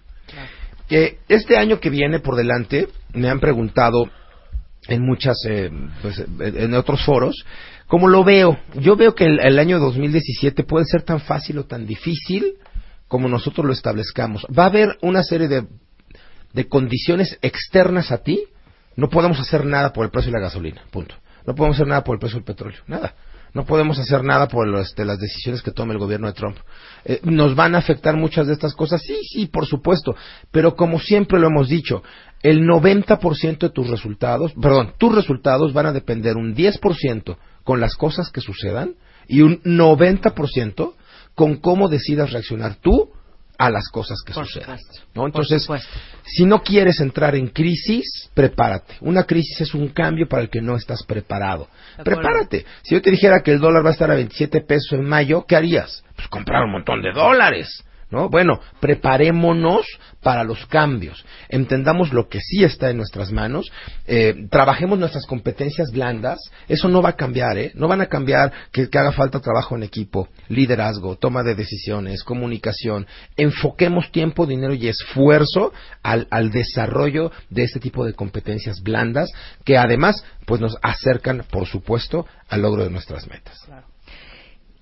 Eh, 0.88 1.18
este 1.28 1.56
año 1.56 1.80
que 1.80 1.90
viene 1.90 2.20
por 2.20 2.36
delante, 2.36 2.88
me 3.14 3.28
han 3.28 3.40
preguntado 3.40 4.10
en 4.88 5.02
muchas, 5.02 5.36
eh, 5.48 5.70
pues, 6.02 6.24
en 6.40 6.74
otros 6.74 7.04
foros, 7.04 7.44
¿cómo 7.86 8.08
lo 8.08 8.24
veo? 8.24 8.58
Yo 8.74 8.96
veo 8.96 9.14
que 9.14 9.24
el, 9.24 9.38
el 9.40 9.58
año 9.58 9.78
2017 9.78 10.64
puede 10.64 10.86
ser 10.86 11.02
tan 11.02 11.20
fácil 11.20 11.58
o 11.58 11.64
tan 11.64 11.86
difícil 11.86 12.56
como 13.10 13.28
nosotros 13.28 13.66
lo 13.66 13.72
establezcamos. 13.72 14.46
Va 14.56 14.64
a 14.64 14.68
haber 14.68 14.96
una 15.02 15.24
serie 15.24 15.48
de, 15.48 15.66
de 16.52 16.68
condiciones 16.68 17.38
externas 17.42 18.12
a 18.12 18.18
ti. 18.18 18.44
No 18.96 19.08
podemos 19.08 19.38
hacer 19.40 19.64
nada 19.64 19.92
por 19.92 20.04
el 20.04 20.10
precio 20.10 20.30
de 20.32 20.38
la 20.38 20.44
gasolina, 20.44 20.82
punto. 20.90 21.14
No 21.46 21.54
podemos 21.54 21.76
hacer 21.76 21.86
nada 21.86 22.04
por 22.04 22.14
el 22.14 22.20
precio 22.20 22.38
del 22.38 22.44
petróleo, 22.44 22.80
nada. 22.86 23.14
No 23.52 23.64
podemos 23.64 23.98
hacer 23.98 24.22
nada 24.22 24.46
por 24.46 24.68
este, 24.78 25.04
las 25.04 25.18
decisiones 25.18 25.62
que 25.62 25.72
tome 25.72 25.92
el 25.92 25.98
gobierno 25.98 26.28
de 26.28 26.34
Trump. 26.34 26.56
Eh, 27.04 27.20
¿Nos 27.24 27.56
van 27.56 27.74
a 27.74 27.78
afectar 27.78 28.16
muchas 28.16 28.46
de 28.46 28.52
estas 28.52 28.74
cosas? 28.74 29.02
Sí, 29.02 29.16
sí, 29.28 29.46
por 29.46 29.66
supuesto. 29.66 30.14
Pero 30.52 30.76
como 30.76 31.00
siempre 31.00 31.40
lo 31.40 31.48
hemos 31.48 31.68
dicho, 31.68 32.02
el 32.42 32.60
90% 32.60 33.58
de 33.58 33.70
tus 33.70 33.88
resultados, 33.88 34.52
perdón, 34.60 34.92
tus 34.98 35.14
resultados 35.14 35.72
van 35.72 35.86
a 35.86 35.92
depender 35.92 36.36
un 36.36 36.54
10% 36.54 37.36
con 37.64 37.80
las 37.80 37.96
cosas 37.96 38.30
que 38.30 38.40
sucedan 38.40 38.94
y 39.26 39.42
un 39.42 39.60
90% 39.62 40.94
con 41.34 41.56
cómo 41.56 41.88
decidas 41.88 42.32
reaccionar 42.32 42.76
tú 42.76 43.09
a 43.60 43.68
las 43.70 43.88
cosas 43.90 44.22
que 44.24 44.32
Por 44.32 44.46
sucedan. 44.46 44.78
supuesto, 44.78 45.06
¿no? 45.14 45.26
Entonces, 45.26 45.68
si 46.24 46.46
no 46.46 46.62
quieres 46.62 46.98
entrar 47.00 47.34
en 47.34 47.48
crisis, 47.48 48.30
prepárate. 48.32 48.94
Una 49.02 49.24
crisis 49.24 49.60
es 49.60 49.74
un 49.74 49.88
cambio 49.88 50.26
para 50.26 50.42
el 50.42 50.48
que 50.48 50.62
no 50.62 50.76
estás 50.76 51.02
preparado. 51.04 51.68
Prepárate. 52.02 52.64
Si 52.82 52.94
yo 52.94 53.02
te 53.02 53.10
dijera 53.10 53.42
que 53.42 53.52
el 53.52 53.60
dólar 53.60 53.84
va 53.84 53.90
a 53.90 53.92
estar 53.92 54.10
a 54.10 54.14
27 54.14 54.62
pesos 54.62 54.92
en 54.94 55.04
mayo, 55.04 55.44
¿qué 55.46 55.56
harías? 55.56 56.02
Pues 56.16 56.26
comprar 56.28 56.64
un 56.64 56.72
montón 56.72 57.02
de 57.02 57.12
dólares. 57.12 57.84
¿No? 58.10 58.28
Bueno, 58.28 58.60
preparémonos 58.80 59.86
para 60.22 60.44
los 60.44 60.66
cambios, 60.66 61.24
entendamos 61.48 62.12
lo 62.12 62.28
que 62.28 62.40
sí 62.40 62.64
está 62.64 62.90
en 62.90 62.98
nuestras 62.98 63.30
manos, 63.32 63.70
eh, 64.06 64.46
trabajemos 64.50 64.98
nuestras 64.98 65.26
competencias 65.26 65.90
blandas, 65.92 66.38
eso 66.68 66.88
no 66.88 67.02
va 67.02 67.10
a 67.10 67.16
cambiar, 67.16 67.56
¿eh? 67.58 67.72
No 67.74 67.88
van 67.88 68.00
a 68.00 68.06
cambiar 68.06 68.52
que, 68.72 68.88
haga 68.92 69.12
falta 69.12 69.40
trabajo 69.40 69.76
en 69.76 69.82
equipo, 69.82 70.28
liderazgo, 70.48 71.16
toma 71.16 71.42
de 71.42 71.54
decisiones, 71.54 72.24
comunicación, 72.24 73.06
enfoquemos 73.36 74.10
tiempo, 74.12 74.46
dinero 74.46 74.74
y 74.74 74.88
esfuerzo 74.88 75.72
al, 76.02 76.26
al 76.30 76.50
desarrollo 76.50 77.32
de 77.48 77.64
este 77.64 77.80
tipo 77.80 78.04
de 78.04 78.14
competencias 78.14 78.82
blandas 78.82 79.30
que 79.64 79.78
además 79.78 80.24
pues 80.46 80.60
nos 80.60 80.76
acercan, 80.82 81.44
por 81.50 81.66
supuesto, 81.66 82.26
al 82.48 82.62
logro 82.62 82.84
de 82.84 82.90
nuestras 82.90 83.28
metas. 83.28 83.58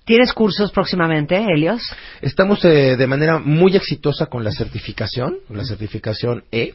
¿Tienes 0.09 0.33
cursos 0.33 0.71
próximamente, 0.71 1.35
Helios? 1.35 1.83
Estamos 2.19 2.65
eh, 2.65 2.97
de 2.97 3.05
manera 3.05 3.37
muy 3.37 3.75
exitosa 3.75 4.25
con 4.25 4.43
la 4.43 4.51
certificación, 4.51 5.37
la 5.49 5.63
certificación 5.63 6.45
E. 6.51 6.73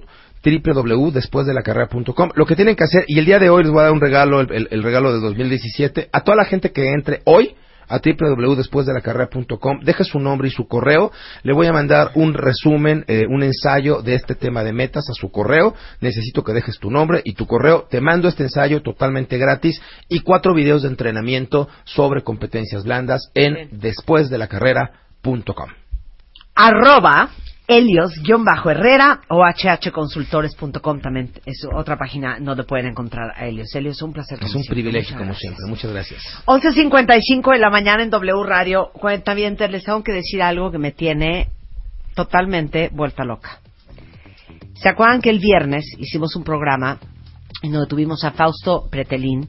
www.despuesdelacarrera.com 0.44 2.30
Lo 2.34 2.46
que 2.46 2.54
tienen 2.56 2.76
que 2.76 2.84
hacer, 2.84 3.04
y 3.08 3.18
el 3.18 3.24
día 3.24 3.38
de 3.40 3.50
hoy 3.50 3.64
les 3.64 3.72
voy 3.72 3.80
a 3.80 3.84
dar 3.84 3.92
un 3.92 4.00
regalo, 4.00 4.40
el, 4.40 4.52
el- 4.52 4.68
el 4.70 4.82
regalo 4.82 5.12
de 5.12 5.20
2017, 5.20 6.08
a 6.12 6.20
toda 6.22 6.36
la 6.36 6.44
gente 6.44 6.70
que 6.72 6.90
entre 6.92 7.20
hoy 7.24 7.54
a 7.88 7.98
www.despuesdelacarrera.com, 7.98 9.80
deje 9.82 10.04
su 10.04 10.18
nombre 10.18 10.48
y 10.48 10.50
su 10.50 10.66
correo, 10.66 11.10
le 11.42 11.52
voy 11.52 11.66
a 11.66 11.72
mandar 11.72 12.12
un 12.14 12.34
resumen, 12.34 13.04
eh, 13.08 13.26
un 13.28 13.42
ensayo 13.42 14.02
de 14.02 14.14
este 14.14 14.34
tema 14.34 14.62
de 14.62 14.72
metas 14.72 15.08
a 15.10 15.14
su 15.14 15.30
correo, 15.30 15.74
necesito 16.00 16.44
que 16.44 16.52
dejes 16.52 16.78
tu 16.78 16.90
nombre 16.90 17.20
y 17.24 17.34
tu 17.34 17.46
correo, 17.46 17.86
te 17.90 18.00
mando 18.00 18.28
este 18.28 18.44
ensayo 18.44 18.82
totalmente 18.82 19.38
gratis 19.38 19.80
y 20.08 20.20
cuatro 20.20 20.54
videos 20.54 20.82
de 20.82 20.88
entrenamiento 20.88 21.68
sobre 21.84 22.22
competencias 22.22 22.84
blandas 22.84 23.30
en 23.34 23.68
despuesdelacarrera.com. 23.72 25.68
Arroba 26.54 27.30
Helios-Herrera 27.68 29.20
o 29.28 29.44
hhconsultores.com 29.44 31.00
también 31.00 31.30
es 31.44 31.66
otra 31.72 31.98
página 31.98 32.38
donde 32.40 32.64
pueden 32.64 32.86
encontrar 32.86 33.30
a 33.36 33.46
Helios. 33.46 33.74
Helios, 33.74 34.00
un 34.02 34.14
placer. 34.14 34.38
Es 34.38 34.46
un 34.54 34.62
siempre. 34.62 34.74
privilegio, 34.74 35.16
Muchas 35.16 35.18
como 35.18 35.30
gracias. 35.32 35.40
siempre. 35.40 35.66
Muchas 35.68 35.92
gracias. 35.92 36.42
11.55 36.46 37.52
de 37.52 37.58
la 37.58 37.70
mañana 37.70 38.02
en 38.02 38.10
W 38.10 38.42
Radio. 38.44 38.90
Cuenta 38.94 39.34
bien, 39.34 39.56
les 39.70 39.84
tengo 39.84 40.02
que 40.02 40.12
decir 40.12 40.42
algo 40.42 40.70
que 40.72 40.78
me 40.78 40.92
tiene 40.92 41.48
totalmente 42.14 42.88
vuelta 42.92 43.24
loca. 43.24 43.60
¿Se 44.74 44.88
acuerdan 44.88 45.20
que 45.20 45.30
el 45.30 45.38
viernes 45.38 45.84
hicimos 45.98 46.34
un 46.36 46.44
programa 46.44 46.98
en 47.62 47.72
donde 47.72 47.88
tuvimos 47.88 48.24
a 48.24 48.30
Fausto 48.30 48.88
Pretelín, 48.90 49.48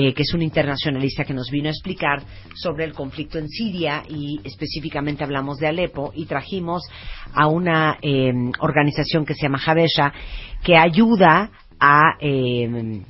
eh, 0.00 0.14
que 0.14 0.22
es 0.22 0.32
un 0.32 0.42
internacionalista 0.42 1.24
que 1.24 1.34
nos 1.34 1.50
vino 1.50 1.66
a 1.68 1.72
explicar 1.72 2.22
sobre 2.54 2.84
el 2.84 2.92
conflicto 2.92 3.36
en 3.38 3.48
Siria 3.48 4.04
y 4.08 4.40
específicamente 4.44 5.24
hablamos 5.24 5.58
de 5.58 5.66
Alepo 5.66 6.12
y 6.14 6.26
trajimos 6.26 6.82
a 7.34 7.48
una 7.48 7.98
eh, 8.00 8.32
organización 8.60 9.24
que 9.26 9.34
se 9.34 9.42
llama 9.42 9.60
Habesha 9.66 10.12
que 10.62 10.76
ayuda 10.76 11.50
a 11.80 12.12
eh, 12.20 13.02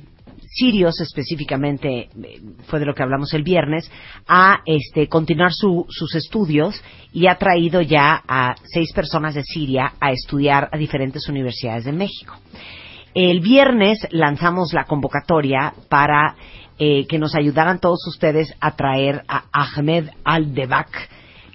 sirios 0.51 0.99
específicamente 0.99 2.09
eh, 2.23 2.41
fue 2.65 2.79
de 2.79 2.85
lo 2.87 2.95
que 2.95 3.03
hablamos 3.03 3.33
el 3.35 3.43
viernes 3.43 3.89
a 4.27 4.61
este 4.65 5.07
continuar 5.07 5.51
su- 5.53 5.85
sus 5.89 6.15
estudios 6.15 6.81
y 7.13 7.27
ha 7.27 7.35
traído 7.35 7.81
ya 7.81 8.23
a 8.27 8.55
seis 8.63 8.91
personas 8.93 9.35
de 9.35 9.43
Siria 9.43 9.93
a 9.99 10.11
estudiar 10.11 10.69
a 10.71 10.77
diferentes 10.77 11.29
universidades 11.29 11.85
de 11.85 11.91
México. 11.91 12.33
El 13.13 13.39
viernes 13.41 13.99
lanzamos 14.11 14.71
la 14.73 14.85
convocatoria 14.85 15.73
para 15.89 16.35
eh, 16.79 17.05
que 17.07 17.19
nos 17.19 17.35
ayudaran 17.35 17.79
todos 17.79 18.05
ustedes 18.07 18.53
a 18.59 18.75
traer 18.75 19.23
a 19.27 19.45
Ahmed 19.51 20.09
Al-Debak, 20.23 20.89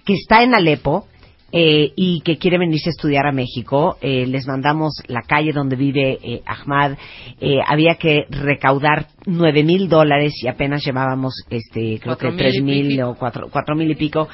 que 0.05 0.14
está 0.14 0.42
en 0.42 0.55
Alepo 0.55 1.06
eh, 1.51 1.92
y 1.96 2.20
que 2.20 2.36
quiere 2.36 2.59
venirse 2.59 2.90
a 2.90 2.92
estudiar 2.92 3.26
a 3.26 3.32
México. 3.32 3.96
Eh, 4.01 4.26
les 4.26 4.46
mandamos 4.46 4.92
la 5.09 5.22
calle 5.22 5.52
donde 5.52 5.76
vive 5.76 6.18
eh, 6.22 6.42
Ahmad. 6.46 6.96
Eh, 7.40 7.59
había 7.66 7.94
que 7.94 8.26
recaudar 8.28 9.06
nueve 9.26 9.64
mil 9.64 9.88
dólares 9.88 10.34
y 10.42 10.48
apenas 10.48 10.84
llevábamos, 10.84 11.34
este, 11.51 11.98
creo 12.01 12.18
que 12.18 12.32
tres 12.32 12.62
mil 12.62 13.01
o 13.02 13.14
cuatro, 13.14 13.48
cuatro 13.51 13.74
mil 13.74 13.90
y 13.90 13.94
pico. 13.94 14.28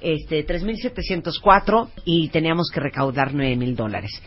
Este, 0.00 0.42
tres 0.42 0.62
mil 0.62 0.76
setecientos 0.76 1.40
cuatro 1.40 1.88
y 2.04 2.28
teníamos 2.28 2.70
que 2.70 2.80
recaudar 2.80 3.32
nueve 3.32 3.56
mil 3.56 3.74
dólares 3.74 4.20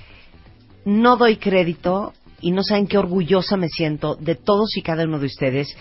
no 0.87 1.17
doy 1.17 1.35
crédito 1.35 2.13
y 2.39 2.51
no 2.51 2.63
saben 2.63 2.87
qué 2.87 2.97
orgullosa 2.97 3.57
me 3.57 3.67
siento 3.67 4.15
de 4.15 4.35
todos 4.35 4.77
y 4.77 4.81
cada 4.81 5.03
uno 5.03 5.19
de 5.19 5.25
ustedes 5.25 5.75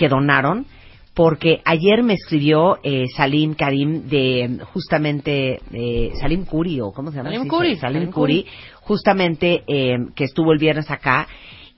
que 0.00 0.08
donaron, 0.08 0.64
porque 1.12 1.60
ayer 1.66 2.02
me 2.02 2.14
escribió 2.14 2.78
eh, 2.82 3.04
Salim 3.14 3.52
Karim 3.52 4.08
de 4.08 4.60
justamente 4.72 5.60
eh, 5.74 6.12
Salim 6.18 6.46
Kuri 6.46 6.80
o 6.80 6.90
cómo 6.92 7.10
se 7.10 7.18
llama 7.18 7.28
Salim 7.28 7.42
Sí, 7.42 7.48
Kuri, 7.48 7.76
Salim 7.76 8.00
Salim 8.00 8.10
Kuri, 8.10 8.42
Kuri. 8.44 8.52
justamente 8.80 9.62
eh, 9.66 9.98
que 10.14 10.24
estuvo 10.24 10.52
el 10.52 10.58
viernes 10.58 10.90
acá 10.90 11.28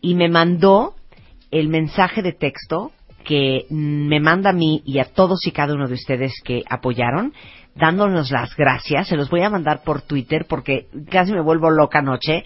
y 0.01 0.15
me 0.15 0.29
mandó 0.29 0.95
el 1.51 1.69
mensaje 1.69 2.23
de 2.23 2.33
texto 2.33 2.93
que 3.25 3.67
me 3.71 4.21
manda 4.21 4.51
a 4.51 4.53
mí 4.53 4.83
y 4.87 5.01
a 5.01 5.05
todos 5.05 5.45
y 5.47 5.51
cada 5.51 5.75
uno 5.75 5.89
de 5.89 5.95
ustedes 5.95 6.33
que 6.45 6.63
apoyaron, 6.69 7.33
dándonos 7.75 8.31
las 8.31 8.55
gracias. 8.55 9.09
Se 9.09 9.17
los 9.17 9.31
voy 9.31 9.43
a 9.43 9.51
mandar 9.51 9.83
por 9.85 10.03
Twitter 10.03 10.47
porque 10.49 10.87
casi 11.11 11.33
me 11.33 11.43
vuelvo 11.43 11.71
loca 11.71 11.99
anoche. 11.99 12.45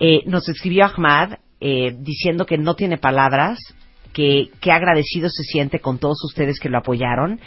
Eh, 0.00 0.20
nos 0.26 0.48
escribió 0.48 0.86
Ahmad 0.86 1.34
eh, 1.60 1.94
diciendo 2.00 2.44
que 2.44 2.58
no 2.58 2.74
tiene 2.74 2.98
palabras, 2.98 3.58
que, 4.12 4.50
que 4.60 4.72
agradecido 4.72 5.28
se 5.30 5.42
siente 5.42 5.80
con 5.80 5.98
todos 5.98 6.22
ustedes 6.24 6.60
que 6.60 6.68
lo 6.68 6.78
apoyaron. 6.78 7.40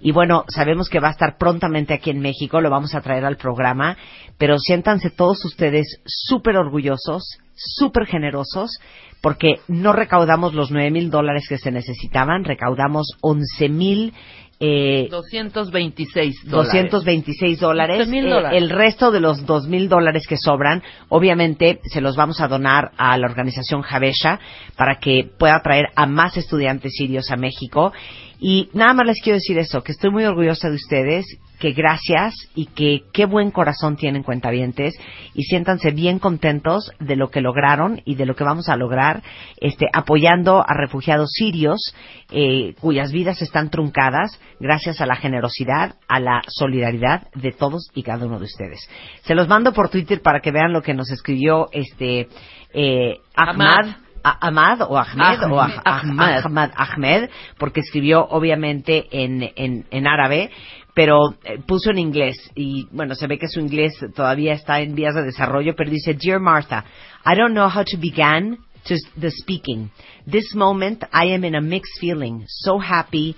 Y 0.00 0.12
bueno, 0.12 0.44
sabemos 0.48 0.88
que 0.88 1.00
va 1.00 1.08
a 1.08 1.12
estar 1.12 1.36
prontamente 1.38 1.94
aquí 1.94 2.10
en 2.10 2.20
México, 2.20 2.60
lo 2.60 2.70
vamos 2.70 2.94
a 2.94 3.00
traer 3.00 3.24
al 3.24 3.36
programa, 3.36 3.96
pero 4.36 4.58
siéntanse 4.58 5.10
todos 5.10 5.44
ustedes 5.44 6.00
súper 6.06 6.56
orgullosos, 6.56 7.38
súper 7.56 8.06
generosos, 8.06 8.78
porque 9.20 9.60
no 9.66 9.92
recaudamos 9.92 10.54
los 10.54 10.70
nueve 10.70 10.92
mil 10.92 11.10
dólares 11.10 11.46
que 11.48 11.58
se 11.58 11.72
necesitaban, 11.72 12.44
recaudamos 12.44 13.16
once 13.20 13.68
mil 13.68 14.14
eh, 14.60 15.06
226 15.10 16.44
dólares. 16.44 16.72
226 16.72 17.60
dólares. 17.60 17.96
11,000 18.00 18.26
Eh, 18.26 18.30
dólares. 18.30 18.62
el 18.62 18.70
resto 18.70 19.10
de 19.10 19.20
los 19.20 19.46
2.000 19.46 19.88
dólares 19.88 20.26
que 20.26 20.36
sobran, 20.36 20.82
obviamente 21.08 21.80
se 21.84 22.00
los 22.00 22.16
vamos 22.16 22.40
a 22.40 22.48
donar 22.48 22.90
a 22.96 23.16
la 23.18 23.26
organización 23.26 23.82
Javesha 23.82 24.40
para 24.76 24.96
que 24.98 25.28
pueda 25.38 25.60
traer 25.62 25.86
a 25.94 26.06
más 26.06 26.36
estudiantes 26.36 26.92
sirios 26.96 27.30
a 27.30 27.36
México. 27.36 27.92
Y 28.40 28.68
nada 28.72 28.94
más 28.94 29.06
les 29.06 29.20
quiero 29.22 29.36
decir 29.36 29.58
eso, 29.58 29.82
que 29.82 29.92
estoy 29.92 30.10
muy 30.10 30.24
orgullosa 30.24 30.68
de 30.68 30.74
ustedes, 30.76 31.26
que 31.58 31.72
gracias 31.72 32.34
y 32.54 32.66
que 32.66 33.02
qué 33.12 33.26
buen 33.26 33.50
corazón 33.50 33.96
tienen 33.96 34.22
cuentavientes 34.22 34.94
y 35.34 35.42
siéntanse 35.44 35.90
bien 35.90 36.18
contentos 36.18 36.92
de 37.00 37.16
lo 37.16 37.30
que 37.30 37.40
lograron 37.40 38.00
y 38.04 38.14
de 38.14 38.26
lo 38.26 38.34
que 38.36 38.44
vamos 38.44 38.68
a 38.68 38.76
lograr 38.76 39.22
este, 39.60 39.86
apoyando 39.92 40.64
a 40.66 40.74
refugiados 40.74 41.30
sirios 41.32 41.94
eh, 42.30 42.74
cuyas 42.80 43.12
vidas 43.12 43.42
están 43.42 43.70
truncadas 43.70 44.38
gracias 44.60 45.00
a 45.00 45.06
la 45.06 45.16
generosidad, 45.16 45.96
a 46.08 46.20
la 46.20 46.42
solidaridad 46.48 47.28
de 47.34 47.52
todos 47.52 47.90
y 47.94 48.02
cada 48.02 48.26
uno 48.26 48.38
de 48.38 48.44
ustedes. 48.44 48.88
Se 49.22 49.34
los 49.34 49.48
mando 49.48 49.72
por 49.72 49.88
Twitter 49.88 50.20
para 50.22 50.40
que 50.40 50.52
vean 50.52 50.72
lo 50.72 50.82
que 50.82 50.94
nos 50.94 51.10
escribió 51.10 51.68
este 51.72 52.28
eh, 52.74 53.18
Ahmad. 53.34 53.66
Ahmad. 53.78 53.96
A- 54.24 54.48
Ahmad 54.48 54.82
o 54.82 54.98
Ahmed 54.98 55.42
o 55.48 55.60
Ah- 55.60 55.80
Ahmed. 55.84 56.44
Ahmad 56.44 56.70
Ahmed 56.76 57.30
porque 57.56 57.80
escribió 57.80 58.26
obviamente 58.30 59.06
en, 59.12 59.48
en, 59.54 59.86
en 59.92 60.06
árabe 60.08 60.50
pero 60.98 61.36
eh, 61.44 61.60
puso 61.64 61.90
en 61.92 61.98
inglés 62.00 62.36
y 62.56 62.88
bueno 62.90 63.14
se 63.14 63.28
ve 63.28 63.38
que 63.38 63.46
su 63.46 63.60
inglés 63.60 63.94
todavía 64.16 64.54
está 64.54 64.80
en 64.80 64.96
vías 64.96 65.14
de 65.14 65.22
desarrollo 65.22 65.76
pero 65.76 65.88
dice 65.88 66.14
Dear 66.14 66.40
Martha 66.40 66.84
I 67.24 67.36
don't 67.36 67.52
know 67.52 67.68
how 67.68 67.84
to 67.84 67.96
begin 67.96 68.58
to 68.86 68.96
the 69.16 69.30
speaking 69.30 69.92
this 70.26 70.56
moment 70.56 71.04
I 71.12 71.32
am 71.32 71.44
in 71.44 71.54
a 71.54 71.60
mixed 71.60 72.00
feeling 72.00 72.46
so 72.48 72.80
happy 72.80 73.36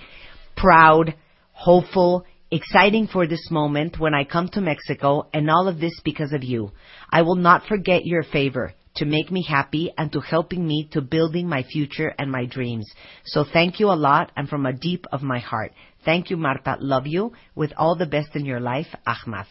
proud 0.56 1.14
hopeful 1.52 2.24
exciting 2.50 3.08
for 3.08 3.28
this 3.28 3.50
moment 3.50 3.98
when 3.98 4.14
I 4.14 4.24
come 4.24 4.48
to 4.54 4.62
Mexico 4.62 5.28
and 5.34 5.50
all 5.50 5.68
of 5.68 5.80
this 5.80 6.00
because 6.02 6.32
of 6.32 6.42
you 6.42 6.70
I 7.12 7.20
will 7.20 7.36
not 7.36 7.66
forget 7.68 8.06
your 8.06 8.22
favor 8.22 8.72
to 8.96 9.04
make 9.04 9.30
me 9.30 9.44
happy 9.46 9.92
and 9.98 10.10
to 10.12 10.20
helping 10.20 10.66
me 10.66 10.88
to 10.92 11.00
building 11.00 11.48
my 11.48 11.62
future 11.62 12.12
and 12.18 12.30
my 12.30 12.44
dreams. 12.44 12.90
So 13.24 13.44
thank 13.44 13.78
you 13.78 13.86
a 13.86 13.94
lot 13.94 14.32
and 14.36 14.48
from 14.48 14.66
a 14.66 14.72
deep 14.72 15.04
of 15.12 15.22
my 15.22 15.38
heart. 15.38 15.72
Thank 16.04 16.30
you, 16.30 16.36
Marta. 16.36 16.76
Love 16.80 17.06
you. 17.06 17.32
With 17.54 17.72
all 17.76 17.96
the 17.96 18.06
best 18.06 18.34
in 18.36 18.44
your 18.44 18.60
life, 18.60 18.88
Ahmad. 19.06 19.46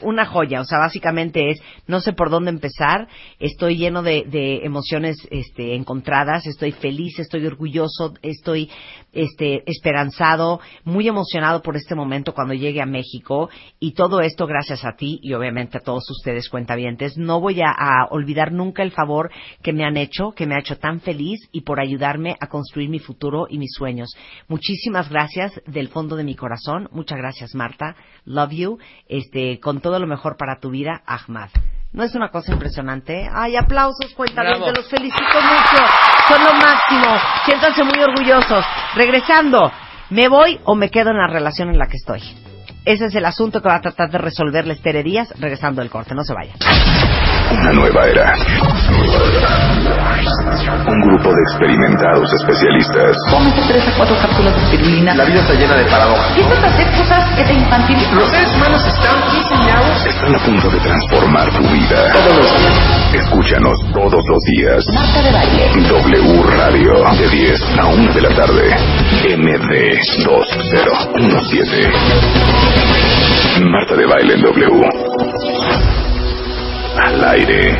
Una 0.00 0.24
joya, 0.24 0.60
o 0.60 0.64
sea, 0.64 0.78
básicamente 0.78 1.50
es, 1.50 1.60
no 1.86 2.00
sé 2.00 2.14
por 2.14 2.30
dónde 2.30 2.50
empezar, 2.50 3.06
estoy 3.38 3.76
lleno 3.76 4.02
de, 4.02 4.24
de 4.26 4.64
emociones 4.64 5.16
este, 5.30 5.74
encontradas, 5.74 6.46
estoy 6.46 6.72
feliz, 6.72 7.18
estoy 7.18 7.46
orgulloso, 7.46 8.14
estoy 8.22 8.70
este, 9.12 9.62
esperanzado, 9.70 10.60
muy 10.84 11.08
emocionado 11.08 11.62
por 11.62 11.76
este 11.76 11.94
momento 11.94 12.34
cuando 12.34 12.54
llegue 12.54 12.80
a 12.80 12.86
México 12.86 13.50
y 13.78 13.92
todo 13.92 14.20
esto 14.20 14.46
gracias 14.46 14.84
a 14.84 14.96
ti 14.96 15.20
y 15.22 15.34
obviamente 15.34 15.78
a 15.78 15.82
todos 15.82 16.08
ustedes 16.10 16.48
cuentavientes. 16.48 17.16
No 17.16 17.40
voy 17.40 17.60
a, 17.60 17.70
a 17.70 18.06
olvidar 18.10 18.52
nunca 18.52 18.82
el 18.82 18.92
favor 18.92 19.30
que 19.62 19.72
me 19.72 19.84
han 19.84 19.96
hecho, 19.96 20.32
que 20.32 20.46
me 20.46 20.54
ha 20.54 20.60
hecho 20.60 20.78
tan 20.78 21.00
feliz 21.00 21.40
y 21.52 21.62
por 21.62 21.80
ayudarme 21.80 22.36
a 22.40 22.48
construir 22.48 22.88
mi 22.88 22.98
futuro 22.98 23.46
y 23.48 23.58
mis 23.58 23.72
sueños. 23.72 24.14
Muchísimas 24.48 25.08
gracias 25.08 25.52
del 25.66 25.88
fondo 25.88 26.16
de 26.16 26.24
mi 26.24 26.34
corazón. 26.34 26.88
Muchas 26.92 27.18
gracias, 27.18 27.54
Marta. 27.54 27.96
Love 28.24 28.52
you. 28.52 28.78
Este, 29.08 29.60
con 29.60 29.80
todo 29.80 29.98
lo 29.98 30.06
mejor 30.06 30.36
para 30.36 30.60
tu 30.60 30.70
vida, 30.70 31.02
Ahmad. 31.06 31.50
¿No 31.92 32.02
es 32.02 32.14
una 32.14 32.30
cosa 32.30 32.52
impresionante? 32.52 33.28
Ay, 33.30 33.54
aplausos, 33.54 34.14
cuentavientes, 34.16 34.72
los 34.74 34.88
felicito 34.88 35.22
mucho. 35.22 36.11
Son 36.28 36.42
lo 36.44 36.52
máximo. 36.54 37.18
Siéntanse 37.44 37.82
muy 37.84 37.98
orgullosos. 38.02 38.64
Regresando, 38.94 39.72
¿me 40.10 40.28
voy 40.28 40.60
o 40.64 40.74
me 40.74 40.90
quedo 40.90 41.10
en 41.10 41.18
la 41.18 41.26
relación 41.26 41.70
en 41.70 41.78
la 41.78 41.86
que 41.86 41.96
estoy? 41.96 42.51
Ese 42.84 43.06
es 43.06 43.14
el 43.14 43.24
asunto 43.24 43.62
que 43.62 43.68
va 43.68 43.76
a 43.76 43.80
tratar 43.80 44.10
de 44.10 44.18
resolverles 44.18 44.82
Tere 44.82 45.04
Díaz 45.04 45.32
regresando 45.38 45.80
del 45.80 45.90
corte. 45.90 46.16
No 46.16 46.24
se 46.24 46.34
vayan. 46.34 46.56
Una 47.52 47.72
nueva 47.72 48.06
era. 48.08 48.34
Un 50.88 51.00
grupo 51.02 51.28
de 51.30 51.42
experimentados 51.42 52.32
especialistas 52.32 53.16
Cómete 53.30 53.62
tres 53.68 53.86
a 53.86 53.96
cuatro 53.96 54.16
cápsulas 54.20 54.54
de 54.56 54.62
espirulina. 54.62 55.14
La 55.14 55.24
vida 55.24 55.40
está 55.40 55.54
llena 55.54 55.76
de 55.76 55.84
paradojas. 55.84 56.28
Empiezas 56.28 56.64
a 56.64 56.66
hacer 56.66 56.86
cosas 56.98 57.36
que 57.36 57.44
te 57.44 57.54
infantilizan. 57.54 58.16
Los 58.16 58.30
seres 58.30 58.54
humanos 58.56 58.86
están 58.86 59.16
diseñados. 59.32 60.06
Están 60.06 60.34
a 60.34 60.38
punto 60.44 60.70
de 60.70 60.80
transformar 60.80 61.52
tu 61.52 61.62
vida. 61.68 62.12
Todos 62.12 62.36
los 62.36 62.58
días. 62.58 63.14
Escúchanos 63.14 63.78
todos 63.92 64.24
los 64.26 64.42
días. 64.56 64.84
Marta 64.94 65.22
de 65.22 65.32
Baile. 65.32 65.88
W 65.88 66.42
Radio. 66.56 66.94
De 67.12 67.28
10 67.28 67.60
a 67.78 67.86
1 67.86 68.12
de 68.12 68.20
la 68.22 68.34
tarde. 68.34 69.01
MD 69.62 69.96
2017. 71.14 71.92
Marta 73.70 73.94
de 73.94 74.06
Baile 74.06 74.34
en 74.34 74.42
W. 74.42 74.88
Al 76.98 77.24
aire. 77.24 77.78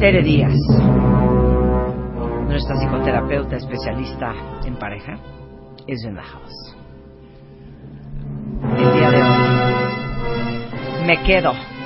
Tere 0.00 0.22
Díaz, 0.22 0.54
nuestra 2.48 2.76
psicoterapeuta 2.76 3.56
especialista 3.56 4.34
en 4.64 4.76
pareja, 4.76 5.18
es 5.86 6.04
in 6.04 6.14
the 6.14 6.22
house. 6.22 6.76
El 8.78 8.92
día 8.94 9.10
de 9.10 9.22
hoy 9.22 9.28
me 11.06 11.22
quedo. 11.22 11.77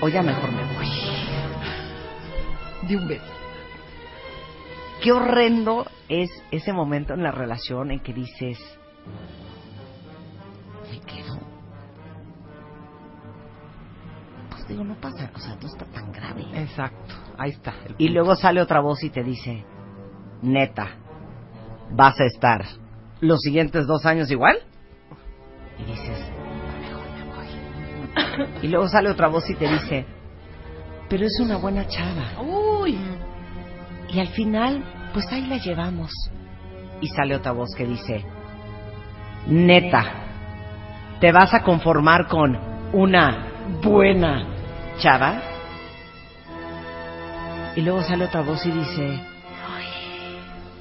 O 0.00 0.08
ya 0.08 0.22
mejor 0.22 0.52
me 0.52 0.64
voy. 0.74 0.88
De 2.88 2.96
un 2.96 3.08
beso. 3.08 3.24
Qué 5.02 5.12
horrendo 5.12 5.86
es 6.08 6.30
ese 6.50 6.72
momento 6.72 7.14
en 7.14 7.22
la 7.22 7.30
relación 7.30 7.90
en 7.90 8.00
que 8.00 8.12
dices, 8.12 8.58
me 10.90 11.00
quedo. 11.00 11.38
Pues 14.50 14.68
digo, 14.68 14.84
no 14.84 14.94
pasa, 15.00 15.30
o 15.34 15.38
sea, 15.38 15.56
no 15.60 15.68
está 15.68 15.84
tan 15.86 16.10
grave. 16.12 16.44
Exacto, 16.54 17.14
ahí 17.36 17.50
está. 17.50 17.74
Y 17.98 18.08
luego 18.08 18.34
sale 18.34 18.60
otra 18.60 18.80
voz 18.80 19.02
y 19.04 19.10
te 19.10 19.22
dice, 19.22 19.64
neta, 20.42 20.96
¿vas 21.92 22.18
a 22.20 22.24
estar 22.24 22.64
los 23.20 23.40
siguientes 23.40 23.86
dos 23.86 24.04
años 24.04 24.30
igual? 24.30 24.58
Y 25.78 25.84
dices, 25.84 26.18
Y 28.62 28.68
luego 28.68 28.88
sale 28.88 29.10
otra 29.10 29.28
voz 29.28 29.48
y 29.50 29.54
te 29.54 29.68
dice, 29.68 30.06
pero 31.08 31.24
es 31.24 31.38
una 31.40 31.56
buena 31.56 31.86
chava. 31.86 32.40
Uy. 32.42 32.98
Y 34.08 34.20
al 34.20 34.28
final, 34.28 34.82
pues 35.12 35.26
ahí 35.32 35.46
la 35.46 35.58
llevamos. 35.58 36.10
Y 37.00 37.08
sale 37.08 37.36
otra 37.36 37.52
voz 37.52 37.70
que 37.76 37.86
dice, 37.86 38.24
neta, 39.46 40.04
¿te 41.20 41.32
vas 41.32 41.54
a 41.54 41.62
conformar 41.62 42.26
con 42.26 42.58
una 42.92 43.46
buena 43.82 44.46
chava? 44.98 45.40
Y 47.76 47.82
luego 47.82 48.02
sale 48.02 48.24
otra 48.24 48.40
voz 48.40 48.66
y 48.66 48.72
dice, 48.72 49.20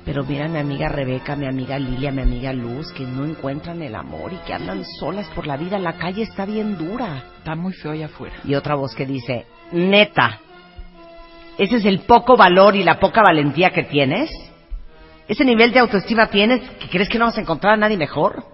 pero 0.07 0.23
mira 0.23 0.47
mi 0.47 0.57
amiga 0.57 0.88
Rebeca, 0.88 1.35
mi 1.35 1.47
amiga 1.47 1.77
Lilia, 1.77 2.13
mi 2.13 2.21
amiga 2.21 2.53
Luz, 2.53 2.93
que 2.93 3.03
no 3.03 3.25
encuentran 3.25 3.81
el 3.81 3.93
amor 3.93 4.31
y 4.31 4.38
que 4.38 4.53
andan 4.53 4.85
solas 5.01 5.27
por 5.35 5.45
la 5.45 5.57
vida, 5.57 5.77
la 5.79 5.97
calle 5.97 6.21
está 6.21 6.45
bien 6.45 6.77
dura. 6.77 7.25
Está 7.39 7.55
muy 7.55 7.73
feo 7.73 7.91
allá 7.91 8.05
afuera. 8.05 8.38
Y 8.45 8.55
otra 8.55 8.75
voz 8.75 8.95
que 8.95 9.05
dice, 9.05 9.45
neta, 9.73 10.39
ese 11.57 11.75
es 11.75 11.85
el 11.85 11.99
poco 12.03 12.38
valor 12.38 12.77
y 12.77 12.85
la 12.85 13.01
poca 13.01 13.21
valentía 13.21 13.71
que 13.71 13.84
tienes. 13.84 14.31
Ese 15.27 15.43
nivel 15.43 15.73
de 15.73 15.79
autoestima 15.79 16.27
tienes 16.27 16.61
que 16.79 16.88
crees 16.88 17.09
que 17.09 17.19
no 17.19 17.25
vas 17.25 17.38
a 17.38 17.41
encontrar 17.41 17.73
a 17.73 17.77
nadie 17.77 17.97
mejor. 17.97 18.45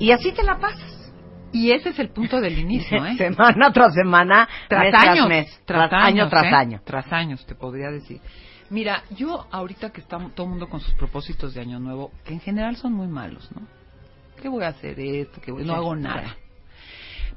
Y 0.00 0.10
así 0.10 0.32
te 0.32 0.42
la 0.42 0.58
pasas. 0.58 1.12
Y 1.52 1.70
ese 1.70 1.90
es 1.90 1.98
el 2.00 2.08
punto 2.08 2.40
del 2.40 2.58
inicio, 2.58 3.06
¿eh? 3.06 3.16
Semana 3.16 3.72
tras 3.72 3.94
semana, 3.94 4.48
tras 4.68 4.82
mes 4.82 4.94
años, 4.94 5.14
tras 5.14 5.28
mes, 5.28 5.62
tras 5.64 5.90
tras 5.90 5.92
año 5.92 6.06
años, 6.06 6.30
tras 6.30 6.44
¿eh? 6.44 6.54
año. 6.56 6.80
Tras 6.84 7.12
años, 7.12 7.46
te 7.46 7.54
podría 7.54 7.92
decir. 7.92 8.20
Mira, 8.74 9.04
yo 9.16 9.46
ahorita 9.52 9.90
que 9.90 10.00
está 10.00 10.18
todo 10.34 10.46
el 10.46 10.50
mundo 10.50 10.68
con 10.68 10.80
sus 10.80 10.92
propósitos 10.94 11.54
de 11.54 11.60
año 11.60 11.78
nuevo, 11.78 12.10
que 12.24 12.34
en 12.34 12.40
general 12.40 12.74
son 12.74 12.92
muy 12.92 13.06
malos, 13.06 13.48
¿no? 13.54 13.62
¿Qué 14.42 14.48
voy 14.48 14.64
a 14.64 14.68
hacer 14.68 14.98
esto? 14.98 15.40
¿Qué 15.40 15.52
voy- 15.52 15.64
No 15.64 15.74
hago 15.74 15.94
nada. 15.94 16.34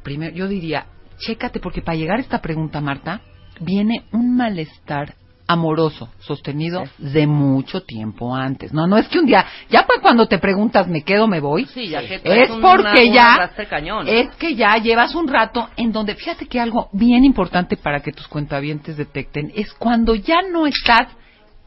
Primero, 0.01 0.35
yo 0.35 0.47
diría, 0.47 0.87
chécate, 1.19 1.59
porque 1.59 1.83
para 1.83 1.95
llegar 1.95 2.17
a 2.17 2.21
esta 2.21 2.41
pregunta, 2.41 2.81
Marta, 2.81 3.21
viene 3.59 4.05
un 4.13 4.35
malestar 4.35 5.13
amoroso, 5.47 6.09
sostenido 6.17 6.83
de 6.97 7.27
mucho 7.27 7.83
tiempo 7.83 8.35
antes. 8.35 8.73
No, 8.73 8.87
no 8.87 8.97
es 8.97 9.07
que 9.07 9.19
un 9.19 9.27
día, 9.27 9.45
ya 9.69 9.85
para 9.85 10.01
cuando 10.01 10.27
te 10.27 10.39
preguntas, 10.39 10.87
¿me 10.87 11.03
quedo, 11.03 11.27
me 11.27 11.39
voy? 11.39 11.65
Sí, 11.67 11.87
ya 11.89 12.01
que 12.01 12.15
es 12.23 12.49
un- 12.49 12.61
porque 12.61 13.05
una- 13.09 13.13
ya 13.13 13.51
cañón. 13.69 14.07
es 14.07 14.35
que 14.37 14.55
ya 14.55 14.75
llevas 14.77 15.13
un 15.13 15.27
rato 15.27 15.69
en 15.77 15.91
donde 15.91 16.15
fíjate 16.15 16.47
que 16.47 16.59
algo 16.59 16.89
bien 16.93 17.23
importante 17.23 17.77
para 17.77 17.99
que 18.01 18.11
tus 18.11 18.27
cuentavientes 18.27 18.97
detecten 18.97 19.51
es 19.55 19.71
cuando 19.75 20.15
ya 20.15 20.41
no 20.51 20.65
estás 20.65 21.09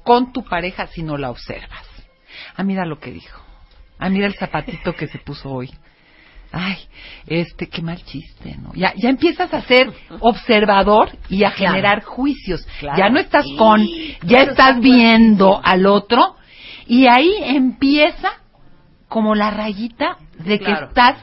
con 0.04 0.32
tu 0.32 0.44
pareja 0.44 0.86
sino 0.88 1.16
la 1.16 1.30
observas. 1.30 1.84
Ah, 2.56 2.62
mira 2.62 2.84
lo 2.84 2.98
que 2.98 3.10
dijo. 3.12 3.40
Ah, 3.98 4.08
mira 4.08 4.26
el 4.26 4.34
zapatito 4.34 4.94
que 4.94 5.06
se 5.08 5.18
puso 5.18 5.50
hoy. 5.50 5.70
Ay, 6.52 6.78
este, 7.26 7.68
qué 7.68 7.80
mal 7.80 8.02
chiste, 8.04 8.56
¿no? 8.56 8.72
Ya, 8.74 8.92
ya 8.96 9.08
empiezas 9.08 9.52
a 9.54 9.62
ser 9.62 9.92
observador 10.18 11.10
y 11.28 11.44
a 11.44 11.52
Claro. 11.52 11.74
generar 11.74 12.02
juicios. 12.02 12.66
Claro. 12.80 12.98
Ya 12.98 13.08
no 13.08 13.20
estás 13.20 13.44
Sí. 13.44 13.56
con, 13.56 13.86
ya 14.24 14.40
estás 14.42 14.70
está 14.70 14.72
viendo 14.80 15.60
al 15.62 15.86
otro 15.86 16.36
y 16.86 17.06
ahí 17.06 17.32
empieza 17.44 18.32
como 19.08 19.34
la 19.34 19.50
rayita 19.50 20.16
de 20.38 20.58
que 20.58 20.72
estás 20.72 21.18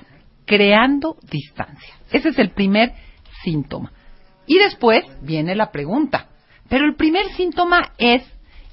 creando 0.46 1.18
distancia. 1.30 1.96
Ese 2.12 2.30
es 2.30 2.40
el 2.40 2.52
primer 2.52 2.94
síntoma. 3.44 3.92
Y 4.46 4.58
después 4.60 5.04
viene 5.22 5.56
la 5.56 5.72
pregunta. 5.72 6.28
Pero 6.70 6.86
el 6.86 6.96
primer 6.96 7.26
síntoma 7.34 7.92
es, 7.98 8.24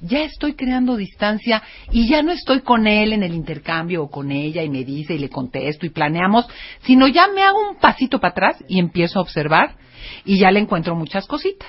ya 0.04 0.22
estoy 0.22 0.54
creando 0.54 0.96
distancia 0.96 1.62
y 1.90 2.08
ya 2.08 2.22
no 2.22 2.32
estoy 2.32 2.60
con 2.60 2.86
él 2.86 3.12
en 3.12 3.22
el 3.22 3.34
intercambio 3.34 4.04
o 4.04 4.10
con 4.10 4.30
ella 4.30 4.62
y 4.62 4.68
me 4.68 4.84
dice 4.84 5.14
y 5.14 5.18
le 5.18 5.28
contesto 5.28 5.86
y 5.86 5.90
planeamos, 5.90 6.46
sino 6.82 7.08
ya 7.08 7.26
me 7.28 7.42
hago 7.42 7.70
un 7.70 7.76
pasito 7.76 8.20
para 8.20 8.32
atrás 8.32 8.64
y 8.68 8.78
empiezo 8.78 9.18
a 9.18 9.22
observar 9.22 9.76
y 10.24 10.38
ya 10.38 10.50
le 10.50 10.60
encuentro 10.60 10.94
muchas 10.94 11.26
cositas. 11.26 11.68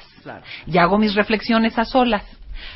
Ya 0.65 0.83
hago 0.83 0.97
mis 0.97 1.15
reflexiones 1.15 1.77
a 1.77 1.85
solas. 1.85 2.23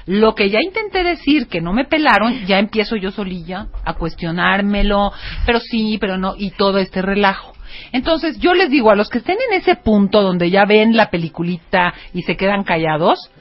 Lo 0.06 0.36
que 0.36 0.50
ya 0.50 0.60
intenté 0.62 1.04
decir 1.04 1.48
que 1.48 1.62
no 1.62 1.74
me 1.74 1.86
pelaron, 1.86 2.46
ya 2.46 2.60
empiezo 2.60 2.96
yo 2.96 3.12
solilla 3.12 3.68
a 3.86 3.94
cuestionármelo, 3.94 5.12
pero 5.46 5.60
sí, 5.60 5.98
pero 6.00 6.18
no, 6.18 6.36
y 6.38 6.52
todo 6.52 6.78
este 6.78 7.02
relajo. 7.02 7.54
Entonces, 7.92 8.40
yo 8.40 8.54
les 8.54 8.70
digo 8.70 8.92
a 8.92 8.96
los 8.96 9.10
que 9.10 9.20
estén 9.20 9.38
en 9.50 9.60
ese 9.60 9.76
punto 9.76 10.22
donde 10.22 10.50
ya 10.50 10.66
ven 10.66 10.96
la 10.96 11.10
peliculita 11.10 11.94
y 12.14 12.24
se 12.24 12.36
quedan 12.36 12.64
callados, 12.64 13.32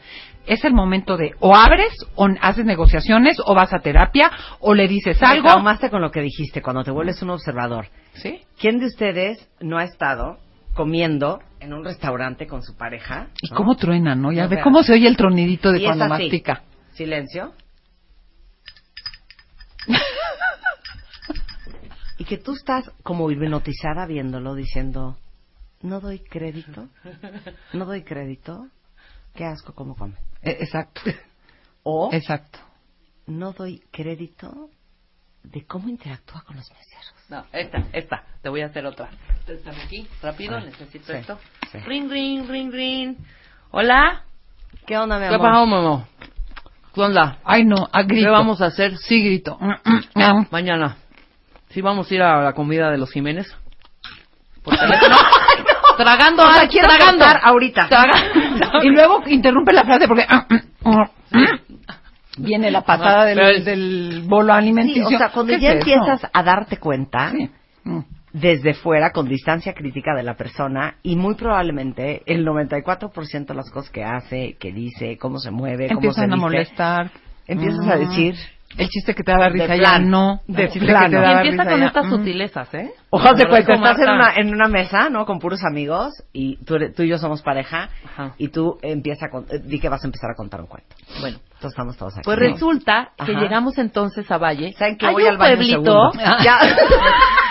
es 0.48 0.64
el 0.64 0.72
momento 0.72 1.16
de 1.16 1.32
o 1.40 1.54
abres 1.54 1.92
o 2.16 2.26
haces 2.40 2.64
negociaciones 2.64 3.36
o 3.44 3.54
vas 3.54 3.72
a 3.72 3.80
terapia 3.80 4.30
o 4.60 4.74
le 4.74 4.88
dices 4.88 5.22
algo. 5.22 5.48
traumaste 5.48 5.90
con 5.90 6.00
lo 6.00 6.10
que 6.10 6.20
dijiste 6.20 6.62
cuando 6.62 6.82
te 6.82 6.90
vuelves 6.90 7.22
un 7.22 7.30
observador. 7.30 7.86
¿Sí? 8.14 8.40
¿Quién 8.58 8.80
de 8.80 8.86
ustedes 8.86 9.48
no 9.60 9.78
ha 9.78 9.84
estado 9.84 10.38
comiendo 10.74 11.40
en 11.60 11.74
un 11.74 11.84
restaurante 11.84 12.46
con 12.46 12.62
su 12.62 12.76
pareja? 12.76 13.28
¿Y 13.42 13.50
cómo 13.50 13.76
truena, 13.76 14.14
no? 14.14 14.32
Ya 14.32 14.44
No, 14.44 14.48
ve 14.48 14.60
cómo 14.62 14.82
se 14.82 14.94
oye 14.94 15.06
el 15.06 15.16
tronidito 15.16 15.70
de 15.70 15.80
Y 15.80 15.84
cuando 15.84 16.08
mastica. 16.08 16.62
Silencio. 16.92 17.52
y 22.18 22.24
que 22.24 22.38
tú 22.38 22.52
estás 22.52 22.90
como 23.02 23.30
hipnotizada 23.30 24.06
viéndolo, 24.06 24.54
diciendo, 24.54 25.16
no 25.82 26.00
doy 26.00 26.20
crédito, 26.20 26.88
no 27.72 27.84
doy 27.84 28.02
crédito, 28.02 28.66
qué 29.39 29.44
asco 29.44 29.73
cómo 29.73 29.94
come. 29.94 30.15
Eh, 30.43 30.56
Exacto. 30.60 31.01
O 31.85 32.10
Exacto. 32.12 32.59
no 33.27 33.52
doy 33.52 33.81
crédito 33.93 34.69
de 35.44 35.65
cómo 35.65 35.89
interactúa 35.89 36.43
con 36.43 36.56
los 36.56 36.69
meseros. 36.70 37.15
No, 37.28 37.44
esta, 37.52 37.85
esta. 37.93 38.24
Te 38.43 38.48
voy 38.48 38.62
a 38.62 38.66
hacer 38.66 38.85
otra. 38.85 39.10
Están 39.47 39.77
aquí, 39.77 40.09
rápido, 40.20 40.56
Ah, 40.56 40.60
necesito 40.60 41.12
sí, 41.12 41.19
esto. 41.19 41.39
sí. 41.70 41.78
Ring, 41.78 42.10
ring, 42.10 42.48
ring, 42.51 42.73
ring. 42.73 43.16
Hola. 43.70 44.24
¿Qué 44.86 44.98
onda, 44.98 45.19
mi 45.19 45.28
¿Qué 45.28 45.35
amor? 45.36 45.47
pasó, 45.48 45.66
mamá? 45.66 46.09
¿Qué 46.94 47.01
onda? 47.01 47.39
Ay, 47.44 47.65
no, 47.65 47.89
a 47.93 48.02
grito. 48.02 48.27
¿Qué 48.27 48.31
vamos 48.31 48.60
a 48.60 48.66
hacer? 48.66 48.97
Sí, 48.98 49.23
grito. 49.23 49.56
Mañana. 50.51 50.97
Sí, 51.70 51.81
vamos 51.81 52.10
a 52.10 52.15
ir 52.15 52.23
a 52.23 52.43
la 52.43 52.55
comida 52.55 52.90
de 52.90 52.98
los 52.98 53.10
Jiménez. 53.12 53.47
Por 54.65 54.77
teléfono. 54.77 55.16
Tragando, 55.98 56.42
O 56.44 56.52
sea, 56.52 56.62
ah, 56.62 56.68
quiero 56.68 56.88
tragando. 56.88 57.24
ahorita. 57.42 57.88
Traga- 57.88 58.82
y 58.84 58.88
luego 58.90 59.22
interrumpe 59.26 59.72
la 59.72 59.84
frase 59.84 60.06
porque 60.08 60.26
viene 62.38 62.70
la 62.70 62.82
pasada 62.82 63.24
del, 63.24 63.64
del 63.64 64.22
bolo 64.26 64.52
Sí, 64.54 64.58
alimenticio. 64.58 65.06
o 65.06 65.18
sea, 65.18 65.28
cuando 65.30 65.52
¿Qué 65.54 65.60
ya 65.60 65.70
es 65.72 65.76
eso? 65.86 65.90
empiezas 65.90 66.30
a 66.32 66.42
darte 66.42 66.76
cuenta 66.78 67.30
Sí. 67.32 67.50
Mm. 67.84 68.00
desde 68.32 68.74
fuera, 68.74 69.10
con 69.10 69.28
distancia 69.28 69.72
crítica 69.74 70.14
de 70.14 70.22
la 70.22 70.34
persona, 70.36 70.96
y 71.02 71.16
muy 71.16 71.34
probablemente 71.34 72.22
el 72.26 72.44
94% 72.46 73.52
de 73.52 73.54
las 73.54 73.70
cosas 73.70 73.90
que 73.90 74.04
hace, 74.04 74.56
que 74.60 74.72
dice, 74.72 75.16
cómo 75.18 75.38
se 75.38 75.50
mueve, 75.50 75.88
cómo 75.88 76.00
se 76.00 76.06
Empiezan 76.08 76.32
a 76.32 76.36
molestar. 76.36 77.10
empiezas 77.46 77.84
Mm. 77.86 77.90
a 77.90 77.96
decir, 77.96 78.34
El 78.76 78.88
chiste 78.88 79.14
que 79.14 79.22
te 79.22 79.32
daba 79.32 79.48
risa 79.48 79.66
De 79.72 79.80
ya 79.80 79.98
no. 79.98 80.42
De 80.46 80.64
El 80.64 80.70
chiste 80.70 80.86
plano. 80.88 81.06
que 81.06 81.10
te 81.10 81.16
Y 81.16 81.20
daba 81.22 81.32
empieza 81.42 81.62
risa 81.64 81.70
con 81.72 81.80
ya, 81.80 81.86
estas 81.86 82.06
mm. 82.06 82.10
sutilezas, 82.10 82.74
¿eh? 82.74 82.90
Ojalá 83.10 83.32
de 83.32 83.44
Como 83.44 83.50
cuenta, 83.64 83.72
estás 83.74 83.98
en 84.06 84.10
una, 84.14 84.34
en 84.36 84.54
una 84.54 84.68
mesa, 84.68 85.08
¿no? 85.08 85.24
Con 85.24 85.38
puros 85.38 85.60
amigos 85.64 86.12
y 86.34 86.62
tú, 86.64 86.74
eres- 86.74 86.94
tú 86.94 87.02
y 87.02 87.08
yo 87.08 87.16
somos 87.18 87.40
pareja 87.42 87.88
Ajá. 88.04 88.34
y 88.36 88.48
tú 88.48 88.78
empieza 88.82 89.26
a 89.26 89.30
con- 89.30 89.46
eh, 89.50 89.58
di 89.64 89.80
que 89.80 89.88
vas 89.88 90.04
a 90.04 90.06
empezar 90.06 90.30
a 90.30 90.34
contar 90.34 90.60
un 90.60 90.66
cuento. 90.66 90.94
Bueno, 91.20 91.38
entonces 91.38 91.70
estamos 91.70 91.96
todos 91.96 92.12
aquí. 92.18 92.24
Pues 92.24 92.36
¿no? 92.38 92.44
resulta 92.44 93.10
que 93.24 93.32
Ajá. 93.32 93.40
llegamos 93.40 93.78
entonces 93.78 94.30
a 94.30 94.36
Valle. 94.38 94.74
¿Saben 94.74 94.98
que 94.98 95.06
Hay 95.06 95.14
voy 95.14 95.22
un 95.24 95.30
al 95.30 95.38
baño 95.38 95.56
pueblito. 95.56 95.82
segundo? 95.82 96.12
Ya. 96.44 96.58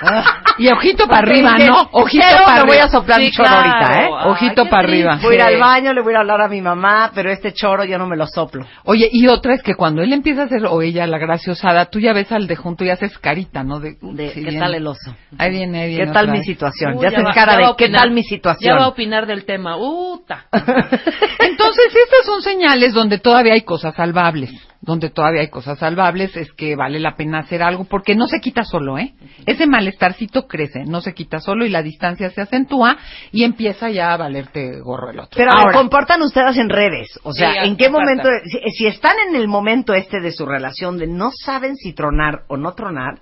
Y 0.58 0.68
ojito 0.70 1.06
para 1.06 1.18
arriba, 1.28 1.58
¿no? 1.58 1.88
Ojito 1.92 2.24
para 2.24 2.60
arriba. 2.60 2.64
voy 2.66 2.76
a 2.78 2.88
soplar 2.88 3.18
Sí, 3.20 3.26
un 3.26 3.30
choro 3.32 3.48
claro. 3.48 3.70
ahorita, 3.72 4.02
¿eh? 4.02 4.08
Ojito 4.30 4.64
para 4.70 4.88
arriba. 4.88 5.18
Voy 5.22 5.34
a 5.34 5.36
ir 5.36 5.42
al 5.42 5.60
baño, 5.60 5.92
le 5.92 6.00
voy 6.00 6.14
a 6.14 6.20
hablar 6.20 6.40
a 6.40 6.48
mi 6.48 6.62
mamá, 6.62 7.10
pero 7.14 7.30
este 7.30 7.52
choro 7.52 7.84
yo 7.84 7.98
no 7.98 8.06
me 8.06 8.16
lo 8.16 8.26
soplo. 8.26 8.64
Oye, 8.84 9.06
y 9.12 9.26
otra 9.28 9.52
es 9.52 9.62
que 9.62 9.74
cuando 9.74 10.00
él 10.02 10.14
empieza 10.14 10.42
a 10.42 10.44
hacer, 10.46 10.64
o 10.66 10.80
ella, 10.80 11.06
la 11.06 11.18
graciosada, 11.18 11.86
tú 11.86 12.00
ya 12.00 12.14
ves 12.14 12.32
al 12.32 12.46
de 12.46 12.56
junto 12.56 12.84
y 12.84 12.90
haces 12.90 13.18
carita, 13.18 13.64
¿no? 13.64 13.80
De, 13.80 13.96
¿Qué 14.32 14.56
tal 14.58 14.74
el 14.74 14.86
oso? 14.86 15.14
Ahí 15.36 15.50
viene, 15.50 15.82
ahí 15.82 15.88
viene. 15.90 16.06
¿Qué 16.06 16.12
tal 16.12 16.28
mi 16.28 16.42
situación? 16.42 16.94
Uy, 16.94 17.02
ya, 17.02 17.10
va- 17.22 17.34
ya 17.34 17.44
va 17.46 17.56
de 17.56 17.74
¿qué 17.76 17.88
tal 17.90 18.10
mi 18.12 18.22
Ya 18.22 18.28
situación? 18.28 18.78
va 18.78 18.84
a 18.84 18.88
opinar 18.88 19.26
del 19.26 19.44
tema. 19.44 19.76
Uta. 19.76 20.46
Entonces, 20.52 21.84
estas 21.88 22.24
son 22.24 22.40
señales 22.42 22.94
donde 22.94 23.18
todavía 23.18 23.52
hay 23.52 23.62
cosas 23.62 23.94
salvables. 23.94 24.50
Donde 24.86 25.10
todavía 25.10 25.40
hay 25.40 25.48
cosas 25.50 25.80
salvables 25.80 26.36
es 26.36 26.52
que 26.52 26.76
vale 26.76 27.00
la 27.00 27.16
pena 27.16 27.40
hacer 27.40 27.60
algo 27.60 27.84
porque 27.84 28.14
no 28.14 28.28
se 28.28 28.38
quita 28.40 28.62
solo, 28.62 28.98
¿eh? 28.98 29.14
Ese 29.44 29.66
malestarcito 29.66 30.46
crece, 30.46 30.84
no 30.86 31.00
se 31.00 31.12
quita 31.12 31.40
solo 31.40 31.66
y 31.66 31.70
la 31.70 31.82
distancia 31.82 32.30
se 32.30 32.40
acentúa 32.40 32.96
y 33.32 33.42
empieza 33.42 33.90
ya 33.90 34.12
a 34.12 34.16
valerte 34.16 34.80
gorro 34.80 35.10
el 35.10 35.18
otro. 35.18 35.36
Pero 35.36 35.50
Ahora, 35.52 35.72
compartan 35.72 36.22
ustedes 36.22 36.56
en 36.56 36.68
redes. 36.68 37.18
O 37.24 37.32
sea, 37.32 37.50
Sí, 37.52 37.68
¿en 37.68 37.76
qué 37.76 37.86
compartan. 37.90 38.16
momento? 38.18 38.30
Si, 38.44 38.70
si 38.78 38.86
están 38.86 39.16
en 39.28 39.34
el 39.34 39.48
momento 39.48 39.92
este 39.92 40.20
de 40.20 40.30
su 40.30 40.46
relación 40.46 40.98
de 40.98 41.08
no 41.08 41.30
saben 41.32 41.74
si 41.74 41.92
tronar 41.92 42.44
o 42.48 42.56
no 42.56 42.72
tronar, 42.74 43.18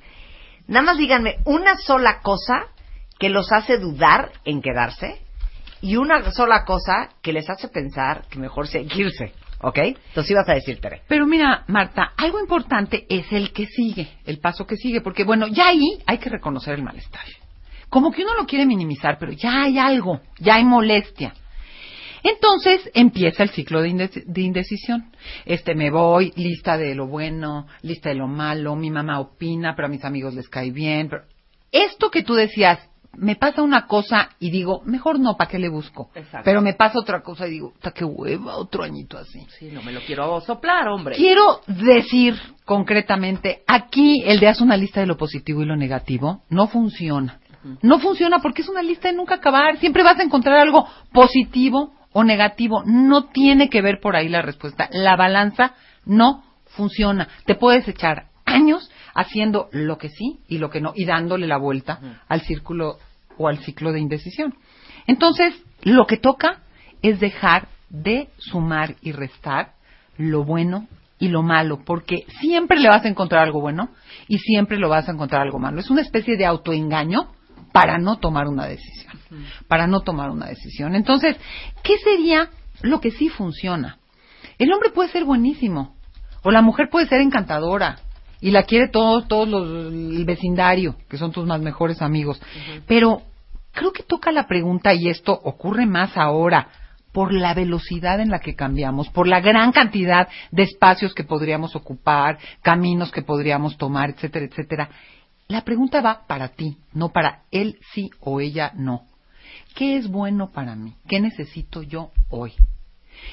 nada 0.68 0.84
más 0.84 0.98
díganme 0.98 1.36
una 1.46 1.78
sola 1.78 2.20
cosa 2.20 2.66
que 3.18 3.30
los 3.30 3.50
hace 3.52 3.78
dudar 3.78 4.32
en 4.44 4.60
quedarse 4.60 5.18
y 5.80 5.96
una 5.96 6.30
sola 6.32 6.64
cosa 6.64 7.08
que 7.22 7.32
les 7.32 7.48
hace 7.48 7.68
pensar 7.68 8.24
que 8.28 8.38
mejor 8.38 8.66
se 8.68 8.78
hay 8.78 8.86
que 8.86 9.00
irse. 9.00 9.32
¿Ok? 9.60 9.78
Entonces 9.78 10.30
ibas 10.30 10.48
a 10.48 10.54
decir. 10.54 10.80
Pero 11.08 11.26
mira, 11.26 11.64
Marta, 11.68 12.12
algo 12.16 12.40
importante 12.40 13.06
es 13.08 13.30
el 13.32 13.52
que 13.52 13.66
sigue, 13.66 14.08
el 14.24 14.38
paso 14.38 14.66
que 14.66 14.76
sigue, 14.76 15.00
porque 15.00 15.24
bueno, 15.24 15.46
ya 15.46 15.68
ahí 15.68 15.98
hay 16.06 16.18
que 16.18 16.30
reconocer 16.30 16.74
el 16.74 16.82
malestar. 16.82 17.24
Como 17.88 18.10
que 18.10 18.22
uno 18.22 18.34
lo 18.34 18.46
quiere 18.46 18.66
minimizar, 18.66 19.18
pero 19.18 19.32
ya 19.32 19.62
hay 19.62 19.78
algo, 19.78 20.20
ya 20.38 20.56
hay 20.56 20.64
molestia. 20.64 21.34
Entonces 22.24 22.90
empieza 22.94 23.42
el 23.42 23.50
ciclo 23.50 23.82
de 23.82 24.40
indecisión. 24.40 25.12
Este, 25.44 25.74
me 25.74 25.90
voy, 25.90 26.32
lista 26.36 26.78
de 26.78 26.94
lo 26.94 27.06
bueno, 27.06 27.66
lista 27.82 28.08
de 28.08 28.14
lo 28.14 28.26
malo, 28.26 28.74
mi 28.76 28.90
mamá 28.90 29.20
opina, 29.20 29.76
pero 29.76 29.86
a 29.86 29.90
mis 29.90 30.04
amigos 30.04 30.34
les 30.34 30.48
cae 30.48 30.70
bien. 30.70 31.10
Pero 31.10 31.24
esto 31.70 32.10
que 32.10 32.22
tú 32.22 32.34
decías, 32.34 32.78
me 33.16 33.36
pasa 33.36 33.62
una 33.62 33.86
cosa 33.86 34.30
y 34.38 34.50
digo, 34.50 34.82
mejor 34.84 35.18
no, 35.18 35.36
¿para 35.36 35.50
qué 35.50 35.58
le 35.58 35.68
busco? 35.68 36.10
Exacto. 36.14 36.44
Pero 36.44 36.60
me 36.60 36.74
pasa 36.74 36.98
otra 36.98 37.22
cosa 37.22 37.46
y 37.46 37.50
digo, 37.50 37.72
¡ta 37.80 37.92
qué 37.92 38.04
hueva, 38.04 38.56
otro 38.56 38.82
añito 38.82 39.18
así! 39.18 39.46
Sí, 39.58 39.70
no 39.72 39.82
me 39.82 39.92
lo 39.92 40.00
quiero 40.00 40.40
soplar, 40.40 40.88
hombre. 40.88 41.16
Quiero 41.16 41.60
decir 41.66 42.34
concretamente, 42.64 43.62
aquí 43.66 44.22
el 44.24 44.40
de 44.40 44.48
haz 44.48 44.60
una 44.60 44.76
lista 44.76 45.00
de 45.00 45.06
lo 45.06 45.16
positivo 45.16 45.62
y 45.62 45.66
lo 45.66 45.76
negativo 45.76 46.42
no 46.48 46.66
funciona. 46.68 47.40
No 47.82 47.98
funciona 47.98 48.40
porque 48.40 48.62
es 48.62 48.68
una 48.68 48.82
lista 48.82 49.08
de 49.08 49.16
nunca 49.16 49.36
acabar. 49.36 49.78
Siempre 49.78 50.02
vas 50.02 50.18
a 50.18 50.22
encontrar 50.22 50.58
algo 50.58 50.86
positivo 51.12 51.94
o 52.12 52.22
negativo. 52.22 52.82
No 52.84 53.24
tiene 53.24 53.70
que 53.70 53.80
ver 53.80 54.00
por 54.00 54.16
ahí 54.16 54.28
la 54.28 54.42
respuesta. 54.42 54.88
La 54.92 55.16
balanza 55.16 55.74
no 56.04 56.44
funciona. 56.66 57.28
Te 57.46 57.54
puedes 57.54 57.88
echar 57.88 58.26
años 58.44 58.90
haciendo 59.14 59.68
lo 59.72 59.98
que 59.98 60.08
sí 60.08 60.40
y 60.48 60.58
lo 60.58 60.70
que 60.70 60.80
no 60.80 60.92
y 60.94 61.04
dándole 61.04 61.46
la 61.46 61.56
vuelta 61.56 62.20
al 62.28 62.42
círculo 62.42 62.98
o 63.38 63.48
al 63.48 63.58
ciclo 63.58 63.92
de 63.92 64.00
indecisión. 64.00 64.54
Entonces, 65.06 65.54
lo 65.82 66.06
que 66.06 66.16
toca 66.16 66.60
es 67.02 67.20
dejar 67.20 67.68
de 67.90 68.28
sumar 68.38 68.96
y 69.02 69.12
restar 69.12 69.72
lo 70.16 70.44
bueno 70.44 70.88
y 71.18 71.28
lo 71.28 71.42
malo, 71.42 71.80
porque 71.84 72.26
siempre 72.40 72.80
le 72.80 72.88
vas 72.88 73.04
a 73.04 73.08
encontrar 73.08 73.42
algo 73.42 73.60
bueno 73.60 73.90
y 74.28 74.38
siempre 74.38 74.78
lo 74.78 74.88
vas 74.88 75.08
a 75.08 75.12
encontrar 75.12 75.42
algo 75.42 75.58
malo. 75.58 75.80
Es 75.80 75.90
una 75.90 76.00
especie 76.00 76.36
de 76.36 76.44
autoengaño 76.44 77.28
para 77.72 77.98
no 77.98 78.18
tomar 78.18 78.48
una 78.48 78.66
decisión, 78.66 79.14
para 79.68 79.86
no 79.86 80.00
tomar 80.00 80.30
una 80.30 80.46
decisión. 80.46 80.94
Entonces, 80.94 81.36
¿qué 81.82 81.98
sería 81.98 82.50
lo 82.82 83.00
que 83.00 83.10
sí 83.10 83.28
funciona? 83.28 83.98
El 84.58 84.72
hombre 84.72 84.90
puede 84.90 85.10
ser 85.10 85.24
buenísimo, 85.24 85.96
o 86.42 86.50
la 86.50 86.62
mujer 86.62 86.88
puede 86.90 87.08
ser 87.08 87.20
encantadora, 87.20 87.98
y 88.44 88.50
la 88.50 88.64
quiere 88.64 88.88
todo, 88.88 89.22
todos 89.22 89.48
los, 89.48 89.66
el 89.90 90.22
vecindario, 90.26 90.96
que 91.08 91.16
son 91.16 91.32
tus 91.32 91.46
más 91.46 91.62
mejores 91.62 92.02
amigos. 92.02 92.42
Pero 92.86 93.22
creo 93.72 93.90
que 93.90 94.02
toca 94.02 94.32
la 94.32 94.46
pregunta, 94.46 94.92
y 94.92 95.08
esto 95.08 95.32
ocurre 95.32 95.86
más 95.86 96.14
ahora, 96.18 96.68
por 97.10 97.32
la 97.32 97.54
velocidad 97.54 98.20
en 98.20 98.28
la 98.28 98.40
que 98.40 98.54
cambiamos, 98.54 99.08
por 99.08 99.26
la 99.26 99.40
gran 99.40 99.72
cantidad 99.72 100.28
de 100.50 100.64
espacios 100.64 101.14
que 101.14 101.24
podríamos 101.24 101.74
ocupar, 101.74 102.36
caminos 102.60 103.10
que 103.10 103.22
podríamos 103.22 103.78
tomar, 103.78 104.10
etcétera, 104.10 104.44
etcétera. 104.44 104.90
La 105.48 105.62
pregunta 105.62 106.02
va 106.02 106.26
para 106.26 106.48
ti, 106.48 106.76
no 106.92 107.08
para 107.08 107.44
él 107.50 107.78
sí 107.94 108.10
o 108.20 108.40
ella 108.40 108.72
no. 108.74 109.04
¿Qué 109.74 109.96
es 109.96 110.06
bueno 110.06 110.50
para 110.50 110.76
mí? 110.76 110.92
¿Qué 111.08 111.18
necesito 111.18 111.82
yo 111.82 112.10
hoy? 112.28 112.52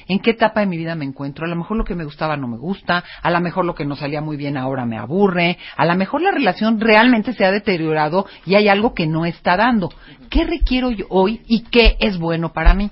¿En 0.08 0.20
qué 0.20 0.30
etapa 0.30 0.60
de 0.60 0.66
mi 0.66 0.76
vida 0.76 0.94
me 0.94 1.04
encuentro? 1.04 1.44
A 1.44 1.48
lo 1.48 1.56
mejor 1.56 1.76
lo 1.76 1.84
que 1.84 1.94
me 1.94 2.04
gustaba 2.04 2.36
no 2.36 2.48
me 2.48 2.58
gusta, 2.58 3.04
a 3.22 3.30
lo 3.30 3.40
mejor 3.40 3.64
lo 3.64 3.74
que 3.74 3.84
no 3.84 3.96
salía 3.96 4.20
muy 4.20 4.36
bien 4.36 4.56
ahora 4.56 4.84
me 4.84 4.98
aburre, 4.98 5.58
a 5.76 5.84
lo 5.84 5.94
mejor 5.94 6.22
la 6.22 6.30
relación 6.30 6.80
realmente 6.80 7.32
se 7.32 7.44
ha 7.44 7.50
deteriorado 7.50 8.26
y 8.46 8.54
hay 8.54 8.68
algo 8.68 8.94
que 8.94 9.06
no 9.06 9.24
está 9.26 9.56
dando. 9.56 9.90
¿Qué 10.30 10.44
requiero 10.44 10.90
yo 10.90 11.06
hoy 11.08 11.42
y 11.46 11.62
qué 11.64 11.96
es 12.00 12.18
bueno 12.18 12.52
para 12.52 12.74
mí? 12.74 12.90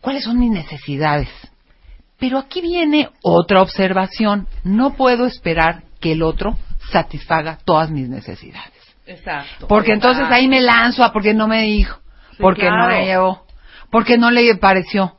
¿Cuáles 0.00 0.24
son 0.24 0.38
mis 0.38 0.50
necesidades? 0.50 1.28
Pero 2.18 2.38
aquí 2.38 2.60
viene 2.60 3.08
otra 3.22 3.62
observación. 3.62 4.46
No 4.62 4.94
puedo 4.94 5.26
esperar 5.26 5.82
que 6.00 6.12
el 6.12 6.22
otro 6.22 6.56
satisfaga 6.90 7.58
todas 7.64 7.90
mis 7.90 8.08
necesidades. 8.08 8.72
Exacto. 9.06 9.66
Porque 9.66 9.92
entonces 9.92 10.26
ahí 10.30 10.46
me 10.46 10.60
lanzo 10.60 11.02
a 11.02 11.12
porque 11.12 11.34
no 11.34 11.48
me 11.48 11.62
dijo, 11.62 11.98
Sí, 12.32 12.36
porque 12.40 12.70
no 12.70 12.86
me 12.86 13.06
llevó, 13.06 13.44
porque 13.90 14.18
no 14.18 14.30
le 14.30 14.54
pareció. 14.56 15.16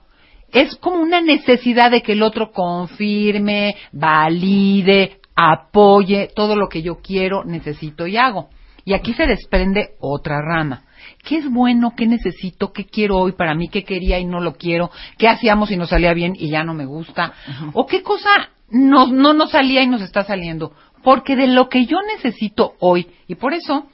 Es 0.52 0.76
como 0.76 0.98
una 0.98 1.22
necesidad 1.22 1.92
de 1.92 2.02
que 2.02 2.14
el 2.14 2.24
otro 2.24 2.52
confirme, 2.52 3.76
valide, 3.92 5.22
apoye 5.36 6.30
todo 6.36 6.56
lo 6.56 6.68
que 6.68 6.82
yo 6.82 6.98
quiero, 7.02 7.44
necesito 7.44 8.08
y 8.08 8.18
hago. 8.18 8.50
Y 8.84 8.94
aquí 8.94 9.14
se 9.14 9.28
desprende 9.28 9.92
otra 10.00 10.42
rama. 10.42 10.84
¿Qué 11.24 11.38
es 11.38 11.50
bueno? 11.50 11.94
¿Qué 11.96 12.08
necesito? 12.08 12.74
¿Qué 12.74 12.86
quiero 12.86 13.18
hoy 13.18 13.34
para 13.34 13.54
mí? 13.54 13.70
¿Qué 13.70 13.84
quería 13.84 14.20
y 14.20 14.26
no 14.26 14.40
lo 14.40 14.56
quiero? 14.56 14.92
¿Qué 15.18 15.28
hacíamos 15.28 15.72
y 15.72 15.78
nos 15.78 15.90
salía 15.90 16.14
bien 16.14 16.34
y 16.36 16.50
ya 16.50 16.64
no 16.64 16.74
me 16.74 16.86
gusta? 16.86 17.34
¿O 17.74 17.86
qué 17.86 18.02
cosa 18.02 18.30
no, 18.70 19.08
no 19.08 19.34
nos 19.34 19.52
salía 19.52 19.84
y 19.84 19.88
nos 19.88 20.02
está 20.02 20.24
saliendo? 20.24 20.74
Porque 21.04 21.36
de 21.36 21.48
lo 21.48 21.70
que 21.70 21.86
yo 21.86 21.98
necesito 22.16 22.74
hoy, 22.80 23.08
y 23.28 23.36
por 23.36 23.54
eso 23.54 23.88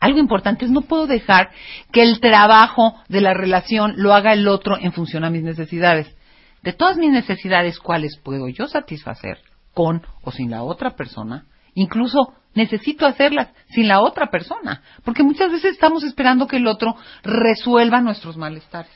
algo 0.00 0.18
importante 0.18 0.64
es 0.64 0.70
no 0.70 0.82
puedo 0.82 1.06
dejar 1.06 1.50
que 1.92 2.02
el 2.02 2.20
trabajo 2.20 2.94
de 3.08 3.20
la 3.20 3.34
relación 3.34 3.94
lo 3.96 4.14
haga 4.14 4.32
el 4.32 4.48
otro 4.48 4.78
en 4.78 4.92
función 4.92 5.24
a 5.24 5.30
mis 5.30 5.42
necesidades. 5.42 6.14
De 6.62 6.72
todas 6.72 6.96
mis 6.96 7.10
necesidades, 7.10 7.78
¿cuáles 7.78 8.18
puedo 8.18 8.48
yo 8.48 8.66
satisfacer 8.66 9.38
con 9.72 10.02
o 10.22 10.32
sin 10.32 10.50
la 10.50 10.62
otra 10.62 10.96
persona? 10.96 11.44
Incluso 11.74 12.34
necesito 12.54 13.06
hacerlas 13.06 13.48
sin 13.68 13.86
la 13.86 14.00
otra 14.00 14.30
persona, 14.30 14.82
porque 15.04 15.22
muchas 15.22 15.52
veces 15.52 15.72
estamos 15.72 16.02
esperando 16.02 16.46
que 16.46 16.56
el 16.56 16.66
otro 16.66 16.96
resuelva 17.22 18.00
nuestros 18.00 18.36
malestares, 18.36 18.90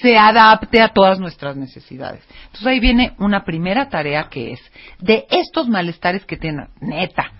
se 0.00 0.16
adapte 0.16 0.80
a 0.80 0.88
todas 0.88 1.18
nuestras 1.18 1.56
necesidades. 1.56 2.22
Entonces 2.46 2.66
ahí 2.66 2.80
viene 2.80 3.14
una 3.18 3.44
primera 3.44 3.88
tarea 3.88 4.28
que 4.30 4.52
es, 4.52 4.60
de 5.00 5.26
estos 5.30 5.68
malestares 5.68 6.24
que 6.24 6.36
tienen, 6.36 6.68
neta, 6.80 7.32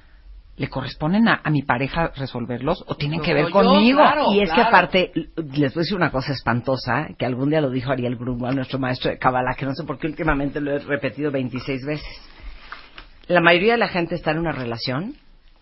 ¿le 0.56 0.68
corresponden 0.68 1.28
a, 1.28 1.40
a 1.44 1.50
mi 1.50 1.62
pareja 1.62 2.12
resolverlos 2.16 2.82
o 2.86 2.94
tienen 2.96 3.20
que 3.20 3.34
ver 3.34 3.50
conmigo? 3.50 4.00
y 4.32 4.40
es 4.40 4.50
que 4.52 4.60
aparte, 4.60 5.12
les 5.36 5.74
voy 5.74 5.80
a 5.80 5.82
decir 5.82 5.96
una 5.96 6.10
cosa 6.10 6.32
espantosa, 6.32 7.08
que 7.18 7.26
algún 7.26 7.50
día 7.50 7.60
lo 7.60 7.70
dijo 7.70 7.92
Ariel 7.92 8.16
Grunwald, 8.16 8.56
nuestro 8.56 8.78
maestro 8.78 9.10
de 9.10 9.18
Kabbalah, 9.18 9.54
que 9.54 9.66
no 9.66 9.74
sé 9.74 9.84
por 9.84 9.98
qué 9.98 10.06
últimamente 10.06 10.60
lo 10.60 10.72
he 10.74 10.78
repetido 10.78 11.30
26 11.30 11.84
veces. 11.84 12.06
La 13.28 13.40
mayoría 13.40 13.72
de 13.72 13.78
la 13.78 13.88
gente 13.88 14.14
está 14.14 14.30
en 14.30 14.38
una 14.38 14.52
relación 14.52 15.14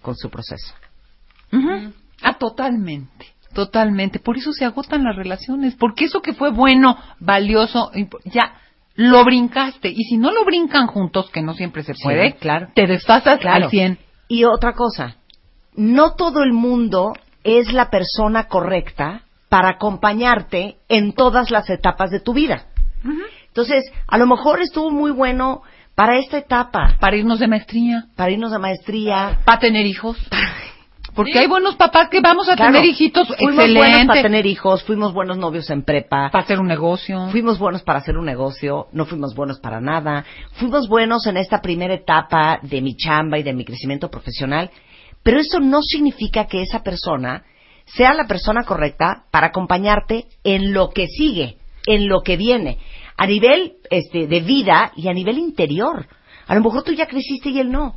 con 0.02 0.14
su 0.16 0.30
proceso. 0.30 0.74
Ah, 2.22 2.34
totalmente, 2.38 3.26
totalmente. 3.52 4.18
Por 4.18 4.36
eso 4.36 4.52
se 4.52 4.64
agotan 4.64 5.04
las 5.04 5.16
relaciones, 5.16 5.74
porque 5.74 6.06
eso 6.06 6.20
que 6.22 6.32
fue 6.34 6.50
bueno, 6.50 6.96
valioso, 7.20 7.90
ya 8.24 8.54
lo 8.96 9.24
brincaste. 9.24 9.88
Y 9.88 10.04
si 10.04 10.16
no 10.18 10.30
lo 10.30 10.44
brincan 10.44 10.86
juntos, 10.86 11.30
que 11.30 11.42
no 11.42 11.54
siempre 11.54 11.82
se 11.82 11.94
Sí, 11.94 12.02
puede, 12.02 12.34
claro. 12.34 12.68
te 12.74 12.86
desfasas 12.86 13.38
Claro. 13.40 13.64
al 13.64 13.70
100. 13.70 13.98
Y 14.28 14.44
otra 14.44 14.72
cosa, 14.72 15.16
no 15.74 16.14
todo 16.14 16.42
el 16.42 16.52
mundo 16.52 17.12
es 17.42 17.72
la 17.72 17.90
persona 17.90 18.48
correcta 18.48 19.22
para 19.48 19.70
acompañarte 19.70 20.78
en 20.88 21.12
todas 21.12 21.50
las 21.50 21.68
etapas 21.70 22.10
de 22.10 22.20
tu 22.20 22.32
vida. 22.32 22.66
Entonces, 23.46 23.84
a 24.08 24.18
lo 24.18 24.26
mejor 24.26 24.60
estuvo 24.60 24.90
muy 24.90 25.12
bueno 25.12 25.62
para 25.94 26.18
esta 26.18 26.38
etapa. 26.38 26.96
Para 26.98 27.16
irnos 27.16 27.38
de 27.38 27.46
maestría. 27.46 28.06
Para 28.16 28.32
irnos 28.32 28.50
de 28.50 28.58
maestría. 28.58 29.38
Para 29.44 29.60
tener 29.60 29.86
hijos. 29.86 30.18
Porque 31.14 31.38
hay 31.38 31.46
buenos 31.46 31.76
papás 31.76 32.08
que 32.08 32.20
vamos 32.20 32.48
a 32.48 32.56
Claro. 32.56 32.72
tener 32.72 32.88
hijitos 32.88 33.28
Fuimos 33.38 33.72
buenos 33.74 34.04
para 34.06 34.22
tener 34.22 34.46
hijos, 34.46 34.82
fuimos 34.82 35.12
buenos 35.12 35.38
novios 35.38 35.70
en 35.70 35.82
prepa. 35.82 36.30
Para 36.30 36.44
hacer 36.44 36.58
un 36.58 36.66
negocio. 36.66 37.28
Fuimos 37.30 37.58
buenos 37.58 37.82
para 37.82 38.00
hacer 38.00 38.16
un 38.16 38.24
negocio, 38.24 38.88
no 38.92 39.06
fuimos 39.06 39.34
buenos 39.34 39.60
para 39.60 39.80
nada. 39.80 40.24
Fuimos 40.52 40.88
buenos 40.88 41.26
en 41.26 41.36
esta 41.36 41.60
primera 41.60 41.94
etapa 41.94 42.58
de 42.62 42.80
mi 42.80 42.96
chamba 42.96 43.38
y 43.38 43.42
de 43.42 43.52
mi 43.52 43.64
crecimiento 43.64 44.10
profesional. 44.10 44.70
Pero 45.22 45.38
eso 45.38 45.60
no 45.60 45.82
significa 45.82 46.46
que 46.46 46.62
esa 46.62 46.82
persona 46.82 47.44
sea 47.86 48.14
la 48.14 48.26
persona 48.26 48.64
correcta 48.64 49.24
para 49.30 49.48
acompañarte 49.48 50.26
en 50.42 50.72
lo 50.72 50.90
que 50.90 51.06
sigue, 51.06 51.58
en 51.86 52.08
lo 52.08 52.22
que 52.22 52.36
viene, 52.36 52.78
a 53.16 53.26
nivel 53.26 53.74
este, 53.90 54.26
de 54.26 54.40
vida 54.40 54.92
y 54.96 55.08
a 55.08 55.12
nivel 55.12 55.38
interior. 55.38 56.06
A 56.46 56.54
lo 56.54 56.60
mejor 56.62 56.82
tú 56.82 56.92
ya 56.92 57.06
creciste 57.06 57.50
y 57.50 57.60
él 57.60 57.70
no. 57.70 57.96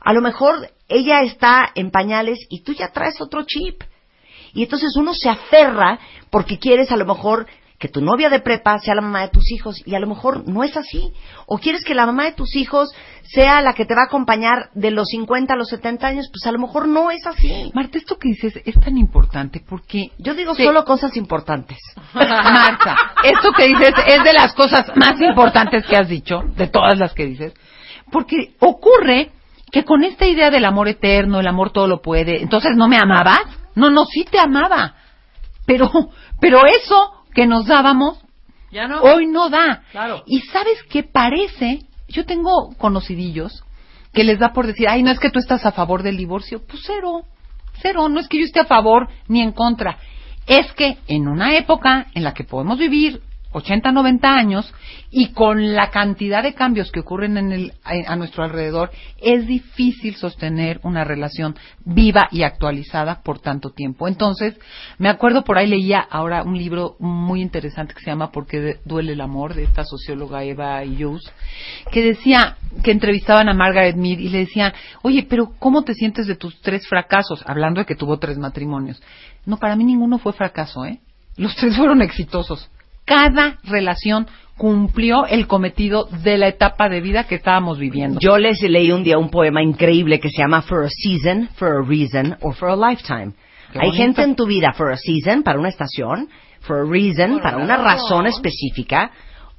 A 0.00 0.12
lo 0.12 0.20
mejor 0.20 0.70
ella 0.88 1.22
está 1.22 1.70
en 1.74 1.90
pañales 1.90 2.38
y 2.48 2.62
tú 2.62 2.72
ya 2.72 2.88
traes 2.88 3.20
otro 3.20 3.42
chip. 3.46 3.82
Y 4.52 4.62
entonces 4.64 4.96
uno 4.96 5.14
se 5.14 5.28
aferra 5.28 5.98
porque 6.30 6.58
quieres 6.58 6.90
a 6.90 6.96
lo 6.96 7.06
mejor 7.06 7.46
que 7.78 7.88
tu 7.88 8.02
novia 8.02 8.28
de 8.28 8.40
prepa 8.40 8.78
sea 8.78 8.94
la 8.94 9.00
mamá 9.00 9.22
de 9.22 9.28
tus 9.28 9.50
hijos 9.52 9.80
y 9.86 9.94
a 9.94 10.00
lo 10.00 10.06
mejor 10.06 10.46
no 10.46 10.64
es 10.64 10.76
así. 10.76 11.12
O 11.46 11.56
quieres 11.58 11.82
que 11.82 11.94
la 11.94 12.04
mamá 12.04 12.24
de 12.24 12.32
tus 12.32 12.54
hijos 12.54 12.90
sea 13.22 13.62
la 13.62 13.72
que 13.72 13.86
te 13.86 13.94
va 13.94 14.02
a 14.02 14.06
acompañar 14.06 14.68
de 14.74 14.90
los 14.90 15.08
50 15.08 15.54
a 15.54 15.56
los 15.56 15.68
70 15.68 16.06
años, 16.06 16.28
pues 16.30 16.44
a 16.46 16.52
lo 16.52 16.58
mejor 16.58 16.88
no 16.88 17.10
es 17.10 17.26
así. 17.26 17.70
Marta, 17.72 17.96
esto 17.96 18.18
que 18.18 18.28
dices 18.28 18.52
es 18.66 18.78
tan 18.80 18.98
importante 18.98 19.62
porque... 19.66 20.10
Yo 20.18 20.34
digo 20.34 20.54
Sí. 20.54 20.64
solo 20.64 20.84
cosas 20.84 21.16
importantes. 21.16 21.78
Marta, 22.12 22.96
esto 23.24 23.50
que 23.56 23.68
dices 23.68 23.94
es 24.06 24.24
de 24.24 24.32
las 24.34 24.52
cosas 24.52 24.92
más 24.96 25.18
importantes 25.20 25.86
que 25.86 25.96
has 25.96 26.08
dicho, 26.08 26.42
de 26.56 26.66
todas 26.66 26.98
las 26.98 27.14
que 27.14 27.24
dices, 27.24 27.54
porque 28.12 28.54
ocurre 28.58 29.30
que 29.72 29.84
con 29.84 30.04
esta 30.04 30.26
idea 30.26 30.50
del 30.50 30.64
amor 30.64 30.88
eterno, 30.88 31.40
el 31.40 31.46
amor 31.46 31.70
todo 31.70 31.86
lo 31.86 32.00
puede, 32.02 32.42
entonces 32.42 32.72
no 32.76 32.88
me 32.88 32.96
amabas, 32.98 33.40
no, 33.74 33.90
no, 33.90 34.04
sí 34.04 34.24
te 34.24 34.38
amaba, 34.38 34.94
pero, 35.66 35.90
pero 36.40 36.66
eso 36.66 37.24
que 37.34 37.46
nos 37.46 37.66
dábamos, 37.66 38.20
Ya 38.70 38.88
no. 38.88 39.00
hoy 39.02 39.26
no 39.26 39.48
da. 39.48 39.82
Claro. 39.92 40.22
Y 40.26 40.40
sabes 40.40 40.82
qué 40.90 41.02
parece, 41.02 41.80
yo 42.08 42.24
tengo 42.26 42.74
conocidillos 42.78 43.64
que 44.12 44.24
les 44.24 44.38
da 44.40 44.52
por 44.52 44.66
decir, 44.66 44.88
ay, 44.88 45.02
no 45.04 45.10
es 45.12 45.20
que 45.20 45.30
tú 45.30 45.38
estás 45.38 45.64
a 45.64 45.72
favor 45.72 46.02
del 46.02 46.16
divorcio, 46.16 46.62
pues 46.66 46.82
cero, 46.84 47.22
cero, 47.80 48.08
no 48.08 48.18
es 48.20 48.26
que 48.28 48.38
yo 48.38 48.44
esté 48.44 48.60
a 48.60 48.64
favor 48.66 49.08
ni 49.28 49.40
en 49.40 49.52
contra, 49.52 49.98
es 50.46 50.72
que 50.72 50.98
en 51.06 51.28
una 51.28 51.56
época 51.56 52.06
en 52.14 52.24
la 52.24 52.34
que 52.34 52.42
podemos 52.44 52.78
vivir 52.78 53.20
80, 53.52 53.92
90 53.92 54.32
años 54.32 54.72
y 55.10 55.32
con 55.32 55.74
la 55.74 55.90
cantidad 55.90 56.42
de 56.42 56.54
cambios 56.54 56.92
que 56.92 57.00
ocurren 57.00 57.36
en 57.36 57.52
el, 57.52 57.72
a, 57.84 58.14
nuestro 58.16 58.44
alrededor, 58.44 58.90
es 59.20 59.46
difícil 59.46 60.14
sostener 60.14 60.80
una 60.84 61.04
relación 61.04 61.56
viva 61.84 62.28
y 62.30 62.42
actualizada 62.44 63.22
por 63.22 63.40
tanto 63.40 63.70
tiempo. 63.70 64.06
Entonces, 64.06 64.58
me 64.98 65.08
acuerdo 65.08 65.42
por 65.42 65.58
ahí 65.58 65.66
leía 65.66 66.00
ahora 66.00 66.42
un 66.42 66.56
libro 66.56 66.96
muy 67.00 67.42
interesante 67.42 67.94
que 67.94 68.00
se 68.00 68.10
llama 68.10 68.30
¿Por 68.30 68.46
qué 68.46 68.78
duele 68.84 69.12
el 69.12 69.20
amor? 69.20 69.54
de 69.54 69.64
esta 69.64 69.84
socióloga 69.84 70.44
Eva 70.44 70.82
Hughes, 70.82 71.32
que 71.90 72.02
decía 72.02 72.56
que 72.84 72.92
entrevistaban 72.92 73.48
a 73.48 73.54
Margaret 73.54 73.96
Mead 73.96 74.18
y 74.18 74.28
le 74.28 74.38
decían, 74.38 74.72
oye, 75.02 75.26
pero 75.28 75.52
¿cómo 75.58 75.82
te 75.82 75.94
sientes 75.94 76.26
de 76.26 76.36
tus 76.36 76.60
tres 76.60 76.86
fracasos? 76.86 77.42
Hablando 77.46 77.80
de 77.80 77.86
que 77.86 77.96
tuvo 77.96 78.18
tres 78.18 78.38
matrimonios. 78.38 79.02
No, 79.46 79.56
para 79.56 79.76
mí 79.76 79.84
ninguno 79.84 80.18
fue 80.18 80.32
fracaso, 80.32 80.84
¿eh? 80.84 81.00
Los 81.36 81.56
tres 81.56 81.76
fueron 81.76 82.02
exitosos. 82.02 82.70
Cada 83.10 83.58
relación 83.64 84.28
cumplió 84.56 85.26
el 85.26 85.48
cometido 85.48 86.04
de 86.22 86.38
la 86.38 86.46
etapa 86.46 86.88
de 86.88 87.00
vida 87.00 87.24
que 87.24 87.34
estábamos 87.34 87.76
viviendo. 87.76 88.20
Yo 88.20 88.38
les 88.38 88.62
leí 88.62 88.92
un 88.92 89.02
día 89.02 89.18
un 89.18 89.30
poema 89.30 89.62
increíble 89.62 90.20
que 90.20 90.30
se 90.30 90.42
llama 90.42 90.62
For 90.62 90.84
a 90.84 90.88
Season, 90.88 91.48
For 91.56 91.78
a 91.78 91.82
Reason 91.82 92.36
or 92.40 92.54
For 92.54 92.68
a 92.68 92.76
Lifetime. 92.76 93.32
Qué 93.72 93.80
Hay 93.80 93.88
bonito. 93.88 93.96
gente 94.04 94.22
en 94.22 94.36
tu 94.36 94.46
vida 94.46 94.72
for 94.76 94.92
a 94.92 94.96
season, 94.96 95.42
para 95.42 95.58
una 95.58 95.68
estación, 95.70 96.28
for 96.60 96.78
a 96.78 96.84
reason, 96.84 97.34
Por 97.34 97.42
para 97.42 97.56
una 97.58 97.76
razón 97.78 98.26
específica, 98.26 99.10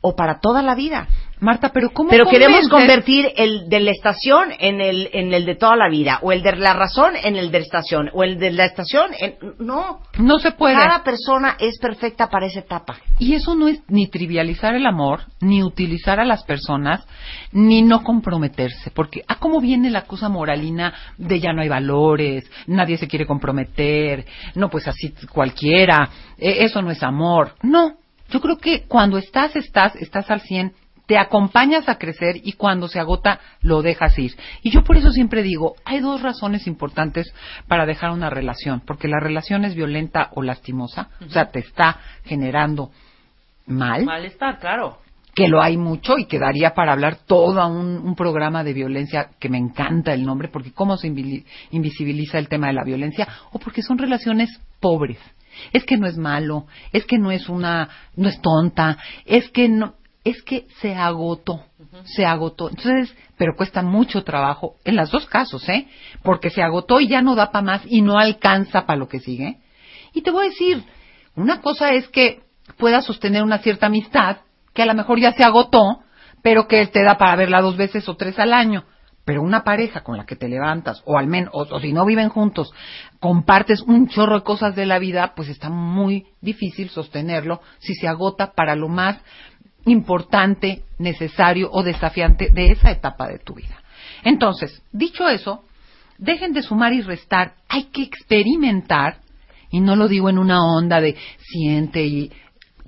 o 0.02 0.16
para 0.16 0.40
toda 0.40 0.62
la 0.62 0.74
vida. 0.76 1.08
Marta, 1.42 1.72
pero 1.74 1.90
¿cómo 1.90 2.12
Pero 2.12 2.26
queremos 2.30 2.70
convertir 2.70 3.26
el 3.36 3.68
de 3.68 3.80
la 3.80 3.90
estación 3.90 4.50
en 4.60 4.80
el, 4.80 5.10
en 5.12 5.34
el 5.34 5.44
de 5.46 5.56
toda 5.56 5.76
la 5.76 5.90
vida, 5.90 6.20
o 6.22 6.32
el 6.32 6.44
de 6.44 6.56
la 6.56 6.74
razón 6.74 7.16
en 7.16 7.36
el 7.36 7.50
de 7.50 7.60
la 7.60 7.66
estación, 7.66 8.12
o 8.14 8.24
el 8.24 8.38
de 8.38 8.52
la 8.52 8.66
estación 8.66 9.10
en... 9.20 9.36
No. 9.58 10.02
No 10.20 10.38
se 10.38 10.52
puede. 10.52 10.76
Cada 10.76 11.04
persona 11.04 11.58
es 11.60 11.80
perfecta 11.80 12.28
para 12.28 12.46
esa 12.46 12.60
etapa. 12.60 13.00
Y 13.18 13.34
eso 13.34 13.56
no 13.56 13.68
es 13.68 13.82
ni 13.88 14.08
trivializar 14.08 14.76
el 14.76 14.86
amor, 14.86 15.22
ni 15.40 15.64
utilizar 15.64 16.20
a 16.20 16.26
las 16.26 16.44
personas, 16.44 17.04
ni 17.52 17.82
no 17.82 18.04
comprometerse. 18.04 18.92
Porque, 18.92 19.24
ah, 19.28 19.38
cómo 19.40 19.60
viene 19.60 19.90
la 19.90 20.04
cosa 20.04 20.30
moralina 20.30 20.94
de 21.18 21.40
ya 21.40 21.54
no 21.54 21.64
hay 21.64 21.70
valores, 21.70 22.44
nadie 22.68 22.98
se 22.98 23.08
quiere 23.08 23.26
comprometer, 23.26 24.26
no, 24.54 24.70
pues 24.70 24.88
así 24.88 25.12
cualquiera, 25.32 26.08
eh, 26.38 26.58
eso 26.60 26.84
no 26.84 26.92
es 26.92 27.02
amor. 27.02 27.56
No, 27.64 27.96
yo 28.30 28.40
creo 28.40 28.58
que 28.60 28.84
cuando 28.88 29.18
estás, 29.18 29.56
estás, 29.56 29.96
estás 29.96 30.30
al 30.30 30.42
100, 30.42 30.74
te 31.12 31.18
acompañas 31.18 31.90
a 31.90 31.98
crecer 31.98 32.38
y 32.42 32.54
cuando 32.54 32.88
se 32.88 32.98
agota 32.98 33.42
lo 33.60 33.82
dejas 33.82 34.18
ir. 34.18 34.34
Y 34.64 34.72
yo 34.72 34.82
por 34.82 34.96
eso 34.96 35.12
siempre 35.12 35.44
digo, 35.44 35.76
hay 35.84 36.00
dos 36.00 36.22
razones 36.22 36.68
importantes 36.68 37.34
para 37.68 37.86
dejar 37.86 38.12
una 38.12 38.30
relación, 38.30 38.82
porque 38.88 39.10
la 39.10 39.20
relación 39.20 39.66
es 39.66 39.76
violenta 39.76 40.30
o 40.36 40.42
lastimosa, 40.42 41.10
o 41.20 41.30
sea, 41.30 41.52
te 41.52 41.60
está 41.60 42.00
generando 42.24 42.92
mal, 43.68 44.06
Malestar, 44.06 44.60
claro. 44.60 45.00
que 45.36 45.50
lo 45.50 45.62
hay 45.62 45.76
mucho 45.76 46.18
y 46.18 46.28
que 46.28 46.40
daría 46.40 46.74
para 46.74 46.94
hablar 46.94 47.18
todo 47.28 47.68
un, 47.68 47.98
un 47.98 48.16
programa 48.16 48.64
de 48.64 48.72
violencia 48.72 49.32
que 49.38 49.50
me 49.50 49.58
encanta 49.58 50.14
el 50.14 50.24
nombre, 50.24 50.48
porque 50.48 50.72
cómo 50.72 50.96
se 50.96 51.08
invisibiliza 51.72 52.40
el 52.40 52.48
tema 52.48 52.68
de 52.68 52.74
la 52.74 52.86
violencia, 52.86 53.28
o 53.52 53.60
porque 53.60 53.82
son 53.82 53.98
relaciones 53.98 54.62
pobres. 54.80 55.18
Es 55.74 55.84
que 55.84 55.98
no 55.98 56.08
es 56.08 56.16
malo, 56.16 56.68
es 56.94 57.06
que 57.06 57.18
no 57.18 57.32
es 57.32 57.50
una, 57.50 57.90
no 58.16 58.30
es 58.30 58.40
tonta, 58.42 58.98
es 59.26 59.50
que 59.50 59.68
no, 59.68 59.96
es 60.24 60.42
que 60.44 60.68
se 60.80 60.94
agotó, 60.94 61.66
se 62.04 62.26
agotó. 62.26 62.70
Entonces, 62.70 63.16
pero 63.38 63.56
cuesta 63.56 63.82
mucho 63.82 64.24
trabajo, 64.24 64.76
en 64.84 64.96
los 64.96 65.10
dos 65.10 65.26
casos, 65.26 65.68
¿eh? 65.68 65.88
Porque 66.24 66.50
se 66.50 66.62
agotó 66.62 67.00
y 67.00 67.08
ya 67.08 67.22
no 67.22 67.36
da 67.36 67.52
para 67.52 67.66
más 67.66 67.82
y 67.88 68.02
no 68.02 68.18
alcanza 68.18 68.86
para 68.86 69.00
lo 69.00 69.08
que 69.08 69.20
sigue. 69.20 69.60
Y 70.14 70.22
te 70.22 70.32
voy 70.32 70.46
a 70.46 70.50
decir, 70.50 70.84
una 71.36 71.62
cosa 71.62 71.92
es 71.92 72.08
que 72.10 72.44
puedas 72.78 73.06
sostener 73.06 73.44
una 73.44 73.60
cierta 73.60 73.88
amistad, 73.88 74.38
que 74.74 74.84
a 74.84 74.86
lo 74.86 74.94
mejor 74.94 75.20
ya 75.20 75.34
se 75.34 75.44
agotó, 75.44 76.02
pero 76.44 76.68
que 76.68 76.86
te 76.88 77.04
da 77.04 77.18
para 77.18 77.36
verla 77.36 77.62
dos 77.62 77.78
veces 77.78 78.08
o 78.08 78.16
tres 78.16 78.38
al 78.40 78.54
año. 78.54 78.86
Pero 79.24 79.44
una 79.44 79.64
pareja 79.64 80.02
con 80.02 80.18
la 80.18 80.26
que 80.26 80.36
te 80.36 80.50
levantas, 80.50 81.04
o 81.06 81.18
al 81.18 81.28
menos, 81.28 81.52
o, 81.54 81.62
o 81.62 81.80
si 81.80 81.94
no 81.94 82.06
viven 82.06 82.30
juntos, 82.30 82.74
compartes 83.20 83.82
un 83.82 84.08
chorro 84.08 84.40
de 84.40 84.44
cosas 84.44 84.76
de 84.76 84.88
la 84.88 84.98
vida, 84.98 85.34
pues 85.36 85.48
está 85.48 85.70
muy 85.70 86.26
difícil 86.42 86.90
sostenerlo 86.90 87.62
si 87.80 87.94
se 87.94 88.08
agota 88.08 88.54
para 88.54 88.76
lo 88.76 88.88
más 88.88 89.20
importante, 89.86 90.84
necesario 90.98 91.70
o 91.72 91.84
desafiante 91.84 92.50
de 92.54 92.72
esa 92.72 92.92
etapa 92.92 93.28
de 93.28 93.40
tu 93.40 93.56
vida. 93.56 93.82
Entonces, 94.24 94.82
dicho 94.92 95.28
eso, 95.28 95.64
dejen 96.18 96.54
de 96.54 96.62
sumar 96.62 96.94
y 96.94 97.02
restar, 97.02 97.54
hay 97.68 97.86
que 97.86 98.04
experimentar, 98.04 99.18
y 99.72 99.80
no 99.80 99.96
lo 99.96 100.08
digo 100.08 100.30
en 100.30 100.38
una 100.38 100.64
onda 100.64 101.02
de 101.02 101.16
siente 101.40 102.06
y 102.06 102.32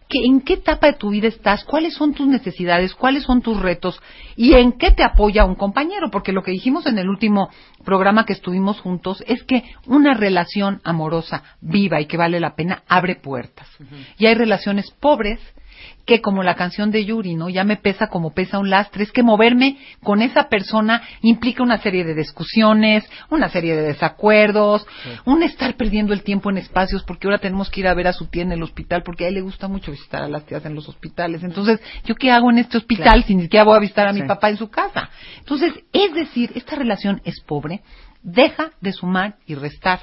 que- 0.09 0.25
en 0.25 0.41
qué 0.41 0.53
etapa 0.55 0.87
de 0.87 0.93
tu 0.93 1.09
vida 1.09 1.27
estás, 1.27 1.63
cuáles 1.63 1.95
son 1.95 2.13
tus 2.13 2.27
necesidades, 2.27 2.93
cuáles 2.93 3.23
son 3.23 3.41
tus 3.41 3.59
retos 3.59 3.99
y 4.35 4.53
en 4.53 4.73
qué 4.73 4.91
te 4.91 5.01
apoya 5.03 5.45
un 5.45 5.55
compañero, 5.55 6.11
porque 6.11 6.33
lo 6.33 6.43
que 6.43 6.51
dijimos 6.51 6.85
en 6.85 6.99
el 6.99 7.09
último 7.09 7.49
programa 7.83 8.25
que 8.25 8.33
estuvimos 8.33 8.79
juntos 8.79 9.23
es 9.25 9.41
que 9.43 9.63
una 9.87 10.13
relación 10.13 10.81
amorosa 10.83 11.43
viva 11.61 11.99
y 11.99 12.05
que 12.05 12.17
vale 12.17 12.39
la 12.39 12.55
pena 12.55 12.83
abre 12.87 13.15
puertas. 13.15 13.67
Y 14.19 14.27
hay 14.27 14.35
relaciones 14.35 14.91
pobres 14.91 15.39
que 16.05 16.21
como 16.21 16.43
la 16.43 16.55
canción 16.55 16.91
de 16.91 17.05
Yuri, 17.05 17.35
¿no? 17.35 17.49
Ya 17.49 17.63
me 17.63 17.77
pesa 17.77 18.07
como 18.07 18.33
pesa 18.33 18.59
un 18.59 18.69
lastre, 18.69 19.03
es 19.03 19.11
que 19.11 19.23
moverme 19.23 19.77
con 20.03 20.21
esa 20.21 20.49
persona 20.49 21.01
implica 21.21 21.63
una 21.63 21.77
serie 21.77 22.03
de 22.03 22.13
discusiones, 22.13 23.09
una 23.29 23.49
serie 23.49 23.75
de 23.75 23.83
desacuerdos, 23.83 24.85
un 25.25 25.43
estar 25.43 25.75
perdiendo 25.75 26.13
el 26.13 26.23
tiempo 26.23 26.49
en 26.49 26.57
espacios 26.57 27.03
porque 27.03 27.27
ahora 27.27 27.37
tenemos 27.37 27.69
que 27.69 27.79
ir 27.81 27.87
a 27.87 27.93
ver 27.93 28.07
a 28.07 28.13
su 28.13 28.27
tía 28.27 28.43
en 28.43 28.51
el 28.51 28.63
hospital 28.63 29.03
porque 29.03 29.25
a 29.25 29.27
él 29.29 29.35
le 29.35 29.41
gusta 29.41 29.67
mucho 29.67 29.91
visitar 29.91 30.23
a 30.23 30.27
las 30.27 30.45
tías 30.45 30.65
en 30.65 30.75
los 30.75 30.89
hospitales. 30.89 31.43
Entonces, 31.43 31.79
¿yo 32.05 32.15
qué 32.15 32.31
hago 32.31 32.49
en 32.51 32.57
este 32.59 32.77
hospital 32.77 33.03
Claro. 33.03 33.21
si 33.27 33.35
ni 33.35 33.43
siquiera 33.43 33.63
voy 33.63 33.77
a 33.77 33.79
visitar 33.79 34.07
a 34.07 34.13
mi 34.13 34.21
Sí. 34.21 34.27
papá 34.27 34.49
en 34.49 34.57
su 34.57 34.69
casa? 34.69 35.09
Entonces, 35.39 35.73
es 35.93 36.13
decir, 36.13 36.51
esta 36.55 36.75
relación 36.75 37.21
es 37.23 37.39
pobre, 37.41 37.81
deja 38.23 38.71
de 38.81 38.91
sumar 38.91 39.35
y 39.47 39.55
restar. 39.55 40.01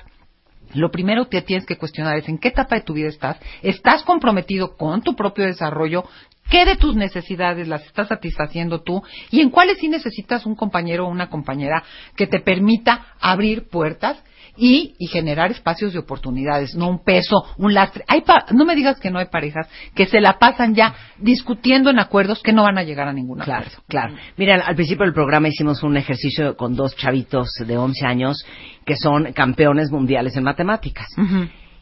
Lo 0.74 0.90
primero 0.90 1.28
que 1.28 1.42
tienes 1.42 1.66
que 1.66 1.76
cuestionar 1.76 2.16
es 2.18 2.28
en 2.28 2.38
qué 2.38 2.48
etapa 2.48 2.76
de 2.76 2.82
tu 2.82 2.94
vida 2.94 3.08
estás, 3.08 3.38
estás 3.62 4.02
comprometido 4.02 4.76
con 4.76 5.02
tu 5.02 5.16
propio 5.16 5.44
desarrollo, 5.44 6.04
qué 6.48 6.64
de 6.64 6.76
tus 6.76 6.96
necesidades 6.96 7.68
las 7.68 7.84
estás 7.86 8.08
satisfaciendo 8.08 8.82
tú 8.82 9.02
y 9.30 9.40
en 9.40 9.50
cuáles 9.50 9.78
sí 9.78 9.88
necesitas 9.88 10.46
un 10.46 10.54
compañero 10.54 11.06
o 11.06 11.10
una 11.10 11.30
compañera 11.30 11.82
que 12.16 12.26
te 12.26 12.40
permita 12.40 13.14
abrir 13.20 13.68
puertas 13.68 14.22
y, 14.62 14.94
y 14.98 15.06
generar 15.06 15.50
espacios 15.50 15.94
de 15.94 15.98
oportunidades, 16.00 16.74
no 16.74 16.88
un 16.90 17.02
peso, 17.02 17.44
un 17.56 17.72
lastre. 17.72 18.04
Hay 18.06 18.20
pa- 18.20 18.44
no 18.52 18.66
me 18.66 18.76
digas 18.76 19.00
que 19.00 19.10
no 19.10 19.18
hay 19.18 19.24
parejas 19.26 19.66
que 19.94 20.04
se 20.06 20.20
la 20.20 20.38
pasan 20.38 20.74
ya 20.74 20.94
discutiendo 21.18 21.88
en 21.88 21.98
acuerdos 21.98 22.42
que 22.42 22.52
no 22.52 22.64
van 22.64 22.76
a 22.76 22.82
llegar 22.82 23.08
a 23.08 23.12
ningún 23.14 23.38
Claro, 23.38 23.62
acuerdo. 23.66 23.82
claro. 23.88 24.14
Mira, 24.36 24.56
al 24.56 24.74
principio 24.76 25.06
del 25.06 25.14
programa 25.14 25.48
hicimos 25.48 25.82
un 25.82 25.96
ejercicio 25.96 26.58
con 26.58 26.76
dos 26.76 26.94
chavitos 26.94 27.48
de 27.66 27.78
11 27.78 28.04
años 28.06 28.44
que 28.84 28.96
son 28.96 29.32
campeones 29.32 29.90
mundiales 29.90 30.36
en 30.36 30.44
matemáticas. 30.44 31.06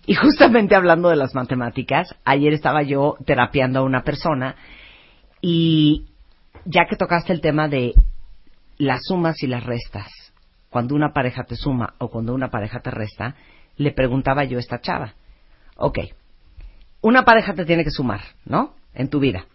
Y 0.07 0.15
justamente 0.15 0.77
hablando 0.77 1.09
de 1.09 1.17
las 1.17 1.35
matemáticas, 1.35 2.15
ayer 2.25 2.53
estaba 2.53 2.83
yo 2.85 3.17
terapiando 3.27 3.81
a 3.81 3.83
una 3.83 4.05
persona 4.05 4.55
y 5.41 6.05
ya 6.65 6.83
que 6.89 6.97
tocaste 6.97 7.33
el 7.33 7.41
tema 7.41 7.67
de 7.69 7.95
las 8.79 9.01
sumas 9.09 9.43
y 9.43 9.47
las 9.49 9.65
restas, 9.65 10.07
cuando 10.71 10.95
una 10.95 11.13
pareja 11.13 11.45
te 11.45 11.57
suma 11.57 11.95
o 11.99 12.09
cuando 12.09 12.35
una 12.35 12.49
pareja 12.51 12.81
te 12.81 12.91
resta, 12.91 13.35
le 13.77 13.93
preguntaba 13.93 14.45
yo 14.45 14.59
a 14.59 14.61
esta 14.61 14.81
chava, 14.81 15.15
ok, 15.77 15.99
una 17.01 17.25
pareja 17.25 17.55
te 17.55 17.65
tiene 17.65 17.85
que 17.85 17.91
sumar, 17.91 18.21
¿no? 18.45 18.75
En 18.95 19.09
tu 19.09 19.21
vida. 19.21 19.47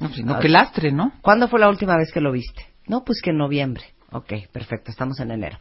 No, 0.00 0.08
pues, 0.08 0.24
no, 0.24 0.38
qué 0.38 0.48
lastre, 0.48 0.92
¿no? 0.92 1.12
¿Cuándo 1.22 1.48
fue 1.48 1.60
la 1.60 1.68
última 1.68 1.96
vez 1.96 2.12
que 2.12 2.20
lo 2.20 2.32
viste? 2.32 2.66
No, 2.86 3.04
pues 3.04 3.20
que 3.22 3.30
en 3.30 3.38
noviembre. 3.38 3.84
Ok, 4.12 4.32
perfecto, 4.52 4.90
estamos 4.92 5.18
en 5.18 5.32
enero. 5.32 5.58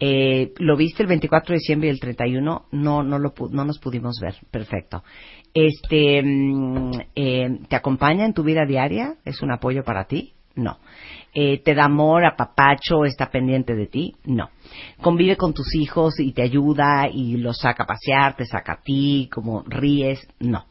Eh, 0.00 0.52
¿Lo 0.58 0.76
viste 0.76 1.02
el 1.04 1.08
24 1.08 1.52
de 1.52 1.58
diciembre 1.58 1.88
y 1.88 1.92
el 1.92 2.00
31? 2.00 2.64
No, 2.72 3.02
no, 3.04 3.18
lo, 3.20 3.32
pu- 3.32 3.50
no 3.50 3.64
nos 3.64 3.78
pudimos 3.78 4.18
ver. 4.20 4.34
Perfecto. 4.50 5.04
Este, 5.54 6.20
mm, 6.24 6.90
eh, 7.14 7.58
¿Te 7.68 7.76
acompaña 7.76 8.24
en 8.24 8.34
tu 8.34 8.42
vida 8.42 8.64
diaria? 8.66 9.14
¿Es 9.24 9.42
un 9.42 9.52
apoyo 9.52 9.84
para 9.84 10.04
ti? 10.06 10.32
No. 10.56 10.78
Eh, 11.34 11.62
¿Te 11.62 11.74
da 11.74 11.84
amor, 11.84 12.26
apapacho, 12.26 13.06
está 13.06 13.30
pendiente 13.30 13.74
de 13.74 13.86
ti? 13.86 14.14
No. 14.24 14.50
¿Convive 15.00 15.36
con 15.36 15.54
tus 15.54 15.74
hijos 15.74 16.20
y 16.20 16.32
te 16.32 16.42
ayuda 16.42 17.08
y 17.08 17.38
los 17.38 17.58
saca 17.58 17.84
a 17.84 17.86
pasear, 17.86 18.36
te 18.36 18.44
saca 18.44 18.74
a 18.74 18.80
ti, 18.82 19.30
como 19.32 19.62
ríes? 19.66 20.26
No. 20.40 20.66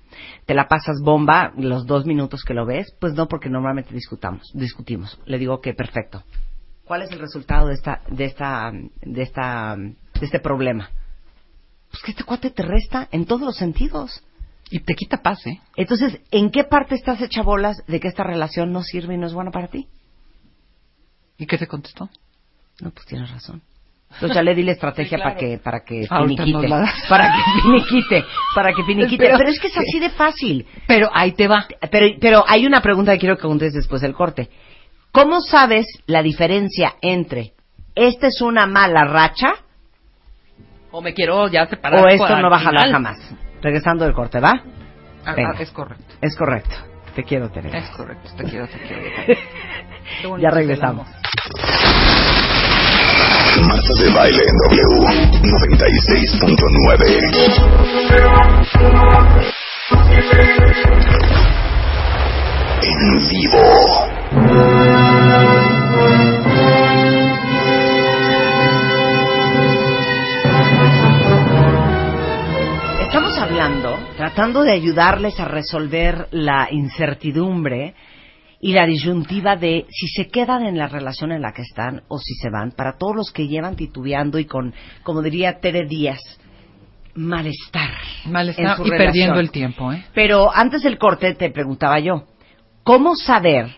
¿Te 0.46 0.54
la 0.54 0.68
pasas 0.68 1.02
bomba 1.04 1.52
los 1.58 1.88
dos 1.88 2.06
minutos 2.06 2.44
que 2.44 2.54
lo 2.54 2.66
ves? 2.66 2.96
Pues 3.00 3.14
no, 3.14 3.28
porque 3.28 3.50
normalmente 3.50 3.94
discutamos, 3.94 4.52
discutimos. 4.54 5.20
Le 5.26 5.40
digo 5.40 5.62
que 5.62 5.74
perfecto. 5.74 6.24
¿Cuál 6.86 7.04
es 7.04 7.12
el 7.12 7.20
resultado 7.20 7.68
de 7.68 7.74
esta, 7.74 8.02
de 8.10 8.26
esta, 8.26 8.72
de 9.02 9.22
esta, 9.22 9.76
de 9.78 10.26
este 10.26 10.40
problema? 10.40 10.90
Pues 11.90 12.04
que 12.04 12.12
este 12.12 12.24
cuate 12.24 12.52
te 12.52 12.64
resta 12.64 13.08
en 13.12 13.26
todos 13.26 13.42
los 13.42 13.58
sentidos. 13.58 14.24
Y 14.70 14.80
te 14.80 14.96
quita 14.96 15.22
paz, 15.22 15.46
¿eh? 15.48 15.60
Entonces, 15.76 16.22
¿en 16.32 16.50
qué 16.50 16.64
parte 16.64 16.96
estás 16.96 17.22
hecha 17.22 17.42
bolas 17.44 17.84
de 17.88 18.00
que 18.00 18.08
esta 18.08 18.24
relación 18.24 18.72
no 18.72 18.84
sirve 18.84 19.16
y 19.16 19.18
no 19.18 19.28
es 19.28 19.34
buena 19.34 19.52
para 19.52 19.68
ti? 19.68 19.88
¿Y 21.42 21.48
qué 21.48 21.58
te 21.58 21.66
contestó? 21.66 22.08
No, 22.82 22.92
pues 22.92 23.04
tienes 23.08 23.32
razón. 23.32 23.64
Entonces 24.14 24.36
ya 24.36 24.44
le 24.44 24.54
di 24.54 24.62
la 24.62 24.74
estrategia 24.74 25.18
Sí, 25.18 25.22
claro. 25.24 25.36
para 25.36 25.40
que 25.40 25.58
para 25.58 25.80
que 25.84 26.06
Ahorita 26.08 26.44
finiquite, 26.44 26.70
para 27.10 27.32
que 27.34 27.62
finiquite, 27.64 28.26
para 28.54 28.74
que 28.74 28.84
finiquite. 28.84 29.24
Pero- 29.26 29.38
Pero, 29.40 29.50
es 29.50 29.60
que 29.60 29.68
es 29.68 29.78
así 29.78 30.00
de 30.00 30.10
fácil. 30.12 30.68
Pero 30.86 31.10
ahí 31.14 31.32
te 31.32 31.48
va. 31.48 31.66
Pero 31.90 32.08
pero 32.22 32.44
hay 32.48 32.68
una 32.68 32.82
pregunta 32.82 33.14
que 33.14 33.20
quiero 33.20 33.38
que 33.38 33.42
preguntes 33.42 33.74
después 33.74 34.02
del 34.04 34.14
corte. 34.14 34.50
¿Cómo 35.12 35.42
sabes 35.42 35.88
la 36.06 36.22
diferencia 36.22 36.94
entre 37.02 37.54
esta 37.96 38.28
es 38.28 38.42
una 38.42 38.68
mala 38.68 39.04
racha 39.06 39.54
O 40.92 41.02
me 41.02 41.14
quiero 41.16 41.48
ya 41.48 41.66
separar. 41.66 42.04
o 42.06 42.08
esto 42.08 42.38
no 42.38 42.50
va 42.52 42.58
a 42.58 42.60
jalar 42.60 42.92
jamás? 42.92 43.18
Regresando 43.64 44.06
del 44.06 44.14
corte, 44.14 44.40
¿va? 44.40 44.62
Ah, 45.26 45.36
ah, 45.38 45.56
es 45.60 45.72
correcto. 45.72 46.16
Es 46.22 46.36
correcto. 46.36 46.76
Te 47.16 47.24
quiero, 47.24 47.50
Teresa. 47.50 47.78
Es 47.78 47.90
correcto. 47.92 48.30
Te 48.38 48.44
quiero, 48.44 48.68
te 48.68 48.78
quiero. 50.22 50.38
Ya 50.38 50.50
regresamos. 50.50 51.08
Marta 53.66 53.94
de 54.00 54.10
baile 54.12 54.44
en 54.44 54.58
W 54.68 54.84
96.9. 55.42 57.08
En 62.84 63.30
vivo. 63.30 63.64
Estamos 73.02 73.38
hablando, 73.38 73.98
tratando 74.18 74.64
de 74.64 74.74
ayudarles 74.74 75.40
a 75.40 75.46
resolver 75.46 76.28
la 76.32 76.68
incertidumbre 76.72 77.96
y 78.62 78.74
la 78.74 78.86
disyuntiva 78.86 79.56
de 79.56 79.88
si 79.90 80.08
se 80.08 80.30
quedan 80.30 80.66
en 80.66 80.78
la 80.78 80.88
relación 80.88 81.32
en 81.32 81.42
la 81.42 81.52
que 81.52 81.64
están 81.64 82.04
o 82.08 82.20
si 82.20 82.36
se 82.36 82.50
van, 82.52 82.72
para 82.72 82.98
todos 82.98 83.16
los 83.16 83.32
que 83.32 83.48
llevan 83.48 83.76
titubeando 83.76 84.38
y 84.38 84.46
con, 84.46 84.74
como 85.04 85.22
diría 85.24 85.60
Tere 85.60 85.86
Díaz, 85.88 86.20
malestar. 87.16 87.90
Malestar 88.26 88.64
y 88.66 88.68
relación. 88.84 88.98
perdiendo 88.98 89.40
el 89.40 89.52
tiempo, 89.52 89.92
¿eh? 89.92 90.06
Pero 90.14 90.56
antes 90.56 90.84
del 90.84 90.98
corte 90.98 91.34
te 91.34 91.50
preguntaba 91.50 92.00
yo, 92.00 92.28
¿cómo 92.84 93.16
saber 93.16 93.78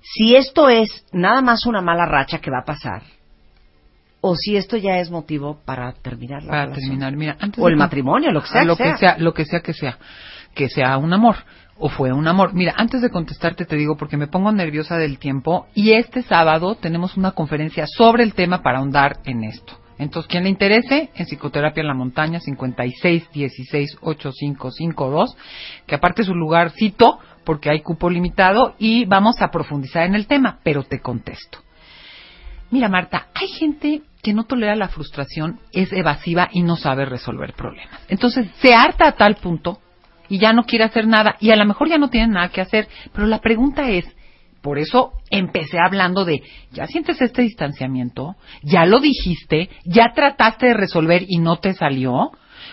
si 0.00 0.36
esto 0.36 0.68
es 0.68 1.04
nada 1.12 1.40
más 1.42 1.66
una 1.66 1.80
mala 1.80 2.06
racha 2.06 2.38
que 2.40 2.50
va 2.50 2.60
a 2.60 2.64
pasar? 2.64 3.02
O 4.20 4.36
si 4.36 4.56
esto 4.56 4.76
ya 4.76 4.98
es 4.98 5.10
motivo 5.10 5.58
para 5.64 5.92
terminar 5.94 6.44
la 6.44 6.48
Para 6.48 6.62
relación? 6.66 6.90
terminar, 6.90 7.16
mira, 7.16 7.36
antes 7.40 7.62
O 7.62 7.66
el 7.66 7.76
matrimonio, 7.76 8.30
lo 8.30 8.40
que 8.40 8.48
sea. 8.48 8.64
Lo 8.64 8.76
que 8.76 8.84
que 8.84 8.88
sea. 8.90 8.98
sea, 8.98 9.18
lo 9.18 9.34
que 9.34 9.44
sea 9.44 9.60
que 9.60 9.72
sea, 9.72 9.98
que 10.54 10.68
sea 10.68 10.96
un 10.96 11.12
amor 11.12 11.36
o 11.82 11.88
fue 11.88 12.12
un 12.12 12.28
amor. 12.28 12.54
Mira, 12.54 12.74
antes 12.76 13.02
de 13.02 13.10
contestarte 13.10 13.64
te 13.66 13.76
digo 13.76 13.96
porque 13.96 14.16
me 14.16 14.28
pongo 14.28 14.52
nerviosa 14.52 14.96
del 14.98 15.18
tiempo 15.18 15.66
y 15.74 15.92
este 15.92 16.22
sábado 16.22 16.76
tenemos 16.76 17.16
una 17.16 17.32
conferencia 17.32 17.86
sobre 17.88 18.22
el 18.22 18.34
tema 18.34 18.62
para 18.62 18.78
ahondar 18.78 19.18
en 19.24 19.42
esto. 19.42 19.74
Entonces, 19.98 20.30
quien 20.30 20.44
le 20.44 20.50
interese, 20.50 21.10
en 21.14 21.26
Psicoterapia 21.26 21.80
en 21.80 21.88
la 21.88 21.94
Montaña, 21.94 22.38
56 22.38 23.30
16 23.32 23.98
8552, 24.00 25.36
que 25.84 25.94
aparte 25.96 26.22
es 26.22 26.28
un 26.28 26.38
lugarcito 26.38 27.18
porque 27.44 27.68
hay 27.68 27.80
cupo 27.80 28.08
limitado 28.08 28.76
y 28.78 29.04
vamos 29.04 29.42
a 29.42 29.50
profundizar 29.50 30.04
en 30.06 30.14
el 30.14 30.28
tema, 30.28 30.60
pero 30.62 30.84
te 30.84 31.00
contesto. 31.00 31.58
Mira, 32.70 32.88
Marta, 32.88 33.26
hay 33.34 33.48
gente 33.48 34.02
que 34.22 34.32
no 34.32 34.44
tolera 34.44 34.76
la 34.76 34.88
frustración, 34.88 35.58
es 35.72 35.92
evasiva 35.92 36.48
y 36.52 36.62
no 36.62 36.76
sabe 36.76 37.06
resolver 37.06 37.54
problemas. 37.54 38.00
Entonces, 38.08 38.46
se 38.60 38.72
harta 38.72 39.08
a 39.08 39.12
tal 39.12 39.34
punto 39.34 39.80
y 40.32 40.38
ya 40.38 40.54
no 40.54 40.64
quiere 40.64 40.84
hacer 40.84 41.06
nada 41.06 41.36
y 41.40 41.50
a 41.50 41.56
lo 41.56 41.66
mejor 41.66 41.90
ya 41.90 41.98
no 41.98 42.08
tiene 42.08 42.28
nada 42.28 42.48
que 42.48 42.62
hacer. 42.62 42.88
Pero 43.12 43.26
la 43.26 43.40
pregunta 43.40 43.90
es, 43.90 44.06
por 44.62 44.78
eso 44.78 45.12
empecé 45.28 45.76
hablando 45.78 46.24
de, 46.24 46.42
¿ya 46.70 46.86
sientes 46.86 47.20
este 47.20 47.42
distanciamiento? 47.42 48.36
¿Ya 48.62 48.86
lo 48.86 49.00
dijiste? 49.00 49.68
¿Ya 49.84 50.12
trataste 50.14 50.68
de 50.68 50.74
resolver 50.74 51.26
y 51.28 51.36
no 51.38 51.56
te 51.58 51.74
salió? 51.74 52.30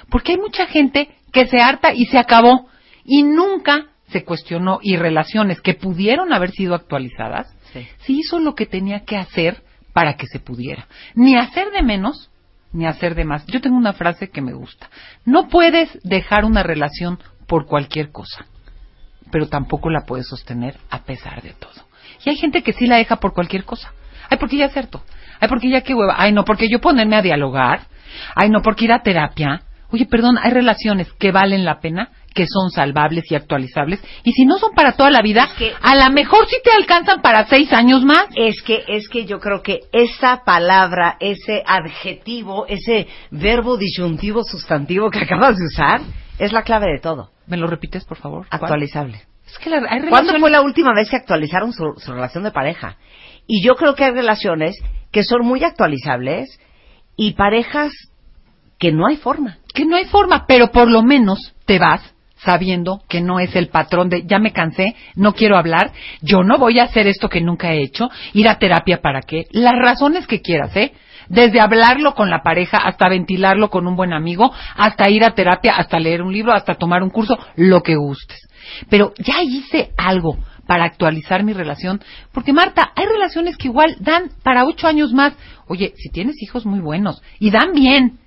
Porque 0.10 0.32
hay 0.32 0.38
mucha 0.38 0.68
gente 0.68 1.10
que 1.34 1.48
se 1.48 1.60
harta 1.60 1.94
y 1.94 2.06
se 2.06 2.18
acabó 2.18 2.70
y 3.04 3.24
nunca 3.24 3.88
se 4.08 4.24
cuestionó 4.24 4.80
y 4.82 4.96
relaciones 4.96 5.60
que 5.60 5.74
pudieron 5.74 6.32
haber 6.32 6.52
sido 6.52 6.76
actualizadas, 6.76 7.54
Sí. 7.74 7.86
se 8.06 8.14
hizo 8.14 8.40
lo 8.40 8.56
que 8.56 8.68
tenía 8.68 9.02
que 9.02 9.18
hacer 9.18 9.64
para 9.92 10.14
que 10.16 10.28
se 10.28 10.40
pudiera. 10.40 10.88
Ni 11.14 11.36
hacer 11.36 11.72
de 11.72 11.84
menos, 11.84 12.32
ni 12.72 12.86
hacer 12.86 13.16
de 13.16 13.26
más. 13.26 13.46
Yo 13.48 13.60
tengo 13.60 13.76
una 13.76 13.92
frase 13.92 14.30
que 14.30 14.42
me 14.42 14.54
gusta. 14.54 14.90
No 15.26 15.50
puedes 15.50 15.90
dejar 16.04 16.46
una 16.46 16.64
relación 16.64 17.20
por 17.50 17.66
cualquier 17.66 18.12
cosa, 18.12 18.46
pero 19.32 19.50
tampoco 19.50 19.90
la 19.90 20.06
puedes 20.06 20.28
sostener 20.28 20.78
a 20.90 21.04
pesar 21.04 21.42
de 21.42 21.54
todo. 21.54 21.90
Y 22.24 22.30
hay 22.30 22.38
gente 22.38 22.62
que 22.62 22.74
sí 22.74 22.88
la 22.88 22.98
deja 22.98 23.18
por 23.18 23.34
cualquier 23.34 23.66
cosa. 23.66 23.92
Ay, 24.30 24.38
porque 24.38 24.58
ya 24.58 24.66
es 24.66 24.74
cierto. 24.74 25.04
Ay, 25.40 25.50
porque 25.50 25.70
ya 25.70 25.82
qué 25.82 25.96
hueva. 25.96 26.16
Ay, 26.18 26.32
no, 26.32 26.46
porque 26.46 26.70
yo 26.70 26.80
ponerme 26.80 27.16
a 27.16 27.22
dialogar. 27.22 27.82
Ay, 28.36 28.50
no, 28.50 28.62
porque 28.62 28.86
ir 28.86 28.92
a 28.92 29.02
terapia. 29.02 29.64
Oye, 29.92 30.06
perdón, 30.06 30.38
hay 30.38 30.52
relaciones 30.52 31.12
que 31.14 31.32
valen 31.32 31.66
la 31.66 31.80
pena 31.80 32.10
que 32.36 32.46
son 32.46 32.70
salvables 32.70 33.24
y 33.32 33.36
actualizables. 33.36 34.00
Y 34.24 34.34
si 34.34 34.46
no 34.46 34.60
son 34.60 34.74
para 34.76 34.92
toda 34.92 35.10
la 35.10 35.24
vida, 35.24 35.50
a 35.82 35.96
lo 35.96 36.12
mejor 36.12 36.48
sí 36.48 36.58
te 36.64 36.70
alcanzan 36.72 37.22
para 37.22 37.48
seis 37.48 37.74
años 37.74 38.04
más. 38.06 38.28
Es 38.36 38.62
que, 38.62 38.84
es 38.88 39.10
que 39.10 39.26
yo 39.26 39.40
creo 39.40 39.64
que 39.64 39.80
esa 39.92 40.44
palabra, 40.46 41.18
ese 41.20 41.64
adjetivo, 41.66 42.68
ese 42.68 43.08
verbo 43.32 43.78
disyuntivo 43.78 44.44
sustantivo 44.44 45.10
que 45.10 45.20
acabas 45.20 45.58
de 45.58 45.66
usar, 45.66 46.02
es 46.38 46.54
la 46.54 46.62
clave 46.62 46.92
de 46.92 47.00
todo. 47.00 47.32
¿Me 47.50 47.58
lo 47.58 47.68
repites, 47.68 48.06
por 48.06 48.18
favor? 48.18 48.46
Actualizable. 48.50 49.22
Es 49.46 49.58
que 49.58 49.70
la- 49.70 49.82
hay 49.90 50.02
¿Cuándo 50.10 50.38
fue 50.40 50.50
la 50.52 50.62
última 50.62 50.94
vez 50.94 51.10
que 51.10 51.16
actualizaron 51.18 51.74
su, 51.74 51.94
su 51.98 52.14
relación 52.14 52.44
de 52.44 52.52
pareja? 52.52 52.98
Y 53.48 53.64
yo 53.66 53.76
creo 53.76 53.96
que 53.96 54.06
hay 54.06 54.12
relaciones 54.12 54.76
que 55.12 55.24
son 55.24 55.46
muy 55.46 55.64
actualizables 55.64 56.60
y 57.18 57.34
parejas 57.34 57.92
que 58.78 58.92
no 58.92 59.08
hay 59.08 59.18
forma. 59.18 59.58
que 59.74 59.86
no 59.86 59.96
hay 59.96 60.06
forma, 60.06 60.46
pero 60.48 60.72
por 60.72 60.90
lo 60.90 61.02
menos 61.04 61.54
te 61.66 61.80
vas 61.80 62.02
sabiendo 62.38 63.02
que 63.10 63.20
no 63.22 63.40
es 63.40 63.54
el 63.56 63.68
patrón 63.68 64.08
de 64.10 64.24
ya 64.26 64.40
me 64.40 64.54
cansé, 64.54 64.96
no 65.16 65.34
quiero 65.34 65.58
hablar, 65.58 65.92
yo 66.22 66.42
no 66.44 66.58
voy 66.58 66.80
a 66.80 66.84
hacer 66.86 67.06
esto 67.08 67.28
que 67.28 67.42
nunca 67.42 67.74
he 67.74 67.82
hecho, 67.84 68.10
ir 68.34 68.48
a 68.48 68.58
terapia 68.60 69.02
para 69.02 69.22
qué, 69.22 69.48
las 69.52 69.74
razones 69.78 70.26
que 70.28 70.42
quieras, 70.42 70.74
¿eh? 70.78 70.94
Desde 71.30 71.62
hablarlo 71.62 72.16
con 72.16 72.30
la 72.30 72.42
pareja 72.42 72.78
hasta 72.78 73.08
ventilarlo 73.08 73.70
con 73.70 73.88
un 73.88 73.96
buen 73.96 74.14
amigo, 74.14 74.52
hasta 74.76 75.10
ir 75.10 75.24
a 75.24 75.36
terapia, 75.36 75.76
hasta 75.78 76.00
leer 76.00 76.24
un 76.24 76.34
libro, 76.34 76.54
hasta 76.54 76.76
tomar 76.76 77.04
un 77.04 77.12
curso, 77.12 77.38
lo 77.56 77.82
que 77.82 77.96
gustes. 77.96 78.50
Pero 78.90 79.14
ya 79.20 79.42
hice 79.44 79.92
algo 79.96 80.38
para 80.66 80.86
actualizar 80.86 81.44
mi 81.44 81.54
relación, 81.54 82.02
porque 82.32 82.54
Marta, 82.54 82.92
hay 82.96 83.06
relaciones 83.06 83.58
que 83.58 83.68
igual 83.68 83.96
dan 84.00 84.30
para 84.44 84.66
ocho 84.66 84.88
años 84.88 85.14
más. 85.14 85.34
Oye, 85.68 85.94
si 85.98 86.10
tienes 86.10 86.42
hijos 86.42 86.66
muy 86.66 86.80
buenos 86.80 87.22
y 87.40 87.52
dan 87.52 87.74
bien, 87.74 88.20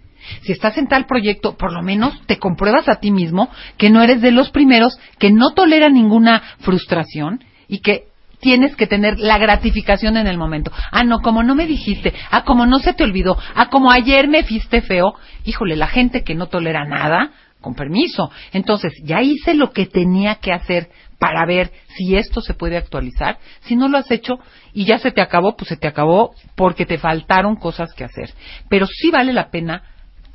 si 0.42 0.52
estás 0.52 0.78
en 0.78 0.86
tal 0.86 1.06
proyecto, 1.06 1.56
por 1.56 1.72
lo 1.72 1.82
menos 1.82 2.20
te 2.26 2.38
compruebas 2.38 2.88
a 2.88 2.96
ti 2.96 3.10
mismo 3.10 3.50
que 3.76 3.90
no 3.90 4.02
eres 4.02 4.20
de 4.20 4.30
los 4.30 4.50
primeros, 4.50 4.98
que 5.18 5.30
no 5.30 5.52
tolera 5.54 5.88
ninguna 5.88 6.42
frustración 6.60 7.44
y 7.68 7.80
que 7.80 8.11
tienes 8.43 8.74
que 8.74 8.89
tener 8.89 9.19
la 9.20 9.39
gratificación 9.39 10.16
en 10.16 10.27
el 10.27 10.36
momento. 10.36 10.73
Ah, 10.90 11.05
no, 11.05 11.20
como 11.20 11.44
no 11.44 11.55
me 11.55 11.66
dijiste, 11.66 12.12
ah, 12.31 12.44
como 12.44 12.66
no 12.66 12.81
se 12.81 12.93
te 12.93 13.05
olvidó, 13.05 13.39
ah, 13.55 13.70
como 13.70 13.90
ayer 13.90 14.28
me 14.28 14.43
fuiste 14.43 14.82
feo. 14.82 15.14
Híjole, 15.44 15.77
la 15.77 15.86
gente 15.86 16.24
que 16.24 16.35
no 16.35 16.48
tolera 16.48 16.85
nada, 16.85 17.31
con 17.60 17.74
permiso. 17.74 18.32
Entonces, 18.52 18.93
ya 19.05 19.23
hice 19.23 19.55
lo 19.55 19.70
que 19.70 19.86
tenía 19.86 20.35
que 20.35 20.52
hacer 20.52 20.90
para 21.20 21.47
ver 21.47 21.70
si 21.97 22.16
esto 22.16 22.40
se 22.40 22.52
puede 22.52 22.77
actualizar. 22.77 23.39
Si 23.60 23.77
no 23.77 23.89
lo 23.89 23.97
has 23.97 24.10
hecho 24.10 24.40
y 24.73 24.86
ya 24.86 24.98
se 24.98 25.12
te 25.12 25.23
acabó, 25.23 25.56
pues 25.56 25.69
se 25.69 25.77
te 25.77 25.86
acabó 25.86 26.35
porque 26.56 26.85
te 26.85 26.98
faltaron 26.98 27.55
cosas 27.55 27.94
que 27.94 28.02
hacer. 28.02 28.35
Pero 28.69 28.89
sí 28.89 29.10
vale 29.12 29.32
la 29.32 29.51
pena 29.52 29.85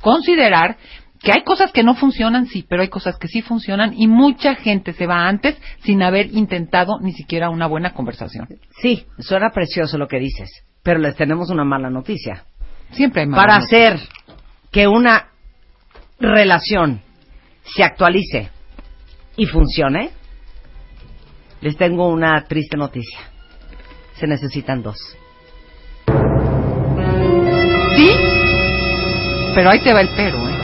considerar 0.00 0.78
que 1.20 1.32
hay 1.32 1.42
cosas 1.42 1.72
que 1.72 1.82
no 1.82 1.94
funcionan, 1.94 2.46
sí, 2.46 2.64
pero 2.68 2.82
hay 2.82 2.88
cosas 2.88 3.16
que 3.18 3.28
sí 3.28 3.42
funcionan 3.42 3.92
y 3.96 4.06
mucha 4.06 4.54
gente 4.54 4.92
se 4.92 5.06
va 5.06 5.28
antes 5.28 5.56
sin 5.82 6.02
haber 6.02 6.32
intentado 6.32 6.98
ni 7.00 7.12
siquiera 7.12 7.50
una 7.50 7.66
buena 7.66 7.92
conversación. 7.92 8.48
Sí, 8.80 9.06
suena 9.18 9.50
precioso 9.50 9.98
lo 9.98 10.06
que 10.06 10.18
dices, 10.18 10.48
pero 10.82 11.00
les 11.00 11.16
tenemos 11.16 11.50
una 11.50 11.64
mala 11.64 11.90
noticia. 11.90 12.44
Siempre 12.92 13.22
hay 13.22 13.28
malas 13.28 13.44
Para 13.44 13.56
hacer 13.56 14.00
que 14.70 14.86
una 14.86 15.28
relación 16.20 17.02
se 17.64 17.82
actualice 17.82 18.50
y 19.36 19.46
funcione, 19.46 20.10
les 21.60 21.76
tengo 21.76 22.08
una 22.08 22.44
triste 22.44 22.76
noticia. 22.76 23.18
Se 24.14 24.26
necesitan 24.26 24.82
dos. 24.82 24.96
Sí, 27.96 28.10
pero 29.54 29.70
ahí 29.70 29.80
te 29.82 29.92
va 29.92 30.00
el 30.00 30.08
pero, 30.16 30.48
¿eh? 30.48 30.57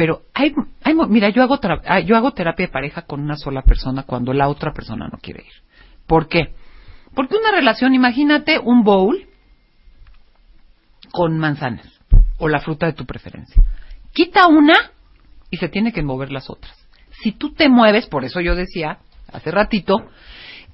Pero 0.00 0.22
hay, 0.32 0.54
hay 0.82 0.94
mira, 1.10 1.28
yo 1.28 1.42
hago, 1.42 1.58
ah, 1.84 2.00
yo 2.00 2.16
hago 2.16 2.32
terapia 2.32 2.68
de 2.68 2.72
pareja 2.72 3.02
con 3.02 3.20
una 3.20 3.36
sola 3.36 3.60
persona 3.60 4.04
cuando 4.04 4.32
la 4.32 4.48
otra 4.48 4.72
persona 4.72 5.08
no 5.12 5.18
quiere 5.18 5.42
ir. 5.42 5.52
¿Por 6.06 6.26
qué? 6.26 6.54
Porque 7.14 7.36
una 7.36 7.50
relación, 7.50 7.92
imagínate 7.92 8.58
un 8.58 8.82
bowl 8.82 9.26
con 11.12 11.36
manzanas 11.38 12.00
o 12.38 12.48
la 12.48 12.60
fruta 12.60 12.86
de 12.86 12.94
tu 12.94 13.04
preferencia. 13.04 13.62
Quita 14.14 14.46
una 14.46 14.72
y 15.50 15.58
se 15.58 15.68
tiene 15.68 15.92
que 15.92 16.02
mover 16.02 16.32
las 16.32 16.48
otras. 16.48 16.74
Si 17.22 17.32
tú 17.32 17.52
te 17.52 17.68
mueves, 17.68 18.06
por 18.06 18.24
eso 18.24 18.40
yo 18.40 18.54
decía 18.54 19.00
hace 19.30 19.50
ratito, 19.50 20.08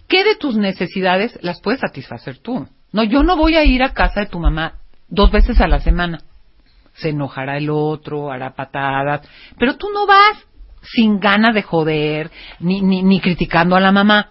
¿qué 0.07 0.23
de 0.23 0.37
tus 0.37 0.57
necesidades 0.57 1.37
las 1.43 1.61
puedes 1.61 1.81
satisfacer 1.81 2.39
tú? 2.39 2.69
No, 2.93 3.03
yo 3.03 3.25
no 3.25 3.37
voy 3.37 3.57
a 3.57 3.65
ir 3.65 3.83
a 3.83 3.93
casa 3.93 4.21
de 4.21 4.27
tu 4.27 4.39
mamá 4.39 4.75
dos 5.09 5.33
veces 5.33 5.61
a 5.61 5.67
la 5.67 5.81
semana. 5.81 6.21
Se 6.97 7.11
enojará 7.11 7.57
el 7.59 7.71
otro, 7.71 8.31
hará 8.31 8.55
patadas, 8.55 9.29
pero 9.59 9.77
tú 9.77 9.89
no 9.93 10.07
vas 10.07 10.47
sin 10.83 11.19
ganas 11.19 11.55
de 11.55 11.63
joder, 11.63 12.31
ni, 12.61 12.81
ni, 12.81 13.03
ni 13.03 13.21
criticando 13.21 13.77
a 13.77 13.81
la 13.81 13.93
mamá. 13.93 14.31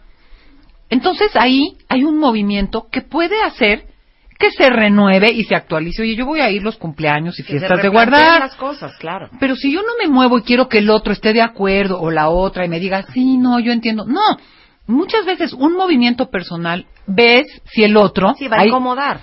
Entonces 0.89 1.35
ahí 1.35 1.77
hay 1.89 2.03
un 2.03 2.17
movimiento 2.17 2.87
que 2.91 3.01
puede 3.01 3.41
hacer 3.43 3.85
que 4.37 4.51
se 4.51 4.69
renueve 4.69 5.31
y 5.31 5.43
se 5.45 5.55
actualice. 5.55 6.01
Oye, 6.01 6.15
yo 6.15 6.25
voy 6.25 6.41
a 6.41 6.49
ir 6.49 6.61
los 6.61 6.75
cumpleaños 6.77 7.39
y 7.39 7.43
Que 7.43 7.53
fiestas 7.53 7.81
de 7.81 7.87
guardar. 7.89 8.41
las 8.41 8.55
cosas, 8.55 8.95
claro. 8.97 9.29
Pero 9.39 9.55
si 9.55 9.71
yo 9.71 9.81
no 9.81 9.93
me 9.97 10.09
muevo 10.09 10.37
y 10.37 10.43
quiero 10.43 10.67
que 10.67 10.79
el 10.79 10.89
otro 10.89 11.13
esté 11.13 11.33
de 11.33 11.41
acuerdo 11.41 11.99
o 11.99 12.11
la 12.11 12.29
otra 12.29 12.65
y 12.65 12.69
me 12.69 12.79
diga, 12.79 13.03
sí, 13.13 13.37
no, 13.37 13.59
yo 13.59 13.71
entiendo. 13.71 14.05
No, 14.05 14.21
muchas 14.87 15.25
veces 15.25 15.53
un 15.53 15.73
movimiento 15.75 16.29
personal 16.29 16.85
ves 17.07 17.47
si 17.65 17.83
el 17.83 17.95
otro... 17.95 18.33
Sí, 18.37 18.47
va 18.47 18.57
a 18.59 18.65
incomodar. 18.65 19.21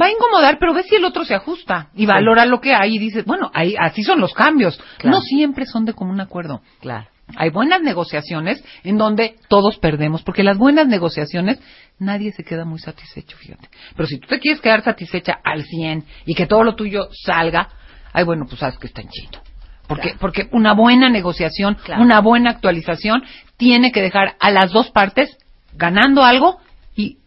Va 0.00 0.06
a 0.06 0.10
incomodar, 0.10 0.58
pero 0.58 0.74
ves 0.74 0.86
si 0.88 0.96
el 0.96 1.04
otro 1.04 1.24
se 1.24 1.34
ajusta 1.34 1.88
y 1.94 2.06
valora 2.06 2.44
lo 2.46 2.60
que 2.60 2.74
hay 2.74 2.96
y 2.96 2.98
dices, 2.98 3.24
bueno, 3.24 3.50
ahí, 3.54 3.74
así 3.78 4.02
son 4.02 4.20
los 4.20 4.34
cambios. 4.34 4.76
Claro. 4.98 5.18
No 5.18 5.22
siempre 5.22 5.66
son 5.66 5.84
de 5.84 5.92
común 5.92 6.20
acuerdo. 6.20 6.62
Claro. 6.80 7.06
Hay 7.36 7.50
buenas 7.50 7.80
negociaciones 7.80 8.62
en 8.82 8.98
donde 8.98 9.36
todos 9.48 9.78
perdemos, 9.78 10.22
porque 10.22 10.42
las 10.42 10.58
buenas 10.58 10.88
negociaciones 10.88 11.58
nadie 11.98 12.32
se 12.32 12.44
queda 12.44 12.64
muy 12.64 12.78
satisfecho, 12.78 13.36
fíjate. 13.36 13.68
Pero 13.96 14.06
si 14.06 14.18
tú 14.18 14.26
te 14.28 14.40
quieres 14.40 14.60
quedar 14.60 14.82
satisfecha 14.82 15.38
al 15.42 15.62
100 15.62 16.04
y 16.26 16.34
que 16.34 16.46
todo 16.46 16.64
lo 16.64 16.74
tuyo 16.74 17.08
salga, 17.24 17.68
ay, 18.12 18.24
bueno, 18.24 18.44
pues 18.46 18.58
sabes 18.60 18.78
que 18.78 18.88
está 18.88 19.00
en 19.00 19.08
chido. 19.08 19.40
Porque, 19.86 20.14
porque 20.18 20.48
una 20.52 20.72
buena 20.72 21.08
negociación, 21.08 21.76
Claro. 21.84 22.02
una 22.02 22.20
buena 22.20 22.50
actualización, 22.50 23.22
tiene 23.56 23.92
que 23.92 24.02
dejar 24.02 24.34
a 24.40 24.50
las 24.50 24.72
dos 24.72 24.90
partes 24.90 25.36
ganando 25.74 26.24
algo 26.24 26.58
y 26.96 27.18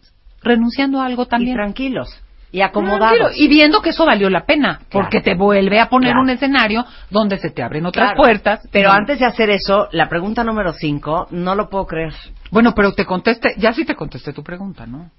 renunciando 0.41 1.02
a 1.02 1.06
algo 1.06 1.27
también. 1.27 1.52
Y 1.52 1.56
tranquilos. 1.56 2.10
Y 2.52 2.61
acomodados. 2.61 3.34
Y 3.38 3.48
viendo 3.49 3.82
que 3.82 3.90
eso 3.90 4.06
valió 4.06 4.30
la 4.30 4.45
pena, 4.45 4.80
porque 4.90 5.19
te 5.22 5.36
vuelve 5.36 5.80
a 5.82 5.90
poner 5.90 6.11
Claro. 6.11 6.22
un 6.24 6.30
escenario 6.30 6.86
donde 7.10 7.38
se 7.38 7.49
te 7.49 7.61
abren 7.61 7.86
otras 7.86 8.11
Claro. 8.11 8.18
puertas. 8.18 8.68
Pero 8.72 8.91
antes 8.91 9.19
de 9.19 9.26
hacer 9.26 9.49
eso, 9.49 9.90
la 9.91 10.07
pregunta 10.07 10.44
número 10.44 10.72
cinco, 10.74 11.28
no 11.32 11.56
lo 11.56 11.69
puedo 11.69 11.86
creer. 11.86 12.14
Bueno, 12.52 12.74
pero 12.74 12.94
te 12.94 13.06
contesté, 13.06 13.53
ya 13.57 13.74
sí 13.74 13.84
te 13.84 13.95
contesté 13.95 14.32
tu 14.32 14.44
pregunta, 14.44 14.86
¿no? 14.86 15.11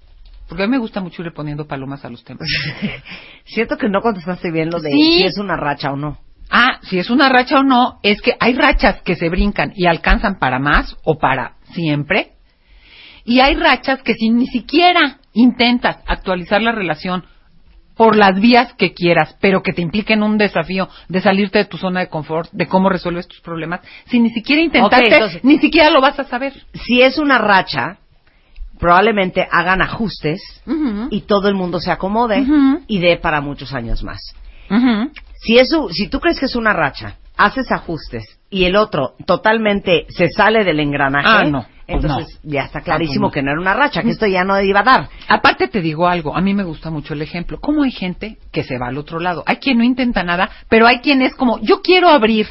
Porque 0.48 0.62
a 0.62 0.66
mí 0.66 0.70
me 0.70 0.78
gusta 0.78 1.00
mucho 1.02 1.20
irle 1.20 1.32
poniendo 1.32 1.66
palomas 1.66 2.02
a 2.06 2.08
los 2.08 2.24
temas. 2.24 2.48
Siento 3.44 3.76
que 3.76 3.88
no 3.90 4.00
contestaste 4.00 4.50
bien 4.50 4.70
lo 4.70 4.80
de 4.80 4.90
Sí. 4.90 5.18
si 5.18 5.24
es 5.24 5.36
una 5.36 5.56
racha 5.56 5.92
o 5.92 5.96
no. 5.96 6.18
Ah, 6.50 6.78
si 6.82 6.98
es 6.98 7.10
una 7.10 7.28
racha 7.28 7.58
o 7.58 7.62
no, 7.62 7.98
es 8.02 8.22
que 8.22 8.32
hay 8.40 8.54
rachas 8.54 9.02
que 9.02 9.16
se 9.16 9.28
brincan 9.28 9.72
y 9.76 9.84
alcanzan 9.86 10.38
para 10.38 10.58
más 10.58 10.96
o 11.04 11.18
para 11.18 11.56
siempre. 11.74 12.32
Y 13.26 13.40
hay 13.40 13.54
rachas 13.54 14.02
que 14.02 14.14
si 14.14 14.30
ni 14.30 14.46
siquiera 14.46 15.17
intentas 15.32 15.98
actualizar 16.06 16.60
la 16.62 16.72
relación 16.72 17.24
por 17.96 18.14
las 18.16 18.40
vías 18.40 18.72
que 18.74 18.94
quieras, 18.94 19.36
pero 19.40 19.62
que 19.62 19.72
te 19.72 19.82
impliquen 19.82 20.22
un 20.22 20.38
desafío 20.38 20.88
de 21.08 21.20
salirte 21.20 21.58
de 21.58 21.64
tu 21.64 21.78
zona 21.78 22.00
de 22.00 22.08
confort, 22.08 22.48
de 22.52 22.66
cómo 22.68 22.88
resuelves 22.88 23.26
tus 23.26 23.40
problemas, 23.40 23.80
si 24.06 24.20
ni 24.20 24.30
siquiera 24.30 24.62
intentaste, 24.62 24.96
entonces- 25.16 25.44
ni 25.44 25.58
siquiera 25.58 25.90
lo 25.90 26.00
vas 26.00 26.18
a 26.18 26.24
saber. 26.24 26.52
Si 26.74 27.02
es 27.02 27.18
una 27.18 27.38
racha, 27.38 27.98
probablemente 28.78 29.46
hagan 29.50 29.82
ajustes 29.82 30.40
y 31.10 31.22
todo 31.22 31.48
el 31.48 31.54
mundo 31.56 31.80
se 31.80 31.90
acomode 31.90 32.38
y 32.86 33.00
dé 33.00 33.16
para 33.16 33.40
muchos 33.40 33.74
años 33.74 34.04
más. 34.04 34.20
Si, 35.40 35.56
es, 35.58 35.72
u- 35.72 35.88
si 35.90 36.08
tú 36.08 36.20
crees 36.20 36.38
que 36.38 36.46
es 36.46 36.54
una 36.54 36.72
racha, 36.72 37.16
haces 37.36 37.70
ajustes 37.72 38.37
y 38.50 38.64
el 38.64 38.76
otro 38.76 39.14
totalmente 39.26 40.06
se 40.08 40.28
sale 40.28 40.64
del 40.64 40.80
engranaje, 40.80 41.28
Ah, 41.28 41.44
no. 41.44 41.66
Pues 41.86 42.04
entonces 42.04 42.38
ya 42.42 42.62
está 42.64 42.82
clarísimo 42.82 43.28
Ah, 43.28 43.30
pues 43.30 43.30
no. 43.30 43.34
que 43.34 43.42
no 43.42 43.50
era 43.52 43.60
una 43.60 43.72
racha, 43.74 44.02
que 44.02 44.10
esto 44.10 44.26
ya 44.26 44.44
no 44.44 44.60
iba 44.60 44.80
a 44.80 44.84
dar. 44.84 45.08
Aparte 45.26 45.68
te 45.68 45.80
digo 45.80 46.06
algo, 46.06 46.36
a 46.36 46.40
mí 46.42 46.52
me 46.52 46.64
gusta 46.64 46.90
mucho 46.90 47.14
el 47.14 47.22
ejemplo. 47.22 47.58
¿Cómo 47.60 47.82
hay 47.84 47.90
gente 47.92 48.36
que 48.52 48.62
se 48.62 48.76
va 48.78 48.88
al 48.88 48.98
otro 48.98 49.20
lado? 49.20 49.42
Hay 49.46 49.56
quien 49.56 49.78
no 49.78 49.84
intenta 49.84 50.22
nada, 50.22 50.50
pero 50.68 50.86
hay 50.86 50.98
quien 50.98 51.22
es 51.22 51.34
como, 51.34 51.58
yo 51.60 51.80
quiero 51.80 52.10
abrir 52.10 52.46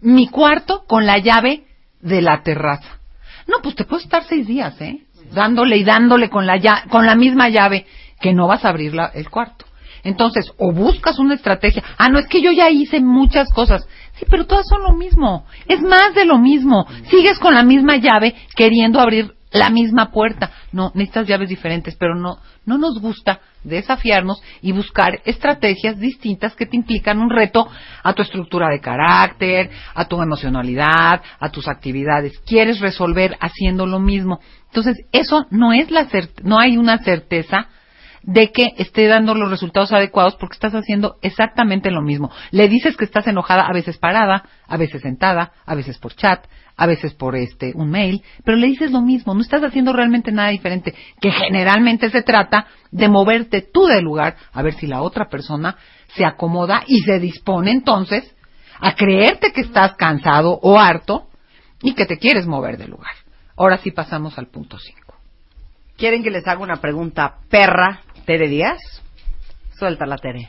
mi 0.00 0.28
cuarto 0.28 0.84
con 0.86 1.06
la 1.06 1.16
llave 1.18 1.64
de 2.02 2.20
la 2.20 2.42
terraza. 2.42 2.98
No, 3.46 3.56
pues 3.62 3.74
te 3.74 3.84
puedes 3.84 4.04
estar 4.04 4.22
seis 4.24 4.46
días, 4.46 4.78
¿eh? 4.82 4.98
Dándole 5.32 5.78
y 5.78 5.84
dándole 5.84 6.28
con 6.28 6.46
la, 6.46 6.60
con 6.90 7.06
la 7.06 7.14
misma 7.14 7.48
llave 7.48 7.86
que 8.20 8.34
no 8.34 8.46
vas 8.48 8.66
a 8.66 8.68
abrir 8.68 8.94
la- 8.94 9.10
el 9.14 9.30
cuarto. 9.30 9.64
Entonces, 10.02 10.52
o 10.58 10.70
buscas 10.72 11.18
una 11.18 11.32
estrategia. 11.34 11.82
Ah, 11.96 12.10
no, 12.10 12.18
es 12.18 12.26
que 12.26 12.42
yo 12.42 12.52
ya 12.52 12.68
hice 12.68 13.00
muchas 13.00 13.50
cosas. 13.54 13.88
Sí, 14.14 14.26
pero 14.30 14.46
todas 14.46 14.66
son 14.68 14.82
lo 14.82 14.92
mismo. 14.92 15.44
Es 15.66 15.80
más 15.80 16.14
de 16.14 16.24
lo 16.24 16.38
mismo. 16.38 16.86
Sigues 17.10 17.38
con 17.38 17.54
la 17.54 17.64
misma 17.64 17.96
llave 17.96 18.34
queriendo 18.54 19.00
abrir 19.00 19.34
la 19.54 19.70
misma 19.70 20.10
puerta. 20.10 20.50
No, 20.72 20.90
necesitas 20.94 21.26
llaves 21.26 21.48
diferentes, 21.48 21.96
pero 21.96 22.14
no, 22.14 22.38
no 22.66 22.76
nos 22.76 23.00
gusta 23.00 23.40
desafiarnos 23.62 24.42
y 24.60 24.72
buscar 24.72 25.20
estrategias 25.24 25.98
distintas 25.98 26.54
que 26.54 26.66
te 26.66 26.76
implican 26.76 27.20
un 27.20 27.30
reto 27.30 27.66
a 28.02 28.12
tu 28.12 28.22
estructura 28.22 28.68
de 28.68 28.80
carácter, 28.80 29.70
a 29.94 30.04
tu 30.06 30.20
emocionalidad, 30.20 31.22
a 31.38 31.48
tus 31.50 31.68
actividades. 31.68 32.38
Quieres 32.40 32.80
resolver 32.80 33.36
haciendo 33.40 33.86
lo 33.86 34.00
mismo. 34.00 34.40
Entonces, 34.66 34.96
eso 35.12 35.46
no 35.50 35.72
es 35.72 35.90
la 35.90 36.08
no 36.42 36.58
hay 36.58 36.76
una 36.76 36.98
certeza 36.98 37.68
de 38.26 38.52
que 38.52 38.72
esté 38.78 39.06
dando 39.06 39.34
los 39.34 39.50
resultados 39.50 39.92
adecuados 39.92 40.36
porque 40.36 40.54
estás 40.54 40.74
haciendo 40.74 41.16
exactamente 41.22 41.90
lo 41.90 42.00
mismo. 42.00 42.30
Le 42.50 42.68
dices 42.68 42.96
que 42.96 43.04
estás 43.04 43.26
enojada 43.26 43.66
a 43.66 43.72
veces 43.72 43.98
parada, 43.98 44.44
a 44.66 44.76
veces 44.76 45.02
sentada, 45.02 45.52
a 45.66 45.74
veces 45.74 45.98
por 45.98 46.14
chat, 46.14 46.46
a 46.76 46.86
veces 46.86 47.14
por 47.14 47.36
este 47.36 47.72
un 47.74 47.90
mail, 47.90 48.22
pero 48.44 48.56
le 48.56 48.66
dices 48.66 48.90
lo 48.90 49.02
mismo, 49.02 49.34
no 49.34 49.42
estás 49.42 49.62
haciendo 49.62 49.92
realmente 49.92 50.32
nada 50.32 50.48
diferente, 50.48 50.94
que 51.20 51.30
generalmente 51.30 52.10
se 52.10 52.22
trata 52.22 52.66
de 52.90 53.08
moverte 53.08 53.62
tú 53.62 53.86
del 53.86 54.04
lugar 54.04 54.36
a 54.52 54.62
ver 54.62 54.74
si 54.74 54.86
la 54.86 55.02
otra 55.02 55.28
persona 55.28 55.76
se 56.16 56.24
acomoda 56.24 56.82
y 56.86 57.02
se 57.02 57.18
dispone 57.20 57.70
entonces 57.70 58.34
a 58.80 58.94
creerte 58.94 59.52
que 59.52 59.60
estás 59.60 59.94
cansado 59.96 60.58
o 60.62 60.78
harto 60.78 61.28
y 61.82 61.94
que 61.94 62.06
te 62.06 62.18
quieres 62.18 62.46
mover 62.46 62.78
del 62.78 62.90
lugar. 62.90 63.12
Ahora 63.56 63.78
sí 63.78 63.90
pasamos 63.90 64.36
al 64.38 64.48
punto 64.48 64.78
5. 64.78 65.14
¿Quieren 65.96 66.24
que 66.24 66.30
les 66.30 66.46
haga 66.48 66.60
una 66.60 66.80
pregunta 66.80 67.36
perra, 67.48 68.00
Tere 68.24 68.48
Díaz? 68.48 68.80
Suéltala, 69.78 70.16
Tere. 70.16 70.48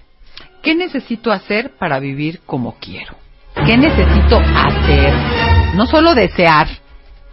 ¿Qué 0.62 0.76
necesito 0.76 1.32
hacer 1.32 1.72
para 1.78 2.00
vivir 2.00 2.40
como 2.46 2.76
quiero? 2.80 3.16
¿Qué 3.66 3.78
necesito 3.78 4.38
hacer? 4.38 5.14
No 5.76 5.86
solo 5.86 6.16
desear, 6.16 6.68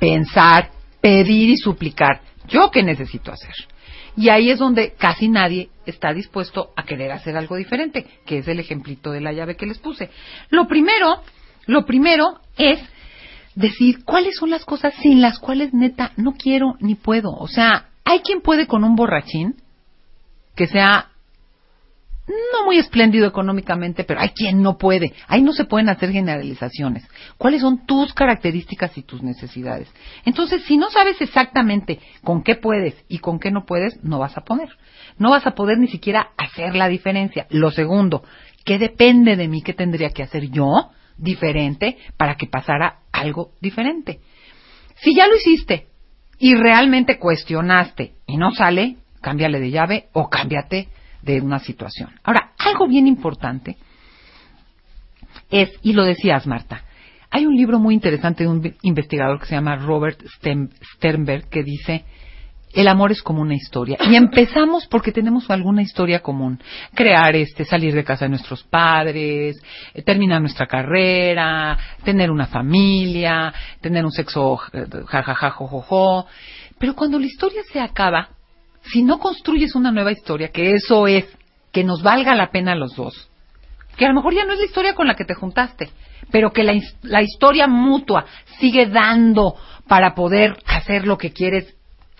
pensar, 0.00 0.70
pedir 1.00 1.50
y 1.50 1.56
suplicar. 1.56 2.22
¿Yo 2.48 2.70
qué 2.70 2.82
necesito 2.82 3.32
hacer? 3.32 3.54
Y 4.16 4.28
ahí 4.28 4.50
es 4.50 4.58
donde 4.58 4.94
casi 4.94 5.28
nadie 5.28 5.70
está 5.86 6.12
dispuesto 6.12 6.72
a 6.76 6.84
querer 6.84 7.12
hacer 7.12 7.36
algo 7.36 7.56
diferente, 7.56 8.06
que 8.26 8.38
es 8.38 8.48
el 8.48 8.60
ejemplito 8.60 9.12
de 9.12 9.20
la 9.20 9.32
llave 9.32 9.56
que 9.56 9.66
les 9.66 9.78
puse. 9.78 10.10
Lo 10.50 10.66
primero, 10.66 11.22
lo 11.66 11.86
primero 11.86 12.40
es 12.56 12.80
decir 13.54 14.04
cuáles 14.04 14.36
son 14.36 14.50
las 14.50 14.64
cosas 14.64 14.92
sin 15.00 15.20
las 15.20 15.38
cuales 15.38 15.72
neta 15.72 16.12
no 16.16 16.32
quiero 16.32 16.74
ni 16.80 16.96
puedo. 16.96 17.30
O 17.30 17.46
sea, 17.48 17.90
hay 18.04 18.20
quien 18.20 18.40
puede 18.40 18.66
con 18.66 18.84
un 18.84 18.96
borrachín 18.96 19.61
que 20.54 20.66
sea 20.66 21.12
no 22.28 22.64
muy 22.64 22.78
espléndido 22.78 23.26
económicamente, 23.26 24.04
pero 24.04 24.20
hay 24.20 24.30
quien 24.30 24.62
no 24.62 24.78
puede. 24.78 25.12
Ahí 25.26 25.42
no 25.42 25.52
se 25.52 25.64
pueden 25.64 25.88
hacer 25.88 26.12
generalizaciones. 26.12 27.06
¿Cuáles 27.36 27.62
son 27.62 27.84
tus 27.84 28.14
características 28.14 28.96
y 28.96 29.02
tus 29.02 29.22
necesidades? 29.22 29.92
Entonces, 30.24 30.62
si 30.64 30.76
no 30.76 30.88
sabes 30.90 31.20
exactamente 31.20 31.98
con 32.22 32.42
qué 32.42 32.54
puedes 32.54 32.94
y 33.08 33.18
con 33.18 33.40
qué 33.40 33.50
no 33.50 33.64
puedes, 33.64 34.02
no 34.04 34.18
vas 34.18 34.36
a 34.36 34.42
poder. 34.42 34.68
No 35.18 35.30
vas 35.30 35.46
a 35.46 35.54
poder 35.54 35.78
ni 35.78 35.88
siquiera 35.88 36.30
hacer 36.36 36.76
la 36.76 36.88
diferencia. 36.88 37.46
Lo 37.50 37.70
segundo, 37.70 38.22
¿qué 38.64 38.78
depende 38.78 39.36
de 39.36 39.48
mí? 39.48 39.62
¿Qué 39.62 39.74
tendría 39.74 40.10
que 40.10 40.22
hacer 40.22 40.48
yo 40.48 40.90
diferente 41.16 41.98
para 42.16 42.36
que 42.36 42.46
pasara 42.46 43.00
algo 43.10 43.52
diferente? 43.60 44.20
Si 44.96 45.14
ya 45.14 45.26
lo 45.26 45.34
hiciste 45.34 45.88
y 46.38 46.54
realmente 46.54 47.18
cuestionaste 47.18 48.14
y 48.26 48.36
no 48.36 48.52
sale, 48.52 48.98
cámbiale 49.22 49.58
de 49.58 49.70
llave 49.70 50.08
o 50.12 50.28
cámbiate 50.30 50.88
de 51.22 51.40
una 51.40 51.58
situación. 51.60 52.10
Ahora, 52.22 52.52
algo 52.58 52.86
bien 52.86 53.06
importante 53.06 53.78
es, 55.50 55.70
y 55.82 55.94
lo 55.94 56.04
decías 56.04 56.46
Marta, 56.46 56.84
hay 57.30 57.46
un 57.46 57.56
libro 57.56 57.78
muy 57.78 57.94
interesante 57.94 58.44
de 58.44 58.50
un 58.50 58.74
investigador 58.82 59.40
que 59.40 59.46
se 59.46 59.54
llama 59.54 59.76
Robert 59.76 60.20
Sternberg 60.96 61.48
que 61.48 61.62
dice, 61.62 62.04
el 62.72 62.88
amor 62.88 63.12
es 63.12 63.22
como 63.22 63.42
una 63.42 63.54
historia. 63.54 63.98
Y 64.10 64.16
empezamos 64.16 64.86
porque 64.86 65.12
tenemos 65.12 65.50
alguna 65.50 65.82
historia 65.82 66.20
común. 66.20 66.60
Crear 66.94 67.34
este, 67.36 67.64
salir 67.64 67.94
de 67.94 68.04
casa 68.04 68.24
de 68.24 68.30
nuestros 68.30 68.62
padres, 68.64 69.62
eh, 69.94 70.02
terminar 70.02 70.40
nuestra 70.40 70.66
carrera, 70.66 71.78
tener 72.04 72.30
una 72.30 72.46
familia, 72.46 73.52
tener 73.80 74.04
un 74.04 74.12
sexo 74.12 74.58
eh, 74.72 74.86
jajaja, 75.06 75.50
jojojo. 75.50 76.26
Pero 76.78 76.94
cuando 76.94 77.18
la 77.18 77.26
historia 77.26 77.62
se 77.70 77.80
acaba, 77.80 78.28
si 78.84 79.02
no 79.02 79.18
construyes 79.18 79.74
una 79.74 79.90
nueva 79.90 80.12
historia, 80.12 80.48
que 80.48 80.72
eso 80.72 81.06
es, 81.06 81.26
que 81.72 81.84
nos 81.84 82.02
valga 82.02 82.34
la 82.34 82.50
pena 82.50 82.74
los 82.74 82.94
dos, 82.94 83.30
que 83.96 84.04
a 84.04 84.08
lo 84.08 84.14
mejor 84.14 84.34
ya 84.34 84.44
no 84.44 84.52
es 84.52 84.58
la 84.58 84.66
historia 84.66 84.94
con 84.94 85.06
la 85.06 85.14
que 85.14 85.24
te 85.24 85.34
juntaste, 85.34 85.90
pero 86.30 86.52
que 86.52 86.64
la, 86.64 86.74
la 87.02 87.22
historia 87.22 87.66
mutua 87.66 88.26
sigue 88.58 88.86
dando 88.86 89.56
para 89.86 90.14
poder 90.14 90.56
hacer 90.66 91.06
lo 91.06 91.18
que 91.18 91.32
quieres 91.32 91.74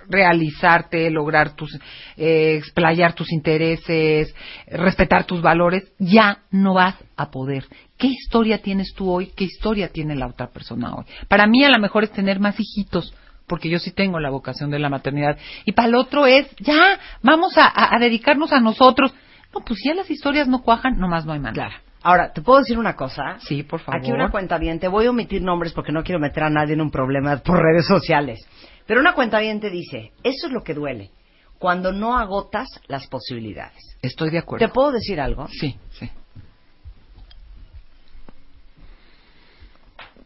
realizarte, 0.09 1.11
lograr 1.11 1.55
tus, 1.55 1.75
eh, 2.17 2.57
explayar 2.57 3.15
tus 3.15 3.33
intereses, 3.33 4.35
respetar 4.67 5.25
tus 5.25 5.41
valores, 5.41 5.93
ya 5.99 6.43
no 6.51 6.75
vas 6.75 6.97
a 7.17 7.31
poder. 7.31 7.65
¿Qué 7.97 8.09
historia 8.09 8.59
tienes 8.59 8.93
tú 8.95 9.11
hoy? 9.11 9.33
¿Qué 9.35 9.45
historia 9.45 9.89
tiene 9.89 10.15
la 10.15 10.27
otra 10.27 10.49
persona 10.49 10.95
hoy? 10.95 11.05
Para 11.29 11.47
mí 11.47 11.65
a 11.65 11.71
lo 11.71 11.79
mejor 11.79 12.05
es 12.05 12.13
tener 12.13 12.41
más 12.41 12.57
hijitos, 12.59 13.15
porque 13.53 13.69
yo 13.69 13.79
sí 13.79 13.91
tengo 13.91 14.19
la 14.19 14.31
vocación 14.31 14.71
de 14.71 14.79
la 14.79 14.89
maternidad. 14.89 15.37
Y 15.67 15.73
para 15.73 15.89
el 15.89 15.95
otro 15.95 16.25
es, 16.25 16.47
ya, 16.59 16.99
vamos 17.23 17.59
a, 17.59 17.67
a- 17.67 17.95
a 17.95 17.99
dedicarnos 17.99 18.51
a 18.51 18.61
nosotros. 18.61 19.13
No, 19.53 19.61
pues 19.61 19.79
ya 19.85 19.93
las 19.95 20.11
historias 20.11 20.49
no 20.49 20.63
cuajan, 20.63 20.99
nomás 20.99 21.27
no 21.27 21.35
hay 21.35 21.39
manera. 21.39 21.71
Ahora, 22.03 22.33
¿te 22.33 22.41
puedo 22.41 22.61
decir 22.61 22.79
una 22.79 22.97
cosa? 22.97 23.37
Sí, 23.41 23.63
por 23.63 23.81
favor. 23.81 24.01
Aquí 24.01 24.11
una 24.11 24.31
cuenta 24.31 24.57
bien, 24.57 24.81
te 24.81 24.89
voy 24.89 25.05
a 25.05 25.11
omitir 25.11 25.43
nombres 25.43 25.75
porque 25.75 25.93
no 25.93 26.03
quiero 26.03 26.19
meter 26.19 26.45
a 26.45 26.49
nadie 26.49 26.73
en 26.73 26.81
un 26.81 26.91
problema 26.91 27.37
por 27.37 27.59
redes 27.63 27.87
sociales. 27.87 28.41
Pero 28.87 29.01
una 29.01 29.13
cuenta 29.13 29.39
bien 29.39 29.61
te 29.61 29.69
dice, 29.69 30.13
eso 30.25 30.47
es 30.47 30.53
lo 30.55 30.63
que 30.63 30.73
duele, 30.73 31.11
cuando 31.59 31.93
no 31.93 32.17
agotas 32.17 32.69
las 32.89 33.07
posibilidades. 33.07 33.99
Estoy 34.01 34.31
de 34.31 34.39
acuerdo. 34.39 34.67
¿Te 34.67 34.73
puedo 34.73 34.93
decir 34.93 35.21
algo? 35.21 35.47
Sí, 35.49 35.77
sí. 35.91 36.09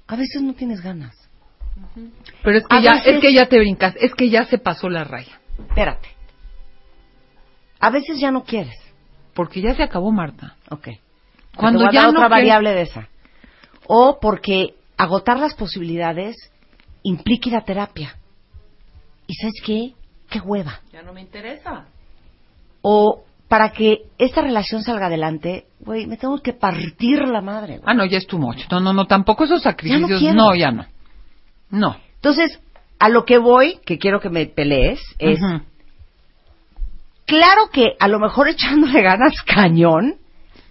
A 0.06 0.14
veces 0.14 0.40
no 0.42 0.54
tienes 0.54 0.80
ganas. 0.80 1.25
Pero 2.42 2.58
es 2.58 2.66
que 2.66 2.76
A 2.76 2.80
ya, 2.80 2.92
veces- 2.94 3.14
es 3.14 3.20
que 3.20 3.32
ya 3.32 3.46
te 3.48 3.58
brincas, 3.58 3.94
es 4.00 4.14
que 4.14 4.28
ya 4.30 4.44
se 4.44 4.58
pasó 4.58 4.88
la 4.88 5.04
raya. 5.04 5.40
Espérate. 5.68 6.08
A 7.80 7.90
veces 7.90 8.18
ya 8.20 8.30
no 8.30 8.44
quieres. 8.44 8.76
Porque 9.34 9.60
ya 9.60 9.74
se 9.74 9.82
acabó, 9.82 10.10
Marta. 10.12 10.56
Ok. 10.70 10.88
Cuando 11.56 11.80
Te 11.80 11.84
voy 11.86 11.90
a 11.90 11.92
ya 11.92 12.02
dar 12.06 12.12
no 12.12 12.20
otra 12.20 12.28
quieres- 12.28 12.44
variable 12.44 12.70
de 12.74 12.82
esa. 12.82 13.08
O 13.86 14.18
porque 14.20 14.74
agotar 14.96 15.38
las 15.38 15.54
posibilidades 15.54 16.36
implica 17.02 17.48
ir 17.50 17.56
a 17.56 17.64
terapia. 17.64 18.16
¿Y 19.26 19.34
sabes 19.34 19.60
qué? 19.64 19.92
¡Qué 20.30 20.40
hueva! 20.40 20.80
Ya 20.92 21.02
no 21.02 21.12
me 21.12 21.20
interesa. 21.20 21.86
O 22.82 23.24
para 23.48 23.70
que 23.72 24.06
esta 24.18 24.40
relación 24.42 24.82
salga 24.82 25.06
adelante, 25.06 25.66
güey, 25.80 26.06
me 26.06 26.16
tengo 26.16 26.38
que 26.42 26.52
partir 26.52 27.26
la 27.28 27.40
madre. 27.40 27.80
Ah, 27.84 27.94
no, 27.94 28.04
ya 28.06 28.18
es 28.18 28.26
too 28.26 28.38
much. 28.38 28.68
No, 28.70 28.80
no, 28.80 28.92
no, 28.92 29.06
tampoco 29.06 29.44
esos 29.44 29.62
sacrificios. 29.62 30.20
no, 30.34 30.54
ya 30.54 30.70
no. 30.72 30.86
No. 31.70 31.96
Entonces, 32.16 32.60
a 32.98 33.08
lo 33.08 33.24
que 33.24 33.38
voy, 33.38 33.78
que 33.84 33.98
quiero 33.98 34.20
que 34.20 34.30
me 34.30 34.46
pelees, 34.46 35.00
es, 35.18 35.38
claro 37.26 37.68
que 37.72 37.96
a 37.98 38.08
lo 38.08 38.18
mejor 38.18 38.48
echándole 38.48 39.02
ganas 39.02 39.42
cañón, 39.42 40.16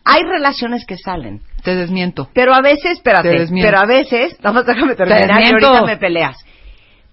hay 0.04 0.24
relaciones 0.24 0.86
que 0.86 0.98
salen. 0.98 1.42
Te 1.64 1.76
desmiento. 1.76 2.30
Pero 2.34 2.54
a 2.54 2.62
veces, 2.62 2.94
espérate, 2.94 3.30
Te 3.32 3.40
desmiento. 3.40 3.68
pero 3.68 3.80
a 3.80 3.86
veces, 3.86 4.38
nada 4.44 4.54
más 4.54 4.66
déjame 4.66 4.96
terminar 4.96 5.24
y 5.24 5.28
desmiento. 5.28 5.68
ahorita 5.68 5.86
me 5.86 5.98
peleas. 5.98 6.38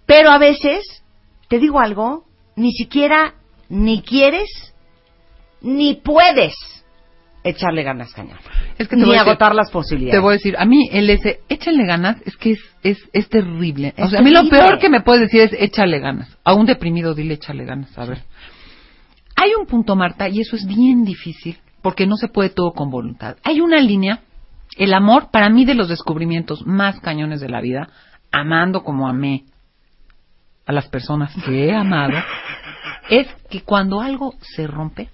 Pero 0.06 0.30
a 0.30 0.38
veces, 0.38 1.02
te 1.48 1.58
digo 1.58 1.80
algo, 1.80 2.24
ni 2.56 2.72
siquiera 2.72 3.34
ni 3.68 4.02
quieres 4.02 4.74
ni 5.62 5.94
puedes 5.94 6.54
echarle 7.44 7.82
ganas 7.82 8.12
cañón. 8.12 8.38
Es 8.78 8.88
que 8.88 8.96
te 8.96 9.02
ni 9.02 9.04
voy 9.04 9.16
a 9.16 9.20
decir- 9.20 9.28
agotar 9.30 9.54
las 9.54 9.70
posibilidades. 9.70 10.18
Te 10.18 10.22
voy 10.22 10.30
a 10.30 10.36
decir, 10.36 10.54
a 10.58 10.64
mí 10.64 10.88
el 10.92 11.10
ese, 11.10 11.40
échale 11.48 11.84
ganas, 11.84 12.16
es 12.24 12.36
que 12.36 12.52
es, 12.52 12.60
es, 12.82 12.98
es 13.12 13.28
terrible. 13.28 13.94
o 13.98 14.04
a 14.16 14.22
mí 14.22 14.30
lo 14.30 14.48
peor 14.48 14.78
que 14.78 14.88
me 14.88 15.00
puedes 15.00 15.22
decir 15.22 15.40
es 15.42 15.52
échale 15.58 15.98
ganas. 15.98 16.36
A 16.44 16.54
un 16.54 16.66
deprimido 16.66 17.14
dile 17.14 17.34
échale 17.34 17.64
ganas, 17.64 17.96
a 17.98 18.04
ver. 18.04 18.22
Hay 19.36 19.50
un 19.58 19.66
punto, 19.66 19.96
Marta, 19.96 20.28
y 20.28 20.40
eso 20.40 20.56
es 20.56 20.66
bien 20.66 21.04
difícil, 21.04 21.56
porque 21.82 22.06
no 22.06 22.16
se 22.16 22.28
puede 22.28 22.50
todo 22.50 22.72
con 22.72 22.90
voluntad. 22.90 23.36
Hay 23.42 23.60
una 23.60 23.80
línea, 23.80 24.20
el 24.76 24.94
amor, 24.94 25.30
para 25.32 25.48
mí, 25.48 25.64
de 25.64 25.74
los 25.74 25.88
descubrimientos 25.88 26.64
más 26.66 27.00
cañones 27.00 27.40
de 27.40 27.48
la 27.48 27.60
vida, 27.60 27.88
amando 28.30 28.84
como 28.84 29.08
amé 29.08 29.44
a 30.64 30.72
las 30.72 30.86
personas 30.88 31.34
que 31.44 31.66
he 31.66 31.74
amado, 31.74 32.12
es 33.10 33.26
que 33.50 33.62
cuando 33.62 34.00
algo 34.00 34.34
se 34.40 34.66
rompe, 34.68 35.08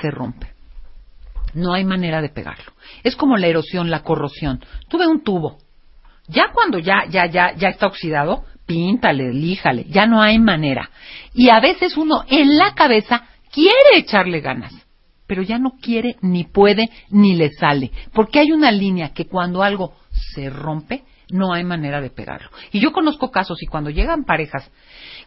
se 0.00 0.10
rompe. 0.10 0.46
No 1.54 1.74
hay 1.74 1.84
manera 1.84 2.22
de 2.22 2.28
pegarlo. 2.28 2.72
Es 3.02 3.16
como 3.16 3.36
la 3.36 3.46
erosión, 3.46 3.90
la 3.90 4.02
corrosión. 4.02 4.64
Tuve 4.88 5.06
un 5.06 5.22
tubo. 5.22 5.58
Ya 6.28 6.50
cuando 6.52 6.78
ya, 6.78 7.04
ya, 7.10 7.26
ya, 7.26 7.54
ya 7.54 7.68
está 7.68 7.86
oxidado, 7.86 8.44
píntale, 8.66 9.32
líjale. 9.32 9.84
Ya 9.88 10.06
no 10.06 10.22
hay 10.22 10.38
manera. 10.38 10.90
Y 11.34 11.50
a 11.50 11.60
veces 11.60 11.96
uno 11.96 12.24
en 12.28 12.56
la 12.56 12.74
cabeza 12.74 13.24
quiere 13.52 13.98
echarle 13.98 14.40
ganas, 14.40 14.72
pero 15.26 15.42
ya 15.42 15.58
no 15.58 15.72
quiere, 15.80 16.16
ni 16.22 16.44
puede, 16.44 16.88
ni 17.10 17.34
le 17.34 17.50
sale. 17.50 17.90
Porque 18.12 18.38
hay 18.38 18.52
una 18.52 18.70
línea 18.70 19.12
que 19.12 19.26
cuando 19.26 19.62
algo 19.62 19.94
se 20.34 20.48
rompe, 20.48 21.04
no 21.30 21.52
hay 21.52 21.64
manera 21.64 22.00
de 22.00 22.10
pegarlo. 22.10 22.50
Y 22.72 22.80
yo 22.80 22.92
conozco 22.92 23.30
casos 23.30 23.62
y 23.62 23.66
cuando 23.66 23.90
llegan 23.90 24.24
parejas 24.24 24.70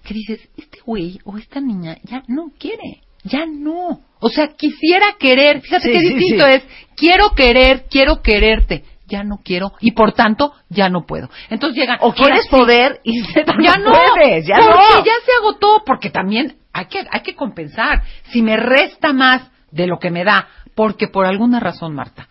que 0.04 0.14
dices, 0.14 0.50
este 0.56 0.80
güey 0.86 1.20
o 1.24 1.38
esta 1.38 1.60
niña 1.60 1.98
ya 2.04 2.24
no 2.28 2.52
quiere, 2.58 3.02
ya 3.26 3.46
no. 3.46 4.00
O 4.20 4.30
sea, 4.30 4.48
quisiera 4.56 5.08
querer, 5.20 5.62
fíjate 5.62 5.84
Sí, 5.88 5.92
qué 5.92 6.00
sí, 6.00 6.14
distinto 6.16 6.46
sí. 6.46 6.52
es, 6.54 6.64
quiero 6.96 7.32
querer, 7.36 7.86
quiero 7.90 8.22
quererte, 8.22 8.84
ya 9.08 9.24
no 9.24 9.40
quiero 9.44 9.74
y 9.82 9.92
por 9.92 10.14
tanto 10.14 10.54
ya 10.70 10.90
no 10.90 11.06
puedo. 11.06 11.30
Entonces 11.50 11.78
llegan, 11.80 11.98
O 12.02 12.14
quieres 12.14 12.48
poder 12.48 13.02
y 13.04 13.22
ya 13.62 13.78
no, 13.78 13.92
puedes, 13.92 14.48
ya 14.48 14.56
porque 14.56 14.96
no. 14.96 15.06
ya 15.06 15.14
se 15.26 15.32
agotó, 15.42 15.84
porque 15.86 16.10
también 16.10 16.56
hay 16.74 16.86
que, 16.86 17.06
hay 17.12 17.22
que 17.22 17.36
compensar. 17.36 18.04
Si 18.32 18.42
me 18.42 18.58
resta 18.58 19.14
más 19.14 19.44
de 19.72 19.88
lo 19.88 20.00
que 20.00 20.10
me 20.10 20.24
da, 20.24 20.48
porque 20.76 21.08
por 21.08 21.26
alguna 21.26 21.60
razón, 21.60 21.94
Marta, 21.94 22.28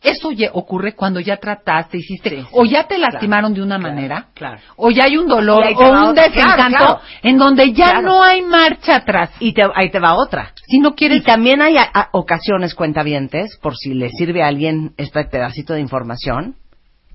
eso 0.00 0.30
ya 0.30 0.50
ocurre 0.52 0.94
cuando 0.94 1.18
ya 1.20 1.38
trataste, 1.38 1.98
hiciste, 1.98 2.44
o 2.52 2.64
ya 2.64 2.84
te 2.84 2.98
lastimaron 2.98 3.52
de 3.52 3.62
una 3.62 3.78
manera, 3.78 4.28
claro. 4.34 4.60
o 4.76 4.90
ya 4.90 5.04
hay 5.04 5.16
un 5.16 5.26
dolor, 5.26 5.64
o 5.74 5.90
un 5.90 5.96
otra, 6.10 6.28
desencanto, 6.28 7.00
en 7.22 7.36
donde 7.36 7.72
ya 7.72 8.00
no 8.00 8.22
hay 8.22 8.42
marcha 8.42 8.96
atrás. 8.96 9.30
Y 9.40 9.52
te, 9.54 9.62
ahí 9.74 9.90
te 9.90 9.98
va 9.98 10.14
otra. 10.14 10.52
Si 10.66 10.78
no 10.78 10.94
quieres... 10.94 11.18
Y 11.18 11.24
también 11.24 11.60
hay 11.62 11.76
a- 11.78 11.90
a- 11.92 12.08
ocasiones, 12.12 12.74
cuentavientes, 12.76 13.58
por 13.60 13.76
si 13.76 13.92
le 13.94 14.10
sirve 14.10 14.42
a 14.42 14.46
alguien 14.46 14.92
este 14.98 15.24
pedacito 15.24 15.72
de 15.74 15.80
información, 15.80 16.54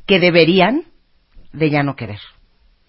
que 0.06 0.20
deberían 0.20 0.84
de 1.54 1.70
ya 1.70 1.84
no 1.84 1.96
querer. 1.96 2.20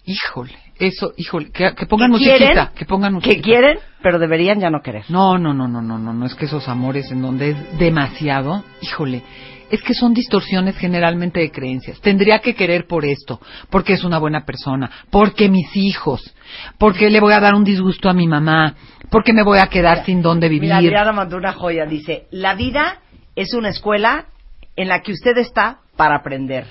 Híjole, 0.07 0.59
eso, 0.79 1.13
híjole, 1.17 1.51
que, 1.51 1.75
que 1.75 1.87
pongan 1.87 2.09
Que 2.11 2.19
musiquita, 2.19 2.37
quieren, 2.39 2.69
que 2.77 2.85
pongan 2.85 3.11
Que 3.13 3.15
musiquita. 3.15 3.43
quieren, 3.43 3.79
pero 4.03 4.19
deberían 4.19 4.61
ya 4.61 4.69
no 4.71 4.83
querer. 4.83 5.05
No, 5.09 5.39
no, 5.39 5.55
no, 5.55 5.67
no, 5.69 5.81
no, 5.81 5.99
no, 5.99 6.13
no 6.13 6.27
es 6.27 6.35
que 6.35 6.45
esos 6.47 6.69
amores 6.69 7.11
en 7.11 7.23
donde 7.23 7.51
es 7.51 7.79
demasiado, 7.79 8.65
híjole, 8.83 9.23
es 9.71 9.83
que 9.83 9.95
son 9.95 10.15
distorsiones 10.15 10.77
generalmente 10.77 11.41
de 11.41 11.51
creencias. 11.51 12.01
Tendría 12.01 12.41
que 12.41 12.55
querer 12.55 12.87
por 12.87 13.05
esto, 13.05 13.41
porque 13.71 13.95
es 13.95 14.05
una 14.05 14.19
buena 14.19 14.45
persona, 14.45 14.91
porque 15.11 15.49
mis 15.49 15.75
hijos, 15.77 16.35
porque 16.79 17.11
le 17.11 17.21
voy 17.21 17.33
a 17.33 17.41
dar 17.41 17.55
un 17.55 17.65
disgusto 17.65 18.09
a 18.09 18.13
mi 18.13 18.27
mamá, 18.27 18.75
porque 19.11 19.33
me 19.33 19.43
voy 19.43 19.59
a 19.59 19.69
quedar 19.69 20.05
sin 20.05 20.23
dónde 20.23 20.49
vivir. 20.49 20.69
Mira, 20.69 20.79
Adriana 20.79 21.13
mandó 21.13 21.37
una 21.37 21.53
joya, 21.53 21.87
dice, 21.87 22.27
la 22.31 22.55
vida 22.55 23.01
es 23.37 23.55
una 23.55 23.71
escuela 23.71 24.27
en 24.77 24.89
la 24.89 25.01
que 25.01 25.13
usted 25.13 25.37
está 25.39 25.79
para 25.97 26.17
aprender. 26.17 26.67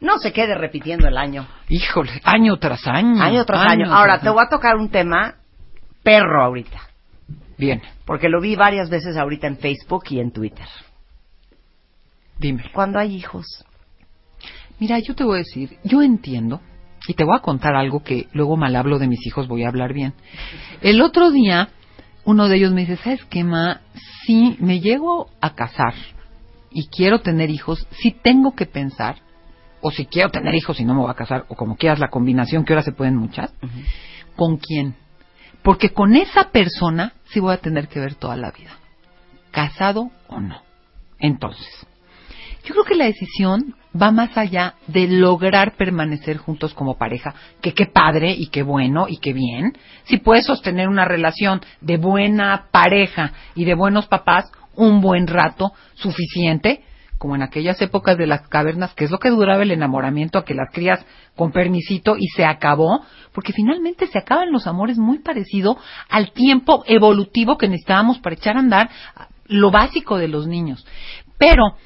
No 0.00 0.18
se 0.18 0.32
quede 0.32 0.54
repitiendo 0.54 1.08
el 1.08 1.16
año. 1.16 1.46
Híjole, 1.68 2.20
año 2.22 2.56
tras 2.58 2.86
año. 2.86 3.20
Año 3.20 3.44
tras 3.44 3.70
año. 3.70 3.92
Ahora, 3.92 4.14
tras 4.14 4.22
te 4.22 4.30
voy 4.30 4.44
a 4.44 4.48
tocar 4.48 4.76
un 4.76 4.90
tema 4.90 5.34
perro 6.02 6.44
ahorita. 6.44 6.80
Bien, 7.58 7.82
Porque 8.06 8.28
lo 8.28 8.40
vi 8.40 8.54
varias 8.54 8.88
veces 8.88 9.16
ahorita 9.16 9.48
en 9.48 9.58
Facebook 9.58 10.04
y 10.10 10.20
en 10.20 10.30
Twitter. 10.30 10.66
Dime. 12.38 12.64
Cuando 12.72 12.98
hay 12.98 13.14
hijos. 13.14 13.64
Mira, 14.78 14.98
yo 15.00 15.14
te 15.14 15.24
voy 15.24 15.36
a 15.36 15.38
decir, 15.38 15.78
yo 15.82 16.02
entiendo, 16.02 16.60
y 17.06 17.14
te 17.14 17.24
voy 17.24 17.36
a 17.36 17.42
contar 17.42 17.74
algo 17.74 18.02
que 18.02 18.28
luego 18.32 18.56
mal 18.56 18.76
hablo 18.76 18.98
de 18.98 19.08
mis 19.08 19.26
hijos, 19.26 19.48
voy 19.48 19.64
a 19.64 19.68
hablar 19.68 19.92
bien. 19.92 20.14
El 20.80 21.00
otro 21.00 21.30
día, 21.30 21.70
uno 22.24 22.48
de 22.48 22.56
ellos 22.56 22.72
me 22.72 22.82
dice, 22.82 22.96
¿sabes 22.96 23.24
qué, 23.24 23.42
ma? 23.44 23.80
Si 24.24 24.56
me 24.60 24.80
llego 24.80 25.30
a 25.40 25.54
casar 25.54 25.94
y 26.70 26.86
quiero 26.88 27.20
tener 27.20 27.50
hijos, 27.50 27.86
sí 27.90 28.14
tengo 28.22 28.54
que 28.54 28.66
pensar, 28.66 29.16
o 29.80 29.90
si 29.90 30.06
quiero 30.06 30.30
tener 30.30 30.54
hijos 30.54 30.78
y 30.80 30.84
no 30.84 30.94
me 30.94 31.00
voy 31.00 31.10
a 31.10 31.14
casar, 31.14 31.46
o 31.48 31.54
como 31.54 31.76
quieras 31.76 31.98
la 31.98 32.08
combinación, 32.10 32.64
que 32.64 32.72
ahora 32.72 32.82
se 32.82 32.92
pueden 32.92 33.16
muchas, 33.16 33.52
¿con 34.36 34.58
quién? 34.58 34.94
Porque 35.62 35.90
con 35.90 36.14
esa 36.14 36.50
persona 36.50 37.14
sí 37.30 37.40
voy 37.40 37.54
a 37.54 37.58
tener 37.58 37.88
que 37.88 38.00
ver 38.00 38.14
toda 38.14 38.36
la 38.36 38.50
vida, 38.50 38.70
casado 39.50 40.10
o 40.28 40.40
no. 40.40 40.62
Entonces, 41.18 41.86
yo 42.68 42.74
creo 42.74 42.84
que 42.84 42.96
la 42.96 43.06
decisión 43.06 43.74
va 44.00 44.10
más 44.10 44.36
allá 44.36 44.74
de 44.88 45.08
lograr 45.08 45.76
permanecer 45.78 46.36
juntos 46.36 46.74
como 46.74 46.98
pareja, 46.98 47.34
que 47.62 47.72
qué 47.72 47.86
padre 47.86 48.32
y 48.32 48.48
qué 48.48 48.62
bueno 48.62 49.06
y 49.08 49.16
qué 49.16 49.32
bien. 49.32 49.72
Si 50.04 50.18
puedes 50.18 50.44
sostener 50.44 50.86
una 50.88 51.06
relación 51.06 51.62
de 51.80 51.96
buena 51.96 52.66
pareja 52.70 53.32
y 53.54 53.64
de 53.64 53.74
buenos 53.74 54.06
papás 54.06 54.52
un 54.76 55.00
buen 55.00 55.26
rato 55.26 55.72
suficiente, 55.94 56.82
como 57.16 57.36
en 57.36 57.42
aquellas 57.42 57.80
épocas 57.80 58.18
de 58.18 58.26
las 58.26 58.46
cavernas, 58.48 58.92
que 58.92 59.06
es 59.06 59.10
lo 59.10 59.18
que 59.18 59.30
duraba 59.30 59.62
el 59.62 59.70
enamoramiento, 59.70 60.38
a 60.38 60.44
que 60.44 60.52
las 60.52 60.70
crías 60.70 61.04
con 61.36 61.50
permisito 61.50 62.16
y 62.18 62.26
se 62.36 62.44
acabó, 62.44 63.00
porque 63.32 63.54
finalmente 63.54 64.08
se 64.08 64.18
acaban 64.18 64.52
los 64.52 64.66
amores 64.66 64.98
muy 64.98 65.20
parecido 65.20 65.78
al 66.10 66.32
tiempo 66.32 66.84
evolutivo 66.86 67.56
que 67.56 67.66
necesitábamos 67.66 68.18
para 68.18 68.36
echar 68.36 68.56
a 68.56 68.60
andar 68.60 68.90
lo 69.46 69.70
básico 69.70 70.18
de 70.18 70.28
los 70.28 70.46
niños. 70.46 70.86
Pero 71.38 71.78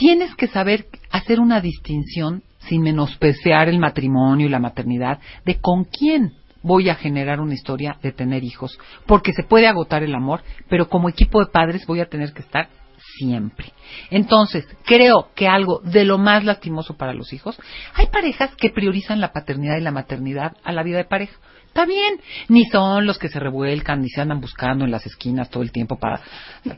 tienes 0.00 0.34
que 0.34 0.46
saber 0.46 0.86
hacer 1.10 1.40
una 1.40 1.60
distinción 1.60 2.42
sin 2.60 2.80
menospreciar 2.80 3.68
el 3.68 3.78
matrimonio 3.78 4.46
y 4.46 4.48
la 4.48 4.58
maternidad 4.58 5.20
de 5.44 5.60
con 5.60 5.84
quién 5.84 6.32
voy 6.62 6.88
a 6.88 6.94
generar 6.94 7.38
una 7.38 7.52
historia 7.52 7.98
de 8.02 8.10
tener 8.10 8.42
hijos, 8.42 8.78
porque 9.04 9.34
se 9.34 9.42
puede 9.42 9.66
agotar 9.66 10.02
el 10.02 10.14
amor, 10.14 10.40
pero 10.70 10.88
como 10.88 11.10
equipo 11.10 11.40
de 11.40 11.52
padres 11.52 11.86
voy 11.86 12.00
a 12.00 12.08
tener 12.08 12.32
que 12.32 12.40
estar 12.40 12.70
siempre. 13.18 13.74
Entonces, 14.10 14.66
creo 14.86 15.32
que 15.34 15.48
algo 15.48 15.80
de 15.84 16.06
lo 16.06 16.16
más 16.16 16.44
lastimoso 16.44 16.96
para 16.96 17.12
los 17.12 17.34
hijos, 17.34 17.60
hay 17.92 18.06
parejas 18.06 18.54
que 18.56 18.70
priorizan 18.70 19.20
la 19.20 19.32
paternidad 19.32 19.76
y 19.76 19.82
la 19.82 19.90
maternidad 19.90 20.56
a 20.64 20.72
la 20.72 20.82
vida 20.82 20.96
de 20.96 21.04
pareja. 21.04 21.36
Está 21.70 21.86
bien, 21.86 22.20
ni 22.48 22.64
son 22.64 23.06
los 23.06 23.16
que 23.16 23.28
se 23.28 23.38
revuelcan, 23.38 24.02
ni 24.02 24.08
se 24.08 24.20
andan 24.20 24.40
buscando 24.40 24.84
en 24.84 24.90
las 24.90 25.06
esquinas 25.06 25.48
todo 25.50 25.62
el 25.62 25.70
tiempo 25.70 26.00
para 26.00 26.20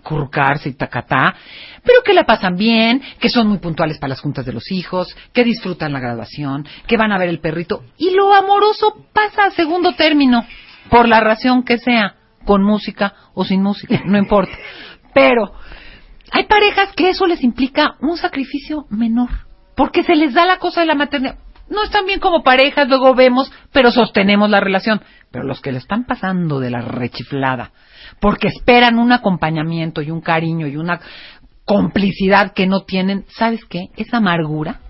curcarse 0.03 0.69
y 0.69 0.75
tacatá, 0.75 1.35
pero 1.83 2.03
que 2.05 2.13
la 2.13 2.25
pasan 2.25 2.57
bien, 2.57 3.01
que 3.19 3.31
son 3.31 3.49
muy 3.49 3.57
puntuales 3.57 3.99
para 3.99 4.11
las 4.11 4.21
juntas 4.21 4.45
de 4.45 4.53
los 4.53 4.71
hijos, 4.71 5.17
que 5.33 5.45
disfrutan 5.45 5.95
la 5.95 5.99
graduación, 5.99 6.69
que 6.87 6.99
van 6.99 7.11
a 7.11 7.17
ver 7.17 7.31
el 7.31 7.41
perrito, 7.41 7.85
y 7.97 8.11
lo 8.11 8.35
amoroso 8.35 9.07
pasa 9.15 9.47
a 9.47 9.51
segundo 9.53 9.95
término, 9.95 10.45
por 10.91 11.09
la 11.09 11.21
razón 11.21 11.63
que 11.63 11.79
sea, 11.79 12.17
con 12.45 12.63
música 12.63 13.15
o 13.33 13.47
sin 13.47 13.63
música, 13.63 14.03
no 14.05 14.19
importa. 14.19 14.53
Pero 15.15 15.55
hay 16.33 16.45
parejas 16.45 16.93
que 16.95 17.09
eso 17.09 17.27
les 17.27 17.43
implica 17.43 17.95
un 18.03 18.19
sacrificio 18.19 18.85
menor, 18.91 19.31
porque 19.75 20.03
se 20.03 20.15
les 20.15 20.35
da 20.35 20.45
la 20.45 20.59
cosa 20.59 20.83
de 20.83 20.87
la 20.87 20.95
maternidad. 20.95 21.39
No 21.69 21.83
están 21.85 22.07
bien 22.07 22.21
como 22.21 22.43
parejas, 22.43 22.89
luego 22.89 23.15
vemos, 23.15 23.51
pero 23.73 23.91
sostenemos 23.91 24.51
la 24.51 24.61
relación. 24.61 25.01
Pero 25.31 25.45
los 25.45 25.61
que 25.61 25.73
le 25.73 25.79
están 25.79 26.05
pasando 26.05 26.61
de 26.61 26.71
la 26.71 26.83
rechiflada, 26.83 27.73
porque 28.21 28.49
esperan 28.49 28.99
un 28.99 29.13
acompañamiento 29.13 30.03
y 30.03 30.11
un 30.11 30.21
cariño 30.21 30.67
y 30.67 30.77
una 30.77 31.01
complicidad 31.65 32.53
que 32.53 32.67
no 32.67 32.83
tienen, 32.83 33.25
¿sabes 33.29 33.65
qué? 33.65 33.89
Esa 33.97 34.19
amargura 34.19 34.81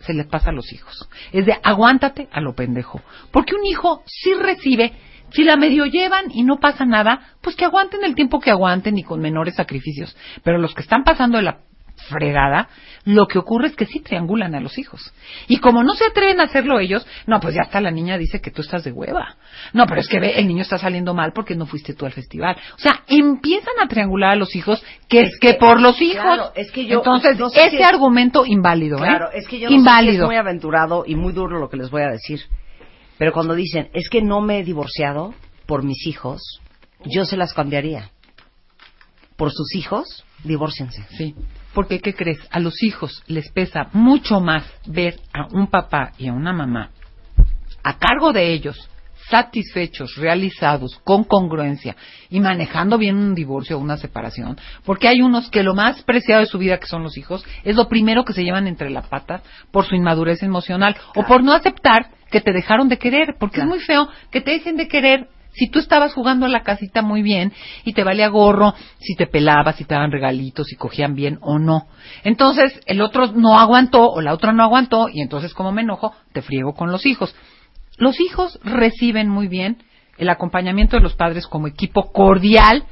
se 0.00 0.14
les 0.14 0.26
pasa 0.26 0.50
a 0.50 0.52
los 0.52 0.72
hijos. 0.72 1.08
Es 1.32 1.46
de 1.46 1.58
aguántate 1.62 2.28
a 2.32 2.40
lo 2.40 2.54
pendejo. 2.54 3.00
Porque 3.30 3.54
un 3.54 3.64
hijo 3.64 4.02
sí 4.06 4.34
recibe, 4.34 4.92
si 5.30 5.44
la 5.44 5.56
medio 5.56 5.86
llevan 5.86 6.30
y 6.30 6.42
no 6.42 6.58
pasa 6.58 6.84
nada, 6.84 7.34
pues 7.40 7.56
que 7.56 7.64
aguanten 7.64 8.04
el 8.04 8.14
tiempo 8.14 8.40
que 8.40 8.50
aguanten 8.50 8.98
y 8.98 9.02
con 9.02 9.20
menores 9.20 9.54
sacrificios. 9.54 10.16
Pero 10.42 10.58
los 10.58 10.74
que 10.74 10.82
están 10.82 11.04
pasando 11.04 11.38
de 11.38 11.44
la 11.44 11.58
fregada, 12.08 12.68
lo 13.04 13.26
que 13.26 13.38
ocurre 13.38 13.66
es 13.68 13.76
que 13.76 13.86
sí 13.86 14.00
triangulan 14.00 14.54
a 14.54 14.60
los 14.60 14.78
hijos. 14.78 15.12
Y 15.48 15.58
como 15.58 15.82
no 15.82 15.92
se 15.94 16.04
atreven 16.06 16.40
a 16.40 16.44
hacerlo 16.44 16.78
ellos, 16.78 17.06
no, 17.26 17.40
pues 17.40 17.54
ya 17.54 17.62
está 17.62 17.80
la 17.80 17.90
niña 17.90 18.16
dice 18.18 18.40
que 18.40 18.50
tú 18.50 18.62
estás 18.62 18.84
de 18.84 18.92
hueva. 18.92 19.36
No, 19.72 19.86
pero 19.86 20.00
es 20.00 20.08
que 20.08 20.20
ve, 20.20 20.38
el 20.38 20.46
niño 20.46 20.62
está 20.62 20.78
saliendo 20.78 21.12
mal 21.14 21.32
porque 21.34 21.54
no 21.56 21.66
fuiste 21.66 21.94
tú 21.94 22.06
al 22.06 22.12
festival. 22.12 22.56
O 22.76 22.78
sea, 22.78 23.02
empiezan 23.08 23.74
a 23.82 23.88
triangular 23.88 24.30
a 24.30 24.36
los 24.36 24.54
hijos, 24.54 24.84
que 25.08 25.22
es, 25.22 25.38
que, 25.40 25.54
por 25.54 25.80
los 25.80 26.00
hijos. 26.00 26.22
claro, 26.22 26.52
es 26.54 26.70
que 26.70 26.86
yo- 26.86 26.98
Entonces, 26.98 27.38
no 27.38 27.48
sé 27.50 27.60
ese 27.60 27.70
si 27.70 27.82
es- 27.82 27.88
argumento 27.88 28.44
inválido, 28.46 28.98
¿eh? 28.98 29.08
Claro, 29.08 29.30
es 29.32 29.46
que 29.48 29.58
yo 29.58 29.64
no 29.66 29.70
sé 29.70 29.74
si 29.74 29.78
inválido. 29.80 30.24
es 30.24 30.28
muy 30.28 30.36
aventurado 30.36 31.04
y 31.06 31.16
muy 31.16 31.32
duro 31.32 31.58
lo 31.58 31.68
que 31.68 31.76
les 31.76 31.90
voy 31.90 32.02
a 32.02 32.08
decir. 32.08 32.40
Pero 33.18 33.32
cuando 33.32 33.54
dicen, 33.54 33.88
es 33.94 34.08
que 34.08 34.22
no 34.22 34.40
me 34.40 34.58
he 34.60 34.64
divorciado 34.64 35.34
por 35.66 35.82
mis 35.82 36.06
hijos, 36.06 36.60
yo 37.04 37.24
se 37.24 37.36
las 37.36 37.52
cambiaría. 37.52 38.10
Por 39.36 39.50
sus 39.50 39.74
hijos, 39.74 40.24
divórciense. 40.44 41.02
Sí. 41.16 41.34
Porque, 41.74 42.00
¿qué 42.00 42.14
crees? 42.14 42.38
A 42.50 42.60
los 42.60 42.82
hijos 42.82 43.22
les 43.26 43.50
pesa 43.50 43.88
mucho 43.92 44.40
más 44.40 44.64
ver 44.86 45.16
a 45.32 45.46
un 45.52 45.68
papá 45.68 46.12
y 46.18 46.28
a 46.28 46.32
una 46.32 46.52
mamá 46.52 46.90
a 47.82 47.98
cargo 47.98 48.32
de 48.32 48.52
ellos, 48.52 48.88
satisfechos, 49.28 50.16
realizados, 50.16 51.00
con 51.04 51.24
congruencia 51.24 51.96
y 52.28 52.40
manejando 52.40 52.98
bien 52.98 53.16
un 53.16 53.34
divorcio 53.34 53.76
o 53.76 53.80
una 53.80 53.96
separación, 53.96 54.58
porque 54.84 55.08
hay 55.08 55.22
unos 55.22 55.48
que 55.50 55.62
lo 55.62 55.74
más 55.74 56.02
preciado 56.02 56.40
de 56.40 56.46
su 56.46 56.58
vida, 56.58 56.78
que 56.78 56.86
son 56.86 57.02
los 57.02 57.16
hijos, 57.16 57.44
es 57.64 57.76
lo 57.76 57.88
primero 57.88 58.24
que 58.24 58.32
se 58.32 58.44
llevan 58.44 58.66
entre 58.66 58.90
las 58.90 59.06
patas 59.06 59.42
por 59.70 59.86
su 59.86 59.94
inmadurez 59.94 60.42
emocional 60.42 60.96
o 61.14 61.24
por 61.24 61.42
no 61.42 61.52
aceptar 61.52 62.10
que 62.30 62.40
te 62.40 62.52
dejaron 62.52 62.88
de 62.88 62.98
querer, 62.98 63.36
porque 63.38 63.60
es 63.60 63.66
muy 63.66 63.80
feo 63.80 64.08
que 64.30 64.40
te 64.40 64.52
dejen 64.52 64.76
de 64.76 64.88
querer 64.88 65.28
si 65.52 65.68
tú 65.68 65.78
estabas 65.78 66.14
jugando 66.14 66.46
a 66.46 66.48
la 66.48 66.62
casita 66.62 67.02
muy 67.02 67.22
bien 67.22 67.52
y 67.84 67.92
te 67.92 68.04
valía 68.04 68.28
gorro 68.28 68.74
si 68.98 69.14
te 69.14 69.26
pelabas, 69.26 69.76
si 69.76 69.84
te 69.84 69.94
daban 69.94 70.12
regalitos, 70.12 70.66
si 70.66 70.76
cogían 70.76 71.14
bien 71.14 71.38
o 71.40 71.58
no. 71.58 71.86
Entonces 72.24 72.80
el 72.86 73.00
otro 73.00 73.28
no 73.32 73.58
aguantó 73.58 74.10
o 74.10 74.20
la 74.20 74.32
otra 74.32 74.52
no 74.52 74.62
aguantó 74.62 75.08
y 75.12 75.20
entonces 75.20 75.54
como 75.54 75.72
me 75.72 75.82
enojo 75.82 76.14
te 76.32 76.42
friego 76.42 76.74
con 76.74 76.90
los 76.90 77.06
hijos. 77.06 77.34
Los 77.98 78.20
hijos 78.20 78.58
reciben 78.64 79.28
muy 79.28 79.48
bien 79.48 79.82
el 80.18 80.28
acompañamiento 80.28 80.96
de 80.96 81.02
los 81.02 81.14
padres 81.14 81.46
como 81.46 81.66
equipo 81.66 82.12
cordial 82.12 82.84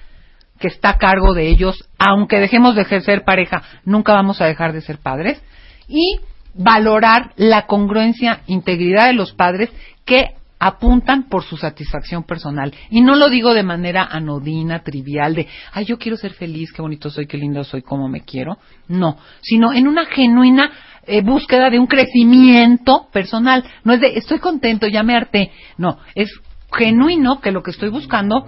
que 0.58 0.68
está 0.68 0.90
a 0.90 0.98
cargo 0.98 1.32
de 1.32 1.48
ellos, 1.48 1.88
aunque 1.98 2.38
dejemos 2.38 2.74
de 2.74 2.82
ejercer 2.82 3.24
pareja, 3.24 3.62
nunca 3.84 4.12
vamos 4.12 4.42
a 4.42 4.46
dejar 4.46 4.74
de 4.74 4.82
ser 4.82 4.98
padres 4.98 5.42
y 5.88 6.20
valorar 6.54 7.32
la 7.36 7.66
congruencia, 7.66 8.42
integridad 8.46 9.06
de 9.06 9.14
los 9.14 9.32
padres 9.32 9.70
que 10.04 10.34
apuntan 10.60 11.24
por 11.28 11.42
su 11.42 11.56
satisfacción 11.56 12.22
personal. 12.24 12.72
Y 12.90 13.00
no 13.00 13.16
lo 13.16 13.28
digo 13.30 13.54
de 13.54 13.62
manera 13.62 14.04
anodina, 14.04 14.80
trivial, 14.84 15.34
de, 15.34 15.48
ay, 15.72 15.86
yo 15.86 15.98
quiero 15.98 16.16
ser 16.18 16.32
feliz, 16.34 16.70
qué 16.72 16.82
bonito 16.82 17.08
soy, 17.10 17.26
qué 17.26 17.38
lindo 17.38 17.64
soy, 17.64 17.82
cómo 17.82 18.08
me 18.08 18.20
quiero. 18.20 18.58
No, 18.86 19.16
sino 19.40 19.72
en 19.72 19.88
una 19.88 20.04
genuina 20.06 20.70
eh, 21.06 21.22
búsqueda 21.22 21.70
de 21.70 21.78
un 21.78 21.86
crecimiento 21.86 23.08
personal. 23.12 23.64
No 23.84 23.94
es 23.94 24.00
de, 24.00 24.16
estoy 24.18 24.38
contento, 24.38 24.86
ya 24.86 25.02
me 25.02 25.16
harté. 25.16 25.50
No, 25.78 25.98
es 26.14 26.30
genuino 26.72 27.40
que 27.40 27.50
lo 27.50 27.62
que 27.62 27.70
estoy 27.70 27.88
buscando 27.88 28.46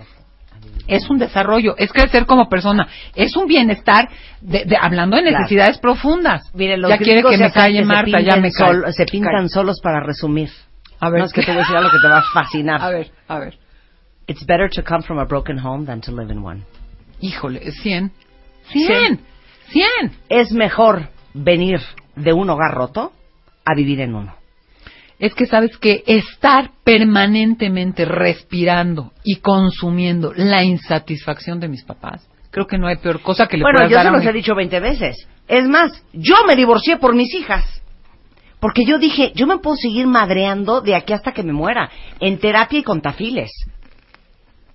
es 0.87 1.09
un 1.09 1.19
desarrollo, 1.19 1.77
es 1.79 1.93
crecer 1.93 2.27
como 2.27 2.49
persona, 2.49 2.87
es 3.15 3.37
un 3.37 3.47
bienestar, 3.47 4.09
de, 4.41 4.65
de- 4.65 4.77
hablando 4.81 5.17
de 5.17 5.23
Claro. 5.23 5.39
necesidades 5.39 5.79
profundas. 5.79 6.43
Miren, 6.55 6.83
los 6.83 6.91
ya 6.91 6.99
quiere 6.99 7.23
que 7.23 7.39
me 7.39 7.51
calle 7.51 7.85
Marta, 7.85 8.21
ya 8.21 8.37
me 8.37 8.51
sol- 8.51 8.83
cae. 8.85 8.93
se 8.93 9.07
pintan 9.07 9.49
solos 9.49 9.81
para 9.83 10.01
resumir. 10.05 10.51
A 11.03 11.11
ver. 11.11 11.19
No, 11.19 11.27
es 11.27 11.33
que 11.33 11.43
te 11.43 11.49
voy 11.49 11.57
a 11.57 11.63
decir 11.63 11.77
algo 11.77 11.91
que 11.91 11.99
te 11.99 12.07
va 12.07 12.19
a 12.19 12.23
fascinar. 12.33 12.81
A 12.81 12.89
ver, 12.91 13.11
a 13.27 13.39
ver. 13.41 13.59
It's 14.29 14.47
better 14.47 14.71
to 14.71 14.85
come 14.85 15.03
from 15.03 15.19
a 15.19 15.25
broken 15.25 15.59
home 15.59 15.85
than 15.85 16.01
to 16.03 16.13
live 16.13 16.33
in 16.33 16.45
one. 16.45 16.63
Híjole, 17.21 17.73
100. 17.73 18.13
100. 18.71 19.21
100. 19.73 19.87
Es 20.29 20.53
mejor 20.53 21.09
venir 21.35 21.81
de 22.15 22.33
un 22.33 22.49
hogar 22.51 22.73
roto 22.73 23.13
a 23.65 23.75
vivir 23.75 24.01
en 24.01 24.15
uno. 24.15 24.37
Es 25.19 25.35
que 25.35 25.47
sabes 25.47 25.77
que 25.77 26.05
estar 26.07 26.71
permanentemente 26.85 28.05
respirando 28.05 29.13
y 29.25 29.41
consumiendo 29.41 30.33
la 30.37 30.63
insatisfacción 30.63 31.59
de 31.59 31.67
mis 31.67 31.83
papás, 31.83 32.29
creo 32.53 32.69
que 32.69 32.79
no 32.79 32.87
hay 32.87 32.99
peor 32.99 33.23
cosa 33.23 33.49
que 33.49 33.57
le 33.57 33.65
Bueno, 33.65 33.79
puedas 33.79 33.91
yo 33.91 33.97
dar 33.97 34.05
se 34.05 34.09
a 34.09 34.13
los 34.13 34.23
un 34.23 34.29
he 34.29 34.33
dicho 34.33 34.55
20 34.55 34.79
veces. 34.79 35.29
Es 35.49 35.67
más, 35.67 36.05
yo 36.13 36.37
me 36.47 36.55
divorcié 36.55 36.97
por 36.99 37.17
mis 37.17 37.35
hijas. 37.35 37.82
Porque 38.63 38.85
yo 38.85 38.99
dije, 38.99 39.33
yo 39.35 39.49
me 39.49 39.59
puedo 39.59 39.75
seguir 39.75 40.07
madreando 40.07 40.83
de 40.83 40.95
aquí 40.95 41.13
hasta 41.13 41.33
que 41.33 41.43
me 41.43 41.53
muera, 41.53 41.91
en 42.21 42.39
terapia 42.39 42.79
y 42.79 42.85
con 42.85 43.03
tafiles. 43.03 43.51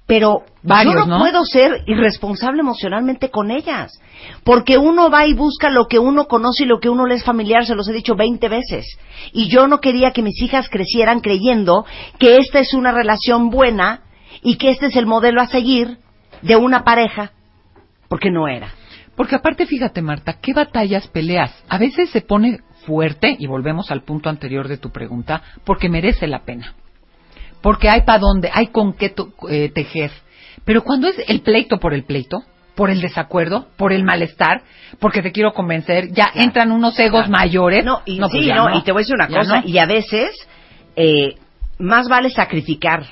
Pero 0.06 0.44
Varios, 0.62 0.94
yo 0.94 1.00
no, 1.00 1.06
¿no? 1.06 1.20
puedo 1.20 1.46
ser 1.46 1.84
irresponsable 1.88 2.60
emocionalmente 2.60 3.30
con 3.32 3.50
ellas. 3.50 3.98
Porque 4.44 4.78
uno 4.78 5.10
va 5.10 5.26
y 5.26 5.34
busca 5.34 5.70
lo 5.70 5.88
que 5.88 6.00
uno 6.00 6.26
conoce 6.28 6.66
y 6.66 6.68
lo 6.68 6.82
que 6.82 6.90
uno 6.90 7.06
le 7.06 7.16
es 7.16 7.24
familiar, 7.24 7.66
se 7.66 7.76
los 7.76 7.88
he 7.88 7.94
dicho 7.94 8.16
20 8.18 8.50
veces. 8.50 9.00
Y 9.32 9.48
yo 9.48 9.70
no 9.70 9.80
quería 9.80 10.12
que 10.12 10.22
mis 10.22 10.42
hijas 10.42 10.68
crecieran 10.68 11.22
creyendo 11.22 11.86
que 12.20 12.40
esta 12.40 12.60
es 12.60 12.74
una 12.74 12.92
relación 12.92 13.50
buena 13.50 14.02
y 14.42 14.58
que 14.58 14.72
este 14.72 14.88
es 14.88 14.98
el 14.98 15.06
modelo 15.06 15.40
a 15.40 15.48
seguir 15.48 15.98
de 16.42 16.58
una 16.58 16.84
pareja, 16.84 17.32
porque 18.10 18.32
no 18.32 18.50
era. 18.50 18.74
Porque 19.16 19.36
aparte, 19.36 19.66
fíjate, 19.66 20.02
Marta, 20.02 20.42
¿qué 20.42 20.54
batallas 20.54 21.08
peleas? 21.08 21.52
A 21.70 21.78
veces 21.78 22.10
se 22.10 22.20
pone 22.20 22.60
fuerte, 22.88 23.36
y 23.38 23.48
volvemos 23.48 23.92
al 23.92 24.02
punto 24.02 24.30
anterior 24.30 24.70
de 24.70 24.78
tu 24.78 24.92
pregunta, 24.92 25.42
porque 25.66 25.90
merece 25.90 26.26
la 26.26 26.46
pena. 26.46 26.74
Porque 27.62 27.90
hay 27.90 28.04
para 28.04 28.20
dónde, 28.20 28.50
hay 28.54 28.68
con 28.68 28.94
qué 28.94 29.14
eh, 29.50 29.70
tejer. 29.76 30.12
Pero 30.64 30.84
cuando 30.84 31.10
es 31.10 31.16
el 31.28 31.42
pleito 31.42 31.80
por 31.80 31.94
el 31.94 32.06
pleito, 32.06 32.44
por 32.76 32.90
el 32.90 33.02
desacuerdo, 33.02 33.68
por 33.76 33.92
el 33.92 34.06
malestar, 34.06 34.62
porque 35.00 35.22
te 35.22 35.34
quiero 35.34 35.52
convencer, 35.52 36.14
ya 36.14 36.32
entran 36.34 36.72
unos 36.72 36.98
egos 36.98 37.28
mayores. 37.28 37.84
No, 37.84 38.04
y, 38.06 38.20
pues 38.20 38.32
sí, 38.32 38.48
no, 38.48 38.74
y 38.78 38.84
te 38.84 38.94
voy 38.94 39.02
a 39.02 39.04
decir 39.04 39.16
una 39.16 39.28
cosa, 39.28 39.64
y 39.66 39.78
a 39.80 39.86
veces 39.86 40.30
eh, 40.96 41.36
más 41.80 42.08
vale 42.08 42.30
sacrificar, 42.30 43.04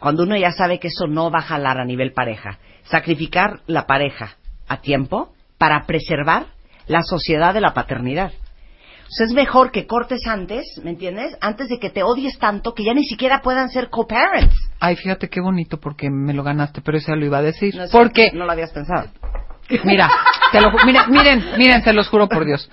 cuando 0.00 0.24
uno 0.24 0.36
ya 0.36 0.52
sabe 0.52 0.78
que 0.78 0.88
eso 0.88 1.06
no 1.06 1.30
va 1.30 1.38
a 1.38 1.42
jalar 1.42 1.80
a 1.80 1.86
nivel 1.86 2.12
pareja, 2.12 2.58
sacrificar 2.82 3.60
la 3.66 3.86
pareja 3.86 4.36
a 4.68 4.82
tiempo 4.82 5.32
para 5.56 5.86
preservar 5.86 6.46
la 6.86 7.02
sociedad 7.02 7.54
de 7.54 7.62
la 7.62 7.72
paternidad. 7.72 8.32
Es 9.18 9.32
mejor 9.32 9.70
que 9.70 9.86
cortes 9.86 10.26
antes, 10.26 10.66
¿me 10.82 10.90
entiendes? 10.90 11.36
Antes 11.40 11.68
de 11.68 11.78
que 11.78 11.90
te 11.90 12.02
odies 12.02 12.38
tanto 12.38 12.74
que 12.74 12.84
ya 12.84 12.94
ni 12.94 13.04
siquiera 13.04 13.42
puedan 13.42 13.70
ser 13.70 13.88
co-parents. 13.88 14.56
Ay, 14.80 14.96
fíjate 14.96 15.28
qué 15.28 15.40
bonito 15.40 15.78
porque 15.78 16.10
me 16.10 16.34
lo 16.34 16.42
ganaste, 16.42 16.80
pero 16.80 16.98
eso 16.98 17.14
lo 17.14 17.24
iba 17.24 17.38
a 17.38 17.42
decir. 17.42 17.76
No 17.76 17.84
es 17.84 17.90
porque 17.90 18.32
no 18.32 18.44
lo 18.44 18.52
habías 18.52 18.72
pensado. 18.72 19.08
Mira, 19.84 20.10
te 20.52 20.60
lo, 20.60 20.70
miren, 21.10 21.44
miren, 21.56 21.82
se 21.82 21.92
los 21.92 22.08
juro 22.08 22.28
por 22.28 22.44
Dios. 22.44 22.68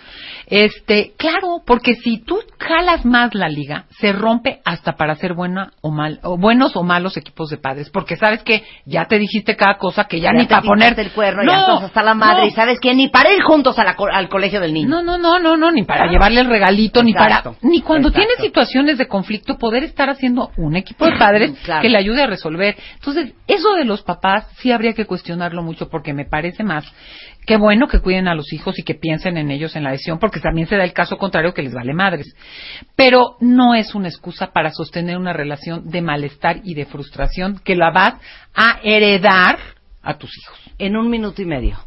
Este, 0.47 1.13
claro, 1.17 1.61
porque 1.65 1.95
si 1.95 2.17
tú 2.17 2.37
jalas 2.59 3.05
más 3.05 3.33
la 3.33 3.47
liga, 3.47 3.85
se 4.01 4.11
rompe 4.11 4.59
hasta 4.65 4.97
para 4.97 5.13
hacer 5.13 5.33
buena 5.33 5.71
o 5.79 5.91
mal, 5.91 6.19
o 6.23 6.37
buenos 6.37 6.75
o 6.75 6.83
malos 6.83 7.15
equipos 7.15 7.49
de 7.49 7.57
padres, 7.57 7.89
porque 7.89 8.17
sabes 8.17 8.43
que 8.43 8.63
ya 8.85 9.05
te 9.05 9.17
dijiste 9.17 9.55
cada 9.55 9.77
cosa 9.77 10.05
que 10.05 10.19
ya, 10.19 10.33
ni 10.33 10.47
te 10.47 10.55
para 10.55 10.63
poner 10.63 10.99
el 10.99 11.11
cuerno, 11.11 11.43
ya 11.43 11.61
estás 11.61 11.83
hasta 11.83 12.03
la 12.03 12.15
madre 12.15 12.41
no. 12.41 12.47
y 12.47 12.51
sabes 12.51 12.81
que 12.81 12.93
ni 12.93 13.07
para 13.07 13.31
ir 13.31 13.41
juntos 13.43 13.79
a 13.79 13.85
la 13.85 13.95
al 14.11 14.27
colegio 14.27 14.59
del 14.59 14.73
niño. 14.73 14.89
No, 14.89 15.01
no, 15.01 15.17
no, 15.17 15.39
no, 15.39 15.55
no, 15.55 15.71
ni 15.71 15.83
para 15.83 16.07
llevarle 16.07 16.41
el 16.41 16.47
regalito, 16.47 17.01
ni 17.01 17.13
para, 17.13 17.41
ni 17.61 17.81
cuando 17.81 18.09
exacto. 18.09 18.27
tienes 18.27 18.45
situaciones 18.45 18.97
de 18.97 19.07
conflicto, 19.07 19.57
poder 19.57 19.85
estar 19.85 20.09
haciendo 20.09 20.51
un 20.57 20.75
equipo 20.75 21.05
de 21.05 21.17
padres 21.17 21.57
Claro. 21.63 21.81
que 21.81 21.89
le 21.89 21.97
ayude 21.97 22.23
a 22.23 22.27
resolver. 22.27 22.75
Entonces, 22.95 23.33
eso 23.47 23.75
de 23.75 23.85
los 23.85 24.01
papás 24.01 24.47
sí 24.57 24.71
habría 24.71 24.93
que 24.93 25.05
cuestionarlo 25.05 25.63
mucho 25.63 25.87
porque 25.89 26.13
me 26.13 26.25
parece 26.25 26.63
más 26.63 26.80
que 27.45 27.57
bueno 27.57 27.87
que 27.87 27.99
cuiden 27.99 28.27
a 28.27 28.35
los 28.35 28.53
hijos 28.53 28.77
y 28.77 28.83
que 28.83 28.93
piensen 28.93 29.37
en 29.37 29.51
ellos 29.51 29.75
en 29.75 29.83
la 29.83 29.91
decisión, 29.91 30.19
porque 30.19 30.39
también 30.39 30.67
se 30.67 30.77
da 30.77 30.83
el 30.83 30.93
caso 30.93 31.17
contrario 31.17 31.53
que 31.53 31.63
les 31.63 31.73
vale 31.73 31.93
madres. 31.93 32.35
Pero 32.95 33.37
no 33.39 33.73
es 33.73 33.95
una 33.95 34.09
excusa 34.09 34.51
para 34.51 34.71
sostener 34.71 35.17
una 35.17 35.33
relación 35.33 35.89
de 35.89 36.01
malestar 36.01 36.61
y 36.63 36.75
de 36.75 36.85
frustración 36.85 37.59
que 37.63 37.75
la 37.75 37.91
vas 37.91 38.15
a 38.53 38.79
heredar 38.83 39.57
a 40.01 40.17
tus 40.17 40.31
hijos. 40.37 40.59
En 40.77 40.95
un 40.95 41.09
minuto 41.09 41.41
y 41.41 41.45
medio, 41.45 41.77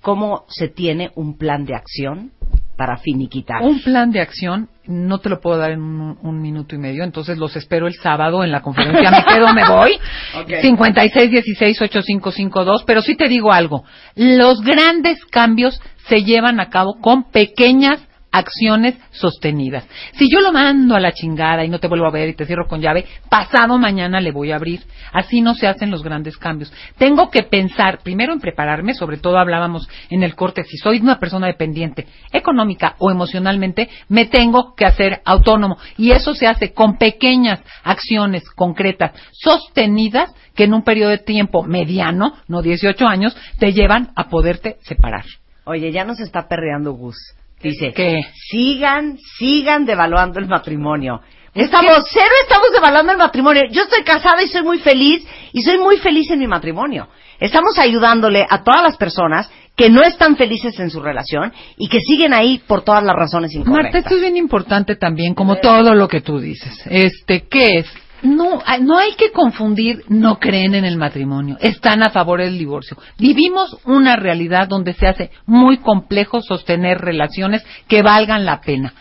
¿cómo 0.00 0.44
se 0.48 0.68
tiene 0.68 1.10
un 1.14 1.36
plan 1.36 1.64
de 1.64 1.74
acción 1.74 2.32
para 2.78 2.96
finiquitar? 2.98 3.60
Un 3.60 3.82
plan 3.82 4.12
de 4.12 4.20
acción 4.20 4.68
no 4.86 5.18
te 5.18 5.28
lo 5.28 5.40
puedo 5.40 5.58
dar 5.58 5.72
en 5.72 5.82
un, 5.82 6.16
un 6.22 6.40
minuto 6.40 6.76
y 6.76 6.78
medio, 6.78 7.04
entonces 7.04 7.36
los 7.36 7.54
espero 7.56 7.88
el 7.88 7.94
sábado 7.94 8.44
en 8.44 8.52
la 8.52 8.62
conferencia. 8.62 9.10
Me 9.10 9.24
quedo, 9.24 9.52
me 9.52 9.68
voy. 9.68 9.98
Ok. 10.38 10.48
56168552, 10.48 12.84
pero 12.86 13.02
sí 13.02 13.16
te 13.16 13.28
digo 13.28 13.52
algo. 13.52 13.82
Los 14.14 14.62
grandes 14.62 15.18
cambios 15.26 15.82
se 16.08 16.22
llevan 16.22 16.60
a 16.60 16.70
cabo 16.70 17.00
con 17.00 17.24
pequeñas 17.24 18.07
acciones 18.38 18.96
sostenidas. 19.10 19.86
Si 20.12 20.28
yo 20.30 20.40
lo 20.40 20.52
mando 20.52 20.96
a 20.96 21.00
la 21.00 21.12
chingada 21.12 21.64
y 21.64 21.68
no 21.68 21.78
te 21.78 21.88
vuelvo 21.88 22.06
a 22.06 22.10
ver 22.10 22.28
y 22.28 22.34
te 22.34 22.46
cierro 22.46 22.66
con 22.66 22.80
llave, 22.80 23.06
pasado 23.28 23.78
mañana 23.78 24.20
le 24.20 24.32
voy 24.32 24.52
a 24.52 24.56
abrir. 24.56 24.80
Así 25.12 25.40
no 25.40 25.54
se 25.54 25.66
hacen 25.66 25.90
los 25.90 26.02
grandes 26.02 26.36
cambios. 26.36 26.72
Tengo 26.96 27.30
que 27.30 27.42
pensar 27.42 28.00
primero 28.02 28.32
en 28.32 28.40
prepararme, 28.40 28.94
sobre 28.94 29.18
todo 29.18 29.38
hablábamos 29.38 29.88
en 30.10 30.22
el 30.22 30.34
corte, 30.34 30.64
si 30.64 30.76
soy 30.76 31.00
una 31.00 31.18
persona 31.18 31.46
dependiente 31.46 32.06
económica 32.32 32.94
o 32.98 33.10
emocionalmente, 33.10 33.88
me 34.08 34.26
tengo 34.26 34.74
que 34.74 34.86
hacer 34.86 35.20
autónomo. 35.24 35.78
Y 35.96 36.12
eso 36.12 36.34
se 36.34 36.46
hace 36.46 36.72
con 36.72 36.96
pequeñas 36.96 37.60
acciones 37.82 38.48
concretas, 38.50 39.12
sostenidas, 39.32 40.34
que 40.54 40.64
en 40.64 40.74
un 40.74 40.82
periodo 40.82 41.10
de 41.10 41.18
tiempo 41.18 41.62
mediano, 41.62 42.34
no 42.48 42.62
18 42.62 43.06
años, 43.06 43.36
te 43.58 43.72
llevan 43.72 44.10
a 44.16 44.28
poderte 44.28 44.76
separar. 44.82 45.24
Oye, 45.64 45.92
ya 45.92 46.04
nos 46.04 46.18
está 46.20 46.48
perreando 46.48 46.92
Gus. 46.92 47.16
Dice, 47.62 47.92
¿Qué? 47.92 48.20
sigan, 48.50 49.18
sigan 49.38 49.84
devaluando 49.84 50.38
el 50.38 50.46
matrimonio. 50.46 51.20
Estamos, 51.54 52.04
cero 52.10 52.30
estamos 52.42 52.68
devaluando 52.72 53.12
el 53.12 53.18
matrimonio. 53.18 53.62
Yo 53.70 53.82
estoy 53.82 54.04
casada 54.04 54.42
y 54.42 54.48
soy 54.48 54.62
muy 54.62 54.78
feliz, 54.78 55.26
y 55.52 55.62
soy 55.62 55.78
muy 55.78 55.96
feliz 55.96 56.30
en 56.30 56.38
mi 56.38 56.46
matrimonio. 56.46 57.08
Estamos 57.40 57.78
ayudándole 57.78 58.46
a 58.48 58.62
todas 58.62 58.82
las 58.82 58.96
personas 58.96 59.50
que 59.74 59.90
no 59.90 60.02
están 60.02 60.36
felices 60.36 60.78
en 60.80 60.90
su 60.90 61.00
relación 61.00 61.52
y 61.76 61.88
que 61.88 62.00
siguen 62.00 62.34
ahí 62.34 62.58
por 62.66 62.82
todas 62.82 63.02
las 63.02 63.14
razones 63.14 63.54
Marta, 63.54 63.70
incorrectas. 63.70 64.02
esto 64.04 64.16
es 64.16 64.20
bien 64.20 64.36
importante 64.36 64.96
también, 64.96 65.34
como 65.34 65.56
todo 65.56 65.94
lo 65.94 66.08
que 66.08 66.20
tú 66.20 66.40
dices. 66.40 66.82
Este, 66.86 67.46
¿qué 67.48 67.78
es? 67.78 67.86
No, 68.22 68.62
no 68.80 68.98
hay 68.98 69.14
que 69.14 69.30
confundir, 69.30 70.04
no 70.08 70.38
creen 70.38 70.74
en 70.74 70.84
el 70.84 70.96
matrimonio, 70.96 71.56
están 71.60 72.02
a 72.02 72.10
favor 72.10 72.40
del 72.40 72.58
divorcio. 72.58 72.96
Vivimos 73.18 73.76
una 73.84 74.16
realidad 74.16 74.66
donde 74.68 74.94
se 74.94 75.06
hace 75.06 75.30
muy 75.46 75.78
complejo 75.78 76.40
sostener 76.42 76.98
relaciones 76.98 77.64
que 77.86 78.02
valgan 78.02 78.44
la 78.44 78.60
pena. 78.60 78.94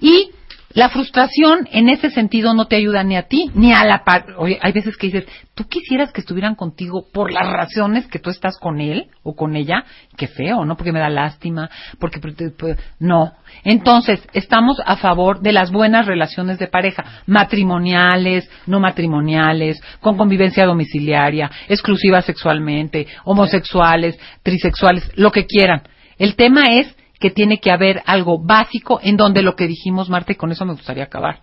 Y 0.00 0.30
la 0.74 0.88
frustración 0.88 1.68
en 1.70 1.88
ese 1.88 2.10
sentido 2.10 2.52
no 2.52 2.66
te 2.66 2.74
ayuda 2.74 3.04
ni 3.04 3.16
a 3.16 3.28
ti 3.28 3.50
ni 3.54 3.72
a 3.72 3.84
la 3.84 4.02
par. 4.02 4.26
Oye, 4.38 4.58
hay 4.60 4.72
veces 4.72 4.96
que 4.96 5.06
dices, 5.06 5.26
tú 5.54 5.64
quisieras 5.68 6.12
que 6.12 6.20
estuvieran 6.20 6.56
contigo 6.56 7.06
por 7.12 7.30
las 7.30 7.46
razones 7.46 8.08
que 8.08 8.18
tú 8.18 8.30
estás 8.30 8.58
con 8.58 8.80
él 8.80 9.06
o 9.22 9.36
con 9.36 9.54
ella. 9.54 9.84
Qué 10.16 10.26
feo, 10.26 10.64
¿no? 10.64 10.76
Porque 10.76 10.90
me 10.90 10.98
da 10.98 11.08
lástima, 11.08 11.70
porque 12.00 12.18
pues, 12.18 12.76
no. 12.98 13.34
Entonces, 13.62 14.20
estamos 14.32 14.78
a 14.84 14.96
favor 14.96 15.40
de 15.40 15.52
las 15.52 15.70
buenas 15.70 16.06
relaciones 16.06 16.58
de 16.58 16.66
pareja, 16.66 17.04
matrimoniales, 17.26 18.50
no 18.66 18.80
matrimoniales, 18.80 19.80
con 20.00 20.16
convivencia 20.16 20.66
domiciliaria, 20.66 21.50
exclusivas 21.68 22.24
sexualmente, 22.24 23.06
homosexuales, 23.24 24.18
trisexuales, 24.42 25.08
lo 25.14 25.30
que 25.30 25.46
quieran. 25.46 25.82
El 26.18 26.34
tema 26.34 26.64
es 26.70 26.96
que 27.20 27.30
tiene 27.30 27.60
que 27.60 27.70
haber 27.70 28.02
algo 28.06 28.38
básico 28.38 29.00
en 29.02 29.16
donde 29.16 29.42
lo 29.42 29.56
que 29.56 29.66
dijimos, 29.66 30.10
Marta, 30.10 30.32
y 30.32 30.36
con 30.36 30.52
eso 30.52 30.64
me 30.64 30.74
gustaría 30.74 31.04
acabar. 31.04 31.40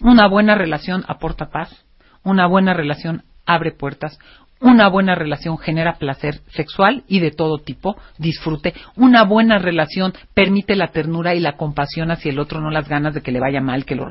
Una 0.00 0.28
buena 0.28 0.54
relación 0.54 1.04
aporta 1.08 1.50
paz, 1.50 1.84
una 2.22 2.46
buena 2.46 2.74
relación 2.74 3.24
abre 3.46 3.72
puertas, 3.72 4.18
Una 4.62 4.88
buena 4.88 5.14
relación 5.14 5.56
genera 5.56 5.94
placer 5.94 6.40
sexual 6.48 7.02
y 7.08 7.20
de 7.20 7.30
todo 7.30 7.56
tipo, 7.58 7.96
disfrute. 8.18 8.74
Una 8.94 9.24
buena 9.24 9.58
relación 9.58 10.12
permite 10.34 10.76
la 10.76 10.88
ternura 10.88 11.34
y 11.34 11.40
la 11.40 11.56
compasión 11.56 12.10
hacia 12.10 12.30
el 12.30 12.38
otro, 12.38 12.60
no 12.60 12.70
las 12.70 12.86
ganas 12.86 13.14
de 13.14 13.22
que 13.22 13.32
le 13.32 13.40
vaya 13.40 13.62
mal, 13.62 13.86
que 13.86 13.94
lo 13.94 14.06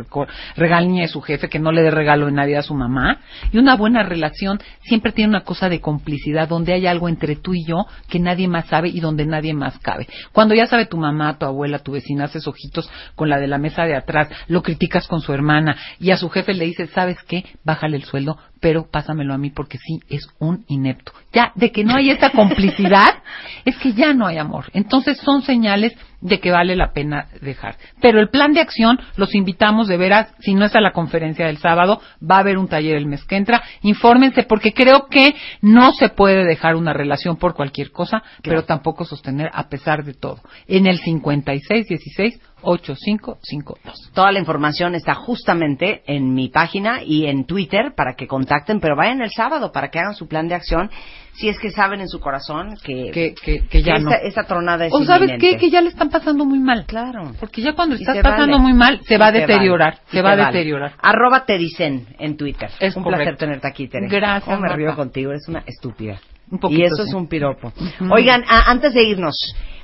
regañe 0.56 1.04
a 1.04 1.08
su 1.08 1.22
jefe, 1.22 1.50
que 1.50 1.60
no 1.60 1.72
le 1.72 1.84
dé 1.84 1.92
regalo 1.92 2.26
de 2.26 2.32
Navidad 2.32 2.62
a 2.62 2.64
su 2.64 2.74
mamá. 2.74 3.20
Y 3.52 3.60
una 3.60 3.76
buena 3.76 4.02
relación 4.02 4.60
siempre 4.82 5.12
tiene 5.12 5.30
una 5.30 5.44
cosa 5.44 5.70
de 5.70 5.82
complicidad, 5.82 6.48
donde 6.48 6.74
hay 6.74 6.88
algo 6.88 7.10
entre 7.10 7.36
tú 7.36 7.54
y 7.54 7.64
yo 7.64 7.86
que 8.10 8.20
nadie 8.20 8.48
más 8.48 8.66
sabe 8.66 8.90
y 8.90 9.02
donde 9.02 9.28
nadie 9.28 9.54
más 9.54 9.78
cabe. 9.78 10.08
Cuando 10.32 10.56
ya 10.56 10.66
sabe 10.66 10.88
tu 10.88 10.98
mamá, 10.98 11.38
tu 11.38 11.46
abuela, 11.46 11.78
tu 11.78 11.92
vecina, 11.92 12.24
haces 12.24 12.48
ojitos 12.48 12.90
con 13.14 13.30
la 13.30 13.38
de 13.38 13.46
la 13.46 13.60
mesa 13.60 13.84
de 13.84 13.96
atrás, 13.96 14.30
lo 14.48 14.64
criticas 14.64 15.08
con 15.08 15.22
su 15.22 15.32
hermana 15.32 15.76
y 16.00 16.10
a 16.10 16.18
su 16.18 16.28
jefe 16.28 16.56
le 16.56 16.66
dices, 16.66 16.90
¿sabes 16.90 17.18
qué? 17.28 17.46
Bájale 17.64 17.98
el 17.98 18.04
sueldo, 18.04 18.40
pero 18.60 18.88
pásamelo 18.90 19.34
a 19.34 19.38
mí 19.38 19.50
porque 19.50 19.78
sí, 19.78 20.00
es 20.10 20.28
un 20.40 20.66
inepto. 20.68 21.14
Ya, 21.34 21.52
de 21.56 21.72
que 21.72 21.84
no 21.84 21.96
hay 21.96 22.10
esta 22.10 22.32
complicidad, 22.32 23.24
es 23.66 23.78
que 23.78 23.94
ya 23.94 24.14
no 24.14 24.26
hay 24.26 24.38
amor. 24.38 24.66
Entonces 24.74 25.18
son 25.18 25.42
señales 25.42 25.94
de 26.22 26.40
que 26.40 26.52
vale 26.52 26.76
la 26.76 26.92
pena 26.92 27.28
dejar. 27.42 27.78
Pero 28.02 28.20
el 28.20 28.30
plan 28.30 28.54
de 28.54 28.62
acción, 28.62 29.00
los 29.16 29.36
invitamos 29.36 29.88
de 29.88 29.98
veras, 29.98 30.34
si 30.40 30.54
no 30.54 30.66
es 30.66 30.76
a 30.76 30.82
la 30.82 30.92
conferencia 30.92 31.48
del 31.48 31.58
sábado, 31.58 32.02
va 32.22 32.38
a 32.38 32.40
haber 32.40 32.58
un 32.58 32.68
taller 32.68 32.98
el 32.98 33.06
mes 33.06 33.24
que 33.26 33.38
entra, 33.38 33.62
infórmense 33.82 34.44
porque 34.44 34.74
creo 34.74 35.08
que 35.08 35.36
no 35.62 35.94
se 35.94 36.10
puede 36.10 36.46
dejar 36.46 36.76
una 36.76 36.94
relación 36.94 37.38
por 37.38 37.56
cualquier 37.56 37.92
cosa, 37.92 38.24
pero 38.44 38.64
tampoco 38.64 39.06
sostener 39.06 39.50
a 39.54 39.70
pesar 39.70 40.04
de 40.04 40.14
todo. 40.14 40.42
En 40.68 40.88
el 40.88 41.00
5616 41.00 42.40
8552. 42.62 44.12
Toda 44.14 44.32
la 44.32 44.40
información 44.40 44.96
está 44.96 45.16
justamente 45.16 46.04
en 46.08 46.34
mi 46.34 46.50
página 46.50 47.04
y 47.04 47.28
en 47.28 47.46
Twitter 47.46 47.94
para 47.96 48.16
que 48.16 48.28
contacten, 48.28 48.80
pero 48.80 48.96
vayan 48.96 49.22
el 49.22 49.32
sábado 49.32 49.72
para 49.72 49.90
que 49.90 50.00
hagan 50.00 50.16
su 50.16 50.28
plan 50.28 50.48
de 50.48 50.56
acción 50.56 50.90
si 51.34 51.48
es 51.50 51.58
que 51.60 51.72
saben 51.72 52.02
en 52.02 52.08
su 52.10 52.20
corazón 52.20 52.76
que, 52.84 53.12
que, 53.44 53.66
que, 53.70 53.82
ya 53.82 53.94
esta, 53.96 54.10
no. 54.10 54.12
esta 54.24 54.44
tronada 54.44 54.86
es 54.88 54.94
O 54.94 55.04
sabes 55.06 55.30
inminente. 55.30 55.48
qué, 55.52 55.58
que 55.58 55.70
ya 55.70 55.82
le 55.82 55.90
están 55.90 56.10
pasando 56.10 56.44
muy 56.46 56.60
mal. 56.60 56.86
Claro. 56.86 57.32
Porque 57.40 57.62
ya 57.62 57.74
cuando 57.74 57.96
Y 57.96 58.00
estás 58.02 58.18
pasando 58.18 58.58
vale. 58.58 58.60
muy 58.64 58.74
mal, 58.74 59.00
se 59.06 59.16
Y 59.16 59.18
va 59.18 59.28
a 59.28 59.32
deteriorar. 59.32 59.94
vale. 59.94 60.04
Se 60.12 60.22
va 60.22 60.32
a 60.32 60.36
se 60.36 60.42
vale. 60.42 60.52
deteriorar. 60.58 60.94
Arroba 61.02 61.46
te 61.46 61.58
dicen 61.58 62.08
en 62.20 62.36
Twitter. 62.36 62.70
Es 62.80 62.96
un 62.96 63.04
correcto. 63.04 63.24
placer 63.24 63.38
tenerte 63.38 63.68
aquí, 63.68 63.88
Tere. 63.88 64.08
Gracias, 64.10 64.44
¿Cómo 64.44 64.60
me 64.60 64.70
río 64.76 64.96
contigo, 64.96 65.32
eres 65.32 65.48
una 65.48 65.64
estúpida. 65.66 66.20
Un 66.52 66.60
poquito, 66.60 66.82
y 66.82 66.84
eso 66.86 67.04
sí. 67.04 67.10
es 67.10 67.14
un 67.14 67.28
piropo. 67.28 67.72
Oigan, 68.12 68.44
a- 68.48 68.70
antes 68.72 68.94
de 68.94 69.04
irnos, 69.04 69.36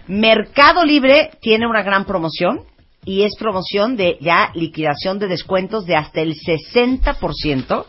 Mercado 0.08 0.84
Libre 0.84 1.32
tiene 1.42 1.68
una 1.68 1.84
gran 1.84 2.06
promoción 2.06 2.62
y 3.06 3.22
es 3.24 3.36
promoción 3.38 3.96
de 3.96 4.18
ya 4.20 4.50
liquidación 4.56 5.20
de 5.20 5.28
descuentos 5.28 5.86
de 5.86 5.96
hasta 5.96 6.22
el 6.22 6.34
60%. 6.34 7.86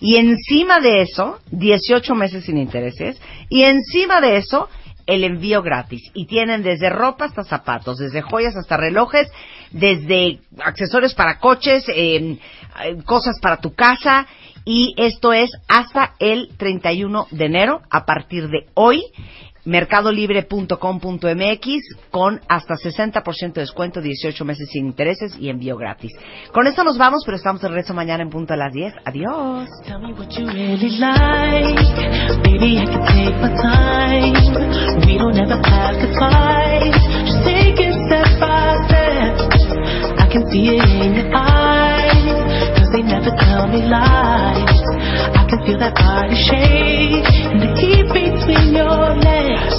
Y 0.00 0.16
encima 0.16 0.80
de 0.80 1.02
eso, 1.02 1.40
18 1.50 2.14
meses 2.14 2.44
sin 2.44 2.56
intereses. 2.56 3.20
Y 3.50 3.62
encima 3.62 4.20
de 4.20 4.38
eso, 4.38 4.68
el 5.06 5.24
envío 5.24 5.62
gratis. 5.62 6.10
Y 6.14 6.26
tienen 6.26 6.62
desde 6.62 6.88
ropa 6.88 7.26
hasta 7.26 7.44
zapatos, 7.44 7.98
desde 7.98 8.22
joyas 8.22 8.56
hasta 8.56 8.76
relojes, 8.76 9.30
desde 9.70 10.40
accesorios 10.64 11.14
para 11.14 11.38
coches, 11.38 11.84
eh, 11.88 12.38
eh, 12.82 12.96
cosas 13.04 13.38
para 13.40 13.58
tu 13.58 13.74
casa. 13.74 14.26
Y 14.64 14.94
esto 14.96 15.32
es 15.32 15.50
hasta 15.68 16.14
el 16.18 16.50
31 16.56 17.26
de 17.30 17.44
enero, 17.44 17.82
a 17.90 18.04
partir 18.04 18.48
de 18.48 18.66
hoy 18.74 19.04
mercadolibre.com.mx 19.64 21.66
con 22.10 22.40
hasta 22.48 22.74
60% 22.74 23.52
de 23.52 23.60
descuento, 23.60 24.00
18 24.00 24.44
meses 24.44 24.68
sin 24.70 24.86
intereses 24.86 25.36
y 25.38 25.48
envío 25.48 25.76
gratis. 25.76 26.12
Con 26.52 26.66
esto 26.66 26.84
nos 26.84 26.98
vamos, 26.98 27.22
pero 27.24 27.36
estamos 27.36 27.62
de 27.62 27.68
regreso 27.68 27.94
mañana 27.94 28.22
en 28.22 28.30
punto 28.30 28.54
a 28.54 28.56
las 28.56 28.72
10. 28.72 28.94
Adiós. 29.04 29.68
they 42.92 43.02
never 43.02 43.30
tell 43.30 43.68
me 43.68 43.82
lies. 43.86 44.82
I 45.38 45.46
can 45.48 45.64
feel 45.64 45.78
that 45.78 45.94
body 45.94 46.34
shake 46.34 47.26
and 47.46 47.62
the 47.62 47.70
heat 47.78 48.06
between 48.10 48.74
your 48.74 49.14
legs. 49.14 49.78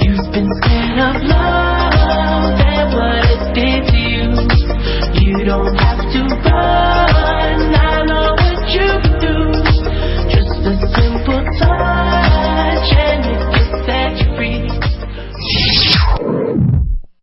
You've 0.00 0.32
been 0.32 0.48
scared 0.62 0.98
of 1.04 1.22
love 1.22 2.56
and 2.64 2.88
what 2.96 3.24
it 3.28 3.54
did 3.54 3.82
to 3.92 3.98
you. 3.98 4.28
You 5.20 5.44
don't 5.44 5.76
have 5.76 6.00
to 6.12 6.20
run. 6.48 7.09